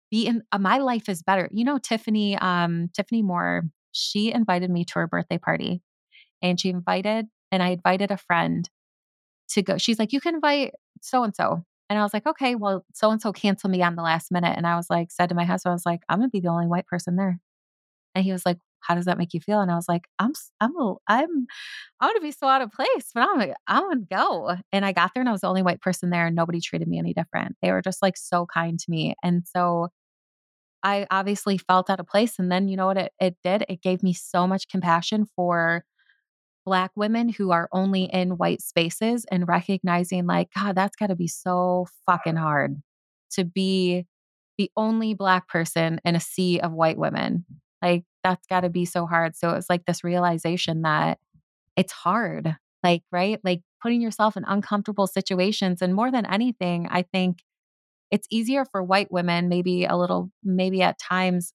be 0.10 0.26
in 0.26 0.43
uh, 0.51 0.57
my 0.57 0.78
life 0.80 1.10
is 1.10 1.22
better 1.22 1.49
you 1.51 1.64
know 1.64 1.78
tiffany 1.78 2.38
um 2.38 2.89
tiffany 2.93 3.22
moore 3.22 3.64
she 3.91 4.31
invited 4.31 4.69
me 4.69 4.85
to 4.85 4.93
her 4.95 5.07
birthday 5.07 5.37
party 5.37 5.81
and 6.41 6.59
she 6.59 6.69
invited, 6.69 7.27
and 7.51 7.61
I 7.63 7.69
invited 7.69 8.11
a 8.11 8.17
friend 8.17 8.69
to 9.49 9.61
go. 9.61 9.77
She's 9.77 9.99
like, 9.99 10.13
you 10.13 10.21
can 10.21 10.35
invite 10.35 10.73
so 11.01 11.23
and 11.23 11.35
so. 11.35 11.63
And 11.89 11.97
I 11.97 12.03
was 12.03 12.13
like, 12.13 12.27
okay, 12.27 12.55
well, 12.55 12.85
so 12.93 13.09
and 13.11 13.21
so 13.21 13.33
canceled 13.33 13.71
me 13.71 13.81
on 13.81 13.95
the 13.95 14.03
last 14.03 14.31
minute. 14.31 14.55
And 14.55 14.67
I 14.67 14.75
was 14.75 14.89
like, 14.89 15.11
said 15.11 15.29
to 15.29 15.35
my 15.35 15.45
husband, 15.45 15.71
I 15.71 15.73
was 15.73 15.85
like, 15.85 16.01
I'm 16.07 16.19
gonna 16.19 16.29
be 16.29 16.39
the 16.39 16.49
only 16.49 16.67
white 16.67 16.85
person 16.85 17.15
there. 17.15 17.39
And 18.15 18.23
he 18.23 18.31
was 18.31 18.45
like, 18.45 18.59
how 18.81 18.95
does 18.95 19.05
that 19.05 19.17
make 19.17 19.33
you 19.33 19.39
feel? 19.39 19.59
And 19.61 19.71
I 19.71 19.75
was 19.75 19.89
like, 19.89 20.07
I'm, 20.19 20.33
I'm, 20.61 20.71
I'm, 21.07 21.47
I'm 21.99 22.09
gonna 22.09 22.21
be 22.21 22.31
so 22.31 22.47
out 22.47 22.61
of 22.61 22.71
place, 22.71 23.11
but 23.13 23.27
I'm, 23.27 23.53
I'm 23.67 23.83
gonna 23.83 24.01
go. 24.09 24.55
And 24.71 24.85
I 24.85 24.91
got 24.93 25.11
there, 25.13 25.21
and 25.21 25.29
I 25.29 25.33
was 25.33 25.41
the 25.41 25.47
only 25.47 25.63
white 25.63 25.81
person 25.81 26.09
there, 26.09 26.27
and 26.27 26.35
nobody 26.35 26.61
treated 26.61 26.87
me 26.87 26.99
any 26.99 27.13
different. 27.13 27.57
They 27.61 27.71
were 27.71 27.81
just 27.81 28.01
like 28.01 28.17
so 28.17 28.45
kind 28.45 28.79
to 28.79 28.85
me, 28.89 29.15
and 29.23 29.43
so 29.47 29.89
I 30.84 31.07
obviously 31.11 31.57
felt 31.57 31.89
out 31.89 31.99
of 31.99 32.07
place. 32.07 32.39
And 32.39 32.51
then 32.51 32.67
you 32.67 32.77
know 32.77 32.88
what 32.88 32.97
it, 32.97 33.11
it 33.19 33.38
did? 33.43 33.65
It 33.67 33.82
gave 33.82 34.03
me 34.03 34.13
so 34.13 34.47
much 34.47 34.67
compassion 34.69 35.25
for 35.36 35.84
Black 36.65 36.91
women 36.95 37.30
who 37.30 37.51
are 37.51 37.67
only 37.71 38.03
in 38.03 38.38
white 38.38 38.61
spaces 38.61 39.25
and 39.32 39.47
recognizing, 39.47 40.27
like, 40.27 40.49
God, 40.55 40.75
that's 40.75 40.95
got 40.95 41.07
to 41.07 41.15
be 41.15 41.27
so 41.27 41.88
fucking 42.05 42.36
hard 42.36 42.82
to 43.32 43.43
be 43.43 44.05
the 44.57 44.69
only 44.75 45.13
Black 45.13 45.47
person 45.47 45.99
in 46.05 46.15
a 46.15 46.19
sea 46.19 46.59
of 46.59 46.71
white 46.71 46.97
women. 46.97 47.45
Like, 47.82 48.03
that's 48.23 48.45
got 48.47 48.61
to 48.61 48.69
be 48.69 48.86
so 48.86 49.05
hard. 49.05 49.36
So 49.36 49.49
it 49.49 49.55
was 49.55 49.69
like 49.69 49.86
this 49.86 50.03
realization 50.03 50.82
that 50.84 51.17
it's 51.75 51.93
hard, 51.93 52.55
like, 52.84 53.03
right? 53.11 53.39
Like 53.43 53.61
putting 53.82 54.01
yourself 54.01 54.36
in 54.36 54.43
uncomfortable 54.45 55.07
situations. 55.07 55.82
And 55.82 55.95
more 55.95 56.11
than 56.11 56.25
anything, 56.25 56.88
I 56.91 57.03
think 57.03 57.39
it's 58.12 58.28
easier 58.32 58.66
for 58.66 58.84
white 58.84 59.12
women, 59.12 59.49
maybe 59.49 59.86
a 59.86 59.95
little, 59.95 60.32
maybe 60.43 60.82
at 60.82 60.99
times 60.99 61.53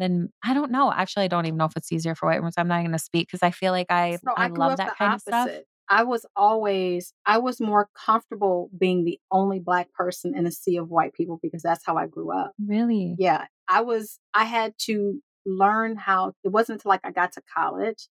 then 0.00 0.30
I 0.42 0.54
don't 0.54 0.72
know. 0.72 0.90
Actually, 0.90 1.26
I 1.26 1.28
don't 1.28 1.46
even 1.46 1.58
know 1.58 1.66
if 1.66 1.76
it's 1.76 1.92
easier 1.92 2.14
for 2.14 2.26
white 2.26 2.38
women. 2.38 2.52
So 2.52 2.62
I'm 2.62 2.68
not 2.68 2.80
going 2.80 2.92
to 2.92 2.98
speak 2.98 3.28
because 3.28 3.42
I 3.42 3.50
feel 3.50 3.70
like 3.70 3.90
I 3.90 4.16
so 4.16 4.32
I, 4.36 4.46
I 4.46 4.48
love 4.48 4.78
that 4.78 4.96
kind 4.96 5.12
opposite. 5.12 5.34
of 5.34 5.48
stuff. 5.50 5.62
I 5.88 6.04
was 6.04 6.24
always 6.34 7.12
I 7.26 7.38
was 7.38 7.60
more 7.60 7.88
comfortable 7.94 8.70
being 8.76 9.04
the 9.04 9.18
only 9.30 9.60
black 9.60 9.92
person 9.92 10.34
in 10.36 10.46
a 10.46 10.50
sea 10.50 10.76
of 10.76 10.88
white 10.88 11.12
people 11.12 11.38
because 11.42 11.62
that's 11.62 11.84
how 11.84 11.96
I 11.96 12.06
grew 12.06 12.32
up. 12.32 12.52
Really? 12.64 13.14
Yeah. 13.18 13.44
I 13.68 13.82
was 13.82 14.18
I 14.32 14.44
had 14.44 14.72
to 14.86 15.20
learn 15.44 15.96
how 15.96 16.32
it 16.44 16.48
wasn't 16.48 16.78
until 16.78 16.90
like 16.90 17.00
I 17.04 17.10
got 17.10 17.32
to 17.32 17.42
college 17.54 18.08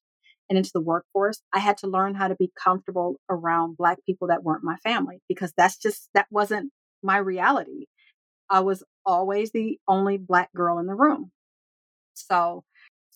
and 0.49 0.57
into 0.57 0.71
the 0.73 0.81
workforce, 0.81 1.41
I 1.53 1.59
had 1.59 1.77
to 1.77 1.87
learn 1.87 2.15
how 2.15 2.27
to 2.27 2.35
be 2.35 2.51
comfortable 2.61 3.17
around 3.29 3.77
black 3.77 3.99
people 4.05 4.27
that 4.27 4.43
weren't 4.43 4.63
my 4.63 4.77
family 4.77 5.21
because 5.29 5.53
that's 5.55 5.77
just 5.77 6.09
that 6.13 6.25
wasn't 6.31 6.71
my 7.03 7.17
reality. 7.17 7.85
I 8.49 8.61
was 8.61 8.83
always 9.05 9.51
the 9.51 9.79
only 9.87 10.17
black 10.17 10.51
girl 10.53 10.79
in 10.79 10.87
the 10.87 10.95
room. 10.95 11.31
So 12.13 12.63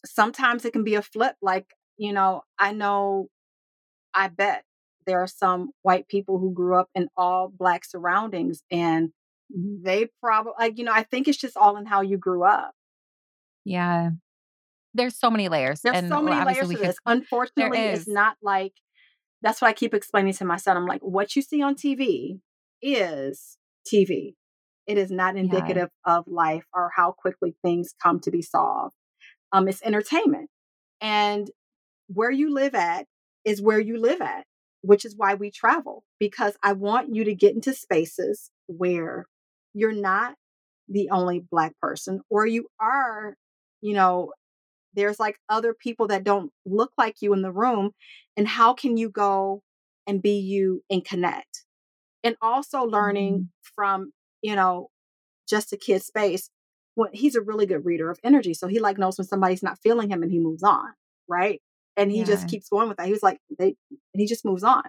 sometimes 0.05 0.65
it 0.65 0.73
can 0.73 0.83
be 0.83 0.95
a 0.95 1.01
flip. 1.01 1.35
Like, 1.41 1.65
you 1.97 2.13
know, 2.13 2.43
I 2.59 2.71
know, 2.71 3.27
I 4.13 4.27
bet 4.27 4.63
there 5.05 5.21
are 5.21 5.27
some 5.27 5.71
white 5.81 6.07
people 6.07 6.39
who 6.39 6.53
grew 6.53 6.75
up 6.75 6.89
in 6.95 7.09
all 7.17 7.51
black 7.53 7.83
surroundings 7.83 8.63
and 8.71 9.09
they 9.49 10.07
probably, 10.21 10.53
like, 10.57 10.77
you 10.77 10.85
know, 10.85 10.93
I 10.93 11.03
think 11.03 11.27
it's 11.27 11.37
just 11.37 11.57
all 11.57 11.77
in 11.77 11.85
how 11.85 12.01
you 12.01 12.17
grew 12.17 12.43
up. 12.43 12.73
Yeah. 13.65 14.11
There's 14.93 15.17
so 15.17 15.29
many 15.29 15.49
layers. 15.49 15.81
There's 15.81 15.97
and 15.97 16.07
so 16.07 16.21
many 16.21 16.45
layers 16.45 16.69
to 16.69 16.77
this. 16.77 16.97
Unfortunately, 17.05 17.79
it's 17.79 18.07
not 18.07 18.37
like, 18.41 18.73
that's 19.41 19.61
what 19.61 19.67
I 19.67 19.73
keep 19.73 19.93
explaining 19.93 20.33
to 20.33 20.45
my 20.45 20.57
son. 20.57 20.77
I'm 20.77 20.85
like, 20.85 21.01
what 21.01 21.35
you 21.35 21.41
see 21.41 21.61
on 21.61 21.75
TV 21.75 22.39
is 22.81 23.57
TV. 23.91 24.35
It 24.85 24.97
is 24.97 25.11
not 25.11 25.37
indicative 25.37 25.89
yeah. 26.05 26.17
of 26.17 26.25
life 26.27 26.65
or 26.73 26.91
how 26.95 27.11
quickly 27.11 27.55
things 27.63 27.93
come 28.01 28.19
to 28.21 28.31
be 28.31 28.41
solved. 28.41 28.95
Um, 29.51 29.67
it's 29.67 29.81
entertainment. 29.83 30.49
And 30.99 31.49
where 32.07 32.31
you 32.31 32.53
live 32.53 32.75
at 32.75 33.05
is 33.45 33.61
where 33.61 33.79
you 33.79 33.99
live 33.99 34.21
at, 34.21 34.45
which 34.81 35.05
is 35.05 35.15
why 35.15 35.35
we 35.35 35.51
travel, 35.51 36.03
because 36.19 36.55
I 36.63 36.73
want 36.73 37.15
you 37.15 37.23
to 37.25 37.35
get 37.35 37.55
into 37.55 37.73
spaces 37.73 38.51
where 38.67 39.27
you're 39.73 39.93
not 39.93 40.35
the 40.89 41.09
only 41.11 41.39
Black 41.39 41.73
person, 41.79 42.21
or 42.29 42.45
you 42.45 42.67
are, 42.79 43.35
you 43.81 43.93
know, 43.93 44.31
there's 44.93 45.19
like 45.19 45.37
other 45.49 45.73
people 45.73 46.07
that 46.07 46.23
don't 46.23 46.51
look 46.65 46.91
like 46.97 47.15
you 47.21 47.33
in 47.33 47.41
the 47.41 47.51
room. 47.51 47.91
And 48.37 48.47
how 48.47 48.73
can 48.73 48.97
you 48.97 49.09
go 49.09 49.61
and 50.05 50.21
be 50.21 50.39
you 50.39 50.83
and 50.89 51.03
connect? 51.03 51.65
And 52.23 52.35
also 52.41 52.83
learning 52.83 53.33
mm-hmm. 53.33 53.45
from 53.75 54.11
you 54.43 54.55
know, 54.55 54.89
just 55.49 55.73
a 55.73 55.77
kid 55.77 56.03
space, 56.03 56.51
when 56.93 57.09
he's 57.13 57.35
a 57.35 57.41
really 57.41 57.65
good 57.65 57.85
reader 57.85 58.11
of 58.11 58.19
energy. 58.23 58.53
So 58.53 58.67
he 58.67 58.79
like 58.79 58.99
knows 58.99 59.17
when 59.17 59.25
somebody's 59.25 59.63
not 59.63 59.79
feeling 59.81 60.11
him 60.11 60.21
and 60.21 60.31
he 60.31 60.37
moves 60.37 60.61
on. 60.61 60.93
Right. 61.27 61.61
And 61.97 62.11
he 62.11 62.19
yeah. 62.19 62.25
just 62.25 62.47
keeps 62.47 62.69
going 62.69 62.87
with 62.89 62.97
that. 62.97 63.07
He 63.07 63.11
was 63.11 63.23
like, 63.23 63.39
they, 63.57 63.75
and 63.89 64.19
he 64.19 64.27
just 64.27 64.45
moves 64.45 64.63
on. 64.63 64.83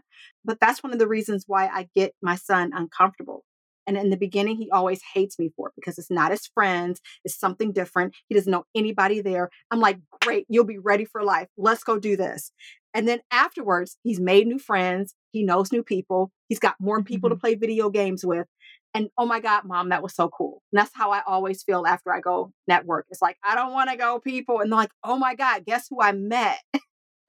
But 0.45 0.59
that's 0.61 0.83
one 0.83 0.93
of 0.93 0.99
the 0.99 1.07
reasons 1.07 1.45
why 1.47 1.67
I 1.67 1.89
get 1.95 2.15
my 2.21 2.37
son 2.37 2.73
uncomfortable. 2.75 3.45
And 3.87 3.97
in 3.97 4.11
the 4.11 4.17
beginning, 4.17 4.57
he 4.57 4.71
always 4.71 5.01
hates 5.15 5.39
me 5.39 5.51
for 5.57 5.69
it 5.69 5.75
because 5.77 5.99
it's 5.99 6.11
not 6.11 6.31
his 6.31 6.47
friends. 6.47 7.01
It's 7.25 7.39
something 7.39 7.73
different. 7.73 8.15
He 8.29 8.35
doesn't 8.35 8.51
know 8.51 8.65
anybody 8.75 9.21
there. 9.21 9.51
I'm 9.71 9.81
like, 9.81 9.99
great, 10.23 10.47
you'll 10.49 10.65
be 10.65 10.79
ready 10.79 11.05
for 11.05 11.23
life. 11.23 11.49
Let's 11.57 11.85
go 11.85 11.99
do 11.99 12.17
this. 12.17 12.51
And 12.95 13.09
then 13.09 13.21
afterwards, 13.31 13.99
he's 14.05 14.21
made 14.21 14.47
new 14.47 14.59
friends. 14.59 15.15
He 15.33 15.43
knows 15.43 15.73
new 15.73 15.83
people. 15.83 16.31
He's 16.49 16.61
got 16.61 16.77
more 16.81 17.03
people 17.03 17.29
mm-hmm. 17.29 17.37
to 17.37 17.41
play 17.41 17.55
video 17.57 17.91
games 17.91 18.25
with. 18.25 18.47
And 18.95 19.09
oh 19.19 19.27
my 19.27 19.41
God, 19.41 19.65
mom, 19.65 19.89
that 19.89 20.05
was 20.05 20.15
so 20.15 20.29
cool. 20.29 20.63
And 20.73 20.79
that's 20.79 20.95
how 20.95 21.11
I 21.11 21.23
always 21.27 21.65
feel 21.65 21.85
after 21.85 22.15
I 22.15 22.21
go 22.21 22.53
network. 22.69 23.07
It's 23.11 23.21
like, 23.21 23.37
I 23.43 23.57
don't 23.57 23.73
want 23.73 23.91
to 23.91 23.97
go, 23.97 24.21
people. 24.21 24.61
And 24.61 24.71
they're 24.71 24.79
like, 24.79 24.93
oh 25.03 25.19
my 25.19 25.35
God, 25.35 25.65
guess 25.67 25.89
who 25.91 26.01
I 26.01 26.13
met? 26.13 26.61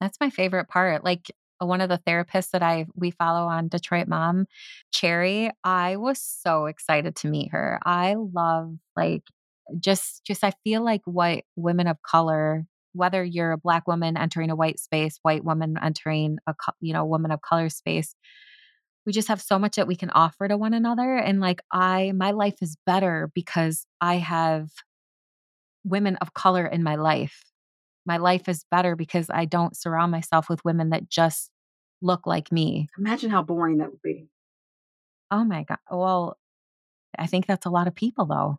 that's 0.00 0.20
my 0.20 0.30
favorite 0.30 0.68
part. 0.68 1.02
Like 1.02 1.26
Uh, 1.62 1.66
one 1.66 1.80
of 1.80 1.88
the 1.88 2.00
therapists 2.06 2.50
that 2.50 2.62
I 2.62 2.86
we 2.94 3.10
follow 3.10 3.46
on 3.46 3.68
Detroit 3.68 4.08
Mom, 4.08 4.46
Cherry, 4.92 5.50
I 5.64 5.96
was 5.96 6.20
so 6.20 6.66
excited 6.66 7.16
to 7.16 7.28
meet 7.28 7.52
her. 7.52 7.78
I 7.84 8.14
love 8.14 8.74
like 8.96 9.22
just 9.80 10.24
just 10.24 10.44
I 10.44 10.52
feel 10.64 10.82
like 10.84 11.02
what 11.04 11.44
women 11.56 11.86
of 11.86 12.02
color 12.02 12.64
whether 12.94 13.22
you're 13.22 13.52
a 13.52 13.58
black 13.58 13.86
woman 13.86 14.16
entering 14.16 14.50
a 14.50 14.56
white 14.56 14.80
space, 14.80 15.18
white 15.22 15.44
woman 15.44 15.76
entering 15.80 16.38
a 16.46 16.54
you 16.80 16.92
know 16.92 17.04
woman 17.04 17.30
of 17.30 17.42
color 17.42 17.68
space, 17.68 18.14
we 19.08 19.12
just 19.12 19.28
have 19.28 19.40
so 19.40 19.58
much 19.58 19.76
that 19.76 19.86
we 19.86 19.96
can 19.96 20.10
offer 20.10 20.46
to 20.46 20.56
one 20.58 20.74
another 20.74 21.16
and 21.16 21.40
like 21.40 21.62
i 21.72 22.12
my 22.14 22.30
life 22.30 22.56
is 22.60 22.76
better 22.84 23.30
because 23.34 23.86
i 24.02 24.16
have 24.16 24.68
women 25.82 26.16
of 26.16 26.34
color 26.34 26.66
in 26.66 26.82
my 26.82 26.96
life 26.96 27.44
my 28.08 28.16
life 28.16 28.48
is 28.48 28.64
better 28.70 28.96
because 28.96 29.30
i 29.30 29.44
don't 29.44 29.76
surround 29.76 30.10
myself 30.10 30.48
with 30.48 30.64
women 30.64 30.90
that 30.90 31.08
just 31.08 31.50
look 32.00 32.26
like 32.26 32.52
me. 32.52 32.88
Imagine 32.96 33.28
how 33.30 33.42
boring 33.42 33.78
that 33.78 33.90
would 33.90 34.02
be. 34.02 34.28
Oh 35.30 35.44
my 35.44 35.62
god 35.64 35.78
well 35.90 36.36
i 37.18 37.26
think 37.26 37.46
that's 37.46 37.66
a 37.66 37.70
lot 37.70 37.86
of 37.86 37.94
people 37.94 38.26
though. 38.26 38.58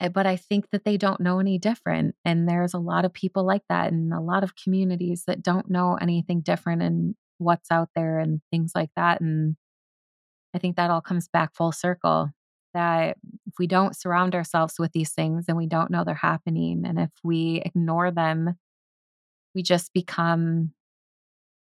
Eh, 0.00 0.08
but 0.08 0.26
i 0.26 0.36
think 0.36 0.68
that 0.70 0.84
they 0.84 0.98
don't 0.98 1.20
know 1.20 1.38
any 1.40 1.58
different 1.58 2.14
and 2.24 2.48
there's 2.48 2.74
a 2.74 2.78
lot 2.78 3.04
of 3.06 3.12
people 3.12 3.44
like 3.46 3.62
that 3.70 3.92
and 3.92 4.12
a 4.12 4.20
lot 4.20 4.44
of 4.44 4.56
communities 4.56 5.24
that 5.26 5.42
don't 5.42 5.70
know 5.70 5.96
anything 6.00 6.40
different 6.40 6.82
and 6.82 7.14
what's 7.38 7.70
out 7.70 7.90
there 7.94 8.18
and 8.18 8.40
things 8.50 8.72
like 8.74 8.90
that. 8.96 9.20
And 9.20 9.56
I 10.54 10.58
think 10.58 10.76
that 10.76 10.90
all 10.90 11.00
comes 11.00 11.28
back 11.28 11.54
full 11.54 11.72
circle 11.72 12.30
that 12.76 13.16
if 13.46 13.54
we 13.58 13.66
don't 13.66 13.96
surround 13.96 14.34
ourselves 14.34 14.74
with 14.78 14.92
these 14.92 15.12
things 15.12 15.46
and 15.48 15.56
we 15.56 15.66
don't 15.66 15.90
know 15.90 16.04
they're 16.04 16.14
happening, 16.14 16.84
and 16.86 16.98
if 16.98 17.10
we 17.24 17.62
ignore 17.64 18.10
them, 18.10 18.56
we 19.54 19.62
just 19.62 19.92
become, 19.92 20.72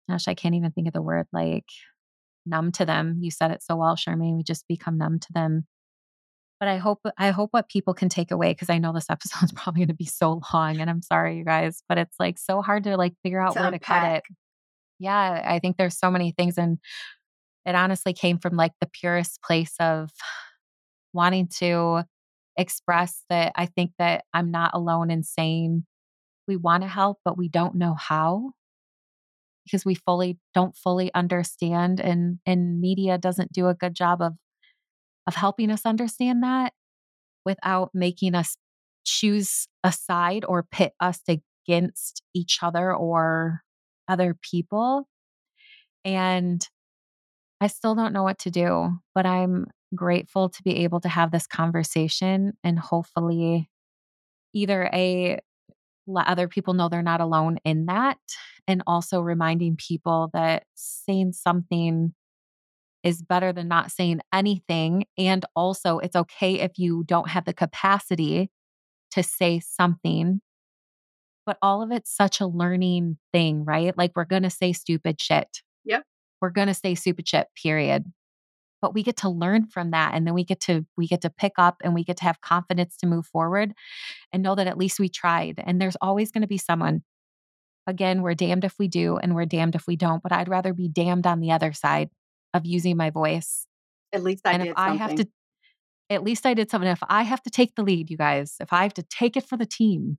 gosh, 0.10 0.28
I 0.28 0.34
can't 0.34 0.56
even 0.56 0.72
think 0.72 0.88
of 0.88 0.94
the 0.94 1.02
word 1.02 1.28
like 1.32 1.68
numb 2.46 2.72
to 2.74 2.86
them. 2.86 3.18
You 3.22 3.32
said 3.32 3.52
it 3.52 3.62
so 3.62 3.76
well, 3.76 3.96
Charmaine. 3.96 4.38
We 4.38 4.44
just 4.44 4.68
become 4.68 4.98
numb 4.98 5.20
to 5.20 5.34
them. 5.34 5.66
But 6.60 6.70
I 6.70 6.78
hope 6.78 7.02
I 7.18 7.32
hope 7.32 7.50
what 7.52 7.68
people 7.68 7.94
can 7.94 8.08
take 8.10 8.32
away 8.32 8.52
because 8.52 8.70
I 8.70 8.78
know 8.78 8.94
this 8.94 9.10
episode 9.10 9.44
is 9.44 9.52
probably 9.52 9.82
going 9.82 9.90
to 9.90 9.94
be 9.94 10.06
so 10.06 10.42
long, 10.54 10.80
and 10.80 10.90
I'm 10.90 11.02
sorry, 11.02 11.38
you 11.38 11.46
guys, 11.46 11.84
but 11.90 11.98
it's 11.98 12.16
like 12.20 12.40
so 12.40 12.62
hard 12.62 12.86
to 12.86 12.98
like 12.98 13.14
figure 13.22 13.42
out 13.42 13.54
to 13.54 13.60
where 13.60 13.68
unpack. 13.68 13.82
to 13.82 13.86
cut 13.86 14.18
it 14.18 14.24
yeah, 15.04 15.44
I 15.46 15.60
think 15.60 15.78
there's 15.78 15.98
so 15.98 16.10
many 16.10 16.32
things. 16.32 16.58
And 16.58 16.80
it 17.66 17.76
honestly 17.76 18.14
came 18.14 18.40
from 18.40 18.56
like 18.56 18.72
the 18.80 18.90
purest 18.92 19.42
place 19.42 19.76
of 19.80 20.10
wanting 21.14 21.48
to 21.60 22.04
express 22.58 23.24
that 23.30 23.54
I 23.56 23.66
think 23.66 23.92
that 24.00 24.26
I'm 24.34 24.52
not 24.52 24.72
alone 24.74 25.10
in 25.10 25.24
saying 25.24 25.86
we 26.48 26.58
want 26.58 26.84
to 26.84 26.90
help, 26.90 27.20
but 27.24 27.38
we 27.38 27.50
don't 27.50 27.76
know 27.76 27.96
how 27.96 28.52
because 29.66 29.86
we 29.86 29.96
fully 29.96 30.38
don't 30.54 30.76
fully 30.76 31.14
understand 31.14 32.00
and 32.00 32.40
and 32.46 32.82
media 32.82 33.18
doesn't 33.18 33.54
do 33.54 33.68
a 33.68 33.74
good 33.74 33.96
job 33.96 34.22
of 34.22 34.34
of 35.26 35.36
helping 35.36 35.72
us 35.72 35.86
understand 35.86 36.44
that 36.44 36.74
without 37.46 37.90
making 37.94 38.36
us 38.36 38.58
choose 39.06 39.68
a 39.84 39.92
side 39.92 40.46
or 40.48 40.64
pit 40.64 40.94
us 41.00 41.20
against 41.28 42.24
each 42.34 42.60
other 42.62 42.94
or 42.94 43.62
other 44.08 44.36
people. 44.42 45.08
And 46.06 46.68
I 47.62 47.68
still 47.68 47.96
don't 47.96 48.14
know 48.14 48.24
what 48.24 48.40
to 48.40 48.52
do, 48.52 48.98
but 49.16 49.26
I'm 49.26 49.68
grateful 49.96 50.50
to 50.50 50.64
be 50.64 50.84
able 50.84 51.00
to 51.02 51.10
have 51.10 51.32
this 51.32 51.48
conversation 51.48 52.54
and 52.64 52.80
hopefully 52.80 53.70
either 54.54 54.90
a 54.94 55.40
let 56.06 56.28
other 56.28 56.48
people 56.48 56.74
know 56.74 56.90
they're 56.90 57.02
not 57.02 57.22
alone 57.22 57.58
in 57.64 57.86
that 57.86 58.18
and 58.68 58.84
also 58.86 59.22
reminding 59.22 59.78
people 59.78 60.30
that 60.34 60.66
saying 60.76 61.32
something 61.32 62.14
is 63.04 63.22
better 63.22 63.52
than 63.52 63.68
not 63.68 63.92
saying 63.92 64.22
anything. 64.34 65.06
And 65.18 65.46
also, 65.56 66.00
it's 66.00 66.16
okay 66.16 66.60
if 66.60 66.78
you 66.78 67.04
don't 67.06 67.30
have 67.30 67.46
the 67.46 67.54
capacity 67.54 68.50
to 69.12 69.22
say 69.24 69.60
something. 69.60 70.42
But 71.46 71.58
all 71.62 71.82
of 71.84 71.92
it's 71.92 72.16
such 72.16 72.40
a 72.40 72.48
learning 72.48 73.18
thing, 73.34 73.66
right? 73.66 73.98
Like, 73.98 74.14
we're 74.16 74.24
going 74.24 74.44
to 74.44 74.50
say 74.50 74.72
stupid 74.72 75.22
shit. 75.22 75.62
Yep. 75.84 76.04
We're 76.42 76.50
going 76.50 76.70
to 76.70 76.74
say 76.74 76.96
stupid 76.96 77.28
shit, 77.28 77.48
period. 77.62 78.06
But 78.84 78.94
we 78.94 79.02
get 79.02 79.18
to 79.18 79.30
learn 79.30 79.66
from 79.66 79.92
that. 79.92 80.14
And 80.14 80.28
then 80.28 80.36
we 80.36 80.44
get 80.44 80.60
to, 80.62 80.86
we 80.96 81.08
get 81.08 81.22
to 81.22 81.32
pick 81.32 81.54
up 81.58 81.78
and 81.84 81.96
we 81.96 82.04
get 82.04 82.18
to 82.18 82.24
have 82.26 82.42
confidence 82.42 82.98
to 82.98 83.08
move 83.08 83.26
forward 83.26 83.74
and 84.32 84.44
know 84.44 84.54
that 84.54 84.68
at 84.68 84.78
least 84.78 85.00
we 85.00 85.10
tried. 85.10 85.64
And 85.66 85.82
there's 85.82 85.98
always 86.02 86.32
going 86.32 86.42
to 86.42 86.48
be 86.48 86.58
someone 86.58 87.02
Again, 87.86 88.22
we're 88.22 88.34
damned 88.34 88.64
if 88.64 88.80
we 88.80 88.88
do 88.88 89.18
and 89.18 89.36
we're 89.36 89.46
damned 89.46 89.76
if 89.76 89.88
we 89.88 89.96
don't, 89.96 90.24
but 90.24 90.32
I'd 90.32 90.48
rather 90.48 90.74
be 90.74 90.88
damned 90.88 91.28
on 91.28 91.42
the 91.42 91.52
other 91.52 91.74
side 91.74 92.10
of 92.54 92.66
using 92.66 92.96
my 92.96 93.10
voice. 93.10 93.68
At 94.14 94.24
least 94.24 94.48
I 94.48 94.54
and 94.54 94.64
did 94.64 94.70
if 94.70 94.78
something. 94.78 95.02
I 95.02 95.08
have 95.08 95.16
to 95.16 95.28
at 96.10 96.24
least 96.24 96.46
I 96.46 96.54
did 96.54 96.70
something. 96.70 96.90
If 96.90 97.04
I 97.10 97.24
have 97.24 97.42
to 97.44 97.50
take 97.50 97.76
the 97.76 97.84
lead, 97.84 98.10
you 98.10 98.18
guys, 98.18 98.56
if 98.60 98.72
I 98.72 98.84
have 98.84 98.94
to 98.96 99.04
take 99.04 99.36
it 99.36 99.46
for 99.46 99.58
the 99.58 99.66
team 99.66 100.18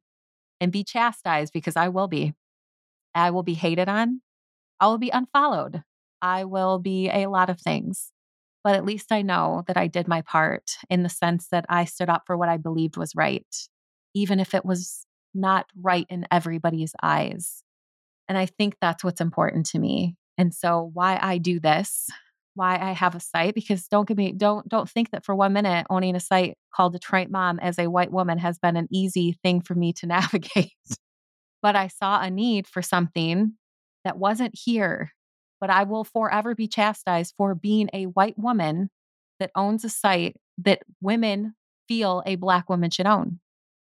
and 0.60 0.72
be 0.72 0.84
chastised 0.84 1.52
because 1.52 1.76
I 1.76 1.88
will 1.88 2.08
be. 2.08 2.34
I 3.14 3.30
will 3.30 3.44
be 3.44 3.54
hated 3.54 3.88
on. 3.88 4.20
I 4.80 4.88
will 4.88 4.98
be 4.98 5.10
unfollowed. 5.10 5.84
I 6.20 6.44
will 6.44 6.78
be 6.78 7.08
a 7.08 7.26
lot 7.28 7.48
of 7.48 7.60
things. 7.60 8.10
But 8.64 8.74
at 8.74 8.84
least 8.84 9.12
I 9.12 9.22
know 9.22 9.62
that 9.66 9.76
I 9.76 9.86
did 9.86 10.08
my 10.08 10.22
part 10.22 10.72
in 10.90 11.02
the 11.02 11.08
sense 11.08 11.48
that 11.50 11.66
I 11.68 11.84
stood 11.84 12.08
up 12.08 12.22
for 12.26 12.36
what 12.36 12.48
I 12.48 12.56
believed 12.56 12.96
was 12.96 13.14
right, 13.14 13.46
even 14.14 14.40
if 14.40 14.54
it 14.54 14.64
was 14.64 15.06
not 15.34 15.66
right 15.80 16.06
in 16.08 16.26
everybody's 16.30 16.94
eyes. 17.02 17.62
And 18.28 18.38
I 18.38 18.46
think 18.46 18.76
that's 18.80 19.04
what's 19.04 19.20
important 19.20 19.66
to 19.66 19.78
me. 19.78 20.16
And 20.38 20.54
so 20.54 20.90
why 20.94 21.18
I 21.20 21.38
do 21.38 21.60
this, 21.60 22.08
why 22.54 22.78
I 22.78 22.92
have 22.92 23.14
a 23.14 23.20
site, 23.20 23.54
because 23.54 23.86
don't 23.86 24.08
give 24.08 24.16
me 24.16 24.32
don't 24.32 24.68
don't 24.68 24.88
think 24.88 25.10
that 25.10 25.24
for 25.24 25.34
one 25.34 25.52
minute 25.52 25.86
owning 25.90 26.16
a 26.16 26.20
site 26.20 26.56
called 26.74 26.94
Detroit 26.94 27.28
Mom 27.30 27.58
as 27.60 27.78
a 27.78 27.90
white 27.90 28.12
woman 28.12 28.38
has 28.38 28.58
been 28.58 28.76
an 28.76 28.88
easy 28.90 29.38
thing 29.42 29.60
for 29.60 29.74
me 29.74 29.92
to 29.94 30.06
navigate. 30.06 30.72
but 31.62 31.76
I 31.76 31.88
saw 31.88 32.20
a 32.20 32.30
need 32.30 32.66
for 32.66 32.82
something 32.82 33.54
that 34.04 34.18
wasn't 34.18 34.54
here. 34.54 35.12
But 35.64 35.70
I 35.70 35.84
will 35.84 36.04
forever 36.04 36.54
be 36.54 36.68
chastised 36.68 37.32
for 37.38 37.54
being 37.54 37.88
a 37.94 38.04
white 38.04 38.38
woman 38.38 38.90
that 39.40 39.50
owns 39.54 39.82
a 39.82 39.88
site 39.88 40.36
that 40.58 40.82
women 41.00 41.54
feel 41.88 42.22
a 42.26 42.36
black 42.36 42.68
woman 42.68 42.90
should 42.90 43.06
own. 43.06 43.40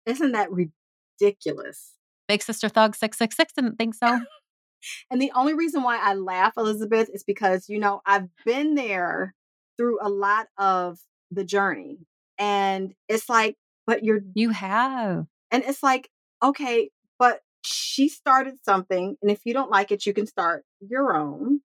Isn't 0.07 0.33
that 0.33 0.49
ridiculous? 0.51 1.93
Big 2.29 2.43
Sister 2.43 2.71
Thug 2.71 2.97
666 2.97 3.53
didn't 3.53 3.77
think 3.77 3.95
so. 3.95 4.21
And 5.11 5.21
the 5.21 5.33
only 5.35 5.53
reason 5.53 5.83
why 5.83 5.99
I 6.01 6.15
laugh, 6.15 6.55
Elizabeth, 6.57 7.11
is 7.13 7.25
because, 7.25 7.69
you 7.69 7.79
know, 7.79 8.01
I've 8.07 8.29
been 8.47 8.75
there 8.75 9.35
through 9.77 9.99
a 10.01 10.09
lot 10.09 10.47
of 10.57 10.99
the 11.31 11.45
journey. 11.45 11.99
And 12.39 12.95
it's 13.07 13.29
like, 13.29 13.57
but 13.87 14.03
you're, 14.03 14.21
You 14.35 14.49
have. 14.51 15.27
and 15.51 15.63
it's 15.63 15.83
like, 15.83 16.09
okay, 16.43 16.89
but 17.19 17.41
she 17.63 18.09
started 18.09 18.55
something. 18.65 19.17
And 19.21 19.31
if 19.31 19.41
you 19.45 19.53
don't 19.53 19.71
like 19.71 19.91
it, 19.93 20.07
you 20.07 20.15
can 20.15 20.27
start 20.27 20.65
your 20.81 21.15
own 21.15 21.61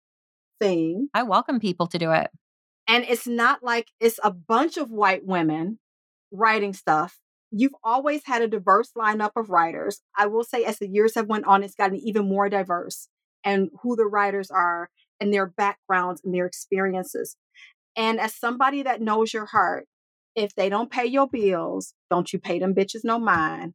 thing. 0.61 1.09
I 1.15 1.23
welcome 1.23 1.61
people 1.61 1.87
to 1.89 1.99
do 1.99 2.13
it. 2.13 2.29
And 2.89 3.05
it's 3.09 3.27
not 3.27 3.63
like 3.63 3.89
it's 4.01 4.21
a 4.23 4.31
bunch 4.31 4.77
of 4.77 4.91
white 4.91 5.27
women 5.27 5.79
writing 6.31 6.73
stuff. 6.73 7.19
You've 7.51 7.75
always 7.83 8.23
had 8.25 8.43
a 8.43 8.49
diverse 8.49 8.93
lineup 8.97 9.33
of 9.37 9.51
writers. 9.51 10.03
I 10.17 10.27
will 10.27 10.45
say, 10.45 10.65
as 10.65 10.79
the 10.79 10.89
years 10.89 11.15
have 11.15 11.27
went 11.27 11.47
on, 11.47 11.63
it's 11.63 11.75
gotten 11.75 11.97
even 11.97 12.29
more 12.29 12.49
diverse 12.49 13.09
and 13.45 13.71
who 13.83 13.97
the 13.97 14.07
writers 14.07 14.51
are 14.51 14.91
and 15.21 15.33
their 15.33 15.47
backgrounds 15.47 16.21
and 16.25 16.35
their 16.35 16.47
experiences. 16.47 17.37
And 17.97 18.21
as 18.21 18.35
somebody 18.35 18.83
that 18.83 19.01
knows 19.01 19.33
your 19.33 19.47
heart, 19.47 19.87
if 20.35 20.55
they 20.55 20.69
don't 20.69 20.91
pay 20.91 21.07
your 21.07 21.29
bills, 21.29 21.95
don't 22.11 22.31
you 22.33 22.39
pay 22.39 22.59
them 22.59 22.75
bitches 22.75 23.05
no 23.05 23.19
mind. 23.19 23.73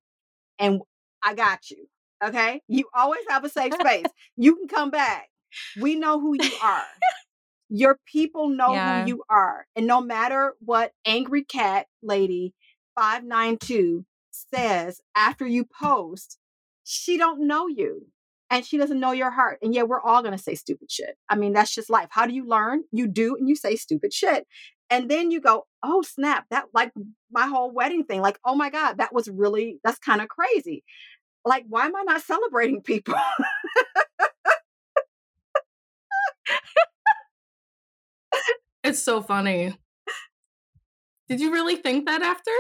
And 0.60 0.82
I 1.24 1.34
got 1.34 1.72
you. 1.72 1.88
Okay. 2.24 2.62
You 2.68 2.86
always 2.94 3.24
have 3.30 3.44
a 3.44 3.50
safe 3.50 3.74
space. 3.80 4.06
you 4.38 4.56
can 4.56 4.68
come 4.68 4.92
back. 4.92 5.31
We 5.76 5.96
know 5.96 6.20
who 6.20 6.36
you 6.36 6.58
are. 6.62 6.84
Your 7.70 8.00
people 8.06 8.50
know 8.50 8.74
Yeah. 8.74 9.02
who 9.02 9.08
you 9.10 9.24
are. 9.30 9.66
And 9.76 9.88
no 9.88 10.02
matter 10.02 10.56
what 10.60 10.92
angry 11.06 11.44
cat 11.44 11.88
lady 12.04 12.54
592 12.96 14.06
says 14.32 15.02
after 15.16 15.48
you 15.48 15.66
post, 15.82 16.38
she 16.84 17.18
don't 17.18 17.48
know 17.48 17.68
you 17.68 18.08
and 18.50 18.66
she 18.66 18.78
doesn't 18.78 19.00
know 19.00 19.14
your 19.14 19.32
heart. 19.32 19.60
And 19.62 19.74
yeah, 19.74 19.84
we're 19.84 20.02
all 20.02 20.22
going 20.22 20.38
to 20.38 20.44
say 20.44 20.56
stupid 20.56 20.92
shit. 20.92 21.16
I 21.30 21.36
mean, 21.36 21.54
that's 21.54 21.74
just 21.74 21.90
life. 21.90 22.10
How 22.12 22.26
do 22.26 22.34
you 22.34 22.46
learn? 22.46 22.84
You 22.92 23.08
do 23.08 23.36
and 23.36 23.48
you 23.48 23.56
say 23.56 23.76
stupid 23.78 24.14
shit. 24.14 24.46
And 24.90 25.10
then 25.10 25.32
you 25.32 25.40
go, 25.40 25.68
"Oh, 25.82 26.02
snap. 26.02 26.46
That 26.52 26.66
like 26.74 26.92
my 27.32 27.48
whole 27.48 27.72
wedding 27.72 28.04
thing. 28.04 28.20
Like, 28.22 28.38
oh 28.44 28.56
my 28.56 28.70
god, 28.70 28.98
that 28.98 29.14
was 29.14 29.30
really 29.30 29.80
that's 29.86 30.00
kind 30.00 30.22
of 30.22 30.28
crazy." 30.28 30.84
Like, 31.46 31.66
why 31.70 31.86
am 31.86 31.96
I 31.96 32.04
not 32.04 32.22
celebrating 32.22 32.82
people? 32.82 33.16
It's 38.84 39.02
so 39.02 39.22
funny. 39.22 39.78
Did 41.30 41.40
you 41.40 41.52
really 41.52 41.76
think 41.76 42.08
that 42.08 42.22
after? 42.22 42.52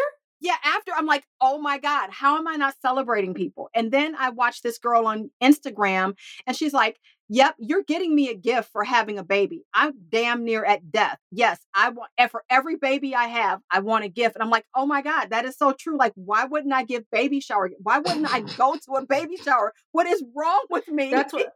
yeah, 0.41 0.56
after 0.65 0.91
I'm 0.91 1.06
like, 1.06 1.23
oh 1.39 1.60
my 1.60 1.77
God, 1.77 2.10
how 2.10 2.38
am 2.38 2.48
I 2.48 2.56
not 2.56 2.73
celebrating 2.81 3.35
people? 3.35 3.69
And 3.76 3.91
then 3.91 4.15
I 4.15 4.30
watched 4.30 4.64
this 4.64 4.80
girl 4.80 5.06
on 5.06 5.30
Instagram 5.41 6.15
and 6.48 6.57
she's 6.57 6.73
like, 6.73 6.98
yep, 7.32 7.56
you're 7.58 7.84
getting 7.84 8.14
me 8.14 8.30
a 8.30 8.36
gift 8.36 8.70
for 8.74 8.84
having 8.84 9.18
a 9.18 9.24
baby. 9.24 9.64
I'm 9.74 9.94
damn 10.10 10.44
near 10.44 10.66
at 10.66 10.91
death. 10.91 11.18
Yes, 11.32 11.60
I 11.74 11.90
want, 11.90 12.12
and 12.18 12.30
for 12.30 12.44
every 12.49 12.76
baby 12.76 13.16
I 13.16 13.28
have, 13.28 13.62
I 13.72 13.80
want 13.80 14.03
a 14.03 14.10
gift. 14.10 14.36
And 14.36 14.44
I'm 14.44 14.49
like, 14.49 14.66
oh 14.76 14.86
my 14.86 15.02
God, 15.02 15.30
that 15.30 15.45
is 15.45 15.58
so 15.58 15.72
true. 15.72 15.98
Like, 15.98 16.12
why 16.16 16.44
wouldn't 16.44 16.74
I 16.74 16.84
give 16.84 17.10
baby 17.10 17.40
shower? 17.40 17.72
Why 17.82 17.99
wouldn't 17.99 18.32
I 18.32 18.41
go 18.58 18.76
to 18.76 18.91
a 18.95 19.06
baby 19.06 19.38
shower? 19.38 19.74
What 19.94 20.08
is 20.08 20.22
wrong 20.36 20.62
with 20.70 20.90
me? 20.90 21.10
That's 21.10 21.32
what. 21.32 21.53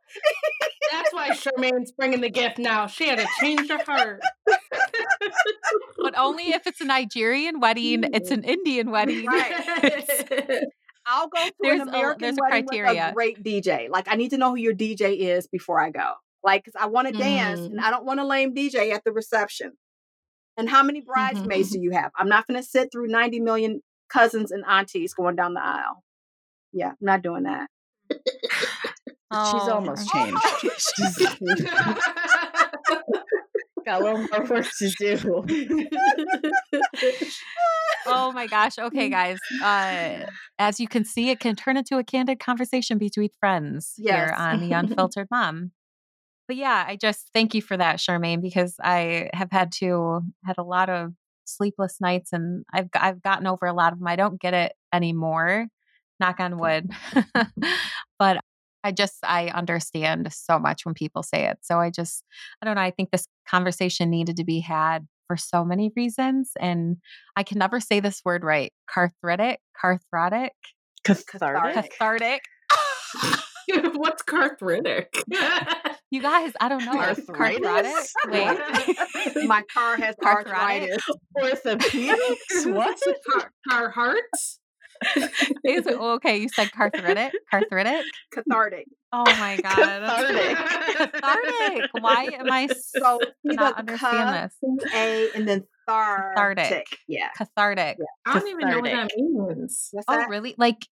That's 0.92 1.14
why 1.14 1.34
Charmaine's 1.34 1.92
bringing 1.92 2.22
the 2.22 2.30
gift 2.30 2.58
now. 2.58 2.88
She 2.88 3.10
had 3.10 3.20
to 3.20 3.28
change 3.42 3.70
her 3.70 3.84
heart. 3.86 4.22
But 5.98 6.18
only 6.18 6.52
if 6.52 6.68
it's 6.68 6.80
a 6.80 6.86
Nigerian 6.86 7.60
wedding, 7.60 8.06
it's 8.14 8.32
an 8.32 8.44
Indian 8.44 8.92
wedding. 8.92 9.26
Right. 9.26 10.64
I'll 11.08 11.28
go 11.28 11.46
to 11.46 11.54
There's 11.62 11.80
a- 11.80 11.84
an 11.84 11.90
American 11.90 12.22
there's 12.22 12.38
a 12.38 12.42
wedding 12.42 12.66
with 12.66 12.70
criteria. 12.72 13.10
a 13.10 13.14
great 13.14 13.44
DJ. 13.44 13.90
Like 13.90 14.08
I 14.10 14.16
need 14.16 14.30
to 14.30 14.38
know 14.38 14.50
who 14.52 14.58
your 14.58 14.74
DJ 14.74 15.18
is 15.20 15.48
before 15.48 15.80
I 15.80 15.90
go. 15.92 16.14
Like, 16.44 16.66
cause 16.66 16.74
I 16.80 16.86
want 16.88 17.08
to 17.08 17.14
dance 17.14 17.60
Mm-hmm. 17.60 17.78
and 17.78 17.82
I 17.82 17.90
don't 17.92 18.06
want 18.06 18.20
a 18.20 18.26
lame 18.26 18.54
DJ 18.54 18.92
at 18.94 19.04
the 19.04 19.12
reception. 19.12 19.74
And 20.58 20.70
how 20.70 20.84
many 20.84 21.02
bridesmaids 21.02 21.72
do 21.72 21.80
you 21.82 21.92
have? 21.92 22.12
I'm 22.16 22.30
not 22.30 22.48
going 22.48 22.60
to 22.62 22.66
sit 22.68 22.90
through 22.92 23.08
90 23.08 23.40
million 23.42 23.82
cousins 24.10 24.52
and 24.52 24.64
aunties 24.66 25.14
going 25.14 25.36
down 25.36 25.54
the 25.54 25.62
aisle. 25.64 26.02
Yeah, 26.72 26.90
I'm 26.90 26.96
not 27.02 27.22
doing 27.24 27.44
that. 27.44 27.68
She's 28.12 28.20
Oh, 29.32 29.72
almost 29.74 30.08
changed. 30.10 30.40
She's 30.62 31.18
got 33.92 34.02
a 34.02 34.04
little 34.04 34.28
more 34.32 34.46
work 34.46 34.66
to 34.80 34.90
do. 34.98 35.46
Oh 38.08 38.32
my 38.32 38.48
gosh. 38.48 38.78
Okay, 38.78 39.10
guys. 39.10 39.38
Uh, 39.64 40.26
as 40.60 40.80
you 40.80 40.88
can 40.88 41.06
see, 41.06 41.30
it 41.30 41.40
can 41.40 41.56
turn 41.56 41.78
into 41.78 41.98
a 41.98 42.04
candid 42.04 42.40
conversation 42.40 42.98
between 42.98 43.30
friends 43.40 43.94
here 43.98 44.34
on 44.38 44.60
The 44.60 44.72
Unfiltered 44.78 45.28
Mom. 45.32 45.72
But 46.48 46.58
yeah, 46.58 46.86
I 46.88 46.96
just 46.96 47.30
thank 47.34 47.56
you 47.56 47.62
for 47.62 47.76
that, 47.78 47.98
Charmaine, 47.98 48.42
because 48.42 48.76
I 48.82 49.30
have 49.34 49.52
had 49.52 49.72
to 49.80 50.22
had 50.46 50.58
a 50.58 50.64
lot 50.64 50.90
of 50.90 51.14
sleepless 51.46 52.00
nights 52.00 52.34
and 52.34 52.66
I've 52.72 52.90
I've 52.96 53.22
gotten 53.22 53.48
over 53.48 53.66
a 53.66 53.74
lot 53.74 53.94
of 53.94 54.00
them. 54.00 54.08
I 54.08 54.16
don't 54.16 54.40
get 54.40 54.54
it 54.54 54.74
anymore. 54.94 55.68
Knock 56.20 56.40
on 56.40 56.58
wood. 56.58 56.92
but 58.20 58.38
I 58.86 58.92
just 58.92 59.16
I 59.24 59.48
understand 59.48 60.32
so 60.32 60.60
much 60.60 60.86
when 60.86 60.94
people 60.94 61.24
say 61.24 61.48
it. 61.48 61.58
So 61.64 61.80
I 61.80 61.90
just 61.90 62.24
I 62.62 62.66
don't 62.66 62.76
know. 62.76 62.82
I 62.82 62.92
think 62.92 63.10
this 63.10 63.26
conversation 63.50 64.12
needed 64.12 64.38
to 64.38 64.44
be 64.44 64.60
had 64.60 65.08
for 65.28 65.38
so 65.38 65.66
many 65.66 65.92
reasons. 65.96 66.52
And 66.60 66.98
I 67.36 67.42
can 67.42 67.58
never 67.58 67.80
say 67.80 68.00
this 68.00 68.22
word 68.24 68.44
right. 68.44 68.72
Carthritic, 68.96 69.58
cathartic, 69.82 70.54
Cathartic. 71.04 71.92
cathartic. 71.98 72.42
What's 73.96 74.22
carthritic? 74.24 75.08
You 76.12 76.22
guys, 76.22 76.54
I 76.62 76.70
don't 76.70 76.86
know. 76.86 76.98
Arthritis? 76.98 78.14
Wait. 78.28 78.58
My 79.48 79.64
car 79.74 79.98
has 79.98 80.16
Arthritic? 80.24 81.02
arthritis. 81.36 81.66
Orthopedics? 81.84 82.74
What? 82.74 82.98
Car, 83.32 83.52
car 83.68 83.90
hearts? 83.90 84.60
Is 85.66 85.86
it 85.86 85.96
okay? 86.00 86.38
You 86.38 86.50
said 86.50 86.70
carthritic? 86.72 87.32
Carthritic? 87.54 88.02
Cathartic. 88.32 88.86
Oh 89.12 89.24
my 89.24 89.58
god. 89.62 89.76
Cathartic. 89.76 90.58
Cathartic. 91.12 91.90
Why 92.00 92.30
am 92.40 92.52
I 92.52 92.68
So 92.68 93.20
not 93.44 93.76
the 93.76 93.80
understand 93.80 94.52
this? 94.52 94.90
A 94.94 95.30
and 95.36 95.48
then 95.48 95.64
thartic. 95.88 96.34
Cathartic. 96.36 96.86
Yeah. 97.08 97.30
Cathartic. 97.38 97.98
I 98.26 98.40
don't 98.40 98.48
even 98.50 98.70
know 98.70 98.80
what 98.80 98.92
that 98.92 99.12
means. 99.18 99.90
What's 99.92 100.06
Oh, 100.08 100.18
that? 100.18 100.30
really? 100.30 100.56
Like, 100.58 100.86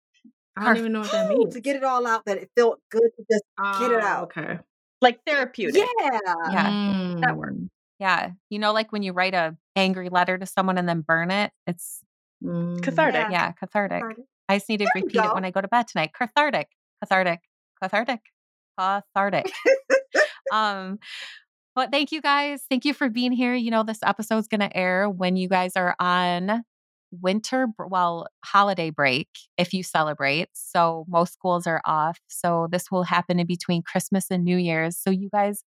I 0.57 0.65
don't 0.65 0.77
even 0.77 0.91
know 0.91 1.01
what 1.01 1.11
that 1.11 1.29
means. 1.29 1.53
to 1.53 1.61
get 1.61 1.75
it 1.75 1.83
all 1.83 2.05
out 2.05 2.25
that 2.25 2.37
it 2.37 2.49
felt 2.57 2.79
good 2.89 3.01
to 3.17 3.25
just 3.31 3.43
get 3.79 3.91
it 3.91 4.03
Ah, 4.03 4.17
out. 4.17 4.23
Okay. 4.35 4.59
Like 5.01 5.19
therapeutic. 5.25 5.75
Yeah. 6.01 6.19
yeah. 6.51 6.69
Mm. 6.69 7.21
That 7.21 7.37
word. 7.37 7.69
Yeah. 7.99 8.31
You 8.49 8.59
know, 8.59 8.73
like 8.73 8.91
when 8.91 9.03
you 9.03 9.13
write 9.13 9.33
a 9.33 9.55
angry 9.75 10.09
letter 10.09 10.37
to 10.37 10.45
someone 10.45 10.77
and 10.77 10.87
then 10.89 11.01
burn 11.01 11.31
it, 11.31 11.51
it's 11.67 12.01
mm, 12.43 12.81
cathartic. 12.81 13.21
Yeah, 13.21 13.31
yeah 13.31 13.51
cathartic. 13.53 14.01
cathartic. 14.01 14.25
I 14.49 14.57
just 14.57 14.69
need 14.69 14.77
to 14.77 14.85
there 14.93 15.03
repeat 15.03 15.23
it 15.23 15.33
when 15.33 15.45
I 15.45 15.51
go 15.51 15.61
to 15.61 15.67
bed 15.67 15.87
tonight. 15.87 16.11
Cathartic, 16.13 16.69
cathartic, 17.01 17.39
cathartic, 17.81 18.21
cathartic. 18.77 19.51
um, 20.51 20.99
but 21.75 21.91
thank 21.91 22.11
you 22.11 22.21
guys. 22.21 22.63
Thank 22.69 22.83
you 22.83 22.93
for 22.93 23.09
being 23.09 23.31
here. 23.31 23.55
You 23.55 23.71
know, 23.71 23.83
this 23.83 23.99
episode's 24.03 24.47
going 24.47 24.59
to 24.59 24.75
air 24.75 25.09
when 25.09 25.37
you 25.37 25.47
guys 25.47 25.77
are 25.77 25.95
on 25.99 26.63
winter, 27.11 27.67
well, 27.77 28.27
holiday 28.43 28.89
break 28.89 29.27
if 29.57 29.73
you 29.73 29.83
celebrate. 29.83 30.49
So 30.53 31.05
most 31.07 31.33
schools 31.33 31.67
are 31.67 31.81
off. 31.85 32.19
So 32.27 32.67
this 32.71 32.89
will 32.91 33.03
happen 33.03 33.39
in 33.39 33.47
between 33.47 33.83
Christmas 33.83 34.27
and 34.31 34.43
New 34.43 34.57
Year's. 34.57 34.97
So 34.97 35.09
you 35.09 35.29
guys 35.31 35.63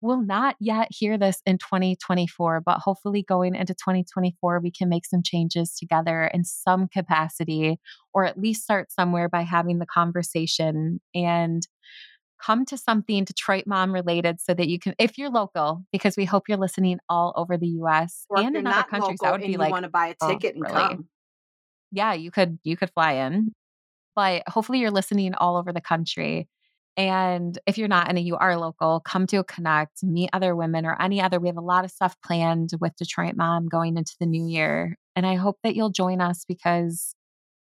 will 0.00 0.22
not 0.22 0.56
yet 0.60 0.88
hear 0.90 1.18
this 1.18 1.42
in 1.46 1.58
2024, 1.58 2.60
but 2.60 2.78
hopefully 2.78 3.22
going 3.22 3.54
into 3.54 3.74
2024, 3.74 4.60
we 4.60 4.70
can 4.70 4.88
make 4.88 5.04
some 5.06 5.22
changes 5.22 5.74
together 5.74 6.30
in 6.32 6.44
some 6.44 6.88
capacity, 6.88 7.78
or 8.14 8.24
at 8.24 8.38
least 8.38 8.62
start 8.62 8.90
somewhere 8.90 9.28
by 9.28 9.42
having 9.42 9.78
the 9.78 9.86
conversation 9.86 11.00
and 11.14 11.66
come 12.42 12.64
to 12.66 12.76
something 12.76 13.24
Detroit 13.24 13.64
mom 13.66 13.92
related 13.92 14.40
so 14.40 14.54
that 14.54 14.68
you 14.68 14.78
can, 14.78 14.94
if 14.98 15.18
you're 15.18 15.30
local, 15.30 15.84
because 15.92 16.16
we 16.16 16.24
hope 16.24 16.44
you're 16.48 16.58
listening 16.58 16.98
all 17.08 17.32
over 17.36 17.56
the 17.56 17.68
US 17.82 18.24
or 18.28 18.40
and 18.40 18.56
in 18.56 18.66
other 18.66 18.82
countries. 18.88 19.18
That 19.22 19.32
would 19.32 19.40
be 19.40 19.56
like, 19.56 19.72
want 19.72 19.84
to 19.84 19.90
buy 19.90 20.08
a 20.08 20.14
oh, 20.20 20.28
ticket 20.28 20.54
oh, 20.56 20.56
and 20.56 20.62
really? 20.62 20.74
come. 20.74 21.08
Yeah, 21.92 22.12
you 22.14 22.30
could, 22.30 22.58
you 22.64 22.76
could 22.76 22.90
fly 22.90 23.12
in, 23.12 23.52
but 24.14 24.42
hopefully 24.48 24.80
you're 24.80 24.90
listening 24.90 25.34
all 25.34 25.56
over 25.56 25.72
the 25.72 25.80
country. 25.80 26.48
And 26.96 27.58
if 27.66 27.76
you're 27.76 27.88
not 27.88 28.08
and 28.08 28.18
you 28.18 28.36
are 28.36 28.56
local, 28.56 29.00
come 29.00 29.26
to 29.28 29.36
a 29.36 29.44
connect, 29.44 30.02
meet 30.02 30.30
other 30.32 30.56
women 30.56 30.86
or 30.86 31.00
any 31.00 31.20
other. 31.20 31.38
We 31.38 31.48
have 31.48 31.58
a 31.58 31.62
lot 31.62 31.84
of 31.84 31.90
stuff 31.90 32.16
planned 32.24 32.70
with 32.80 32.96
Detroit 32.96 33.34
Mom 33.36 33.68
going 33.68 33.98
into 33.98 34.14
the 34.18 34.26
new 34.26 34.46
year. 34.46 34.96
And 35.14 35.26
I 35.26 35.34
hope 35.34 35.58
that 35.62 35.76
you'll 35.76 35.90
join 35.90 36.22
us 36.22 36.44
because 36.48 37.14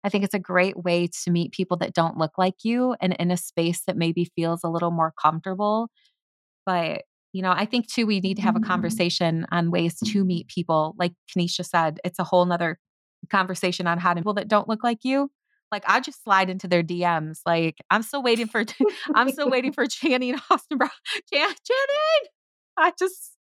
I 0.05 0.09
think 0.09 0.23
it's 0.23 0.35
a 0.35 0.39
great 0.39 0.77
way 0.77 1.07
to 1.23 1.31
meet 1.31 1.51
people 1.51 1.77
that 1.77 1.93
don't 1.93 2.15
look 2.15 2.37
like 2.37 2.63
you 2.63 2.95
and 3.01 3.13
in 3.13 3.31
a 3.31 3.37
space 3.37 3.81
that 3.87 3.97
maybe 3.97 4.31
feels 4.35 4.63
a 4.63 4.69
little 4.69 4.91
more 4.91 5.11
comfortable. 5.19 5.89
But, 6.63 7.05
you 7.33 7.41
know, 7.41 7.51
I 7.51 7.65
think 7.65 7.91
too, 7.91 8.05
we 8.05 8.19
need 8.19 8.35
to 8.35 8.43
have 8.43 8.55
a 8.55 8.59
mm-hmm. 8.59 8.69
conversation 8.69 9.47
on 9.51 9.71
ways 9.71 9.97
to 10.05 10.23
meet 10.23 10.47
people. 10.47 10.93
Like 10.99 11.13
Kenisha 11.35 11.65
said, 11.65 11.99
it's 12.03 12.19
a 12.19 12.23
whole 12.23 12.45
nother 12.45 12.77
conversation 13.31 13.87
on 13.87 13.97
how 13.97 14.11
to 14.11 14.17
meet 14.17 14.21
people 14.21 14.35
that 14.35 14.47
don't 14.47 14.69
look 14.69 14.83
like 14.83 14.99
you. 15.01 15.31
Like 15.71 15.83
I 15.87 16.01
just 16.01 16.23
slide 16.23 16.51
into 16.51 16.67
their 16.67 16.83
DMs. 16.83 17.39
Like 17.43 17.77
I'm 17.89 18.03
still 18.03 18.21
waiting 18.21 18.45
for 18.45 18.63
I'm 19.15 19.31
still 19.31 19.49
waiting 19.49 19.73
for 19.73 19.87
Channing 19.87 20.35
Austin 20.51 20.77
Brown. 20.77 20.91
Jan- 21.33 21.47
Channing. 21.47 22.29
I 22.77 22.93
just 22.99 23.31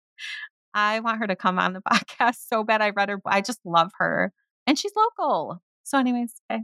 I 0.72 1.00
want 1.00 1.18
her 1.18 1.26
to 1.26 1.36
come 1.36 1.58
on 1.58 1.74
the 1.74 1.80
podcast 1.92 2.36
so 2.48 2.64
bad. 2.64 2.80
I 2.80 2.90
read 2.90 3.10
her. 3.10 3.20
I 3.26 3.42
just 3.42 3.60
love 3.66 3.92
her. 3.98 4.32
And 4.66 4.78
she's 4.78 4.92
local. 4.96 5.60
So, 5.84 5.98
anyways, 5.98 6.34
okay. 6.50 6.62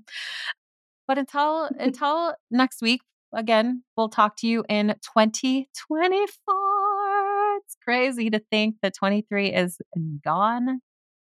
But 1.06 1.18
until 1.18 1.68
until 1.78 2.34
next 2.50 2.82
week, 2.82 3.02
again, 3.32 3.84
we'll 3.96 4.08
talk 4.08 4.36
to 4.38 4.46
you 4.46 4.64
in 4.68 4.94
2024. 5.14 7.56
It's 7.58 7.76
crazy 7.84 8.30
to 8.30 8.40
think 8.50 8.76
that 8.82 8.94
23 8.94 9.52
is 9.52 9.78
gone 10.24 10.80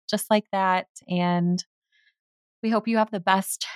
just 0.09 0.31
like 0.31 0.45
that. 0.53 0.87
And 1.09 1.65
we 2.63 2.71
hope 2.71 2.89
you 2.89 2.99
have 2.99 3.11
the 3.11 3.21
best 3.21 3.67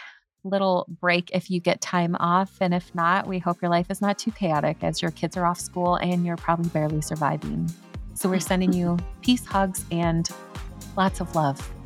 little 0.45 0.87
break 1.01 1.31
if 1.35 1.51
you 1.51 1.61
get 1.61 1.81
time 1.81 2.17
off. 2.17 2.57
And 2.61 2.73
if 2.73 2.95
not, 2.95 3.27
we 3.27 3.39
hope 3.39 3.61
your 3.61 3.71
life 3.71 3.91
is 3.91 4.01
not 4.01 4.19
too 4.19 4.31
chaotic 4.31 4.79
as 4.83 5.03
your 5.03 5.11
kids 5.11 5.37
are 5.37 5.45
off 5.45 5.61
school 5.61 5.97
and 5.97 6.25
you're 6.25 6.37
probably 6.37 6.71
barely 6.71 7.01
surviving. 7.01 7.71
So 8.15 8.29
we're 8.29 8.41
sending 8.41 8.73
you 8.73 8.99
peace, 9.23 9.45
hugs, 9.45 9.85
and 9.91 10.29
lots 10.97 11.21
of 11.21 11.35
love. 11.35 11.78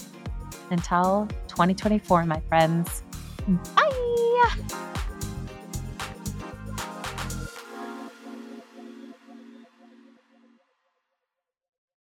Until 0.70 1.28
2024, 1.48 2.24
my 2.26 2.40
friends. 2.48 3.02
Bye. 3.74 4.91